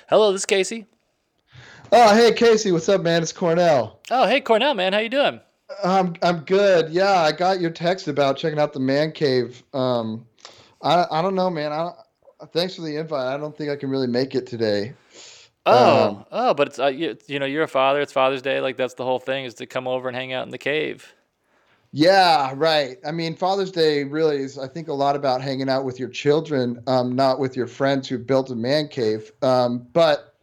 Hello, 0.09 0.33
this 0.33 0.43
is 0.43 0.47
Casey. 0.47 0.87
Oh, 1.93 2.15
hey 2.15 2.33
Casey, 2.33 2.71
what's 2.71 2.89
up, 2.89 3.01
man? 3.01 3.23
It's 3.23 3.33
Cornell. 3.33 3.99
Oh, 4.11 4.27
hey 4.27 4.41
Cornell, 4.41 4.75
man. 4.75 4.93
How 4.93 5.01
you 5.01 5.09
doing? 5.09 5.41
I'm 5.85 6.15
I'm 6.23 6.41
good. 6.41 6.91
Yeah, 6.91 7.21
I 7.21 7.33
got 7.33 7.61
your 7.61 7.71
text 7.71 8.07
about 8.09 8.37
checking 8.37 8.59
out 8.59 8.73
the 8.73 8.81
man 8.81 9.13
cave. 9.13 9.63
Um, 9.73 10.27
I 10.83 11.07
I 11.11 11.23
don't 11.23 11.35
know, 11.35 11.51
man. 11.51 11.73
I 11.73 11.93
thanks 12.53 12.77
for 12.77 12.83
the 12.83 12.97
invite. 12.97 13.27
I 13.27 13.37
don't 13.37 13.57
think 13.57 13.71
I 13.71 13.77
can 13.77 13.91
really 13.91 14.07
make 14.07 14.35
it 14.35 14.47
today. 14.47 14.95
Oh, 15.67 16.09
Um, 16.09 16.25
oh, 16.33 16.55
but 16.55 16.69
it's 16.69 16.79
uh, 16.79 16.87
you, 16.87 17.17
you 17.27 17.39
know 17.39 17.47
you're 17.47 17.65
a 17.65 17.69
father. 17.69 18.01
It's 18.01 18.13
Father's 18.13 18.43
Day. 18.43 18.61
Like 18.61 18.77
that's 18.77 18.95
the 18.95 19.05
whole 19.05 19.19
thing 19.19 19.45
is 19.45 19.55
to 19.55 19.67
come 19.67 19.87
over 19.87 20.09
and 20.09 20.17
hang 20.17 20.33
out 20.33 20.45
in 20.45 20.51
the 20.51 20.59
cave. 20.59 21.15
Yeah, 21.93 22.53
right. 22.57 22.99
I 23.05 23.11
mean, 23.11 23.35
Father's 23.35 23.73
Day 23.73 24.05
really 24.05 24.37
is, 24.37 24.59
I 24.59 24.69
think, 24.69 24.87
a 24.89 24.93
lot 24.93 25.17
about 25.17 25.43
hanging 25.43 25.69
out 25.69 25.85
with 25.85 25.99
your 25.99 26.09
children, 26.09 26.81
um, 26.87 27.17
not 27.17 27.41
with 27.41 27.57
your 27.57 27.67
friends 27.67 28.09
who 28.09 28.17
built 28.17 28.49
a 28.51 28.55
man 28.55 28.87
cave. 28.87 29.33
Um, 29.43 29.89
but 29.93 30.37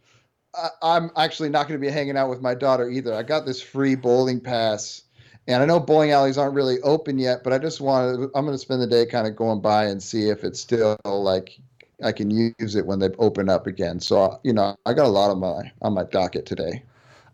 I, 0.53 0.69
I'm 0.81 1.09
actually 1.15 1.49
not 1.49 1.67
going 1.69 1.79
to 1.79 1.85
be 1.85 1.91
hanging 1.91 2.17
out 2.17 2.29
with 2.29 2.41
my 2.41 2.53
daughter 2.53 2.89
either. 2.89 3.13
I 3.13 3.23
got 3.23 3.45
this 3.45 3.61
free 3.61 3.95
bowling 3.95 4.41
pass, 4.41 5.03
and 5.47 5.63
I 5.63 5.65
know 5.65 5.79
bowling 5.79 6.11
alleys 6.11 6.37
aren't 6.37 6.53
really 6.53 6.79
open 6.81 7.17
yet, 7.17 7.43
but 7.43 7.53
I 7.53 7.57
just 7.57 7.79
want 7.79 8.17
to, 8.17 8.23
I'm 8.35 8.45
going 8.45 8.55
to 8.55 8.57
spend 8.57 8.81
the 8.81 8.87
day 8.87 9.05
kind 9.05 9.25
of 9.25 9.35
going 9.35 9.61
by 9.61 9.85
and 9.85 10.03
see 10.03 10.29
if 10.29 10.43
it's 10.43 10.59
still 10.59 10.97
like 11.05 11.57
I 12.03 12.11
can 12.11 12.29
use 12.29 12.75
it 12.75 12.85
when 12.85 12.99
they 12.99 13.09
open 13.17 13.49
up 13.49 13.65
again. 13.65 13.99
So, 13.99 14.39
you 14.43 14.53
know, 14.53 14.75
I 14.85 14.93
got 14.93 15.05
a 15.05 15.09
lot 15.09 15.31
of 15.31 15.37
my 15.37 15.71
on 15.81 15.93
my 15.93 16.03
docket 16.03 16.45
today. 16.45 16.83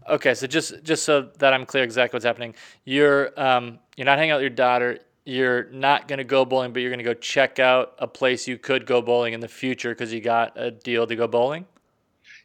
Okay, 0.08 0.34
so 0.34 0.48
just 0.48 0.84
just 0.84 1.04
so 1.04 1.30
that 1.40 1.54
I'm 1.54 1.66
clear 1.66 1.84
exactly 1.84 2.18
what's 2.18 2.26
happening, 2.26 2.56
you're 2.86 3.38
um 3.40 3.80
you're 3.98 4.06
not 4.06 4.18
hanging 4.18 4.32
out 4.32 4.38
with 4.38 4.44
your 4.44 4.50
daughter. 4.50 5.00
You're 5.26 5.70
not 5.72 6.08
gonna 6.08 6.26
go 6.26 6.46
bowling, 6.46 6.74
but 6.74 6.82
you're 6.82 6.92
gonna 6.92 7.04
go 7.04 7.14
check 7.14 7.58
out 7.58 7.96
a 8.00 8.08
place 8.08 8.48
you 8.48 8.58
could 8.58 8.86
go 8.86 9.02
bowling 9.02 9.34
in 9.34 9.40
the 9.40 9.48
future 9.48 9.90
because 9.90 10.14
you 10.14 10.20
got 10.20 10.54
a 10.58 10.72
deal 10.72 11.08
to 11.08 11.16
go 11.16 11.28
bowling. 11.28 11.66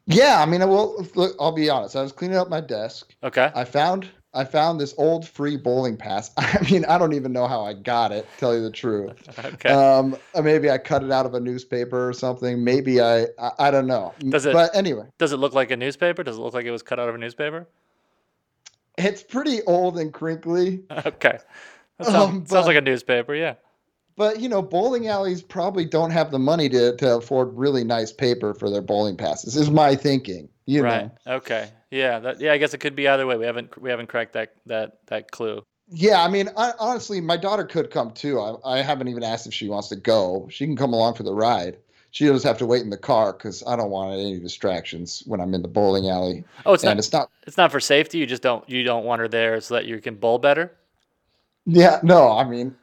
Yeah, 0.07 0.41
I 0.41 0.47
mean, 0.47 0.63
I 0.63 0.65
will. 0.65 1.05
Look, 1.15 1.37
I'll 1.39 1.53
be 1.53 1.69
honest. 1.69 1.97
I 1.97 2.03
was 2.03 2.13
cleaning 2.13 2.39
up 2.39 2.49
my 2.49 2.61
desk. 2.61 3.15
Okay. 3.23 3.51
I 3.55 3.65
found 3.65 4.09
I 4.35 4.45
found 4.45 4.79
this 4.79 4.95
old 4.99 5.27
free 5.27 5.57
bowling 5.57 5.97
pass. 5.97 6.31
I 6.37 6.59
mean, 6.71 6.85
I 6.85 6.99
don't 6.99 7.15
even 7.15 7.33
know 7.33 7.47
how 7.47 7.65
I 7.65 7.73
got 7.73 8.13
it. 8.13 8.27
Tell 8.39 8.55
you 8.55 8.63
the 8.63 8.71
truth. 8.71 9.15
Okay. 9.45 9.71
Um, 9.71 10.17
uh, 10.35 10.43
maybe 10.43 10.71
I 10.71 10.79
cut 10.79 11.03
it 11.03 11.11
out 11.11 11.25
of 11.27 11.35
a 11.35 11.41
newspaper 11.41 12.09
or 12.09 12.13
something. 12.13 12.63
Maybe 12.63 13.01
I 13.01 13.23
I, 13.39 13.51
I 13.59 13.71
don't 13.71 13.87
know. 13.87 14.13
Does 14.29 14.47
it- 14.47 14.53
But 14.53 14.75
anyway, 14.77 15.07
Does 15.19 15.33
it 15.33 15.39
look 15.39 15.55
like 15.55 15.71
a 15.71 15.77
newspaper? 15.77 16.23
Does 16.23 16.37
it 16.37 16.41
look 16.41 16.55
like 16.55 16.67
it 16.67 16.71
was 16.71 16.83
cut 16.83 16.99
out 17.01 17.09
of 17.09 17.15
a 17.15 17.19
newspaper? 17.19 17.67
it's 18.97 19.23
pretty 19.23 19.63
old 19.63 19.99
and 19.99 20.13
crinkly. 20.13 20.83
Okay. 21.07 21.39
That 21.99 22.07
sounds, 22.07 22.17
Um, 22.17 22.47
sounds 22.47 22.67
like 22.67 22.77
a 22.77 22.81
newspaper. 22.81 23.35
Yeah. 23.35 23.55
But 24.17 24.41
you 24.41 24.49
know, 24.49 24.63
bowling 24.63 25.07
alleys 25.09 25.43
probably 25.43 25.85
don't 25.85 26.11
have 26.11 26.31
the 26.31 26.39
money 26.39 26.69
to, 26.69 26.97
to 26.97 27.17
afford 27.17 27.57
really 27.57 27.85
nice 27.85 28.13
paper 28.13 28.55
for 28.55 28.69
their 28.71 28.83
bowling 28.83 29.17
passes. 29.17 29.57
Is 29.57 29.71
my 29.71 29.95
thinking. 29.97 30.49
You 30.67 30.83
right. 30.85 31.11
know. 31.27 31.35
Okay. 31.37 31.71
Yeah. 31.91 32.19
That, 32.19 32.41
yeah. 32.41 32.53
I 32.53 32.59
guess 32.59 32.75
it 32.75 32.79
could 32.79 32.97
be 32.97 33.09
either 33.09 33.27
way. 33.27 33.37
We 33.37 33.47
haven't 33.47 33.81
we 33.81 33.91
haven't 33.91 34.09
cracked 34.09 34.35
that 34.35 34.55
that 34.67 34.99
that 35.07 35.31
clue. 35.31 35.63
Yeah, 35.91 36.23
I 36.23 36.29
mean, 36.29 36.51
I, 36.57 36.73
honestly, 36.79 37.21
my 37.21 37.39
daughter 37.39 37.65
could 37.65 37.91
come 37.91 38.11
too. 38.11 38.39
I, 38.41 38.79
I 38.79 38.83
haven't 38.83 39.09
even 39.09 39.23
asked 39.23 39.47
if 39.47 39.55
she 39.55 39.69
wants 39.69 39.89
to 39.89 39.97
go. 39.97 40.47
She 40.51 40.67
can 40.67 40.77
come 40.77 40.93
along 40.93 41.15
for 41.15 41.23
the 41.23 41.33
ride. 41.33 41.79
She 42.11 42.27
does 42.27 42.43
have 42.43 42.59
to 42.59 42.67
wait 42.67 42.83
in 42.83 42.91
the 42.91 42.99
car 42.99 43.33
because 43.33 43.63
I 43.67 43.77
don't 43.77 43.91
want 43.91 44.13
any 44.13 44.39
distractions 44.39 45.23
when 45.27 45.41
I'm 45.41 45.55
in 45.55 45.63
the 45.63 45.69
bowling 45.69 46.09
alley. 46.09 46.45
Oh, 46.67 46.75
it's 46.75 46.83
and 46.83 46.91
not 46.91 46.99
it's 46.99 47.13
not. 47.13 47.31
it's 47.47 47.57
not 47.57 47.71
for 47.71 47.81
safety. 47.81 48.19
You 48.19 48.27
just 48.27 48.43
don't 48.43 48.69
you 48.69 48.83
don't 48.83 49.05
want 49.05 49.21
her 49.21 49.29
there 49.29 49.61
so 49.61 49.75
that 49.75 49.87
you 49.87 50.01
can 50.01 50.15
bowl 50.15 50.39
better. 50.39 50.73
Yeah, 51.67 52.01
no, 52.03 52.33
I 52.33 52.45
mean, 52.45 52.75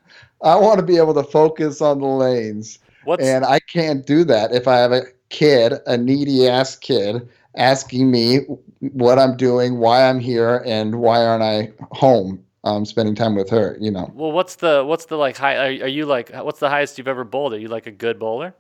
I 0.43 0.55
want 0.55 0.79
to 0.79 0.85
be 0.85 0.97
able 0.97 1.15
to 1.15 1.23
focus 1.23 1.81
on 1.81 1.99
the 1.99 2.07
lanes, 2.07 2.77
What's 3.03 3.23
and 3.23 3.43
I 3.43 3.59
can't 3.59 4.05
do 4.05 4.23
that 4.25 4.53
if 4.53 4.67
I 4.67 4.77
have 4.77 4.91
a 4.91 5.03
kid, 5.29 5.73
a 5.87 5.97
needy 5.97 6.47
ass 6.47 6.75
kid, 6.75 7.27
asking 7.55 8.11
me 8.11 8.39
what 8.79 9.19
I'm 9.19 9.37
doing, 9.37 9.77
why 9.77 10.07
I'm 10.07 10.19
here, 10.19 10.63
and 10.65 10.95
why 10.95 11.25
aren't 11.25 11.43
I 11.43 11.71
home, 11.91 12.43
um, 12.63 12.85
spending 12.85 13.15
time 13.15 13.35
with 13.35 13.49
her. 13.49 13.77
You 13.79 13.91
know. 13.91 14.11
well, 14.13 14.31
what's 14.31 14.55
the 14.55 14.83
what's 14.85 15.05
the 15.05 15.17
like 15.17 15.37
high? 15.37 15.55
Are, 15.55 15.83
are 15.85 15.87
you 15.87 16.05
like 16.05 16.31
what's 16.33 16.59
the 16.59 16.69
highest 16.69 16.97
you've 16.97 17.07
ever 17.07 17.23
bowled? 17.23 17.53
Are 17.53 17.59
you 17.59 17.67
like 17.67 17.87
a 17.87 17.91
good 17.91 18.19
bowler? 18.19 18.53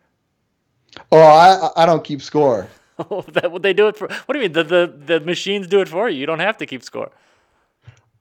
Oh, 1.11 1.21
I 1.21 1.83
I 1.83 1.85
don't 1.85 2.03
keep 2.03 2.21
score. 2.21 2.67
that 3.33 3.51
what 3.51 3.61
they 3.61 3.73
do 3.73 3.87
it 3.87 3.97
for? 3.97 4.07
What 4.07 4.33
do 4.33 4.39
you 4.39 4.43
mean? 4.43 4.53
The, 4.53 4.63
the 4.63 4.93
the 5.05 5.19
machines 5.19 5.67
do 5.67 5.81
it 5.81 5.89
for 5.89 6.09
you. 6.09 6.19
You 6.19 6.25
don't 6.25 6.39
have 6.39 6.57
to 6.57 6.65
keep 6.65 6.83
score. 6.83 7.11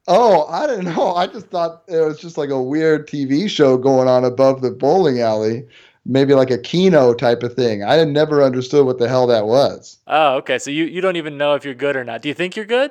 Oh, 0.07 0.47
I 0.49 0.67
didn't 0.67 0.95
know. 0.95 1.15
I 1.15 1.27
just 1.27 1.47
thought 1.47 1.83
it 1.89 1.97
was 1.97 2.21
just 2.21 2.37
like 2.37 2.51
a 2.51 2.63
weird 2.63 3.09
TV 3.09 3.49
show 3.49 3.79
going 3.79 4.09
on 4.09 4.25
above 4.25 4.61
the 4.61 4.71
bowling 4.71 5.21
alley, 5.21 5.67
maybe 6.07 6.35
like 6.35 6.51
a 6.51 6.59
Keno 6.59 7.15
type 7.15 7.43
of 7.43 7.55
thing. 7.55 7.83
I 7.83 7.95
had 7.95 8.09
never 8.09 8.43
understood 8.43 8.87
what 8.87 8.99
the 8.99 9.09
hell 9.09 9.27
that 9.29 9.47
was. 9.47 9.99
Oh, 10.07 10.37
okay. 10.37 10.59
So 10.59 10.71
you 10.71 10.85
you 10.85 11.01
don't 11.01 11.17
even 11.17 11.37
know 11.39 11.55
if 11.55 11.65
you're 11.65 11.75
good 11.75 11.97
or 11.97 12.05
not. 12.05 12.23
Do 12.23 12.29
you 12.29 12.35
think 12.35 12.57
you're 12.57 12.65
good? 12.65 12.91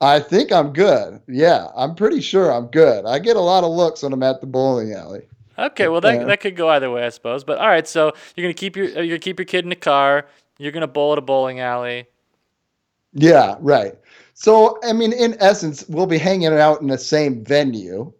I 0.00 0.18
think 0.18 0.50
I'm 0.50 0.72
good. 0.72 1.20
Yeah, 1.28 1.68
I'm 1.76 1.94
pretty 1.94 2.20
sure 2.20 2.50
I'm 2.52 2.66
good. 2.66 3.04
I 3.06 3.18
get 3.20 3.36
a 3.36 3.40
lot 3.40 3.62
of 3.64 3.70
looks 3.70 4.02
when 4.02 4.12
I'm 4.12 4.22
at 4.24 4.40
the 4.40 4.46
bowling 4.48 4.92
alley. 4.92 5.22
Okay, 5.58 5.88
well 5.88 6.00
that 6.00 6.14
Yeah. 6.20 6.24
that 6.24 6.40
could 6.40 6.56
go 6.56 6.68
either 6.70 6.90
way, 6.90 7.04
I 7.04 7.10
suppose. 7.10 7.44
But 7.44 7.58
all 7.58 7.68
right, 7.68 7.86
so 7.86 8.12
you're 8.34 8.44
gonna 8.44 8.54
keep 8.54 8.76
your 8.76 8.86
uh, 8.86 9.00
you're 9.00 9.16
gonna 9.16 9.18
keep 9.18 9.38
your 9.38 9.46
kid 9.46 9.64
in 9.64 9.68
the 9.68 9.76
car. 9.76 10.26
You're 10.58 10.72
gonna 10.72 10.86
bowl 10.88 11.12
at 11.12 11.18
a 11.18 11.22
bowling 11.22 11.60
alley. 11.60 12.06
Yeah, 13.12 13.56
right. 13.60 13.94
So, 14.34 14.78
I 14.82 14.94
mean, 14.94 15.12
in 15.12 15.36
essence, 15.40 15.86
we'll 15.88 16.06
be 16.06 16.16
hanging 16.18 16.54
out 16.54 16.80
in 16.80 16.88
the 16.88 16.96
same 16.98 17.44
venue. 17.44 18.12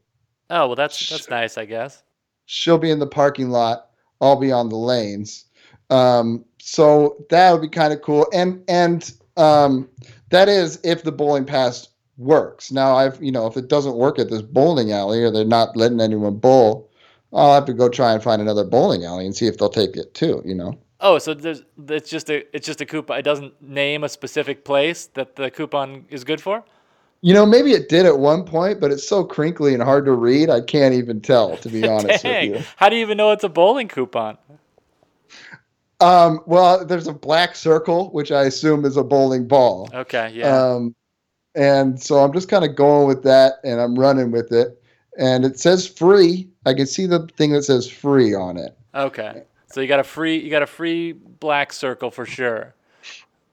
Oh 0.51 0.67
well, 0.69 0.77
that's 0.77 1.09
that's 1.09 1.31
nice, 1.31 1.57
I 1.57 1.65
guess. 1.65 2.03
She'll 2.47 2.79
be 2.79 2.91
in 2.91 2.99
the 2.99 3.07
parking 3.07 3.51
lot. 3.51 3.89
I'll 4.21 4.37
be 4.37 4.53
on 4.53 4.69
the 4.69 4.77
lanes. 4.77 5.45
Um, 5.91 6.45
so 6.59 7.25
that 7.31 7.53
would 7.53 7.61
be 7.61 7.69
kind 7.69 7.93
of 7.93 8.03
cool. 8.03 8.27
And 8.33 8.63
and 8.69 9.13
um, 9.37 9.89
that 10.31 10.49
is 10.49 10.79
if 10.85 11.03
the 11.03 11.13
bowling 11.13 11.45
pass 11.45 11.89
works. 12.19 12.71
Now, 12.71 12.97
I've 12.97 13.23
you 13.23 13.33
know 13.33 13.47
if 13.47 13.57
it 13.57 13.69
doesn't 13.69 13.97
work 13.97 14.19
at 14.19 14.31
this 14.31 14.43
bowling 14.43 14.93
alley 14.93 15.23
or 15.23 15.31
they're 15.31 15.45
not 15.45 15.77
letting 15.77 16.01
anyone 16.01 16.37
bowl, 16.37 16.91
I'll 17.33 17.55
have 17.55 17.67
to 17.67 17.75
go 17.75 17.89
try 17.89 18.13
and 18.13 18.23
find 18.23 18.41
another 18.41 18.65
bowling 18.65 19.05
alley 19.05 19.27
and 19.27 19.35
see 19.35 19.47
if 19.47 19.59
they'll 19.59 19.69
take 19.69 19.97
it 19.97 20.15
too. 20.15 20.43
You 20.45 20.55
know. 20.55 20.79
Oh, 21.01 21.19
so 21.19 21.35
there's 21.35 21.65
it's 21.89 22.09
just 22.09 22.31
a 22.31 22.45
it's 22.57 22.67
just 22.67 22.81
a 22.81 22.87
coupon. 22.87 23.19
It 23.19 23.23
doesn't 23.23 23.61
name 23.61 24.05
a 24.05 24.09
specific 24.09 24.65
place 24.65 25.07
that 25.15 25.37
the 25.37 25.51
coupon 25.51 26.07
is 26.09 26.25
good 26.25 26.41
for. 26.41 26.65
You 27.23 27.33
know, 27.33 27.47
maybe 27.47 27.73
it 27.73 27.89
did 27.89 28.05
at 28.05 28.19
one 28.19 28.45
point, 28.45 28.81
but 28.81 28.91
it's 28.91 29.07
so 29.07 29.25
crinkly 29.25 29.75
and 29.75 29.83
hard 29.83 30.05
to 30.07 30.13
read. 30.13 30.51
I 30.51 30.61
can't 30.61 30.93
even 30.95 31.21
tell, 31.21 31.57
to 31.59 31.69
be 31.69 31.87
honest 31.89 32.25
with 32.25 32.45
you. 32.45 32.63
how 32.77 32.89
do 32.89 32.97
you 32.97 33.03
even 33.03 33.17
know 33.17 33.31
it's 33.31 33.45
a 33.45 33.49
bowling 33.49 33.89
coupon? 33.89 34.37
Um, 36.01 36.41
well, 36.47 36.85
there's 36.85 37.07
a 37.07 37.13
black 37.13 37.55
circle, 37.55 38.11
which 38.11 38.33
I 38.33 38.43
assume 38.43 38.85
is 38.85 38.97
a 38.97 39.05
bowling 39.05 39.47
ball. 39.47 39.89
Okay, 39.95 40.33
yeah. 40.35 40.57
Um, 40.57 40.97
and 41.55 42.03
so 42.03 42.19
I'm 42.19 42.33
just 42.33 42.49
kind 42.49 42.65
of 42.65 42.75
going 42.75 43.07
with 43.07 43.23
that 43.23 43.55
and 43.63 43.81
I'm 43.81 43.97
running 43.97 44.33
with 44.33 44.53
it. 44.53 44.83
And 45.19 45.45
it 45.45 45.61
says 45.61 45.87
free. 45.87 46.49
I 46.67 46.75
can 46.75 46.87
see 46.87 47.07
the 47.07 47.29
thing 47.37 47.53
that 47.53 47.63
says 47.63 47.89
free 47.89 48.35
on 48.35 48.57
it. 48.57 48.77
okay, 48.95 49.45
so 49.67 49.81
you 49.81 49.87
got 49.87 50.01
a 50.01 50.05
free 50.05 50.39
you 50.39 50.51
got 50.51 50.63
a 50.63 50.67
free 50.67 51.13
black 51.13 51.73
circle 51.73 52.11
for 52.11 52.27
sure. 52.27 52.75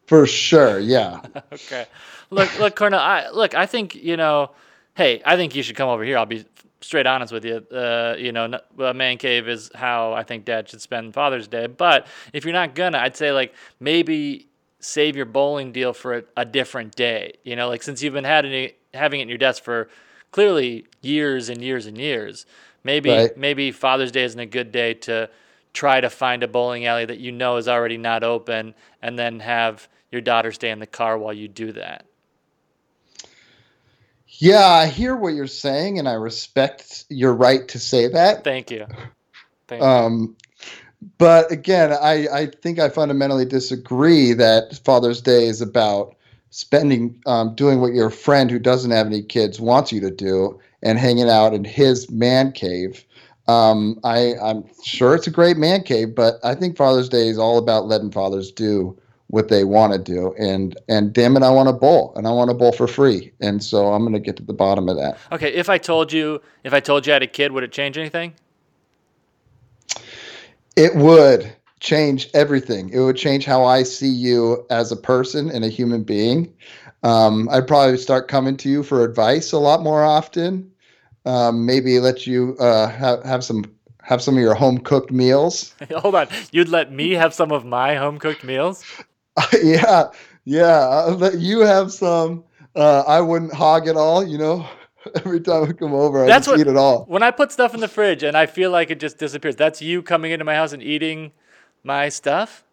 For 0.07 0.25
sure. 0.25 0.79
Yeah. 0.79 1.21
okay. 1.53 1.85
Look, 2.29 2.59
look, 2.59 2.75
Cornell. 2.75 2.99
I 2.99 3.29
look. 3.29 3.55
I 3.55 3.65
think 3.65 3.95
you 3.95 4.17
know. 4.17 4.51
Hey, 4.95 5.21
I 5.25 5.35
think 5.35 5.55
you 5.55 5.63
should 5.63 5.75
come 5.75 5.89
over 5.89 6.03
here. 6.03 6.17
I'll 6.17 6.25
be 6.25 6.45
straight 6.81 7.07
honest 7.07 7.31
with 7.31 7.45
you. 7.45 7.55
Uh, 7.71 8.15
you 8.17 8.31
know, 8.31 8.59
a 8.79 8.93
man 8.93 9.17
cave 9.17 9.47
is 9.47 9.71
how 9.73 10.13
I 10.13 10.23
think 10.23 10.45
Dad 10.45 10.69
should 10.69 10.81
spend 10.81 11.13
Father's 11.13 11.47
Day. 11.47 11.67
But 11.67 12.07
if 12.33 12.43
you're 12.43 12.53
not 12.53 12.75
gonna, 12.75 12.97
I'd 12.99 13.15
say 13.15 13.31
like 13.31 13.53
maybe 13.79 14.47
save 14.79 15.15
your 15.15 15.25
bowling 15.25 15.71
deal 15.71 15.93
for 15.93 16.17
a, 16.17 16.23
a 16.37 16.45
different 16.45 16.95
day. 16.95 17.33
You 17.43 17.55
know, 17.55 17.67
like 17.69 17.83
since 17.83 18.01
you've 18.01 18.13
been 18.13 18.23
having 18.25 18.51
it, 18.53 18.77
having 18.93 19.19
it 19.19 19.23
in 19.23 19.29
your 19.29 19.37
desk 19.37 19.63
for 19.63 19.89
clearly 20.31 20.85
years 21.01 21.49
and 21.49 21.61
years 21.63 21.85
and 21.85 21.97
years. 21.97 22.45
Maybe 22.83 23.09
Right. 23.09 23.37
maybe 23.37 23.71
Father's 23.71 24.11
Day 24.11 24.23
isn't 24.23 24.39
a 24.39 24.45
good 24.45 24.71
day 24.71 24.93
to 24.95 25.29
try 25.73 26.01
to 26.01 26.09
find 26.09 26.43
a 26.43 26.47
bowling 26.47 26.85
alley 26.85 27.05
that 27.05 27.19
you 27.19 27.31
know 27.31 27.57
is 27.57 27.67
already 27.67 27.97
not 27.97 28.23
open, 28.23 28.73
and 29.01 29.17
then 29.19 29.39
have 29.41 29.87
your 30.11 30.21
daughter 30.21 30.51
stay 30.51 30.71
in 30.71 30.79
the 30.79 30.87
car 30.87 31.17
while 31.17 31.33
you 31.33 31.47
do 31.47 31.71
that. 31.73 32.05
Yeah. 34.39 34.65
I 34.65 34.87
hear 34.87 35.15
what 35.15 35.33
you're 35.33 35.47
saying 35.47 35.99
and 35.99 36.07
I 36.07 36.13
respect 36.13 37.05
your 37.09 37.33
right 37.33 37.67
to 37.67 37.79
say 37.79 38.07
that. 38.07 38.43
Thank 38.43 38.71
you. 38.71 38.87
Thank 39.67 39.81
you. 39.81 39.87
Um, 39.87 40.35
but 41.17 41.51
again, 41.51 41.93
I, 41.93 42.27
I 42.27 42.45
think 42.47 42.79
I 42.79 42.89
fundamentally 42.89 43.45
disagree 43.45 44.33
that 44.33 44.79
Father's 44.83 45.21
Day 45.21 45.45
is 45.45 45.61
about 45.61 46.15
spending, 46.49 47.21
um, 47.25 47.55
doing 47.55 47.79
what 47.79 47.93
your 47.93 48.09
friend 48.09 48.49
who 48.49 48.59
doesn't 48.59 48.91
have 48.91 49.07
any 49.07 49.21
kids 49.21 49.59
wants 49.59 49.91
you 49.91 50.01
to 50.01 50.11
do 50.11 50.59
and 50.81 50.97
hanging 50.97 51.29
out 51.29 51.53
in 51.53 51.63
his 51.63 52.09
man 52.09 52.51
cave. 52.51 53.05
Um, 53.47 53.99
I, 54.03 54.35
I'm 54.41 54.63
sure 54.83 55.15
it's 55.15 55.27
a 55.27 55.31
great 55.31 55.57
man 55.57 55.83
cave, 55.83 56.15
but 56.15 56.35
I 56.43 56.55
think 56.55 56.77
Father's 56.77 57.09
Day 57.09 57.27
is 57.27 57.37
all 57.37 57.57
about 57.57 57.87
letting 57.87 58.11
fathers 58.11 58.51
do 58.51 58.97
what 59.29 59.47
they 59.47 59.63
want 59.63 59.93
to 59.93 59.99
do. 59.99 60.33
And, 60.39 60.77
and 60.87 61.13
damn 61.13 61.37
it, 61.37 61.43
I 61.43 61.51
want 61.51 61.69
to 61.69 61.73
bowl 61.73 62.13
and 62.15 62.27
I 62.27 62.31
want 62.31 62.49
to 62.49 62.55
bowl 62.55 62.71
for 62.71 62.87
free. 62.87 63.31
And 63.39 63.63
so 63.63 63.93
I'm 63.93 64.01
going 64.01 64.13
to 64.13 64.19
get 64.19 64.35
to 64.37 64.43
the 64.43 64.53
bottom 64.53 64.89
of 64.89 64.97
that. 64.97 65.19
Okay, 65.31 65.53
if 65.53 65.69
I 65.69 65.77
told 65.77 66.11
you 66.11 66.41
if 66.63 66.73
I 66.73 66.79
told 66.79 67.05
you 67.05 67.13
I 67.13 67.15
had 67.15 67.23
a 67.23 67.27
kid, 67.27 67.51
would 67.51 67.63
it 67.63 67.71
change 67.71 67.97
anything? 67.97 68.33
It 70.75 70.95
would 70.95 71.51
change 71.79 72.27
everything. 72.33 72.89
It 72.89 72.99
would 72.99 73.17
change 73.17 73.45
how 73.45 73.65
I 73.65 73.83
see 73.83 74.09
you 74.09 74.65
as 74.69 74.91
a 74.91 74.95
person 74.95 75.49
and 75.51 75.63
a 75.63 75.69
human 75.69 76.03
being. 76.03 76.51
Um, 77.03 77.47
I'd 77.49 77.67
probably 77.67 77.97
start 77.97 78.27
coming 78.27 78.57
to 78.57 78.69
you 78.69 78.81
for 78.81 79.03
advice 79.03 79.51
a 79.51 79.59
lot 79.59 79.83
more 79.83 80.03
often. 80.03 80.71
Um, 81.25 81.65
maybe 81.65 81.99
let 81.99 82.25
you 82.25 82.57
uh, 82.59 82.87
have 82.89 83.23
have 83.23 83.43
some 83.43 83.65
have 84.01 84.23
some 84.23 84.35
of 84.35 84.41
your 84.41 84.55
home 84.55 84.79
cooked 84.79 85.11
meals. 85.11 85.75
Hold 85.97 86.15
on. 86.15 86.27
You'd 86.51 86.69
let 86.69 86.91
me 86.91 87.11
have 87.11 87.33
some 87.33 87.51
of 87.51 87.63
my 87.63 87.95
home 87.95 88.17
cooked 88.17 88.43
meals? 88.43 88.83
yeah, 89.63 90.09
yeah. 90.45 91.29
You 91.35 91.59
have 91.61 91.91
some. 91.91 92.43
Uh, 92.75 93.03
I 93.07 93.21
wouldn't 93.21 93.53
hog 93.53 93.87
it 93.87 93.97
all, 93.97 94.25
you 94.25 94.37
know. 94.37 94.67
Every 95.15 95.39
time 95.39 95.63
I 95.63 95.71
come 95.73 95.93
over, 95.93 96.23
I 96.23 96.27
That's 96.27 96.45
just 96.45 96.53
what- 96.53 96.59
eat 96.59 96.67
it 96.69 96.77
all. 96.77 97.05
When 97.05 97.23
I 97.23 97.31
put 97.31 97.51
stuff 97.51 97.73
in 97.73 97.79
the 97.79 97.87
fridge 97.87 98.21
and 98.23 98.35
I 98.37 98.45
feel 98.45 98.69
like 98.71 98.89
it 98.91 98.99
just 98.99 99.17
disappears, 99.17 99.55
that's 99.55 99.81
you 99.81 100.01
coming 100.01 100.31
into 100.31 100.45
my 100.45 100.55
house 100.55 100.73
and 100.73 100.83
eating 100.83 101.31
my 101.83 102.09
stuff? 102.09 102.63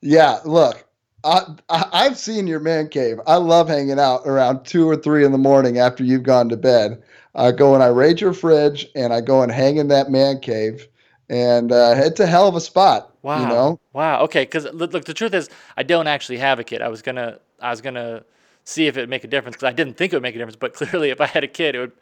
Yeah, 0.00 0.38
look, 0.44 0.86
I, 1.24 1.42
I 1.68 1.84
I've 1.92 2.16
seen 2.16 2.46
your 2.46 2.60
man 2.60 2.88
cave. 2.88 3.20
I 3.26 3.36
love 3.36 3.68
hanging 3.68 3.98
out 3.98 4.22
around 4.26 4.64
two 4.64 4.88
or 4.88 4.96
three 4.96 5.24
in 5.24 5.32
the 5.32 5.38
morning 5.38 5.78
after 5.78 6.04
you've 6.04 6.22
gone 6.22 6.48
to 6.48 6.56
bed. 6.56 7.02
I 7.34 7.52
go 7.52 7.74
and 7.74 7.82
I 7.82 7.88
raid 7.88 8.20
your 8.20 8.32
fridge 8.32 8.86
and 8.94 9.12
I 9.12 9.20
go 9.20 9.42
and 9.42 9.52
hang 9.52 9.76
in 9.76 9.88
that 9.88 10.10
man 10.10 10.40
cave, 10.40 10.88
and 11.30 11.72
uh, 11.72 11.94
it's 11.96 12.20
a 12.20 12.26
hell 12.26 12.46
of 12.46 12.54
a 12.56 12.60
spot. 12.60 13.14
Wow. 13.22 13.40
You 13.40 13.46
know, 13.48 13.80
Wow. 13.94 14.20
Okay. 14.24 14.42
Because 14.42 14.64
look, 14.74 14.92
look, 14.92 15.04
the 15.06 15.14
truth 15.14 15.32
is, 15.32 15.48
I 15.78 15.82
don't 15.82 16.06
actually 16.06 16.38
have 16.38 16.58
a 16.58 16.64
kid. 16.64 16.82
I 16.82 16.88
was 16.88 17.00
gonna, 17.00 17.38
I 17.60 17.70
was 17.70 17.80
gonna 17.80 18.24
see 18.64 18.86
if 18.86 18.96
it 18.96 19.00
would 19.00 19.08
make 19.10 19.24
a 19.24 19.28
difference 19.28 19.56
because 19.56 19.68
I 19.68 19.72
didn't 19.72 19.96
think 19.96 20.12
it 20.12 20.16
would 20.16 20.22
make 20.22 20.34
a 20.34 20.38
difference. 20.38 20.56
But 20.56 20.74
clearly, 20.80 21.10
if 21.10 21.20
I 21.20 21.26
had 21.26 21.44
a 21.44 21.48
kid, 21.48 21.74
it 21.74 21.78
would, 21.80 21.92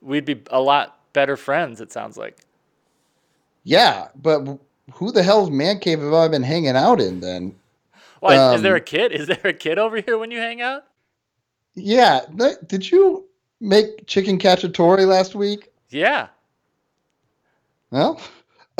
we'd 0.00 0.24
be 0.24 0.42
a 0.50 0.60
lot 0.60 0.98
better 1.12 1.36
friends. 1.36 1.80
It 1.80 1.92
sounds 1.92 2.16
like. 2.16 2.38
yeah, 3.64 4.08
but 4.20 4.58
who 4.94 5.12
the 5.12 5.22
hell's 5.22 5.50
man 5.50 5.78
cave 5.78 6.00
have 6.00 6.12
I 6.12 6.26
been 6.28 6.42
hanging 6.42 6.76
out 6.76 7.00
in 7.00 7.20
then? 7.20 7.54
Why 8.20 8.54
is 8.54 8.62
there 8.62 8.74
a 8.76 8.78
Um, 8.80 8.84
kid? 8.84 9.12
Is 9.12 9.26
there 9.28 9.40
a 9.44 9.52
kid 9.52 9.78
over 9.78 10.00
here 10.00 10.18
when 10.18 10.30
you 10.30 10.38
hang 10.38 10.60
out? 10.60 10.84
Yeah, 11.74 12.20
did 12.66 12.90
you 12.90 13.24
make 13.60 14.06
chicken 14.06 14.38
cacciatore 14.38 15.06
last 15.06 15.34
week? 15.34 15.70
Yeah. 15.90 16.28
Well, 17.90 18.20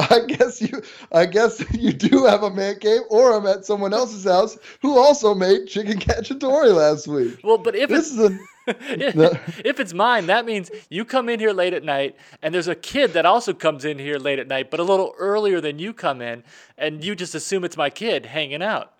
I 0.10 0.20
guess 0.26 0.60
you 0.62 0.82
I 1.12 1.26
guess 1.26 1.62
you 1.72 1.92
do 1.92 2.24
have 2.24 2.42
a 2.42 2.50
man 2.50 2.78
cave, 2.78 3.02
or 3.10 3.34
I'm 3.34 3.46
at 3.46 3.64
someone 3.64 3.92
else's 3.94 4.24
house 4.24 4.56
who 4.82 4.98
also 4.98 5.34
made 5.34 5.66
chicken 5.66 5.98
cacciatore 5.98 6.74
last 6.74 7.06
week. 7.08 7.38
Well, 7.44 7.58
but 7.58 7.74
if 7.76 7.88
This 7.90 8.10
it's 8.10 8.18
is 8.18 8.30
a 8.30 8.38
if, 8.66 9.60
if 9.66 9.80
it's 9.80 9.92
mine, 9.94 10.26
that 10.26 10.46
means 10.46 10.70
you 10.90 11.04
come 11.04 11.28
in 11.28 11.40
here 11.40 11.52
late 11.52 11.72
at 11.74 11.82
night, 11.82 12.14
and 12.42 12.54
there's 12.54 12.68
a 12.68 12.74
kid 12.74 13.14
that 13.14 13.26
also 13.26 13.52
comes 13.52 13.84
in 13.84 13.98
here 13.98 14.18
late 14.18 14.38
at 14.38 14.46
night, 14.48 14.70
but 14.70 14.78
a 14.78 14.84
little 14.84 15.14
earlier 15.18 15.60
than 15.60 15.78
you 15.78 15.92
come 15.92 16.20
in, 16.22 16.44
and 16.78 17.02
you 17.04 17.16
just 17.16 17.34
assume 17.34 17.64
it's 17.64 17.76
my 17.76 17.90
kid 17.90 18.26
hanging 18.26 18.62
out. 18.62 18.92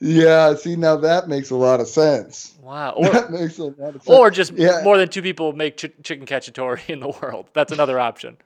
yeah. 0.00 0.54
See, 0.54 0.76
now 0.76 0.96
that 0.96 1.28
makes 1.28 1.50
a 1.50 1.56
lot 1.56 1.80
of 1.80 1.88
sense. 1.88 2.54
Wow. 2.62 2.92
Or 2.96 3.08
that 3.10 3.30
makes 3.30 3.58
a 3.58 3.64
lot 3.64 3.94
of 3.96 4.02
sense. 4.02 4.08
or 4.08 4.30
just 4.30 4.52
Yeah. 4.52 4.80
more 4.84 4.96
than 4.96 5.08
two 5.08 5.22
people 5.22 5.52
make 5.52 5.76
ch- 5.76 5.92
chicken 6.02 6.26
cacciatore 6.26 6.80
in 6.88 7.00
the 7.00 7.08
world. 7.22 7.46
That's 7.52 7.72
another 7.72 7.98
option. 7.98 8.36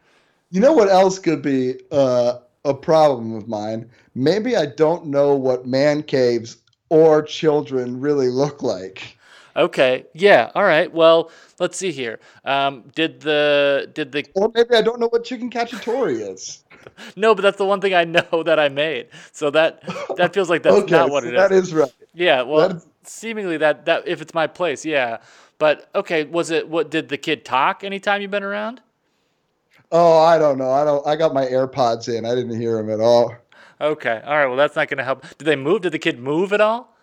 You 0.55 0.61
know 0.61 0.73
what 0.73 0.89
else 0.89 1.19
could 1.19 1.43
be 1.43 1.81
uh, 1.91 2.39
a 2.65 2.75
problem 2.75 3.35
of 3.35 3.49
mine? 3.49 3.91
Maybe 4.15 4.57
I 4.57 4.67
don't 4.67 5.07
know 5.07 5.35
what 5.35 5.67
man 5.67 6.05
caves 6.05 6.59
or 6.91 7.23
children 7.23 8.01
really 8.01 8.29
look 8.29 8.63
like. 8.63 9.19
Okay. 9.57 10.07
Yeah. 10.15 10.53
All 10.55 10.63
right. 10.63 10.93
Well, 10.93 11.33
let's 11.59 11.77
see 11.77 11.91
here. 11.91 12.21
Um, 12.45 12.85
did 12.95 13.21
the 13.21 13.91
did 13.95 14.13
the 14.13 14.25
Or 14.35 14.53
maybe 14.55 14.77
I 14.77 14.83
don't 14.83 15.01
know 15.01 15.09
what 15.09 15.25
chicken 15.25 15.51
cacciatore 15.51 16.11
is. 16.33 16.63
no? 17.17 17.35
But 17.35 17.43
that's 17.43 17.59
the 17.59 17.65
one 17.65 17.81
thing 17.81 17.95
I 17.95 18.05
know 18.05 18.45
that 18.45 18.61
I 18.61 18.69
made. 18.69 19.09
So 19.33 19.51
that 19.51 19.83
that 20.17 20.35
feels 20.35 20.49
like 20.51 20.63
that's 20.63 20.77
okay, 20.85 20.93
not 20.95 21.11
what 21.11 21.25
so 21.25 21.31
it 21.31 21.35
is. 21.35 21.41
that 21.41 21.53
is 21.53 21.75
right. 21.75 21.93
Yeah, 22.15 22.43
well, 22.43 22.69
That 22.69 22.77
is- 22.77 22.87
seemingly 23.03 23.57
that 23.59 23.87
that 23.87 24.07
if 24.07 24.23
it's 24.23 24.35
my 24.35 24.47
place, 24.47 24.85
yeah. 24.85 25.19
But 25.59 25.89
okay, 25.97 26.25
was 26.25 26.51
it 26.53 26.69
what 26.69 26.93
did 26.93 27.09
the 27.09 27.19
kid 27.19 27.45
talk 27.45 27.83
anytime 27.83 28.23
you've 28.23 28.31
been 28.31 28.45
around? 28.45 28.81
Oh, 29.93 30.19
I 30.19 30.39
don't 30.39 30.59
know. 30.59 30.71
I 30.71 30.85
don't. 30.85 31.07
I 31.07 31.17
got 31.17 31.35
my 31.35 31.47
AirPods 31.47 32.09
in. 32.09 32.25
I 32.27 32.35
didn't 32.35 32.59
hear 32.59 32.79
him 32.79 32.91
at 32.91 33.01
all. 33.01 33.35
Okay, 33.81 34.23
all 34.25 34.37
right. 34.37 34.47
Well, 34.47 34.57
that's 34.57 34.77
not 34.77 34.89
going 34.89 34.99
to 34.99 35.05
help. 35.05 35.23
Did 35.39 35.45
they 35.45 35.57
move? 35.57 35.83
Did 35.83 35.93
the 35.93 35.99
kid 35.99 36.19
move 36.19 36.53
at 36.53 36.61
all? 36.61 36.97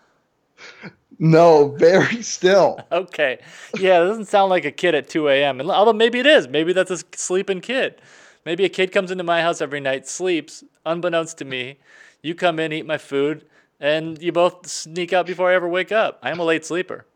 No, 1.18 1.68
very 1.78 2.22
still. 2.22 2.80
Okay, 2.92 3.38
yeah, 3.78 4.02
it 4.02 4.06
doesn't 4.06 4.26
sound 4.26 4.50
like 4.50 4.64
a 4.64 4.70
kid 4.70 4.94
at 4.94 5.08
2 5.08 5.28
a.m. 5.28 5.60
Although 5.70 5.92
maybe 5.92 6.18
it 6.18 6.26
is. 6.26 6.48
Maybe 6.48 6.72
that's 6.72 6.90
a 6.90 6.98
sleeping 7.14 7.60
kid. 7.60 8.00
Maybe 8.44 8.64
a 8.64 8.68
kid 8.68 8.90
comes 8.92 9.10
into 9.10 9.22
my 9.24 9.40
house 9.40 9.60
every 9.60 9.80
night, 9.80 10.08
sleeps, 10.08 10.64
unbeknownst 10.84 11.38
to 11.38 11.44
me. 11.44 11.78
You 12.22 12.34
come 12.34 12.58
in, 12.58 12.72
eat 12.72 12.86
my 12.86 12.98
food, 12.98 13.44
and 13.78 14.20
you 14.20 14.32
both 14.32 14.66
sneak 14.66 15.12
out 15.12 15.26
before 15.26 15.50
I 15.50 15.54
ever 15.54 15.68
wake 15.68 15.92
up. 15.92 16.18
I 16.22 16.30
am 16.30 16.40
a 16.40 16.44
late 16.44 16.64
sleeper. 16.64 17.06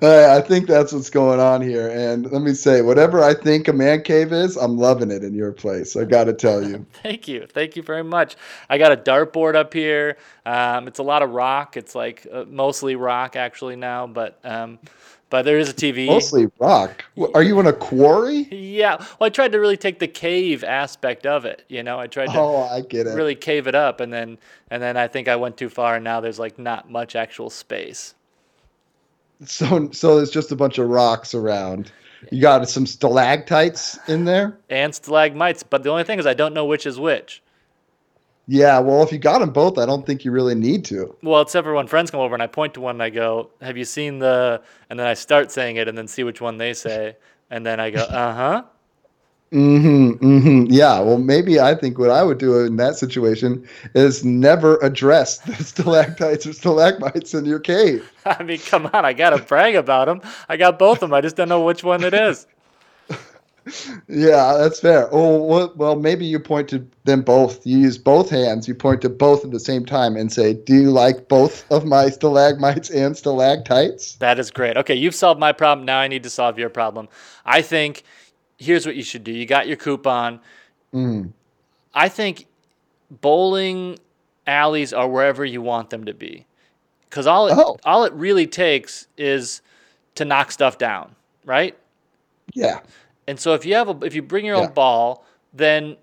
Hey, 0.00 0.34
I 0.34 0.40
think 0.40 0.66
that's 0.66 0.92
what's 0.92 1.10
going 1.10 1.40
on 1.40 1.60
here. 1.60 1.88
And 1.90 2.30
let 2.32 2.40
me 2.42 2.54
say, 2.54 2.80
whatever 2.82 3.22
I 3.22 3.34
think 3.34 3.68
a 3.68 3.72
man 3.72 4.02
cave 4.02 4.32
is, 4.32 4.56
I'm 4.56 4.78
loving 4.78 5.10
it 5.10 5.22
in 5.22 5.34
your 5.34 5.52
place. 5.52 5.94
I 5.96 6.04
got 6.04 6.24
to 6.24 6.32
tell 6.32 6.66
you. 6.66 6.86
Thank 7.02 7.28
you. 7.28 7.46
Thank 7.46 7.76
you 7.76 7.82
very 7.82 8.02
much. 8.04 8.36
I 8.70 8.78
got 8.78 8.92
a 8.92 8.96
dartboard 8.96 9.54
up 9.56 9.74
here. 9.74 10.16
Um, 10.46 10.88
it's 10.88 10.98
a 10.98 11.02
lot 11.02 11.22
of 11.22 11.30
rock. 11.30 11.76
It's 11.76 11.94
like 11.94 12.26
uh, 12.32 12.44
mostly 12.48 12.96
rock 12.96 13.36
actually 13.36 13.76
now, 13.76 14.06
but 14.06 14.38
um, 14.44 14.78
but 15.28 15.42
there 15.42 15.58
is 15.58 15.68
a 15.68 15.74
TV. 15.74 16.06
Mostly 16.06 16.46
rock. 16.58 17.04
Are 17.34 17.42
you 17.42 17.60
in 17.60 17.66
a 17.66 17.72
quarry? 17.72 18.48
Yeah. 18.50 18.96
Well, 18.98 19.26
I 19.26 19.28
tried 19.28 19.52
to 19.52 19.58
really 19.60 19.76
take 19.76 19.98
the 19.98 20.08
cave 20.08 20.64
aspect 20.64 21.26
of 21.26 21.44
it. 21.44 21.64
You 21.68 21.82
know, 21.82 21.98
I 22.00 22.06
tried 22.06 22.26
to 22.28 22.38
Oh, 22.38 22.62
I 22.70 22.80
get 22.80 23.06
it. 23.06 23.10
really 23.10 23.34
cave 23.34 23.66
it 23.66 23.74
up, 23.74 24.00
and 24.00 24.12
then 24.12 24.38
and 24.70 24.82
then 24.82 24.96
I 24.96 25.08
think 25.08 25.28
I 25.28 25.36
went 25.36 25.56
too 25.58 25.68
far, 25.68 25.96
and 25.96 26.04
now 26.04 26.20
there's 26.20 26.38
like 26.38 26.58
not 26.58 26.90
much 26.90 27.14
actual 27.16 27.50
space. 27.50 28.14
So, 29.46 29.90
so 29.92 30.16
there's 30.16 30.30
just 30.30 30.52
a 30.52 30.56
bunch 30.56 30.78
of 30.78 30.88
rocks 30.88 31.34
around. 31.34 31.92
You 32.30 32.40
got 32.40 32.68
some 32.68 32.86
stalactites 32.86 33.98
in 34.08 34.24
there. 34.24 34.56
And 34.70 34.94
stalagmites, 34.94 35.62
but 35.62 35.82
the 35.82 35.90
only 35.90 36.04
thing 36.04 36.18
is 36.18 36.26
I 36.26 36.34
don't 36.34 36.54
know 36.54 36.64
which 36.64 36.86
is 36.86 36.98
which. 36.98 37.42
Yeah, 38.46 38.78
well, 38.78 39.02
if 39.02 39.10
you 39.10 39.18
got 39.18 39.38
them 39.38 39.50
both, 39.50 39.78
I 39.78 39.86
don't 39.86 40.04
think 40.06 40.24
you 40.24 40.30
really 40.30 40.54
need 40.54 40.84
to. 40.86 41.16
Well, 41.22 41.40
except 41.40 41.64
for 41.64 41.74
when 41.74 41.86
friends 41.86 42.10
come 42.10 42.20
over 42.20 42.34
and 42.34 42.42
I 42.42 42.46
point 42.46 42.74
to 42.74 42.80
one 42.80 42.96
and 42.96 43.02
I 43.02 43.08
go, 43.08 43.50
"Have 43.62 43.78
you 43.78 43.86
seen 43.86 44.18
the?" 44.18 44.60
And 44.90 44.98
then 44.98 45.06
I 45.06 45.14
start 45.14 45.50
saying 45.50 45.76
it 45.76 45.88
and 45.88 45.96
then 45.96 46.06
see 46.08 46.24
which 46.24 46.42
one 46.42 46.58
they 46.58 46.74
say, 46.74 47.16
and 47.50 47.64
then 47.64 47.80
I 47.80 47.90
go, 47.90 48.00
"Uh 48.02 48.34
huh." 48.34 48.62
Mm-hmm. 49.52 50.24
Mm-hmm. 50.24 50.72
Yeah. 50.72 50.98
Well, 51.00 51.18
maybe 51.18 51.60
I 51.60 51.74
think 51.74 51.98
what 51.98 52.10
I 52.10 52.22
would 52.24 52.38
do 52.38 52.58
in 52.64 52.76
that 52.76 52.96
situation 52.96 53.66
is 53.94 54.24
never 54.24 54.78
address 54.78 55.38
the 55.46 55.54
stalactites 55.62 56.46
or 56.46 56.52
stalagmites 56.52 57.34
in 57.34 57.44
your 57.44 57.60
cave. 57.60 58.10
I 58.26 58.42
mean, 58.42 58.58
come 58.58 58.90
on, 58.92 59.04
I 59.04 59.12
gotta 59.12 59.42
brag 59.42 59.76
about 59.76 60.06
them. 60.06 60.22
I 60.48 60.56
got 60.56 60.78
both 60.78 60.96
of 60.96 61.10
them. 61.10 61.14
I 61.14 61.20
just 61.20 61.36
don't 61.36 61.48
know 61.48 61.62
which 61.62 61.84
one 61.84 62.02
it 62.02 62.14
is. 62.14 62.46
Yeah, 64.08 64.58
that's 64.58 64.80
fair. 64.80 65.08
Oh, 65.10 65.42
well, 65.42 65.72
well, 65.74 65.96
maybe 65.96 66.26
you 66.26 66.38
point 66.38 66.68
to 66.68 66.86
them 67.04 67.22
both. 67.22 67.66
You 67.66 67.78
use 67.78 67.96
both 67.96 68.28
hands. 68.28 68.68
You 68.68 68.74
point 68.74 69.00
to 69.02 69.08
both 69.08 69.42
at 69.42 69.52
the 69.52 69.60
same 69.60 69.86
time 69.86 70.16
and 70.16 70.30
say, 70.30 70.52
"Do 70.52 70.74
you 70.74 70.90
like 70.90 71.28
both 71.28 71.64
of 71.72 71.86
my 71.86 72.10
stalagmites 72.10 72.90
and 72.90 73.16
stalactites?" 73.16 74.16
That 74.16 74.38
is 74.38 74.50
great. 74.50 74.76
Okay, 74.76 74.94
you've 74.94 75.14
solved 75.14 75.40
my 75.40 75.52
problem. 75.52 75.86
Now 75.86 75.98
I 75.98 76.08
need 76.08 76.22
to 76.24 76.30
solve 76.30 76.58
your 76.58 76.68
problem. 76.68 77.08
I 77.46 77.62
think 77.62 78.04
here's 78.58 78.86
what 78.86 78.96
you 78.96 79.02
should 79.02 79.24
do. 79.24 79.32
You 79.32 79.46
got 79.46 79.66
your 79.66 79.76
coupon. 79.76 80.40
Mm. 80.92 81.32
I 81.94 82.08
think 82.08 82.46
bowling 83.10 83.98
alleys 84.46 84.92
are 84.92 85.08
wherever 85.08 85.44
you 85.44 85.62
want 85.62 85.90
them 85.90 86.04
to 86.04 86.14
be, 86.14 86.46
because 87.08 87.26
all 87.26 87.48
it, 87.48 87.54
Oh. 87.56 87.76
all 87.84 88.04
it 88.04 88.12
really 88.12 88.46
takes 88.46 89.06
is 89.16 89.62
to 90.16 90.24
knock 90.24 90.52
stuff 90.52 90.78
down, 90.78 91.14
right? 91.44 91.76
Yeah. 92.52 92.80
And 93.26 93.38
so 93.40 93.54
if 93.54 93.64
you 93.64 93.74
have 93.74 93.88
a, 93.88 94.04
if 94.04 94.14
you 94.14 94.22
bring 94.22 94.44
your 94.44 94.56
Yeah. 94.56 94.62
own 94.62 94.72
ball, 94.72 95.24
then 95.52 95.96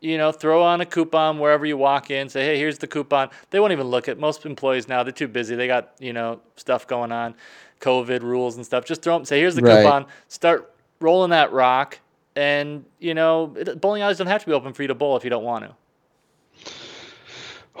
you 0.00 0.16
know 0.16 0.30
throw 0.30 0.62
on 0.62 0.80
a 0.80 0.86
coupon 0.86 1.38
wherever 1.40 1.66
you 1.66 1.76
walk 1.76 2.10
in. 2.10 2.28
Say, 2.28 2.44
hey, 2.44 2.56
here's 2.58 2.78
the 2.78 2.86
coupon. 2.86 3.30
They 3.50 3.58
won't 3.58 3.72
even 3.72 3.88
look 3.88 4.08
at 4.08 4.18
most 4.18 4.46
employees 4.46 4.86
now. 4.88 5.02
They're 5.02 5.12
too 5.12 5.26
busy. 5.28 5.56
They 5.56 5.66
got 5.66 5.92
you 5.98 6.12
know 6.12 6.40
stuff 6.56 6.86
going 6.86 7.10
on, 7.10 7.34
COVID 7.80 8.22
rules 8.22 8.56
and 8.56 8.64
stuff. 8.64 8.84
Just 8.84 9.02
throw 9.02 9.16
them. 9.16 9.24
Say, 9.24 9.40
here's 9.40 9.56
the 9.56 9.62
Right. 9.62 9.82
coupon. 9.82 10.06
Start 10.28 10.72
rolling 11.00 11.30
that 11.30 11.52
rock. 11.52 11.98
And 12.36 12.84
you 13.00 13.14
know, 13.14 13.54
it, 13.56 13.80
bowling 13.80 14.02
alleys 14.02 14.18
don't 14.18 14.26
have 14.28 14.40
to 14.42 14.46
be 14.46 14.52
open 14.52 14.72
for 14.72 14.82
you 14.82 14.88
to 14.88 14.94
bowl 14.94 15.16
if 15.16 15.24
you 15.24 15.30
don't 15.30 15.44
want 15.44 15.64
to. 15.64 15.74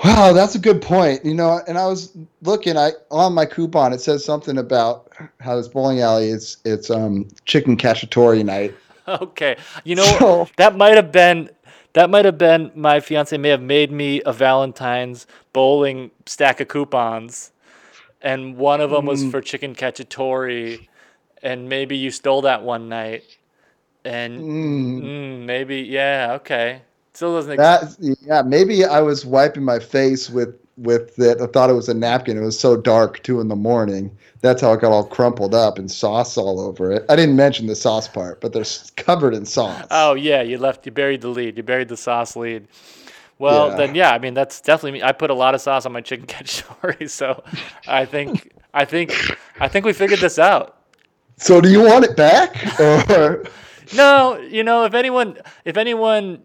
Wow, 0.04 0.32
that's 0.32 0.54
a 0.54 0.58
good 0.60 0.80
point. 0.80 1.24
You 1.24 1.34
know, 1.34 1.60
and 1.66 1.76
I 1.76 1.86
was 1.86 2.16
looking. 2.42 2.76
I 2.76 2.92
on 3.10 3.34
my 3.34 3.46
coupon 3.46 3.92
it 3.92 4.00
says 4.00 4.24
something 4.24 4.58
about 4.58 5.12
how 5.40 5.56
this 5.56 5.66
bowling 5.68 6.00
alley 6.00 6.28
is 6.28 6.58
it's 6.64 6.88
um 6.90 7.26
chicken 7.44 7.76
cacciatore 7.76 8.44
night. 8.44 8.74
Okay, 9.08 9.56
you 9.84 9.94
know 9.94 10.04
So- 10.18 10.48
that 10.58 10.76
might 10.76 10.94
have 10.96 11.10
been 11.10 11.48
that 11.94 12.10
might 12.10 12.26
have 12.26 12.36
been 12.36 12.70
my 12.74 13.00
fiance 13.00 13.34
may 13.38 13.48
have 13.48 13.62
made 13.62 13.90
me 13.90 14.20
a 14.26 14.34
Valentine's 14.34 15.26
bowling 15.54 16.10
stack 16.26 16.60
of 16.60 16.68
coupons, 16.68 17.50
and 18.20 18.58
one 18.58 18.82
of 18.82 18.90
them 18.90 19.06
was 19.06 19.24
Mm. 19.24 19.30
for 19.30 19.40
chicken 19.40 19.74
cacciatore, 19.74 20.86
and 21.42 21.68
maybe 21.68 21.96
you 21.96 22.10
stole 22.10 22.42
that 22.42 22.62
one 22.62 22.88
night, 22.88 23.24
and 24.04 24.46
Mm, 24.46 25.00
mm, 25.00 25.44
maybe 25.46 25.78
yeah 25.82 26.32
okay 26.40 26.82
still 27.14 27.34
doesn't 27.36 27.52
that 27.56 27.96
yeah, 28.22 28.42
maybe 28.42 28.84
I 28.84 29.00
was 29.00 29.26
wiping 29.26 29.64
my 29.64 29.78
face 29.78 30.30
with 30.30 30.54
with 30.76 31.18
it. 31.18 31.40
I 31.40 31.46
thought 31.46 31.70
it 31.70 31.74
was 31.74 31.88
a 31.88 31.94
napkin. 31.94 32.36
It 32.38 32.40
was 32.40 32.58
so 32.58 32.76
dark, 32.76 33.22
two 33.24 33.40
in 33.40 33.48
the 33.48 33.56
morning. 33.56 34.16
That's 34.42 34.62
how 34.62 34.72
it 34.72 34.80
got 34.80 34.92
all 34.92 35.04
crumpled 35.04 35.54
up 35.54 35.78
and 35.78 35.90
sauce 35.90 36.36
all 36.38 36.60
over 36.60 36.92
it. 36.92 37.04
I 37.08 37.16
didn't 37.16 37.36
mention 37.36 37.66
the 37.66 37.74
sauce 37.74 38.06
part, 38.08 38.40
but 38.40 38.52
they're 38.52 38.64
covered 38.96 39.34
in 39.34 39.44
sauce. 39.44 39.90
Oh 39.90 40.14
yeah, 40.14 40.42
you 40.42 40.58
left. 40.58 40.86
You 40.86 40.92
buried 40.92 41.20
the 41.20 41.28
lead. 41.28 41.56
You 41.56 41.62
buried 41.62 41.88
the 41.88 41.96
sauce 41.96 42.36
lead. 42.36 42.68
Well, 43.38 43.70
Yeah. 43.70 43.72
then 43.72 43.94
yeah, 43.94 44.12
I 44.12 44.18
mean 44.18 44.34
that's 44.34 44.60
definitely 44.62 44.92
me. 44.92 45.04
I 45.04 45.12
put 45.12 45.30
a 45.30 45.34
lot 45.34 45.54
of 45.54 45.62
sauce 45.62 45.86
on 45.86 45.92
my 45.92 46.02
chicken 46.02 46.26
cacciatore, 46.28 47.10
so 47.10 47.44
I 47.86 48.06
think 48.06 48.52
I 48.74 48.86
think 48.86 49.26
I 49.60 49.68
think 49.68 49.86
we 49.86 49.94
figured 49.94 50.20
this 50.20 50.38
out. 50.38 50.77
So 51.38 51.60
do 51.60 51.70
you 51.70 51.82
want 51.82 52.04
it 52.04 52.16
back, 52.16 52.78
or 53.10 53.44
No, 53.94 54.38
you 54.38 54.62
know, 54.64 54.84
if 54.84 54.94
anyone 54.94 55.38
if 55.64 55.76
anyone 55.76 56.42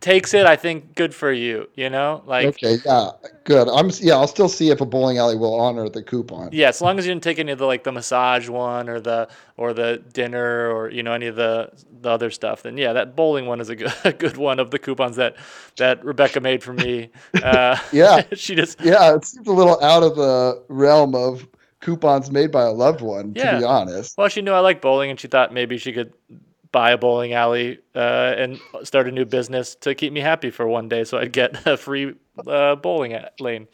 takes 0.00 0.34
it, 0.34 0.46
I 0.46 0.56
think 0.56 0.94
good 0.96 1.14
for 1.14 1.30
you. 1.32 1.68
You 1.76 1.90
know, 1.90 2.22
like 2.26 2.46
okay? 2.46 2.76
Yeah, 2.84 3.10
good. 3.44 3.68
I'm 3.68 3.90
yeah. 4.00 4.14
I'll 4.14 4.26
still 4.26 4.48
see 4.48 4.70
if 4.70 4.80
a 4.80 4.86
bowling 4.86 5.18
alley 5.18 5.36
will 5.36 5.54
honor 5.60 5.88
the 5.88 6.02
coupon. 6.02 6.48
yeah, 6.52 6.68
as 6.68 6.80
long 6.80 6.98
as 6.98 7.06
you 7.06 7.12
didn't 7.12 7.22
take 7.22 7.38
any 7.38 7.52
of 7.52 7.58
the 7.58 7.66
like 7.66 7.84
the 7.84 7.92
massage 7.92 8.48
one 8.48 8.88
or 8.88 9.00
the 9.00 9.28
or 9.56 9.72
the 9.72 10.02
dinner 10.12 10.70
or 10.70 10.90
you 10.90 11.02
know 11.02 11.12
any 11.12 11.26
of 11.26 11.36
the 11.36 11.70
the 12.00 12.10
other 12.10 12.30
stuff, 12.30 12.62
then 12.62 12.76
yeah, 12.76 12.92
that 12.94 13.14
bowling 13.14 13.46
one 13.46 13.60
is 13.60 13.68
a 13.68 13.76
good 13.76 13.92
a 14.04 14.12
good 14.12 14.36
one 14.36 14.58
of 14.58 14.70
the 14.72 14.78
coupons 14.78 15.16
that 15.16 15.36
that 15.76 16.04
Rebecca 16.04 16.40
made 16.40 16.62
for 16.62 16.72
me. 16.72 17.10
Uh, 17.42 17.76
Yeah. 17.92 18.22
she 18.34 18.54
just 18.54 18.80
Yeah, 18.80 19.14
it 19.14 19.24
seems 19.24 19.46
a 19.46 19.52
little 19.52 19.80
out 19.82 20.02
of 20.02 20.16
the 20.16 20.62
realm 20.68 21.14
of 21.14 21.46
coupons 21.82 22.30
made 22.30 22.50
by 22.50 22.62
a 22.62 22.72
loved 22.72 23.02
one. 23.02 23.34
To 23.34 23.58
be 23.58 23.64
honest. 23.64 24.16
Well, 24.16 24.28
she 24.28 24.40
knew 24.40 24.52
I 24.52 24.60
like 24.60 24.80
bowling, 24.80 25.10
and 25.10 25.20
she 25.20 25.28
thought 25.28 25.52
maybe 25.52 25.76
she 25.76 25.92
could 25.92 26.14
buy 26.72 26.92
a 26.92 26.96
bowling 26.96 27.34
alley 27.34 27.78
uh, 27.94 28.34
and 28.38 28.58
start 28.82 29.06
a 29.06 29.12
new 29.12 29.26
business 29.26 29.74
to 29.74 29.94
keep 29.94 30.12
me 30.12 30.20
happy 30.20 30.50
for 30.50 30.66
one 30.66 30.88
day, 30.88 31.04
so 31.04 31.18
I'd 31.18 31.32
get 31.32 31.66
a 31.66 31.76
free 31.76 32.14
uh, 32.46 32.76
bowling 32.76 33.14
lane. 33.38 33.68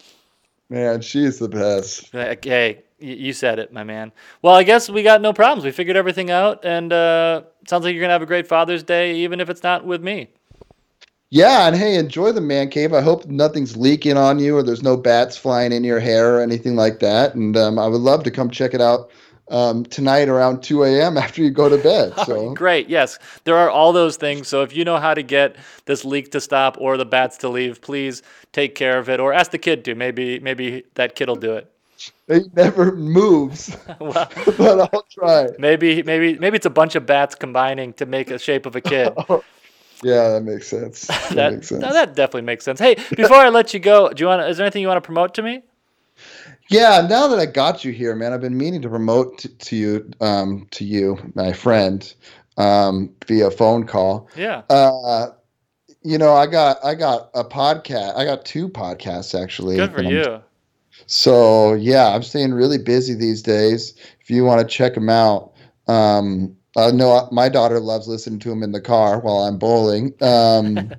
Man, 0.69 1.01
she's 1.01 1.39
the 1.39 1.49
best. 1.49 2.11
Hey, 2.13 2.83
you 2.99 3.33
said 3.33 3.59
it, 3.59 3.73
my 3.73 3.85
man. 3.85 4.13
Well, 4.43 4.55
I 4.55 4.65
guess 4.65 4.91
we 4.91 5.03
got 5.03 5.23
no 5.23 5.33
problems. 5.33 5.65
We 5.65 5.71
figured 5.71 5.97
everything 5.97 6.31
out, 6.31 6.65
and 6.65 6.93
uh, 6.93 7.43
sounds 7.67 7.85
like 7.85 7.95
you're 7.95 8.03
gonna 8.03 8.13
have 8.13 8.23
a 8.23 8.27
great 8.27 8.47
Father's 8.47 8.83
Day, 8.83 9.17
even 9.17 9.41
if 9.41 9.49
it's 9.49 9.63
not 9.63 9.87
with 9.87 10.03
me. 10.03 10.29
Yeah, 11.31 11.67
and 11.67 11.77
hey, 11.77 11.97
enjoy 11.97 12.33
the 12.33 12.41
man 12.41 12.71
cave. 12.71 12.95
I 12.95 13.03
hope 13.03 13.27
nothing's 13.27 13.77
leaking 13.77 14.17
on 14.17 14.39
you 14.39 14.57
or 14.57 14.63
there's 14.63 14.83
no 14.83 14.97
bats 14.97 15.37
flying 15.37 15.73
in 15.73 15.85
your 15.85 16.01
hair 16.01 16.37
or 16.37 16.41
anything 16.41 16.75
like 16.75 17.01
that. 17.01 17.35
And 17.35 17.55
um, 17.57 17.79
I 17.79 17.87
would 17.87 18.01
love 18.01 18.23
to 18.25 18.31
come 18.31 18.49
check 18.51 18.73
it 18.73 18.81
out 18.81 19.11
um, 19.51 19.85
tonight 19.85 20.31
around 20.31 20.63
2 20.63 20.85
a.m. 20.85 21.19
after 21.19 21.43
you 21.43 21.51
go 21.51 21.69
to 21.69 21.77
bed. 21.79 22.15
So 22.25 22.55
Great. 22.55 22.89
Yes, 22.89 23.19
there 23.45 23.57
are 23.57 23.71
all 23.71 23.93
those 23.93 24.17
things. 24.17 24.49
So 24.49 24.63
if 24.63 24.75
you 24.75 24.85
know 24.85 24.97
how 24.97 25.13
to 25.13 25.23
get 25.23 25.57
this 25.85 26.05
leak 26.05 26.33
to 26.33 26.41
stop 26.41 26.77
or 26.81 26.97
the 26.97 27.07
bats 27.07 27.37
to 27.39 27.49
leave, 27.49 27.81
please 27.83 28.23
take 28.53 28.75
care 28.75 28.99
of 28.99 29.09
it, 29.09 29.21
or 29.21 29.33
ask 29.33 29.51
the 29.51 29.59
kid 29.59 29.85
to. 29.85 29.95
Maybe 29.95 30.39
maybe 30.41 30.85
that 30.95 31.15
kid 31.15 31.29
will 31.29 31.37
do 31.37 31.55
it. 31.55 31.71
it 32.27 32.55
never 32.55 32.93
moves, 32.93 33.77
well, 34.01 34.31
but 34.59 34.93
I'll 34.93 35.07
try. 35.11 35.49
maybe 35.59 36.03
maybe 36.03 36.39
maybe 36.39 36.57
it's 36.57 36.67
a 36.67 36.71
bunch 36.71 36.95
of 36.97 37.07
bats 37.07 37.35
combining 37.35 37.93
to 37.95 38.07
make 38.07 38.31
a 38.31 38.39
shape 38.39 38.67
of 38.67 38.77
a 38.77 38.81
kid. 38.81 39.13
Yeah, 40.03 40.29
that 40.31 40.43
makes 40.43 40.69
sense. 40.69 41.07
That, 41.09 41.31
that, 41.35 41.53
makes 41.55 41.69
sense. 41.69 41.83
no, 41.83 41.93
that 41.93 42.15
definitely 42.15 42.43
makes 42.43 42.65
sense. 42.65 42.79
Hey, 42.81 42.95
before 43.17 43.37
I 43.37 43.49
let 43.49 43.75
you 43.75 43.81
go, 43.81 44.11
do 44.11 44.23
you 44.23 44.29
want? 44.29 44.43
Is 44.49 44.57
there 44.57 44.67
anything 44.67 44.83
you 44.83 44.89
want 44.89 45.03
to 45.03 45.07
promote 45.07 45.35
to 45.35 45.43
me? 45.43 45.63
Yeah, 46.71 47.07
now 47.09 47.29
that 47.29 47.39
I 47.39 47.47
got 47.47 47.85
you 47.85 47.93
here, 47.93 48.15
man, 48.15 48.33
I've 48.33 48.41
been 48.41 48.57
meaning 48.57 48.83
to 48.83 48.89
promote 48.89 49.39
t- 49.39 49.49
to 49.49 49.77
you, 49.77 50.11
um, 50.21 50.67
to 50.73 50.85
you, 50.85 51.17
my 51.35 51.53
friend, 51.53 52.13
um, 52.59 53.11
via 53.27 53.51
phone 53.51 53.87
call. 53.87 54.29
Yeah. 54.37 54.63
Uh, 54.69 55.29
you 56.03 56.19
know, 56.19 56.35
I 56.35 56.47
got 56.47 56.79
I 56.85 56.95
got 56.95 57.31
a 57.35 57.45
podcast. 57.45 58.17
I 58.17 58.25
got 58.25 58.45
two 58.45 58.69
podcasts 58.69 59.41
actually. 59.41 59.77
Good 59.77 59.93
for 59.93 60.03
I'm- 60.03 60.13
you. 60.13 60.43
So 61.07 61.75
yeah, 61.75 62.09
I'm 62.09 62.23
staying 62.23 62.53
really 62.53 62.79
busy 62.79 63.15
these 63.15 63.43
days. 63.43 63.95
If 64.21 64.31
you 64.31 64.45
want 64.45 64.61
to 64.61 64.67
check 64.67 64.95
them 64.95 65.09
out, 65.09 65.53
um, 65.87 66.55
I 66.79 66.91
know 66.91 67.29
my 67.33 67.49
daughter 67.49 67.81
loves 67.81 68.09
listening 68.09 68.39
to 68.41 68.49
them 68.51 68.63
in 68.63 68.73
the 68.73 68.81
car 68.81 69.21
while 69.21 69.39
I'm 69.39 69.59
bowling. 69.59 70.15
Um, 70.21 70.93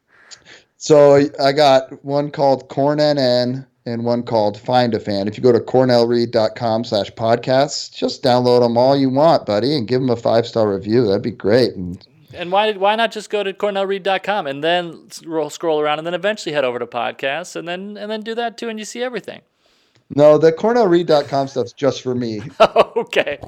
so 0.76 1.28
I 1.42 1.52
got 1.52 2.04
one 2.04 2.30
called 2.30 2.68
Corn 2.68 2.98
NN 2.98 3.66
and 3.86 4.04
one 4.04 4.22
called 4.22 4.58
Find 4.58 4.94
a 4.94 5.00
Fan. 5.00 5.26
If 5.26 5.36
you 5.36 5.42
go 5.42 5.52
to 5.52 5.60
cornellreed.com 5.60 6.84
slash 6.84 7.10
podcasts, 7.12 7.92
just 7.92 8.22
download 8.22 8.60
them 8.60 8.76
all 8.76 8.96
you 8.96 9.10
want, 9.10 9.46
buddy, 9.46 9.76
and 9.76 9.88
give 9.88 10.00
them 10.00 10.10
a 10.10 10.16
five 10.16 10.46
star 10.46 10.72
review. 10.72 11.06
That'd 11.06 11.22
be 11.22 11.30
great. 11.30 11.74
And 11.74 12.06
And 12.32 12.52
why 12.52 12.72
why 12.72 12.94
not 12.96 13.10
just 13.10 13.30
go 13.30 13.42
to 13.42 13.52
cornellreed.com 13.52 14.46
and 14.46 14.62
then 14.62 15.10
scroll 15.10 15.50
scroll 15.50 15.80
around 15.80 15.98
and 15.98 16.06
then 16.06 16.14
eventually 16.14 16.54
head 16.54 16.64
over 16.64 16.78
to 16.78 16.86
podcasts 16.86 17.56
and 17.56 17.66
then 17.66 17.96
and 17.96 18.10
then 18.10 18.20
do 18.20 18.34
that 18.34 18.58
too 18.58 18.68
and 18.68 18.78
you 18.78 18.84
see 18.84 19.02
everything. 19.02 19.40
No, 20.14 20.38
the 20.38 20.52
cornellreed.com 20.52 21.48
stuff's 21.48 21.72
just 21.72 22.02
for 22.02 22.14
me. 22.14 22.40
okay. 22.96 23.38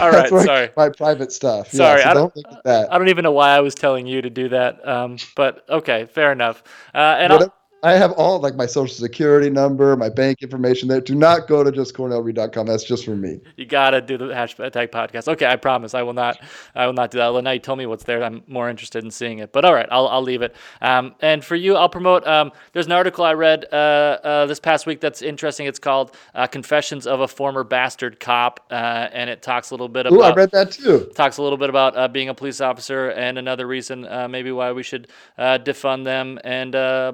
All 0.00 0.10
right. 0.10 0.28
Sorry. 0.28 0.70
my 0.76 0.88
private 0.88 1.32
stuff. 1.32 1.70
Sorry, 1.70 2.00
yeah, 2.00 2.04
so 2.04 2.10
I 2.10 2.14
don't 2.14 2.22
don't- 2.22 2.34
think 2.34 2.46
of 2.48 2.62
that. 2.64 2.92
I 2.92 2.98
don't 2.98 3.08
even 3.08 3.22
know 3.24 3.32
why 3.32 3.50
I 3.50 3.60
was 3.60 3.74
telling 3.74 4.06
you 4.06 4.22
to 4.22 4.30
do 4.30 4.48
that. 4.50 4.86
Um, 4.86 5.16
but 5.36 5.64
okay, 5.68 6.06
fair 6.06 6.32
enough. 6.32 6.62
Uh, 6.94 7.16
and 7.18 7.32
I'll, 7.32 7.54
I 7.82 7.92
have 7.92 8.12
all 8.12 8.38
like 8.38 8.54
my 8.54 8.66
social 8.66 8.94
security 8.94 9.50
number, 9.50 9.96
my 9.96 10.08
bank 10.08 10.42
information 10.42 10.88
there. 10.88 11.00
Do 11.00 11.14
not 11.14 11.48
go 11.48 11.64
to 11.64 11.72
just 11.72 11.94
cornellreed.com. 11.94 12.66
That's 12.66 12.84
just 12.84 13.04
for 13.04 13.16
me. 13.16 13.40
you 13.56 13.66
gotta 13.66 14.00
do 14.00 14.16
the 14.16 14.26
hashtag 14.26 14.88
podcast. 14.90 15.26
Okay, 15.28 15.46
I 15.46 15.56
promise. 15.56 15.94
I 15.94 16.02
will 16.02 16.12
not. 16.12 16.40
I 16.74 16.86
will 16.86 16.92
not 16.92 17.10
do 17.10 17.18
that. 17.18 17.42
Now 17.42 17.50
you 17.50 17.58
told 17.58 17.78
me 17.78 17.86
what's 17.86 18.04
there. 18.04 18.22
I'm 18.22 18.42
more 18.46 18.70
interested 18.70 19.04
in 19.04 19.10
seeing 19.10 19.38
it. 19.38 19.52
But 19.52 19.64
all 19.64 19.74
right, 19.74 19.88
I'll, 19.90 20.06
I'll 20.08 20.22
leave 20.22 20.42
it. 20.42 20.54
Um, 20.80 21.14
and 21.20 21.44
for 21.44 21.56
you, 21.56 21.74
I'll 21.74 21.88
promote. 21.88 22.26
Um, 22.26 22.52
there's 22.72 22.86
an 22.86 22.92
article 22.92 23.24
I 23.24 23.32
read 23.32 23.66
uh, 23.72 23.76
uh, 23.76 24.46
this 24.46 24.60
past 24.60 24.86
week 24.86 25.00
that's 25.00 25.22
interesting. 25.22 25.66
It's 25.66 25.78
called 25.78 26.16
uh, 26.34 26.46
"Confessions 26.46 27.06
of 27.06 27.20
a 27.20 27.28
Former 27.28 27.64
Bastard 27.64 28.20
Cop," 28.20 28.60
uh, 28.70 28.74
and 29.12 29.28
it 29.28 29.42
talks 29.42 29.70
a 29.70 29.74
little 29.74 29.88
bit 29.88 30.06
about. 30.06 30.16
Ooh, 30.16 30.22
I 30.22 30.32
read 30.32 30.50
that 30.52 30.70
too. 30.70 31.10
talks 31.14 31.38
a 31.38 31.42
little 31.42 31.58
bit 31.58 31.68
about 31.68 31.96
uh, 31.96 32.08
being 32.08 32.28
a 32.28 32.34
police 32.34 32.60
officer 32.60 33.10
and 33.10 33.38
another 33.38 33.66
reason 33.66 34.06
uh, 34.06 34.28
maybe 34.28 34.52
why 34.52 34.72
we 34.72 34.82
should 34.82 35.08
uh, 35.38 35.58
defund 35.58 36.04
them 36.04 36.38
and 36.44 36.74
uh, 36.74 37.12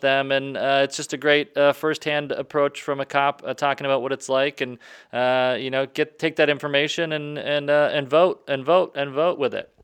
them. 0.00 0.32
And 0.32 0.56
uh, 0.56 0.80
it's 0.84 0.96
just 0.96 1.12
a 1.12 1.16
great 1.16 1.56
uh, 1.56 1.72
firsthand 1.72 2.32
approach 2.32 2.82
from 2.82 3.00
a 3.00 3.06
cop 3.06 3.42
uh, 3.44 3.54
talking 3.54 3.86
about 3.86 4.02
what 4.02 4.12
it's 4.12 4.28
like 4.28 4.60
and 4.60 4.78
uh, 5.12 5.56
you 5.58 5.70
know 5.70 5.86
get 5.86 6.18
take 6.18 6.36
that 6.36 6.48
information 6.48 7.12
and 7.12 7.38
and 7.38 7.70
uh, 7.70 7.90
and 7.92 8.08
vote 8.08 8.42
and 8.48 8.64
vote 8.64 8.92
and 8.96 9.12
vote 9.12 9.38
with 9.38 9.54
it. 9.54 9.79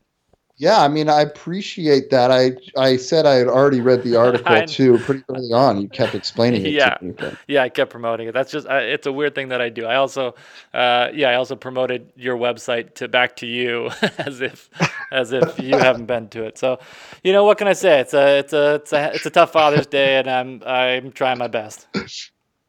Yeah, 0.59 0.81
I 0.81 0.87
mean, 0.87 1.07
I 1.07 1.21
appreciate 1.21 2.09
that. 2.09 2.31
I 2.31 2.53
I 2.75 2.97
said 2.97 3.27
I 3.27 3.35
had 3.35 3.47
already 3.47 3.79
read 3.79 4.01
the 4.01 4.15
article 4.25 4.65
too 4.65 4.97
pretty 4.99 5.23
early 5.29 5.53
on. 5.53 5.79
You 5.79 5.87
kept 5.87 6.15
explaining 6.15 6.65
it 6.65 6.73
Yeah. 6.73 6.95
to 6.95 7.05
me. 7.05 7.13
Yeah, 7.47 7.61
I 7.61 7.69
kept 7.69 7.91
promoting 7.91 8.27
it. 8.27 8.31
That's 8.33 8.51
just 8.51 8.67
I, 8.67 8.79
it's 8.79 9.05
a 9.05 9.11
weird 9.11 9.35
thing 9.35 9.49
that 9.49 9.61
I 9.61 9.69
do. 9.69 9.85
I 9.85 9.97
also, 9.97 10.33
uh, 10.73 11.09
yeah, 11.13 11.29
I 11.29 11.35
also 11.35 11.55
promoted 11.55 12.11
your 12.15 12.37
website 12.37 12.95
to 12.95 13.07
back 13.07 13.35
to 13.37 13.45
you 13.45 13.91
as 14.17 14.41
if 14.41 14.69
as 15.11 15.31
if 15.31 15.59
you 15.59 15.77
haven't 15.77 16.07
been 16.07 16.27
to 16.29 16.43
it. 16.45 16.57
So, 16.57 16.79
you 17.23 17.33
know, 17.33 17.43
what 17.43 17.59
can 17.59 17.67
I 17.67 17.73
say? 17.73 17.99
It's 17.99 18.15
a 18.15 18.39
it's 18.39 18.53
a 18.53 18.75
it's 18.75 18.93
a 18.93 19.13
it's 19.13 19.25
a 19.27 19.29
tough 19.29 19.51
Father's 19.51 19.85
Day, 19.87 20.17
and 20.17 20.27
I'm 20.27 20.63
I'm 20.65 21.11
trying 21.11 21.37
my 21.37 21.47
best. 21.47 21.87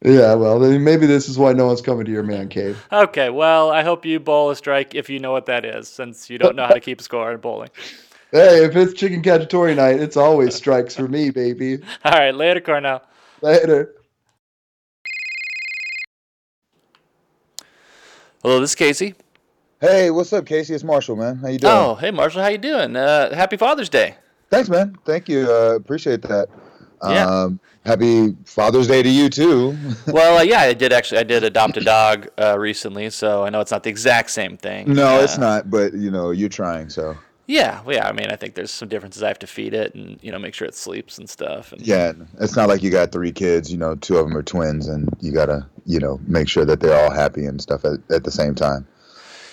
Yeah, 0.05 0.35
well, 0.35 0.61
then 0.61 0.85
maybe 0.85 1.07
this 1.07 1.29
is 1.29 1.39
why 1.39 1.53
no 1.53 1.67
one's 1.67 1.81
coming 1.81 2.05
to 2.05 2.11
your 2.11 2.23
man 2.23 2.49
cave. 2.49 2.87
Okay, 2.93 3.31
well, 3.31 3.73
I 3.73 3.83
hope 3.83 4.05
you 4.05 4.21
bowl 4.21 4.51
a 4.51 4.57
strike 4.57 4.95
if 4.95 5.11
you 5.11 5.19
know 5.19 5.33
what 5.33 5.47
that 5.47 5.65
is, 5.65 5.89
since 5.89 6.31
you 6.31 6.39
don't 6.39 6.55
know 6.55 6.67
how 6.67 6.75
to 6.75 6.81
keep 6.81 7.03
score 7.03 7.33
in 7.33 7.41
bowling. 7.41 7.71
Hey, 8.31 8.65
if 8.65 8.77
it's 8.77 8.93
chicken 8.93 9.23
cacciatore 9.23 9.75
night, 9.75 9.99
it's 9.99 10.17
always 10.17 10.55
strikes 10.55 10.95
for 10.95 11.09
me, 11.09 11.31
baby. 11.31 11.79
All 12.05 12.13
right, 12.13 12.35
later, 12.35 12.61
Cornell. 12.61 13.03
Later. 13.41 13.95
Hello, 18.43 18.61
this 18.61 18.71
is 18.71 18.77
Casey. 18.77 19.15
Hey, 19.81 20.11
what's 20.11 20.33
up, 20.33 20.47
Casey? 20.47 20.75
It's 20.75 20.85
Marshall, 20.85 21.17
man. 21.17 21.37
How 21.39 21.49
you 21.49 21.59
doing? 21.59 21.73
Oh, 21.73 21.95
hey, 21.97 22.13
Marshall, 22.13 22.43
how 22.43 22.49
you 22.49 22.59
doing? 22.59 22.95
Uh, 22.95 23.35
happy 23.35 23.57
Father's 23.57 23.89
Day. 23.89 24.15
Thanks, 24.51 24.69
man. 24.69 24.97
Thank 25.05 25.29
you. 25.29 25.51
Uh, 25.51 25.75
appreciate 25.75 26.23
that. 26.23 26.49
Yeah. 27.03 27.27
Um, 27.27 27.61
happy 27.85 28.37
Father's 28.45 28.87
Day 28.89 29.03
to 29.03 29.09
you 29.09 29.29
too. 29.29 29.77
well, 30.07 30.39
uh, 30.39 30.43
yeah, 30.43 30.61
I 30.61 30.75
did 30.75 30.93
actually. 30.93 31.19
I 31.19 31.25
did 31.25 31.45
adopt 31.45 31.77
a 31.77 31.81
dog 31.81 32.29
uh, 32.39 32.59
recently, 32.59 33.11
so 33.11 33.45
I 33.45 33.51
know 33.51 33.61
it's 33.61 33.71
not 33.71 33.83
the 33.83 33.91
exact 33.91 34.31
same 34.31 34.57
thing. 34.57 34.93
no, 34.93 35.19
Uh, 35.19 35.23
it's 35.23 35.39
not. 35.39 35.71
But 35.71 35.95
you 35.95 36.11
know, 36.11 36.31
you're 36.31 36.49
trying. 36.49 36.91
So 36.91 37.17
Yeah, 37.47 37.81
well, 37.83 37.97
yeah. 37.97 38.09
I 38.09 38.13
mean, 38.13 38.31
I 38.31 38.37
think 38.37 38.55
there's 38.55 38.71
some 38.71 38.89
differences. 38.89 39.23
I 39.23 39.29
have 39.29 39.39
to 39.41 39.47
feed 39.47 39.75
it 39.75 39.95
and 39.95 40.19
you 40.23 40.33
know 40.33 40.39
make 40.39 40.55
sure 40.55 40.69
it 40.69 40.75
sleeps 40.75 41.19
and 41.19 41.29
stuff. 41.29 41.73
And, 41.73 41.81
yeah, 41.81 42.13
it's 42.41 42.57
not 42.57 42.69
like 42.69 42.83
you 42.83 42.91
got 42.91 43.13
three 43.13 43.33
kids. 43.33 43.71
You 43.73 43.79
know, 43.79 43.95
two 43.95 44.19
of 44.19 44.27
them 44.27 44.37
are 44.37 44.43
twins, 44.43 44.89
and 44.89 45.09
you 45.21 45.33
gotta 45.33 45.67
you 45.87 45.99
know 45.99 46.21
make 46.27 46.49
sure 46.49 46.65
that 46.65 46.81
they're 46.81 46.99
all 47.05 47.11
happy 47.11 47.47
and 47.47 47.61
stuff 47.61 47.85
at, 47.85 48.01
at 48.11 48.25
the 48.25 48.31
same 48.31 48.55
time. 48.55 48.87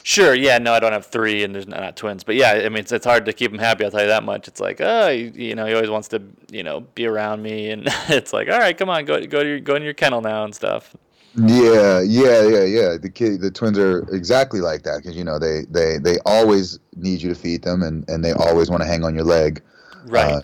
Sure. 0.08 0.36
Yeah. 0.36 0.60
No, 0.60 0.72
I 0.74 0.80
don't 0.80 0.92
have 0.92 1.08
three, 1.08 1.44
and 1.44 1.56
there's 1.56 1.68
not, 1.68 1.96
twins. 1.98 2.24
But 2.24 2.36
yeah, 2.36 2.52
I 2.52 2.70
mean, 2.70 2.78
it's, 2.78 2.92
it's 2.92 3.08
hard 3.08 3.26
to 3.26 3.34
keep 3.34 3.50
them 3.50 3.60
happy. 3.60 3.86
I'll 3.86 3.90
tell 3.90 4.02
you 4.02 4.08
that 4.08 4.24
much. 4.24 4.48
It's 4.48 4.60
like, 4.60 4.80
oh, 4.80 5.08
you, 5.08 5.32
you 5.34 5.56
know, 5.56 5.66
he 5.66 5.74
always 5.74 5.90
wants 5.90 6.08
to, 6.10 6.22
you 6.52 6.62
know, 6.62 6.82
be 6.94 7.08
around 7.08 7.42
me, 7.42 7.72
and 7.72 7.84
it's 8.10 8.32
like, 8.32 8.48
all 8.48 8.60
right, 8.60 8.78
come 8.78 8.88
on, 8.88 9.06
go 9.06 9.26
go 9.26 9.42
to 9.42 9.50
your 9.50 9.60
go 9.60 9.74
in 9.74 9.82
your 9.82 9.96
kennel 9.96 10.22
now 10.22 10.44
and 10.44 10.54
stuff. 10.54 10.96
Yeah, 11.36 12.02
yeah, 12.02 12.44
yeah, 12.48 12.64
yeah. 12.66 12.98
The 13.02 13.10
kid, 13.12 13.42
the 13.42 13.50
twins 13.50 13.80
are 13.80 14.08
exactly 14.14 14.62
like 14.62 14.84
that 14.84 14.98
because 14.98 15.18
you 15.18 15.24
know 15.24 15.40
they 15.40 15.64
they 15.72 15.98
they 15.98 16.20
always 16.24 16.78
need 16.96 17.24
you 17.24 17.30
to 17.30 17.36
feed 17.36 17.64
them, 17.64 17.82
and 17.82 18.08
and 18.08 18.24
they 18.24 18.34
always 18.34 18.70
want 18.70 18.84
to 18.84 18.88
hang 18.88 19.04
on 19.04 19.16
your 19.16 19.26
leg. 19.26 19.64
Right. 20.06 20.36
Uh, 20.36 20.42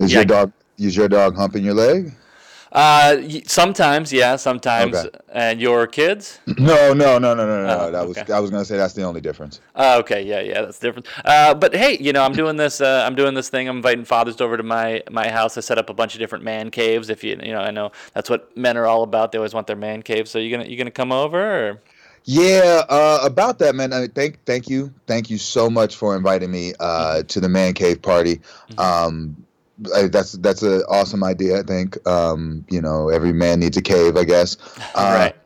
is 0.00 0.12
Yeah. 0.12 0.18
your 0.18 0.24
dog 0.24 0.52
is 0.76 0.96
your 0.96 1.08
dog 1.08 1.36
humping 1.36 1.64
your 1.64 1.74
leg? 1.74 2.12
Uh, 2.72 3.20
sometimes, 3.44 4.12
yeah, 4.12 4.34
sometimes. 4.36 4.96
Okay. 4.96 5.10
And 5.28 5.60
your 5.60 5.86
kids? 5.86 6.40
No, 6.58 6.92
no, 6.92 7.18
no, 7.18 7.34
no, 7.34 7.46
no, 7.46 7.66
no. 7.66 7.78
Oh, 7.80 7.90
that 7.90 8.06
was 8.06 8.16
okay. 8.16 8.32
I 8.32 8.38
was 8.38 8.50
gonna 8.50 8.64
say 8.64 8.76
that's 8.76 8.94
the 8.94 9.02
only 9.02 9.20
difference. 9.20 9.60
Oh, 9.74 9.98
okay, 9.98 10.22
yeah, 10.22 10.40
yeah, 10.40 10.62
that's 10.62 10.78
different. 10.78 11.06
Uh, 11.24 11.54
but 11.54 11.74
hey, 11.74 11.98
you 12.00 12.12
know, 12.12 12.22
I'm 12.22 12.32
doing 12.32 12.56
this. 12.56 12.80
Uh, 12.80 13.04
I'm 13.04 13.14
doing 13.14 13.34
this 13.34 13.48
thing. 13.48 13.68
I'm 13.68 13.76
inviting 13.76 14.04
fathers 14.04 14.40
over 14.40 14.56
to 14.56 14.62
my 14.62 15.02
my 15.10 15.28
house. 15.28 15.58
I 15.58 15.60
set 15.60 15.78
up 15.78 15.90
a 15.90 15.94
bunch 15.94 16.14
of 16.14 16.20
different 16.20 16.44
man 16.44 16.70
caves. 16.70 17.10
If 17.10 17.24
you 17.24 17.38
you 17.42 17.52
know, 17.52 17.60
I 17.60 17.72
know 17.72 17.90
that's 18.14 18.30
what 18.30 18.56
men 18.56 18.76
are 18.76 18.86
all 18.86 19.02
about. 19.02 19.32
They 19.32 19.38
always 19.38 19.54
want 19.54 19.66
their 19.66 19.76
man 19.76 20.02
cave. 20.02 20.28
So 20.28 20.38
you 20.38 20.50
gonna 20.50 20.68
you 20.68 20.76
gonna 20.78 20.90
come 20.90 21.12
over? 21.12 21.68
Or? 21.68 21.82
Yeah, 22.24 22.84
uh, 22.88 23.18
about 23.24 23.58
that, 23.58 23.74
man. 23.74 23.92
I 23.92 24.06
thank, 24.06 24.44
thank 24.44 24.68
you, 24.68 24.92
thank 25.06 25.28
you 25.28 25.38
so 25.38 25.68
much 25.68 25.96
for 25.96 26.16
inviting 26.16 26.52
me 26.52 26.72
uh, 26.78 27.24
to 27.24 27.40
the 27.40 27.48
man 27.48 27.74
cave 27.74 28.00
party. 28.00 28.40
Um, 28.78 29.44
I, 29.94 30.08
that's 30.08 30.32
that's 30.32 30.62
an 30.62 30.82
awesome 30.88 31.24
idea. 31.24 31.60
I 31.60 31.62
think 31.62 32.04
um, 32.06 32.64
you 32.68 32.80
know 32.80 33.08
every 33.08 33.32
man 33.32 33.60
needs 33.60 33.76
a 33.76 33.82
cave, 33.82 34.16
I 34.16 34.24
guess. 34.24 34.56
Uh, 34.94 35.14
right. 35.16 35.36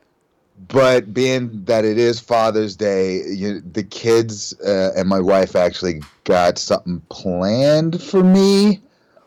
But 0.68 1.12
being 1.12 1.64
that 1.66 1.84
it 1.84 1.98
is 1.98 2.18
Father's 2.18 2.74
Day, 2.74 3.22
you, 3.26 3.60
the 3.60 3.84
kids 3.84 4.58
uh, 4.60 4.92
and 4.96 5.08
my 5.08 5.20
wife 5.20 5.54
actually 5.54 6.00
got 6.24 6.58
something 6.58 7.00
planned 7.10 8.02
for 8.02 8.24
me. 8.24 8.80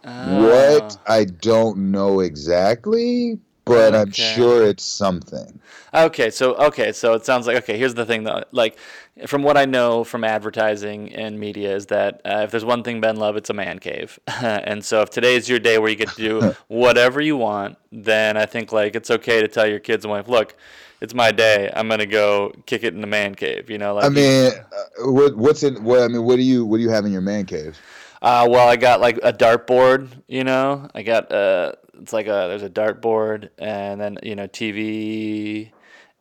What 0.03 0.98
Oh. 0.98 1.14
I 1.14 1.26
don't 1.26 1.91
know 1.91 2.19
exactly, 2.22 3.40
but 3.70 3.96
I'm 3.96 4.12
sure 4.12 4.66
it's 4.66 4.84
something. 4.84 5.60
Okay, 5.94 6.30
so 6.30 6.54
okay, 6.56 6.91
so 6.91 7.14
it 7.14 7.26
sounds 7.26 7.48
like 7.48 7.58
okay. 7.58 7.78
Here's 7.78 7.96
the 7.96 8.06
thing, 8.06 8.24
though. 8.24 8.44
Like, 8.52 8.78
from 9.26 9.41
what 9.41 9.58
I 9.58 9.66
know 9.66 10.04
from 10.04 10.24
advertising 10.24 11.14
and 11.14 11.40
media, 11.40 11.76
is 11.76 11.88
that 11.88 12.22
uh, 12.26 12.41
if 12.44 12.52
there's 12.52 12.66
one 12.66 12.84
thing 12.84 13.02
Ben 13.02 13.16
love, 13.16 13.36
it's 13.36 13.50
a 13.50 13.54
man 13.54 13.80
cave. 13.80 14.20
and 14.28 14.84
so, 14.86 15.02
if 15.02 15.10
today 15.10 15.36
is 15.36 15.50
your 15.50 15.60
day 15.60 15.80
where 15.80 15.90
you 15.90 15.96
get 15.96 16.10
to 16.10 16.16
do 16.16 16.56
whatever 16.68 17.22
you 17.22 17.38
want, 17.38 17.78
then 17.91 18.38
I 18.38 18.46
think 18.46 18.72
like 18.72 18.96
it's 18.96 19.10
okay 19.10 19.41
to 19.41 19.48
tell 19.48 19.68
your 19.68 19.80
kids 19.80 20.06
and 20.06 20.12
wife, 20.12 20.28
look, 20.28 20.56
it's 21.02 21.14
my 21.14 21.32
day. 21.32 21.72
I'm 21.76 21.88
gonna 21.88 22.06
go 22.06 22.54
kick 22.66 22.84
it 22.84 22.94
in 22.94 23.02
the 23.02 23.08
man 23.08 23.34
cave. 23.34 23.70
You 23.70 23.78
know, 23.78 23.96
like 23.96 24.06
I 24.06 24.10
mean, 24.10 24.52
uh, 24.52 25.12
what, 25.12 25.36
what's 25.38 25.64
it? 25.64 25.82
What 25.82 26.02
I 26.02 26.08
mean, 26.08 26.24
what 26.24 26.36
do 26.36 26.44
you 26.44 26.66
what 26.66 26.78
do 26.78 26.84
you 26.84 26.90
have 26.90 27.06
in 27.06 27.12
your 27.12 27.22
man 27.22 27.46
cave? 27.46 27.80
Uh, 28.22 28.46
well, 28.50 28.68
I 28.68 28.76
got 28.76 29.00
like 29.00 29.18
a 29.24 29.32
dartboard, 29.32 30.10
you 30.28 30.44
know. 30.44 30.90
I 30.94 31.04
got 31.04 31.32
uh, 31.32 31.74
it's 32.02 32.14
like 32.14 32.28
a 32.28 32.48
there's 32.50 32.64
a 32.64 32.70
dartboard, 32.70 33.50
and 33.58 34.00
then 34.00 34.18
you 34.24 34.36
know 34.36 34.48
TV, 34.48 35.72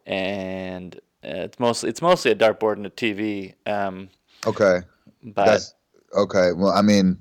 and 0.06 0.94
uh, 1.24 1.46
it's 1.46 1.58
mostly 1.58 1.90
it's 1.90 2.02
mostly 2.02 2.30
a 2.30 2.36
dartboard 2.36 2.74
and 2.74 2.86
a 2.86 2.90
TV. 2.90 3.54
Um, 3.66 4.10
Okay, 4.46 4.80
but 5.22 5.46
that's 5.46 5.74
okay. 6.14 6.52
Well, 6.52 6.72
I 6.72 6.82
mean, 6.82 7.18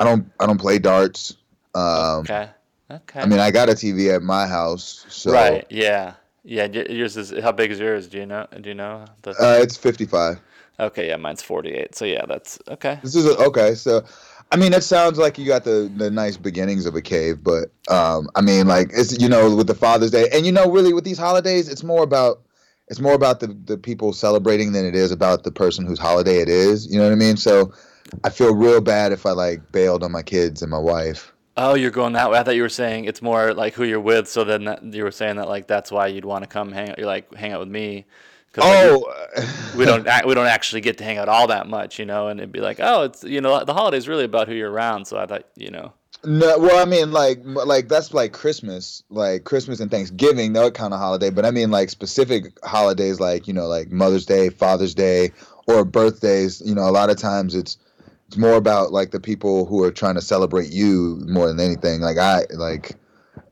I 0.00 0.04
don't 0.04 0.30
I 0.40 0.46
don't 0.46 0.60
play 0.60 0.78
darts. 0.78 1.36
Um, 1.74 2.20
okay, 2.20 2.48
okay, 2.90 3.20
I 3.20 3.26
mean, 3.26 3.38
I 3.38 3.50
got 3.50 3.68
a 3.68 3.72
TV 3.72 4.14
at 4.14 4.22
my 4.22 4.46
house, 4.46 5.04
so 5.08 5.32
right, 5.32 5.66
yeah, 5.68 6.14
yeah. 6.42 6.64
Yours 6.64 7.16
is 7.16 7.30
how 7.42 7.52
big 7.52 7.70
is 7.70 7.78
yours? 7.78 8.08
Do 8.08 8.18
you 8.18 8.26
know? 8.26 8.46
Do 8.60 8.68
you 8.70 8.74
know? 8.74 9.04
The, 9.22 9.30
uh, 9.32 9.58
it's 9.60 9.76
55. 9.76 10.40
okay, 10.80 11.08
yeah, 11.08 11.16
mine's 11.16 11.42
48. 11.42 11.94
So 11.94 12.06
yeah, 12.06 12.24
that's 12.26 12.58
okay. 12.68 12.98
This 13.02 13.14
is 13.14 13.26
a, 13.26 13.36
okay. 13.44 13.74
So, 13.74 14.04
I 14.50 14.56
mean, 14.56 14.72
it 14.72 14.82
sounds 14.82 15.18
like 15.18 15.38
you 15.38 15.46
got 15.46 15.64
the 15.64 15.90
the 15.96 16.10
nice 16.10 16.36
beginnings 16.36 16.86
of 16.86 16.94
a 16.94 17.02
cave, 17.02 17.42
but 17.42 17.70
um, 17.88 18.30
I 18.34 18.40
mean, 18.40 18.66
like 18.66 18.90
it's 18.92 19.20
you 19.20 19.28
know 19.28 19.54
with 19.54 19.66
the 19.66 19.74
Father's 19.74 20.10
Day, 20.10 20.28
and 20.32 20.46
you 20.46 20.52
know, 20.52 20.70
really 20.70 20.92
with 20.92 21.04
these 21.04 21.18
holidays, 21.18 21.68
it's 21.68 21.84
more 21.84 22.02
about 22.02 22.40
it's 22.88 23.00
more 23.00 23.12
about 23.12 23.40
the 23.40 23.48
the 23.66 23.76
people 23.76 24.12
celebrating 24.12 24.72
than 24.72 24.86
it 24.86 24.94
is 24.94 25.12
about 25.12 25.44
the 25.44 25.50
person 25.50 25.84
whose 25.84 25.98
holiday 25.98 26.38
it 26.38 26.48
is. 26.48 26.90
You 26.90 26.98
know 26.98 27.04
what 27.04 27.12
I 27.12 27.16
mean? 27.16 27.36
So, 27.36 27.72
I 28.24 28.30
feel 28.30 28.54
real 28.54 28.80
bad 28.80 29.12
if 29.12 29.26
I 29.26 29.32
like 29.32 29.70
bailed 29.70 30.02
on 30.02 30.12
my 30.12 30.22
kids 30.22 30.62
and 30.62 30.70
my 30.70 30.78
wife. 30.78 31.32
Oh, 31.58 31.74
you're 31.74 31.90
going 31.90 32.12
that 32.12 32.30
way. 32.30 32.38
I 32.38 32.42
thought 32.44 32.54
you 32.54 32.62
were 32.62 32.68
saying 32.68 33.04
it's 33.04 33.20
more 33.20 33.52
like 33.52 33.74
who 33.74 33.84
you're 33.84 34.00
with. 34.00 34.28
So 34.28 34.44
then 34.44 34.64
that, 34.64 34.84
you 34.84 35.02
were 35.02 35.10
saying 35.10 35.36
that 35.36 35.48
like 35.48 35.66
that's 35.66 35.90
why 35.90 36.06
you'd 36.06 36.24
want 36.24 36.44
to 36.44 36.48
come 36.48 36.72
hang. 36.72 36.94
You're 36.96 37.06
like 37.06 37.34
hang 37.34 37.52
out 37.52 37.60
with 37.60 37.68
me. 37.68 38.06
'Cause, 38.52 38.64
like, 38.64 38.90
Oh, 38.90 39.76
we 39.76 39.84
don't 39.84 40.04
we 40.26 40.34
don't 40.34 40.46
actually 40.46 40.80
get 40.80 40.98
to 40.98 41.04
hang 41.04 41.18
out 41.18 41.28
all 41.28 41.46
that 41.48 41.68
much, 41.68 41.98
you 41.98 42.04
know, 42.06 42.28
and 42.28 42.40
it'd 42.40 42.52
be 42.52 42.60
like, 42.60 42.78
oh, 42.80 43.02
it's 43.04 43.24
you 43.24 43.40
know, 43.40 43.64
the 43.64 43.74
holiday's 43.74 44.08
really 44.08 44.24
about 44.24 44.48
who 44.48 44.54
you're 44.54 44.70
around. 44.70 45.06
So 45.06 45.18
I 45.18 45.26
thought, 45.26 45.44
you 45.56 45.70
know, 45.70 45.92
No, 46.24 46.58
well, 46.58 46.80
I 46.80 46.84
mean, 46.84 47.12
like, 47.12 47.40
like 47.44 47.88
that's 47.88 48.12
like 48.12 48.32
Christmas, 48.32 49.02
like 49.10 49.44
Christmas 49.44 49.78
and 49.80 49.90
Thanksgiving, 49.90 50.52
that 50.54 50.74
kind 50.74 50.92
of 50.92 50.98
holiday. 50.98 51.30
But 51.30 51.44
I 51.44 51.50
mean, 51.52 51.70
like 51.70 51.90
specific 51.90 52.46
holidays, 52.64 53.20
like 53.20 53.46
you 53.46 53.54
know, 53.54 53.66
like 53.66 53.90
Mother's 53.90 54.26
Day, 54.26 54.48
Father's 54.48 54.94
Day, 54.94 55.30
or 55.66 55.84
birthdays. 55.84 56.60
You 56.64 56.74
know, 56.74 56.88
a 56.88 56.90
lot 56.90 57.10
of 57.10 57.18
times 57.18 57.54
it's 57.54 57.76
it's 58.26 58.36
more 58.36 58.56
about 58.56 58.92
like 58.92 59.10
the 59.12 59.20
people 59.20 59.64
who 59.66 59.82
are 59.84 59.92
trying 59.92 60.16
to 60.16 60.20
celebrate 60.20 60.70
you 60.70 61.20
more 61.26 61.46
than 61.48 61.60
anything. 61.60 62.00
Like 62.00 62.18
I, 62.18 62.42
like, 62.54 62.96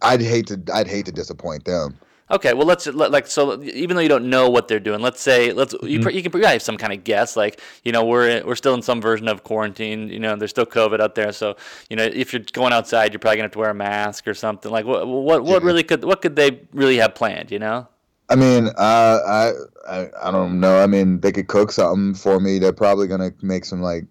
I'd 0.03 0.21
hate 0.21 0.49
to, 0.49 0.61
I'd 0.75 0.89
hate 0.89 1.07
to 1.07 1.13
disappoint 1.13 1.65
them. 1.65 1.97
Okay, 2.31 2.55
well, 2.55 2.67
let's 2.67 2.87
let, 2.87 3.11
like 3.11 3.27
so. 3.27 3.63
Even 3.63 3.97
though 3.97 4.03
you 4.03 4.09
don't 4.09 4.29
know 4.31 4.49
what 4.51 4.69
they're 4.69 4.81
doing, 4.81 5.01
let's 5.01 5.21
say 5.21 5.53
let's 5.53 5.75
you 5.83 6.01
you 6.11 6.23
can 6.23 6.31
probably 6.31 6.47
have 6.47 6.63
some 6.63 6.77
kind 6.77 6.93
of 6.93 7.05
guess. 7.05 7.37
Like 7.37 7.61
you 7.85 7.93
know, 7.93 8.05
we're 8.05 8.45
we're 8.45 8.57
still 8.57 8.75
in 8.75 8.83
some 8.83 9.01
version 9.01 9.29
of 9.29 9.45
quarantine. 9.45 10.09
You 10.09 10.19
know, 10.19 10.37
there's 10.37 10.51
still 10.51 10.67
COVID 10.67 11.01
out 11.01 11.15
there. 11.15 11.33
So 11.33 11.57
you 11.91 11.97
know, 11.97 12.05
if 12.05 12.33
you're 12.33 12.43
going 12.53 12.73
outside, 12.73 13.13
you're 13.13 13.21
probably 13.21 13.37
gonna 13.39 13.45
have 13.47 13.53
to 13.53 13.59
wear 13.59 13.71
a 13.71 13.75
mask 13.75 14.27
or 14.29 14.35
something. 14.35 14.71
Like 14.71 14.87
what 14.87 15.07
what 15.07 15.45
what 15.45 15.63
Yeah. 15.63 15.67
really 15.67 15.83
could 15.85 16.05
what 16.05 16.23
could 16.23 16.37
they 16.37 16.61
really 16.73 16.97
have 16.99 17.15
planned? 17.15 17.51
You 17.51 17.59
know. 17.59 17.89
I 18.29 18.35
mean, 18.35 18.69
uh, 18.69 19.19
I, 19.27 19.53
I, 19.89 20.11
I 20.25 20.31
don't 20.33 20.59
know. 20.59 20.83
I 20.83 20.87
mean, 20.87 21.21
they 21.21 21.31
could 21.31 21.47
cook 21.47 21.71
something 21.71 22.15
for 22.15 22.41
me. 22.41 22.59
They're 22.59 22.73
probably 22.73 23.07
gonna 23.07 23.33
make 23.43 23.65
some 23.65 23.81
like 23.83 24.05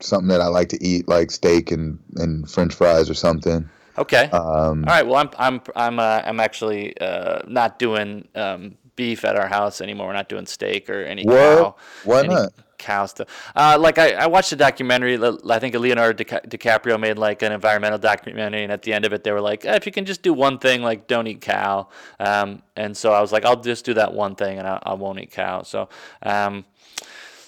something 0.00 0.28
that 0.28 0.40
I 0.40 0.48
like 0.48 0.68
to 0.70 0.84
eat, 0.84 1.08
like 1.08 1.30
steak 1.30 1.70
and 1.70 1.98
and 2.16 2.50
French 2.50 2.74
fries 2.74 3.08
or 3.08 3.14
something. 3.14 3.70
Okay. 3.98 4.24
Um, 4.30 4.84
All 4.86 4.94
right. 4.94 5.06
Well, 5.06 5.16
I'm 5.16 5.30
I'm 5.38 5.60
I'm 5.74 5.98
uh, 5.98 6.22
I'm 6.24 6.40
actually 6.40 6.98
uh, 7.00 7.40
not 7.46 7.78
doing 7.78 8.28
um, 8.34 8.76
beef 8.96 9.24
at 9.24 9.36
our 9.36 9.48
house 9.48 9.80
anymore. 9.80 10.08
We're 10.08 10.12
not 10.14 10.28
doing 10.28 10.46
steak 10.46 10.90
or 10.90 11.02
any 11.02 11.24
What? 11.24 11.34
cow. 11.34 11.76
Why 12.04 12.20
any 12.20 12.28
not? 12.28 12.52
Cow 12.78 13.06
stuff. 13.06 13.28
Uh, 13.56 13.78
like 13.80 13.96
I, 13.96 14.12
I 14.12 14.26
watched 14.26 14.52
a 14.52 14.56
documentary. 14.56 15.18
I 15.50 15.58
think 15.58 15.74
Leonardo 15.74 16.22
Dica- 16.22 16.46
DiCaprio 16.46 17.00
made 17.00 17.16
like 17.16 17.40
an 17.40 17.50
environmental 17.52 17.98
documentary, 17.98 18.64
and 18.64 18.70
at 18.70 18.82
the 18.82 18.92
end 18.92 19.06
of 19.06 19.14
it, 19.14 19.24
they 19.24 19.32
were 19.32 19.40
like, 19.40 19.64
eh, 19.64 19.74
if 19.76 19.86
you 19.86 19.92
can 19.92 20.04
just 20.04 20.22
do 20.22 20.34
one 20.34 20.58
thing, 20.58 20.82
like 20.82 21.06
don't 21.06 21.26
eat 21.26 21.40
cow. 21.40 21.88
Um, 22.20 22.62
and 22.76 22.94
so 22.94 23.12
I 23.12 23.22
was 23.22 23.32
like, 23.32 23.46
I'll 23.46 23.60
just 23.60 23.86
do 23.86 23.94
that 23.94 24.12
one 24.12 24.34
thing, 24.36 24.58
and 24.58 24.68
I, 24.68 24.78
I 24.82 24.92
won't 24.94 25.18
eat 25.18 25.30
cow. 25.30 25.62
So. 25.62 25.88
Um, 26.22 26.64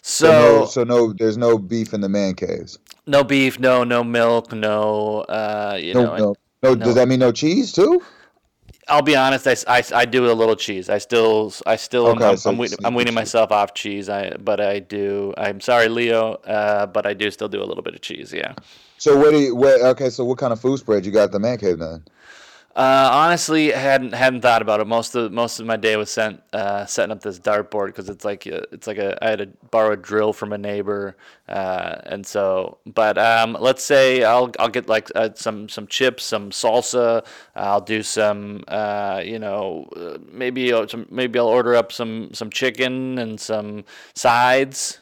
So, 0.01 0.27
so 0.27 0.33
no, 0.33 0.65
so 0.67 0.85
no, 0.85 1.13
there's 1.13 1.37
no 1.37 1.59
beef 1.59 1.93
in 1.93 2.01
the 2.01 2.09
man 2.09 2.35
caves. 2.35 2.79
No 3.09 3.25
beef, 3.25 3.59
no 3.59 3.85
no 3.85 4.05
milk, 4.05 4.53
no 4.53 5.21
uh, 5.23 5.79
you 5.81 5.95
No, 5.95 6.03
know, 6.05 6.17
no, 6.17 6.37
no, 6.63 6.75
no. 6.75 6.85
Does 6.85 6.95
that 6.95 7.09
mean 7.09 7.21
no 7.21 7.33
cheese 7.33 7.73
too? 7.73 8.03
I'll 8.91 9.03
be 9.03 9.17
honest. 9.17 9.47
I, 9.47 9.57
I, 9.67 9.85
I 9.95 10.05
do 10.07 10.31
a 10.31 10.33
little 10.33 10.57
cheese. 10.57 10.89
I 10.89 10.99
still 10.99 11.53
I 11.67 11.77
still 11.77 12.07
Okay, 12.09 12.25
I'm, 12.31 12.37
so 12.37 12.51
I'm, 12.51 12.61
it's 12.61 12.73
wean- 12.73 12.87
I'm 12.87 12.95
weaning 12.95 13.15
myself 13.15 13.53
off 13.53 13.75
cheese. 13.75 14.09
I 14.09 14.31
but 14.39 14.61
I 14.61 14.79
do. 14.79 15.35
I'm 15.37 15.61
sorry, 15.61 15.89
Leo. 15.89 16.35
Uh, 16.47 16.87
but 16.87 17.07
I 17.07 17.13
do 17.15 17.31
still 17.31 17.49
do 17.49 17.63
a 17.63 17.67
little 17.67 17.83
bit 17.83 17.95
of 17.95 18.01
cheese. 18.01 18.33
Yeah. 18.33 18.55
So 18.97 19.17
what 19.17 19.31
do 19.31 19.39
you? 19.39 19.55
What, 19.55 19.81
okay, 19.81 20.11
so 20.11 20.25
what 20.25 20.39
kind 20.39 20.53
of 20.53 20.61
food 20.61 20.79
spread 20.79 21.05
you 21.05 21.13
got 21.13 21.25
at 21.25 21.33
the 21.33 21.39
man 21.39 21.59
cave 21.59 21.79
then? 21.79 22.05
Uh, 22.79 23.11
honestly, 23.13 23.73
hadn't 23.73 24.15
hadn't 24.15 24.41
thought 24.41 24.63
about 24.63 24.79
it. 24.79 24.87
Most 24.87 25.17
of 25.17 25.33
most 25.33 25.59
of 25.59 25.67
my 25.67 25.77
day 25.77 25.97
was 25.97 26.13
spent 26.13 26.41
uh, 26.53 26.87
setting 26.87 27.11
up 27.11 27.21
this 27.21 27.41
dartboard 27.41 27.87
because 27.87 28.09
it's 28.09 28.25
like 28.25 28.47
a, 28.47 28.73
it's 28.73 28.87
like 28.87 28.99
a 28.99 29.19
I 29.21 29.31
had 29.31 29.41
to 29.41 29.47
borrow 29.73 29.95
a 29.95 29.97
drill 29.97 30.33
from 30.33 30.53
a 30.53 30.59
neighbor, 30.59 31.17
uh, 31.49 31.97
and 32.05 32.25
so. 32.25 32.79
But 32.87 33.19
um, 33.19 33.57
let's 33.59 33.83
say 33.83 34.23
I'll 34.23 34.53
I'll 34.61 34.69
get 34.69 34.89
like 34.89 35.11
uh, 35.17 35.31
some 35.35 35.69
some 35.69 35.89
chips, 35.89 36.23
some 36.23 36.51
salsa. 36.51 37.27
I'll 37.57 37.81
do 37.81 38.01
some 38.05 38.63
uh, 38.69 39.23
you 39.25 39.41
know 39.41 39.89
uh, 39.97 40.19
maybe 40.31 40.73
uh, 40.73 40.87
some 40.87 41.09
maybe 41.11 41.37
I'll 41.41 41.49
order 41.49 41.75
up 41.75 41.91
some 41.91 42.33
some 42.33 42.49
chicken 42.49 43.19
and 43.19 43.41
some 43.41 43.87
sides. 44.15 45.01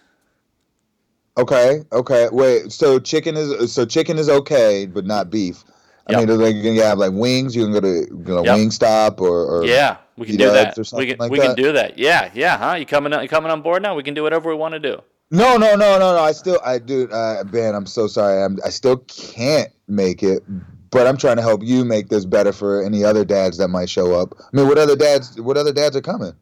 Okay, 1.36 1.82
okay. 1.92 2.30
Wait, 2.32 2.72
so 2.72 2.98
chicken 2.98 3.36
is 3.36 3.70
so 3.70 3.84
chicken 3.84 4.16
is 4.16 4.30
okay, 4.30 4.86
but 4.86 5.04
not 5.04 5.28
beef. 5.28 5.62
I 6.08 6.12
Yep. 6.12 6.20
mean, 6.20 6.30
are 6.30 6.36
they 6.36 6.52
gonna 6.62 6.82
have 6.84 6.98
like 6.98 7.12
wings? 7.12 7.56
You 7.56 7.64
can 7.64 7.72
go 7.72 7.80
to 7.80 7.88
you 8.08 8.22
know, 8.26 8.44
Yep. 8.44 8.56
Wingstop 8.58 9.20
or, 9.20 9.44
or 9.44 9.64
Yeah, 9.66 9.96
we 10.16 10.26
can 10.26 10.36
do 10.36 10.50
that. 10.50 10.78
or 10.78 10.80
We 10.80 10.84
something 10.84 11.08
can 11.08 11.18
like 11.18 11.30
we 11.32 11.38
can 11.38 11.54
do 11.56 11.72
that. 11.72 11.98
Yeah, 11.98 12.30
yeah, 12.34 12.56
huh? 12.58 12.74
You 12.76 12.86
coming 12.86 13.12
on, 13.12 13.22
you 13.22 13.28
coming 13.28 13.50
on 13.50 13.60
board 13.62 13.82
now? 13.82 13.94
We 13.96 14.02
can 14.04 14.14
do 14.14 14.22
whatever 14.22 14.48
we 14.48 14.54
want 14.54 14.74
to 14.74 14.78
do. 14.80 15.00
No, 15.32 15.56
no, 15.56 15.74
no, 15.74 15.98
no, 15.98 16.14
no. 16.14 16.18
I 16.20 16.30
still, 16.30 16.60
I 16.64 16.78
do, 16.78 17.08
uh, 17.10 17.42
Ben. 17.42 17.74
I'm 17.74 17.86
so 17.86 18.06
sorry. 18.06 18.40
I'm, 18.44 18.58
I 18.64 18.68
still 18.70 18.98
can't 19.08 19.70
make 19.88 20.22
it, 20.22 20.44
but 20.92 21.08
I'm 21.08 21.16
trying 21.16 21.34
to 21.36 21.42
help 21.42 21.62
you 21.64 21.84
make 21.84 22.08
this 22.10 22.24
better 22.24 22.52
for 22.52 22.80
any 22.84 23.02
other 23.02 23.24
dads 23.24 23.58
that 23.58 23.66
might 23.66 23.90
show 23.90 24.14
up. 24.14 24.34
I 24.38 24.56
mean, 24.56 24.68
what 24.68 24.78
other 24.78 24.94
dads? 24.94 25.40
What 25.40 25.56
other 25.56 25.72
dads 25.72 25.96
are 25.96 26.00
coming? 26.00 26.32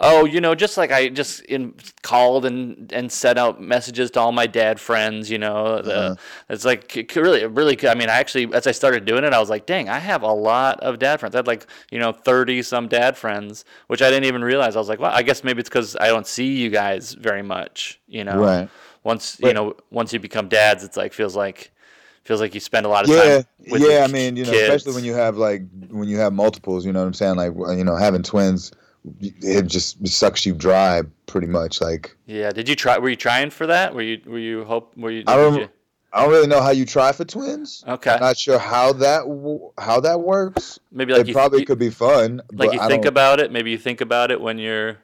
Oh, 0.00 0.24
you 0.24 0.40
know, 0.40 0.54
just 0.56 0.76
like 0.76 0.90
I 0.90 1.08
just 1.08 1.40
in, 1.42 1.74
called 2.02 2.44
and 2.44 2.92
and 2.92 3.10
sent 3.12 3.38
out 3.38 3.60
messages 3.62 4.10
to 4.12 4.20
all 4.20 4.32
my 4.32 4.46
dad 4.46 4.80
friends. 4.80 5.30
You 5.30 5.38
know, 5.38 5.80
the, 5.82 6.12
Uh-huh. 6.12 6.16
it's 6.48 6.64
like 6.64 7.12
really, 7.14 7.46
really. 7.46 7.78
I 7.88 7.94
mean, 7.94 8.08
I 8.08 8.14
actually, 8.14 8.52
as 8.52 8.66
I 8.66 8.72
started 8.72 9.04
doing 9.04 9.24
it, 9.24 9.32
I 9.32 9.38
was 9.38 9.50
like, 9.50 9.66
dang, 9.66 9.88
I 9.88 9.98
have 10.00 10.22
a 10.22 10.32
lot 10.32 10.80
of 10.80 10.98
dad 10.98 11.20
friends. 11.20 11.34
I 11.34 11.38
had 11.38 11.46
like 11.46 11.66
you 11.90 11.98
know 11.98 12.12
thirty 12.12 12.62
some 12.62 12.88
dad 12.88 13.16
friends, 13.16 13.64
which 13.86 14.02
I 14.02 14.10
didn't 14.10 14.24
even 14.26 14.42
realize. 14.42 14.74
I 14.76 14.80
was 14.80 14.88
like, 14.88 14.98
well, 14.98 15.12
I 15.12 15.22
guess 15.22 15.44
maybe 15.44 15.60
it's 15.60 15.68
because 15.68 15.96
I 16.00 16.08
don't 16.08 16.26
see 16.26 16.56
you 16.56 16.70
guys 16.70 17.12
very 17.14 17.42
much. 17.42 18.00
You 18.08 18.24
know, 18.24 18.56
Right. 18.56 18.70
once 19.04 19.38
you 19.40 19.52
know, 19.54 19.76
once 19.90 20.12
you 20.12 20.18
become 20.18 20.48
dads, 20.48 20.82
it's 20.84 20.96
like 20.96 21.12
feels 21.12 21.36
like 21.36 21.70
feels 22.24 22.40
like 22.40 22.54
you 22.54 22.60
spend 22.60 22.84
a 22.86 22.88
lot 22.88 23.04
of 23.04 23.10
Yeah, 23.10 23.12
time. 23.12 23.44
With 23.68 23.86
yeah. 23.88 24.00
your 24.00 24.04
I 24.04 24.08
mean, 24.08 24.36
you 24.36 24.46
know, 24.46 24.54
kids. 24.54 24.54
especially 24.56 24.92
when 24.92 25.04
you 25.04 25.14
have 25.14 25.36
like 25.36 25.62
when 25.90 26.08
you 26.08 26.18
have 26.18 26.32
multiples. 26.32 26.86
You 26.86 26.92
know 26.92 27.00
what 27.00 27.06
I'm 27.06 27.14
saying? 27.14 27.36
Like 27.36 27.52
you 27.76 27.84
know, 27.84 27.96
having 27.96 28.22
twins, 28.22 28.72
it 29.20 29.66
just 29.66 30.06
sucks 30.06 30.46
you 30.46 30.54
dry 30.54 31.02
pretty 31.26 31.46
much. 31.46 31.80
Like 31.80 32.16
Yeah. 32.26 32.50
Did 32.52 32.68
you 32.68 32.74
try? 32.76 32.98
Were 32.98 33.08
you 33.10 33.16
trying 33.16 33.50
for 33.50 33.66
that? 33.66 33.94
Were 33.94 34.02
you? 34.02 34.20
Were 34.26 34.38
you 34.38 34.64
hope? 34.64 34.96
Were 34.96 35.10
you? 35.10 35.24
I 35.26 35.36
don't- 35.36 35.56
you- 35.60 35.68
I 36.12 36.22
don't 36.22 36.30
really 36.30 36.46
know 36.46 36.62
how 36.62 36.70
you 36.70 36.86
try 36.86 37.10
for 37.10 37.24
twins. 37.24 37.82
okay. 37.88 38.12
I'm 38.12 38.20
Not 38.20 38.36
sure 38.38 38.56
how 38.58 38.92
that 38.94 39.24
how 39.78 39.98
that 40.00 40.20
works. 40.20 40.78
Maybe 40.92 41.12
like 41.12 41.22
it 41.22 41.28
you 41.28 41.34
probably 41.34 41.60
you- 41.60 41.66
could 41.66 41.78
be 41.80 41.90
fun. 41.90 42.40
like 42.52 42.72
you 42.72 42.80
I 42.80 42.86
think 42.86 43.04
about 43.04 43.40
it. 43.40 43.50
Maybe 43.50 43.72
you 43.72 43.78
think 43.78 44.00
about 44.00 44.30
it 44.30 44.40
when 44.40 44.58
you're. 44.58 44.98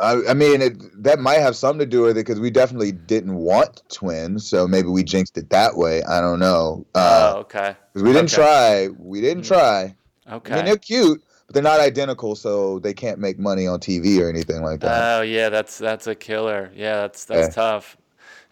I, 0.00 0.20
I 0.28 0.34
mean, 0.34 0.62
it, 0.62 1.02
that 1.02 1.18
might 1.18 1.38
have 1.40 1.56
something 1.56 1.80
to 1.80 1.86
do 1.86 2.02
with 2.02 2.10
it 2.12 2.20
because 2.26 2.38
we 2.38 2.50
definitely 2.50 2.92
didn't 2.92 3.34
want 3.34 3.82
twins, 3.90 4.46
so 4.46 4.68
maybe 4.68 4.86
we 4.88 5.02
jinxed 5.02 5.36
it 5.38 5.50
that 5.50 5.76
way. 5.76 6.04
I 6.04 6.20
don't 6.20 6.38
know. 6.38 6.86
oh, 6.94 7.00
Uh, 7.00 7.34
okay. 7.40 7.74
'cause 7.94 8.02
we 8.04 8.12
didn't 8.12 8.32
okay. 8.32 8.34
try. 8.36 8.88
We 8.96 9.20
didn't 9.22 9.42
try. 9.44 9.96
Okay. 10.30 10.52
I 10.52 10.56
mean, 10.56 10.66
they're 10.66 10.76
cute, 10.76 11.20
but 11.48 11.54
they're 11.54 11.62
not 11.62 11.80
identical, 11.80 12.36
so 12.36 12.78
they 12.78 12.92
can't 12.94 13.18
make 13.18 13.38
money 13.38 13.66
on 13.66 13.80
TV 13.80 14.20
or 14.20 14.28
anything 14.28 14.62
like 14.62 14.80
that. 14.80 15.18
Oh 15.18 15.22
yeah, 15.22 15.48
that's 15.48 15.78
that's 15.78 16.06
a 16.06 16.14
killer. 16.14 16.70
Yeah, 16.76 17.00
that's 17.00 17.24
that's 17.24 17.48
Yeah. 17.48 17.62
tough. 17.62 17.96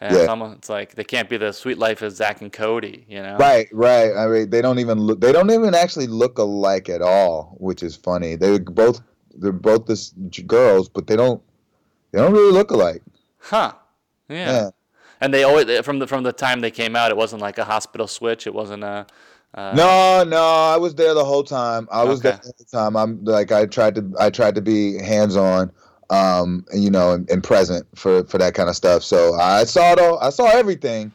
And 0.01 0.15
Yeah. 0.15 0.21
it's, 0.23 0.29
almost, 0.29 0.59
it's 0.59 0.69
like 0.69 0.95
they 0.95 1.05
can't 1.05 1.29
be 1.29 1.37
the 1.37 1.53
sweet 1.53 1.79
life 1.79 2.03
of 2.03 2.13
Zach 2.13 2.43
and 2.43 2.53
Cody, 2.53 3.07
you 3.09 3.23
know? 3.23 3.37
Right, 3.39 3.67
right. 3.73 4.15
I 4.15 4.27
mean, 4.27 4.51
they 4.51 4.61
don't 4.61 4.79
even 4.79 4.99
look. 4.99 5.21
They 5.23 5.33
don't 5.33 5.51
even 5.51 5.75
actually 5.75 6.07
look 6.07 6.37
alike 6.39 6.89
at 6.91 7.01
all, 7.01 7.57
which 7.59 7.83
is 7.83 7.97
funny. 7.97 8.35
They're 8.37 8.59
both 8.59 9.01
they're 9.39 9.53
both 9.53 9.87
this 9.87 10.13
girls, 10.47 10.89
but 10.89 11.07
they 11.07 11.17
don't 11.17 11.43
they 12.13 12.19
don't 12.19 12.33
really 12.33 12.53
look 12.53 12.71
alike. 12.71 13.03
Huh. 13.39 13.73
Yeah. 14.29 14.37
Yeah. 14.53 14.71
And 15.21 15.33
they 15.33 15.45
always 15.45 15.81
from 15.81 15.99
the 15.99 16.07
from 16.07 16.23
the 16.25 16.33
time 16.33 16.61
they 16.61 16.71
came 16.71 16.97
out, 16.97 17.11
it 17.11 17.17
wasn't 17.17 17.43
like 17.43 17.59
a 17.59 17.65
hospital 17.65 18.07
switch. 18.07 18.47
It 18.47 18.55
wasn't 18.55 18.85
a. 18.85 19.07
Uh, 19.57 19.73
No, 19.75 20.25
no, 20.29 20.43
I 20.43 20.77
was 20.77 20.95
there 20.95 21.15
the 21.15 21.25
whole 21.25 21.43
time. 21.43 21.89
I 21.91 22.05
was 22.05 22.21
Okay. 22.21 22.31
there 22.31 22.41
the 22.43 22.53
whole 22.59 22.85
time. 22.85 22.97
I'm 22.97 23.25
like 23.25 23.53
I 23.53 23.67
tried 23.67 23.95
to 23.95 24.13
I 24.21 24.31
tried 24.31 24.55
to 24.57 24.61
be 24.63 24.99
hands 25.03 25.35
on, 25.37 25.73
um, 26.11 26.65
you 26.75 26.91
know, 26.91 27.13
and, 27.13 27.29
and 27.31 27.43
present 27.43 27.87
for 27.95 28.25
for 28.25 28.39
that 28.39 28.55
kind 28.55 28.69
of 28.69 28.77
stuff. 28.77 29.03
So 29.03 29.35
I 29.35 29.65
saw 29.65 29.93
it 29.93 29.99
all. 29.99 30.19
I 30.19 30.31
saw 30.31 30.47
everything. 30.51 31.13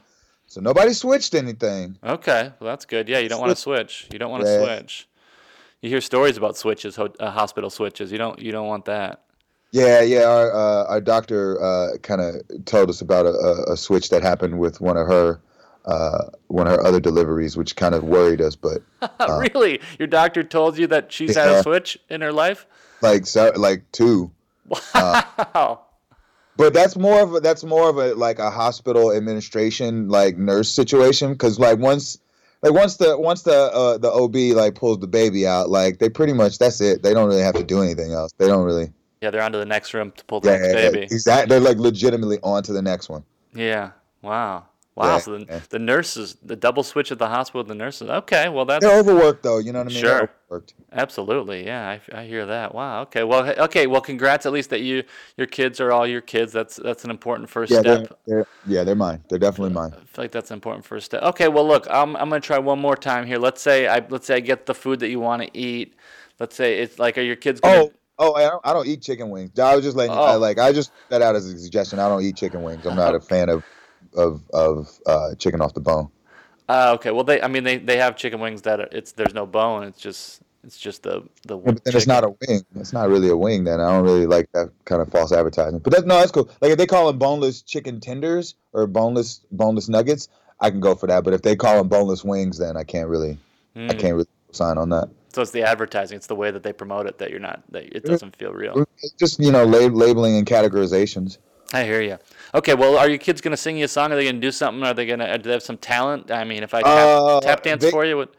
So 0.47 0.59
nobody 0.59 0.91
switched 0.93 1.34
anything. 1.35 1.97
Okay, 2.03 2.51
well 2.59 2.69
that's 2.72 2.85
good. 2.85 3.07
Yeah, 3.07 3.19
you 3.19 3.30
don't 3.30 3.39
want 3.39 3.51
to 3.51 3.55
switch. 3.61 4.07
You 4.11 4.19
don't 4.19 4.31
want 4.31 4.43
to 4.45 4.51
Yeah. 4.51 4.59
switch. 4.80 5.07
You 5.81 5.89
hear 5.89 6.01
stories 6.01 6.35
about 6.38 6.57
switches, 6.57 6.95
ho- 6.95 7.13
uh, 7.19 7.31
hospital 7.31 7.69
switches. 7.69 8.11
You 8.11 8.18
don't. 8.18 8.39
You 8.39 8.51
don't 8.51 8.68
want 8.68 8.85
that. 8.85 9.22
Yeah, 9.72 10.01
yeah. 10.01 10.23
Our 10.23 10.51
uh, 10.51 10.84
our 10.88 10.99
doctor 11.01 11.61
uh, 11.63 11.97
kind 12.01 12.22
of 12.22 12.65
told 12.65 12.89
us 12.89 13.01
about 13.01 13.26
a, 13.27 13.30
a, 13.30 13.73
a 13.73 13.77
switch 13.77 14.09
that 14.09 14.22
happened 14.23 14.59
with 14.59 14.81
one 14.81 14.97
of 14.97 15.07
her 15.07 15.39
uh, 15.86 16.26
one 16.48 16.68
of 16.68 16.74
her 16.74 16.86
other 16.86 16.99
deliveries, 16.99 17.58
which 17.58 17.76
kind 17.76 17.95
of 17.95 18.03
worried 18.03 18.41
us. 18.41 18.56
But 18.56 18.82
really, 19.53 19.80
your 19.99 20.08
doctor 20.08 20.44
told 20.44 20.78
you 20.78 20.88
that 20.88 21.12
she's 21.12 21.36
had 21.36 21.49
a 21.49 21.64
switch 21.64 21.98
in 22.10 22.22
her 22.22 22.32
life. 22.32 22.66
like 23.02 23.26
so, 23.26 23.52
like 23.56 23.91
two. 23.91 24.32
Wow. 24.94 25.82
But 26.58 26.74
that's 26.74 26.95
more 26.95 27.22
of 27.22 27.34
a, 27.36 27.40
that's 27.40 27.64
more 27.64 27.90
of 27.90 27.98
a 27.98 28.14
like 28.14 28.38
a 28.40 28.52
hospital 28.52 29.12
administration 29.12 30.10
like 30.10 30.38
nurse 30.38 30.70
situation 30.70 31.32
because 31.32 31.58
like 31.58 31.80
once 31.80 32.20
like 32.62 32.74
once 32.74 32.98
the 32.98 33.18
once 33.18 33.41
the 33.44 33.53
uh, 33.74 33.98
the 33.98 34.12
OB 34.12 34.36
like 34.56 34.76
pulls 34.76 34.99
the 34.99 35.08
baby 35.08 35.48
out 35.48 35.70
like 35.70 35.98
they 35.99 36.10
pretty 36.10 36.34
much 36.34 36.58
that's 36.60 36.80
it 36.80 37.02
they 37.03 37.14
don't 37.14 37.28
really 37.28 37.41
have 37.41 37.56
to 37.56 37.64
do 37.64 37.82
anything 37.82 38.12
else 38.12 38.32
they 38.38 38.48
don't 38.48 38.64
really 38.64 38.91
yeah, 39.22 39.30
they're 39.32 39.41
on 39.41 39.52
to 39.53 39.58
the 39.58 39.66
next 39.66 39.94
room 39.94 40.12
to 40.18 40.26
pull 40.26 40.40
the 40.40 40.52
yeah, 40.52 40.58
next 40.58 40.74
yeah, 40.74 40.90
baby. 40.91 41.03
exactly 41.03 41.49
they're 41.49 41.60
like 41.60 41.78
legitimately 41.78 42.38
on 42.44 42.62
to 42.64 42.74
the 42.74 42.82
next 42.82 43.10
one 43.10 43.24
Yeah. 43.56 43.91
Wow. 44.22 44.66
Wow. 44.95 45.05
Yeah, 45.05 45.18
so 45.19 45.38
the, 45.38 45.45
yeah. 45.45 45.59
the 45.69 45.80
nurses, 45.80 46.35
the 46.43 46.57
double 46.57 46.84
switch 46.84 47.13
at 47.13 47.18
the 47.18 47.27
hospital, 47.27 47.63
the 47.63 47.73
nurses. 47.73 48.09
Okay. 48.09 48.49
Well, 48.49 48.65
that's 48.65 48.85
they're 48.85 48.99
overworked 48.99 49.41
though 49.41 49.57
you 49.57 49.72
know 49.72 49.80
what 49.80 49.88
I 49.88 49.93
mean 49.93 50.01
Sure. 50.01 50.30
Overworked. 50.49 50.73
absolutely. 50.91 51.65
Yeah, 51.65 51.97
I, 52.13 52.19
I 52.19 52.26
hear 52.26 52.45
that. 52.45 52.76
Wow. 52.76 53.03
Okay. 53.03 53.23
Well. 53.23 53.47
Okay. 53.57 53.88
Well, 53.88 54.01
congrats 54.01 54.45
at 54.45 54.51
least 54.51 54.69
that 54.72 54.81
you 54.81 55.03
your 55.38 55.47
kids 55.47 55.80
are 55.80 55.93
all 55.93 56.05
your 56.05 56.19
kids. 56.19 56.51
That's 56.51 56.76
that's 56.76 57.05
an 57.05 57.09
important 57.09 57.49
first 57.49 57.72
yeah 57.72 57.81
they're, 57.81 58.05
step. 58.05 58.19
they're 58.27 58.47
yeah 58.68 58.84
they're 58.84 58.95
mine 58.95 59.23
they're 59.30 59.39
definitely 59.39 59.73
mine 59.73 59.93
I 59.93 59.99
feel 59.99 60.26
like 60.26 60.31
that's 60.31 60.51
an 60.51 60.55
important 60.55 60.84
first 60.84 61.05
step. 61.05 61.23
Okay. 61.23 61.47
Well, 61.47 61.65
look, 61.65 61.88
I'm 61.89 62.18
I'm 62.18 62.27
gonna 62.27 62.41
try 62.41 62.59
one 62.59 62.80
more 62.80 62.97
time 62.97 63.26
here. 63.26 63.38
Let's 63.38 63.61
say 63.61 63.88
I 63.88 64.05
let's 64.09 64.27
say 64.27 64.35
I 64.35 64.39
get 64.41 64.65
the 64.65 64.76
food 64.76 64.99
that 64.99 65.09
you 65.09 65.22
want 65.22 65.41
to 65.41 65.57
eat. 65.57 65.95
Let's 66.38 66.55
say 66.55 66.80
it's 66.80 66.99
like, 66.99 67.18
are 67.18 67.22
your 67.22 67.38
kids 67.38 67.61
gonna? 67.61 67.84
oh 67.84 67.91
oh 68.19 68.34
I 68.34 68.41
don't, 68.41 68.61
I 68.65 68.73
don't 68.73 68.88
eat 68.88 69.01
chicken 69.01 69.30
wings 69.30 69.57
I 69.57 69.73
was 69.73 69.85
just 69.85 69.95
letting 69.95 70.11
I 70.11 70.34
Oh. 70.34 70.38
like 70.38 70.59
I 70.59 70.73
just 70.73 70.91
that 71.09 71.22
out 71.22 71.35
as 71.35 71.45
a 71.45 71.57
suggestion 71.57 71.97
I 71.97 72.09
don't 72.09 72.23
eat 72.23 72.35
chicken 72.35 72.61
wings 72.61 72.85
I'm 72.85 72.95
not 72.95 73.15
uh-huh. 73.15 73.18
a 73.18 73.22
fan 73.22 73.47
of 73.49 73.63
of 74.16 74.42
of 74.54 75.00
uh, 75.06 75.36
chicken 75.36 75.62
off 75.62 75.74
the 75.74 75.80
bone. 75.82 76.10
Uh, 76.70 76.94
okay. 76.96 77.12
Well, 77.12 77.24
they 77.24 77.42
I 77.42 77.48
mean 77.48 77.64
they, 77.64 77.78
they 77.78 77.98
have 77.98 78.16
chicken 78.16 78.40
wings 78.40 78.62
that 78.64 78.80
are, 78.80 78.88
it's 78.92 79.12
there's 79.14 79.34
no 79.34 79.46
bone. 79.46 79.84
It's 79.84 80.00
just 80.00 80.42
it's 80.64 80.78
just 80.78 81.04
the 81.04 81.24
the. 81.48 81.58
Yeah, 81.58 81.64
but 81.72 81.84
then 81.84 81.96
it's 81.96 82.08
not 82.08 82.24
a 82.24 82.30
wing. 82.48 82.66
It's 82.76 82.94
not 82.94 83.10
really 83.10 83.30
a 83.30 83.36
wing. 83.38 83.64
Then 83.64 83.80
I 83.80 83.92
don't 83.92 84.04
really 84.04 84.26
like 84.28 84.52
that 84.54 84.70
kind 84.86 85.02
of 85.02 85.10
false 85.10 85.32
advertising. 85.32 85.80
But 85.80 85.92
that's 85.94 86.06
no, 86.06 86.20
that's 86.20 86.32
cool. 86.32 86.50
Like 86.62 86.72
if 86.72 86.78
they 86.78 86.86
call 86.86 87.08
them 87.08 87.18
boneless 87.18 87.62
chicken 87.62 88.00
tenders 88.00 88.56
or 88.74 88.88
boneless 88.88 89.42
boneless 89.52 89.90
nuggets, 89.90 90.30
I 90.60 90.70
can 90.70 90.80
go 90.80 90.96
for 90.96 91.08
that. 91.08 91.24
But 91.24 91.34
if 91.34 91.42
they 91.42 91.56
call 91.56 91.78
them 91.78 91.88
boneless 91.88 92.24
wings, 92.24 92.58
then 92.58 92.78
I 92.78 92.84
can't 92.84 93.10
really 93.10 93.38
I 93.76 93.80
Mm. 93.80 94.00
can't 94.00 94.14
really 94.16 94.28
sign 94.52 94.78
on 94.78 94.90
that. 94.90 95.10
So 95.34 95.42
it's 95.42 95.52
the 95.52 95.64
advertising. 95.64 96.18
It's 96.18 96.28
the 96.28 96.36
way 96.36 96.52
that 96.52 96.62
they 96.62 96.74
promote 96.74 97.06
it 97.06 97.18
that 97.20 97.32
you're 97.32 97.40
not 97.40 97.64
that 97.72 97.84
it 97.96 98.04
doesn't 98.04 98.36
feel 98.36 98.52
real. 98.52 98.86
It's 99.02 99.14
just 99.14 99.40
you 99.40 99.52
know 99.52 99.64
lab- 99.66 99.96
labeling 99.96 100.36
and 100.36 100.46
categorizations. 100.46 101.38
I 101.74 101.84
hear 101.86 102.02
you. 102.02 102.18
Okay, 102.53 102.73
well, 102.73 102.98
are 102.98 103.07
your 103.07 103.18
kids 103.18 103.40
gonna 103.41 103.57
sing 103.57 103.78
you 103.78 103.86
a 103.86 103.88
song? 103.88 104.11
Are 104.11 104.15
they 104.15 104.26
gonna 104.26 104.40
do 104.40 104.52
something? 104.52 104.84
Are 104.84 104.94
they 104.94 105.06
gonna 105.06 105.26
uh, 105.26 105.38
do 105.38 105.44
they 105.44 105.53
have 105.53 105.64
some 105.64 105.78
talent? 105.78 106.32
I 106.32 106.44
mean, 106.44 106.64
if 106.64 106.73
I 106.73 106.82
tap, 106.82 106.91
Uh, 106.91 107.40
tap 107.40 107.64
dance 107.64 107.84
they- 107.84 107.91
for 107.91 108.06
you, 108.06 108.18
what? 108.18 108.34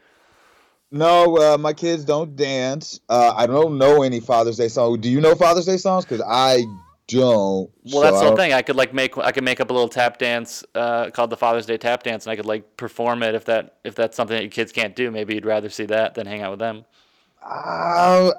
No, 0.91 1.37
uh, 1.37 1.57
my 1.57 1.73
kids 1.73 2.05
don't 2.05 2.35
dance. 2.35 2.99
Uh, 3.09 3.33
I 3.35 3.47
don't 3.47 3.79
know 3.79 4.03
any 4.03 4.19
Father's 4.19 4.57
Day 4.57 4.67
songs. 4.67 4.99
Do 4.99 5.09
you 5.09 5.19
know 5.19 5.33
Father's 5.33 5.65
Day 5.65 5.77
songs? 5.77 6.05
Because 6.05 6.21
I 6.23 6.63
don't. 7.07 7.71
Well, 7.85 7.91
so 7.91 8.01
that's 8.01 8.19
the 8.19 8.25
whole 8.27 8.35
thing. 8.37 8.53
I 8.53 8.61
could 8.61 8.75
like 8.75 8.93
make 8.93 9.17
I 9.17 9.31
could 9.31 9.43
make 9.43 9.59
up 9.59 9.71
a 9.71 9.73
little 9.73 9.89
tap 9.89 10.19
dance 10.19 10.63
uh, 10.75 11.09
called 11.09 11.31
the 11.31 11.37
Father's 11.37 11.65
Day 11.65 11.77
tap 11.77 12.03
dance, 12.03 12.27
and 12.27 12.31
I 12.31 12.35
could 12.35 12.45
like 12.45 12.77
perform 12.77 13.23
it 13.23 13.33
if 13.33 13.45
that 13.45 13.77
if 13.83 13.95
that's 13.95 14.15
something 14.15 14.35
that 14.37 14.43
your 14.43 14.51
kids 14.51 14.71
can't 14.71 14.95
do. 14.95 15.09
Maybe 15.09 15.33
you'd 15.33 15.45
rather 15.47 15.69
see 15.69 15.85
that 15.85 16.13
than 16.13 16.27
hang 16.27 16.43
out 16.43 16.51
with 16.51 16.59
them. 16.59 16.85
Uh, 17.43 18.31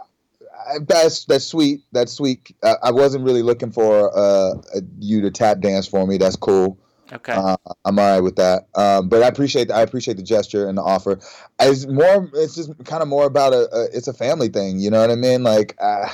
that's 0.86 1.24
that's 1.24 1.44
sweet. 1.44 1.82
That's 1.92 2.12
sweet. 2.12 2.54
Uh, 2.62 2.76
I 2.82 2.90
wasn't 2.90 3.24
really 3.24 3.42
looking 3.42 3.70
for 3.70 4.16
uh, 4.16 4.54
you 4.98 5.20
to 5.22 5.30
tap 5.30 5.60
dance 5.60 5.86
for 5.86 6.06
me. 6.06 6.18
That's 6.18 6.36
cool. 6.36 6.78
Okay. 7.12 7.32
Uh, 7.32 7.56
I'm 7.84 7.98
all 7.98 8.12
right 8.12 8.20
with 8.20 8.36
that. 8.36 8.66
Um, 8.74 9.08
but 9.08 9.22
I 9.22 9.28
appreciate 9.28 9.70
I 9.70 9.82
appreciate 9.82 10.16
the 10.16 10.22
gesture 10.22 10.68
and 10.68 10.78
the 10.78 10.82
offer. 10.82 11.18
It's 11.60 11.86
more. 11.86 12.30
It's 12.34 12.54
just 12.54 12.72
kind 12.84 13.02
of 13.02 13.08
more 13.08 13.26
about 13.26 13.52
a, 13.52 13.68
a. 13.74 13.84
It's 13.96 14.08
a 14.08 14.14
family 14.14 14.48
thing. 14.48 14.80
You 14.80 14.90
know 14.90 15.00
what 15.00 15.10
I 15.10 15.16
mean? 15.16 15.42
Like, 15.42 15.76
uh, 15.80 16.08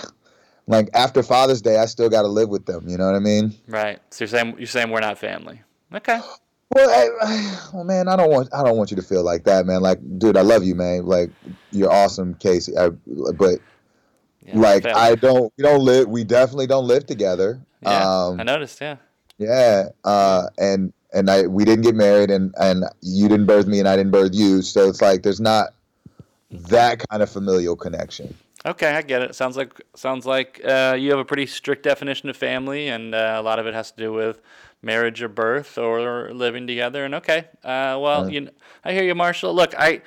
like 0.66 0.90
after 0.94 1.22
Father's 1.22 1.62
Day, 1.62 1.78
I 1.78 1.86
still 1.86 2.08
got 2.08 2.22
to 2.22 2.28
live 2.28 2.48
with 2.48 2.66
them. 2.66 2.88
You 2.88 2.98
know 2.98 3.06
what 3.06 3.14
I 3.14 3.20
mean? 3.20 3.54
right. 3.68 4.00
So 4.10 4.24
you're 4.24 4.28
saying 4.28 4.54
you're 4.58 4.66
saying 4.66 4.90
we're 4.90 5.00
not 5.00 5.18
family. 5.18 5.62
Okay. 5.94 6.20
Well, 6.72 6.88
I, 6.88 7.26
I, 7.26 7.68
well, 7.72 7.84
man, 7.84 8.06
I 8.06 8.14
don't 8.14 8.30
want 8.30 8.48
I 8.54 8.62
don't 8.62 8.76
want 8.76 8.90
you 8.90 8.96
to 8.96 9.02
feel 9.02 9.24
like 9.24 9.44
that, 9.44 9.66
man. 9.66 9.80
Like, 9.80 9.98
dude, 10.18 10.36
I 10.36 10.42
love 10.42 10.64
you, 10.64 10.74
man. 10.74 11.06
Like, 11.06 11.30
you're 11.72 11.90
awesome, 11.90 12.34
Casey. 12.34 12.76
I, 12.76 12.90
but 13.34 13.58
Yeah, 14.54 14.60
like. 14.60 14.86
I 14.86 15.14
don't. 15.14 15.52
We 15.56 15.64
don't 15.64 15.84
live. 15.84 16.08
We 16.08 16.24
definitely 16.24 16.66
don't 16.66 16.86
live 16.86 17.06
together. 17.06 17.60
Yeah, 17.82 18.26
um, 18.26 18.40
I 18.40 18.42
noticed. 18.42 18.80
Yeah. 18.80 18.96
Yeah, 19.38 19.88
uh, 20.04 20.48
and 20.58 20.92
and 21.12 21.30
I 21.30 21.46
we 21.46 21.64
didn't 21.64 21.82
get 21.82 21.94
married, 21.94 22.30
and 22.30 22.54
and 22.60 22.84
you 23.00 23.28
didn't 23.28 23.46
birth 23.46 23.66
me, 23.66 23.78
and 23.78 23.88
I 23.88 23.96
didn't 23.96 24.12
birth 24.12 24.34
you. 24.34 24.62
So 24.62 24.88
it's 24.88 25.00
like 25.00 25.22
there's 25.22 25.40
not 25.40 25.70
that 26.50 27.02
kind 27.08 27.22
of 27.22 27.30
familial 27.30 27.76
connection. 27.76 28.34
Okay, 28.66 28.88
I 28.94 29.00
get 29.00 29.22
it. 29.22 29.34
Sounds 29.34 29.56
like 29.56 29.80
sounds 29.94 30.26
like 30.26 30.60
uh, 30.64 30.94
you 30.98 31.10
have 31.10 31.18
a 31.18 31.24
pretty 31.24 31.46
strict 31.46 31.84
definition 31.84 32.28
of 32.28 32.36
family, 32.36 32.88
and 32.88 33.14
uh, 33.14 33.36
a 33.38 33.42
lot 33.42 33.58
of 33.58 33.66
it 33.66 33.72
has 33.72 33.90
to 33.92 33.96
do 33.96 34.12
with 34.12 34.40
marriage 34.82 35.22
or 35.22 35.28
birth 35.28 35.78
or 35.78 36.32
living 36.34 36.66
together. 36.66 37.04
And 37.04 37.14
okay, 37.14 37.46
uh, 37.64 37.96
well, 37.98 38.24
Right. 38.24 38.32
you, 38.32 38.50
I 38.84 38.92
hear 38.92 39.04
you, 39.04 39.14
Marshall. 39.14 39.54
Look, 39.54 39.74
I, 39.78 40.02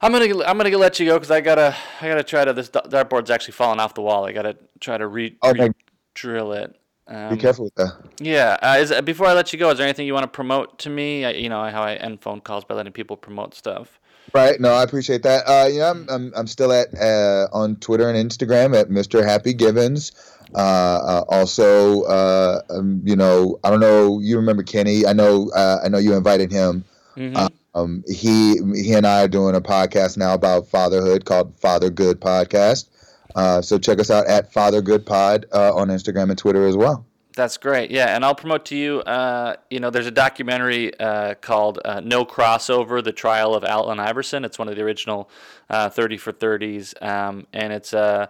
I'm 0.00 0.12
gonna 0.12 0.44
I'm 0.44 0.56
gonna 0.58 0.76
let 0.78 1.00
you 1.00 1.06
go 1.06 1.14
because 1.14 1.30
I 1.30 1.40
gotta 1.40 1.74
I 2.00 2.08
gotta 2.08 2.22
try 2.22 2.44
to 2.44 2.52
this 2.52 2.70
dartboard's 2.70 3.30
actually 3.30 3.52
falling 3.52 3.80
off 3.80 3.94
the 3.94 4.02
wall. 4.02 4.26
I 4.26 4.32
gotta 4.32 4.56
try 4.80 4.96
to 4.96 5.06
re, 5.06 5.36
Oh, 5.42 5.52
re- 5.52 5.70
drill 6.14 6.52
it. 6.52 6.76
Um, 7.08 7.30
Be 7.30 7.36
careful 7.36 7.64
with 7.64 7.74
that. 7.76 7.96
Yeah. 8.20 8.58
Uh, 8.62 8.76
is 8.78 8.92
before 9.02 9.26
I 9.26 9.32
let 9.32 9.52
you 9.52 9.58
go, 9.58 9.70
is 9.70 9.78
there 9.78 9.86
anything 9.86 10.06
you 10.06 10.14
want 10.14 10.24
to 10.24 10.28
promote 10.28 10.78
to 10.80 10.90
me? 10.90 11.24
I, 11.24 11.30
you 11.30 11.48
know 11.48 11.62
how 11.70 11.82
I 11.82 11.94
end 11.94 12.20
phone 12.20 12.40
calls 12.40 12.64
by 12.64 12.74
letting 12.74 12.92
people 12.92 13.16
promote 13.16 13.54
stuff. 13.54 13.98
Right. 14.34 14.60
No, 14.60 14.72
I 14.72 14.82
appreciate 14.82 15.22
that. 15.22 15.44
Uh, 15.48 15.68
yeah, 15.68 15.90
I'm, 15.90 16.06
I'm, 16.10 16.32
I'm 16.36 16.46
still 16.46 16.70
at 16.70 16.88
uh, 17.00 17.48
on 17.50 17.76
Twitter 17.76 18.10
and 18.10 18.30
Instagram 18.30 18.78
at 18.78 18.90
Mr. 18.90 19.24
Happy 19.24 19.54
Givens. 19.54 20.12
Uh, 20.54 20.58
uh, 20.58 21.24
also, 21.28 22.02
uh, 22.02 22.60
um, 22.68 23.00
you 23.04 23.16
know, 23.16 23.58
I 23.64 23.70
don't 23.70 23.80
know. 23.80 24.20
You 24.20 24.36
remember 24.36 24.62
Kenny? 24.62 25.06
I 25.06 25.14
know. 25.14 25.50
Uh, 25.54 25.78
I 25.82 25.88
know 25.88 25.98
you 25.98 26.14
invited 26.14 26.52
him. 26.52 26.84
hmm 27.14 27.36
Uh, 27.36 27.48
Um, 27.78 28.04
he 28.08 28.56
he 28.74 28.92
and 28.92 29.06
I 29.06 29.24
are 29.24 29.28
doing 29.28 29.54
a 29.54 29.60
podcast 29.60 30.16
now 30.16 30.34
about 30.34 30.68
fatherhood 30.68 31.24
called 31.24 31.54
Father 31.58 31.90
Good 31.90 32.20
Podcast. 32.20 32.88
Uh, 33.34 33.62
so 33.62 33.78
check 33.78 34.00
us 34.00 34.10
out 34.10 34.26
at 34.26 34.52
Father 34.52 34.80
Good 34.82 35.06
Pod 35.06 35.46
uh, 35.52 35.74
on 35.74 35.88
Instagram 35.88 36.30
and 36.30 36.38
Twitter 36.38 36.66
as 36.66 36.76
well. 36.76 37.04
That's 37.34 37.56
great. 37.56 37.92
Yeah, 37.92 38.16
and 38.16 38.24
I'll 38.24 38.34
promote 38.34 38.64
to 38.66 38.76
you. 38.76 38.98
Uh, 39.00 39.54
you 39.70 39.78
know, 39.78 39.90
there's 39.90 40.08
a 40.08 40.10
documentary 40.10 40.98
uh, 40.98 41.34
called 41.34 41.78
uh, 41.84 42.00
"No 42.00 42.24
Crossover: 42.24 43.02
The 43.02 43.12
Trial 43.12 43.54
of 43.54 43.62
Allen 43.64 44.00
Iverson." 44.00 44.44
It's 44.44 44.58
one 44.58 44.68
of 44.68 44.74
the 44.74 44.82
original 44.82 45.30
uh, 45.70 45.88
30 45.88 46.16
for 46.16 46.32
30s, 46.32 47.00
um, 47.00 47.46
and 47.52 47.72
it's 47.72 47.92
a 47.92 48.28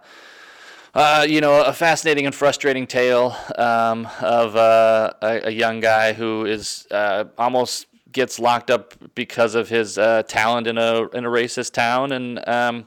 uh, 0.93 1.25
you 1.27 1.41
know 1.41 1.63
a 1.63 1.73
fascinating 1.73 2.27
and 2.27 2.35
frustrating 2.35 2.85
tale 2.85 3.35
um, 3.57 4.07
of 4.21 4.55
uh, 4.55 5.11
a, 5.23 5.47
a 5.47 5.51
young 5.51 5.79
guy 5.79 6.13
who 6.13 6.45
is 6.45 6.87
almost 6.91 7.87
gets 8.11 8.39
locked 8.39 8.69
up 8.71 8.93
because 9.15 9.55
of 9.55 9.69
his 9.69 9.95
talent 10.27 10.67
in 10.67 10.77
a 10.77 11.07
in 11.09 11.25
a 11.25 11.29
racist 11.29 11.73
town, 11.73 12.11
and 12.11 12.47
um, 12.47 12.85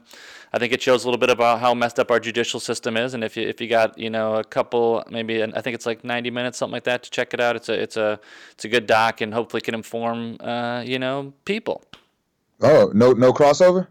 I 0.55 0.59
think 0.59 0.71
it 0.71 0.81
shows 0.83 1.03
a 1.03 1.07
little 1.07 1.19
bit 1.19 1.31
about 1.31 1.61
how 1.61 1.73
messed 1.73 1.99
up 1.99 2.11
our 2.11 2.19
judicial 2.19 2.59
system 2.59 2.95
is, 2.95 3.15
and 3.15 3.23
if 3.23 3.35
you 3.35 3.47
if 3.47 3.59
you 3.59 3.67
got 3.67 3.97
you 3.97 4.11
know 4.11 4.35
a 4.35 4.43
couple 4.43 5.03
maybe 5.09 5.41
I 5.41 5.61
think 5.61 5.73
it's 5.73 5.87
like 5.87 6.03
90 6.03 6.29
minutes 6.29 6.59
something 6.59 6.73
like 6.73 6.83
that 6.83 7.03
to 7.03 7.09
check 7.09 7.33
it 7.33 7.39
out. 7.39 7.55
It's 7.55 7.69
a 7.69 7.73
it's 7.73 7.97
a 7.97 8.19
it's 8.51 8.63
a 8.63 8.69
good 8.69 8.85
doc 8.85 9.21
and 9.21 9.33
hopefully 9.33 9.61
can 9.61 9.73
inform 9.73 10.37
uh, 10.39 10.83
you 10.85 10.99
know 10.99 11.33
people. 11.45 11.83
Oh 12.61 12.91
no 12.93 13.13
no 13.13 13.33
crossover. 13.33 13.87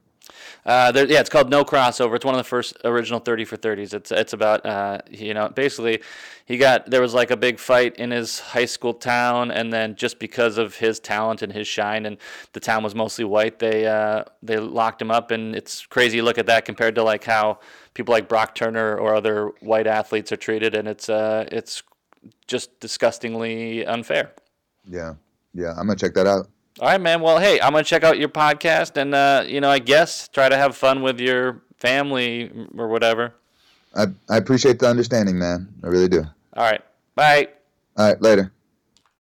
Uh, 0.64 0.92
there, 0.92 1.06
yeah, 1.10 1.18
it's 1.18 1.28
called 1.28 1.50
No 1.50 1.64
Crossover. 1.64 2.14
It's 2.14 2.24
one 2.24 2.34
of 2.34 2.38
the 2.38 2.44
first 2.44 2.76
original 2.84 3.18
30 3.18 3.44
for 3.44 3.56
30s. 3.56 3.92
It's 3.94 4.12
it's 4.12 4.32
about 4.32 4.64
uh, 4.64 4.98
you 5.10 5.34
know 5.34 5.48
basically 5.48 6.00
he 6.44 6.56
got 6.56 6.86
there 6.88 7.00
was 7.00 7.14
like 7.14 7.32
a 7.32 7.36
big 7.36 7.58
fight 7.58 7.96
in 7.96 8.12
his 8.12 8.38
high 8.38 8.66
school 8.66 8.94
town, 8.94 9.50
and 9.50 9.72
then 9.72 9.96
just 9.96 10.20
because 10.20 10.58
of 10.58 10.76
his 10.76 11.00
talent 11.00 11.42
and 11.42 11.52
his 11.52 11.66
shine, 11.66 12.06
and 12.06 12.16
the 12.52 12.60
town 12.60 12.84
was 12.84 12.94
mostly 12.94 13.24
white, 13.24 13.58
they 13.58 13.86
uh, 13.86 14.22
they 14.40 14.56
locked 14.58 15.02
him 15.02 15.10
up, 15.10 15.32
and 15.32 15.56
it's 15.56 15.84
crazy 15.86 16.22
look 16.22 16.38
at 16.38 16.46
that 16.46 16.64
compared 16.64 16.94
to 16.94 17.02
like 17.02 17.24
how 17.24 17.58
people 17.94 18.12
like 18.12 18.28
Brock 18.28 18.54
Turner 18.54 18.96
or 18.96 19.16
other 19.16 19.50
white 19.60 19.88
athletes 19.88 20.30
are 20.30 20.36
treated, 20.36 20.76
and 20.76 20.86
it's 20.86 21.08
uh 21.08 21.44
it's 21.50 21.82
just 22.46 22.78
disgustingly 22.78 23.84
unfair. 23.84 24.32
Yeah, 24.88 25.14
yeah, 25.54 25.70
I'm 25.70 25.88
gonna 25.88 25.96
check 25.96 26.14
that 26.14 26.28
out. 26.28 26.48
All 26.80 26.88
right, 26.88 27.00
man. 27.00 27.20
Well, 27.20 27.38
hey, 27.38 27.60
I'm 27.60 27.72
gonna 27.72 27.84
check 27.84 28.02
out 28.02 28.18
your 28.18 28.30
podcast, 28.30 28.96
and 28.96 29.14
uh, 29.14 29.44
you 29.46 29.60
know, 29.60 29.70
I 29.70 29.78
guess 29.78 30.28
try 30.28 30.48
to 30.48 30.56
have 30.56 30.76
fun 30.76 31.02
with 31.02 31.20
your 31.20 31.62
family 31.78 32.50
or 32.76 32.88
whatever. 32.88 33.34
I 33.94 34.06
I 34.30 34.38
appreciate 34.38 34.78
the 34.78 34.88
understanding, 34.88 35.38
man. 35.38 35.68
I 35.84 35.88
really 35.88 36.08
do. 36.08 36.24
All 36.54 36.64
right. 36.64 36.80
Bye. 37.14 37.48
All 37.96 38.08
right. 38.08 38.22
Later. 38.22 38.52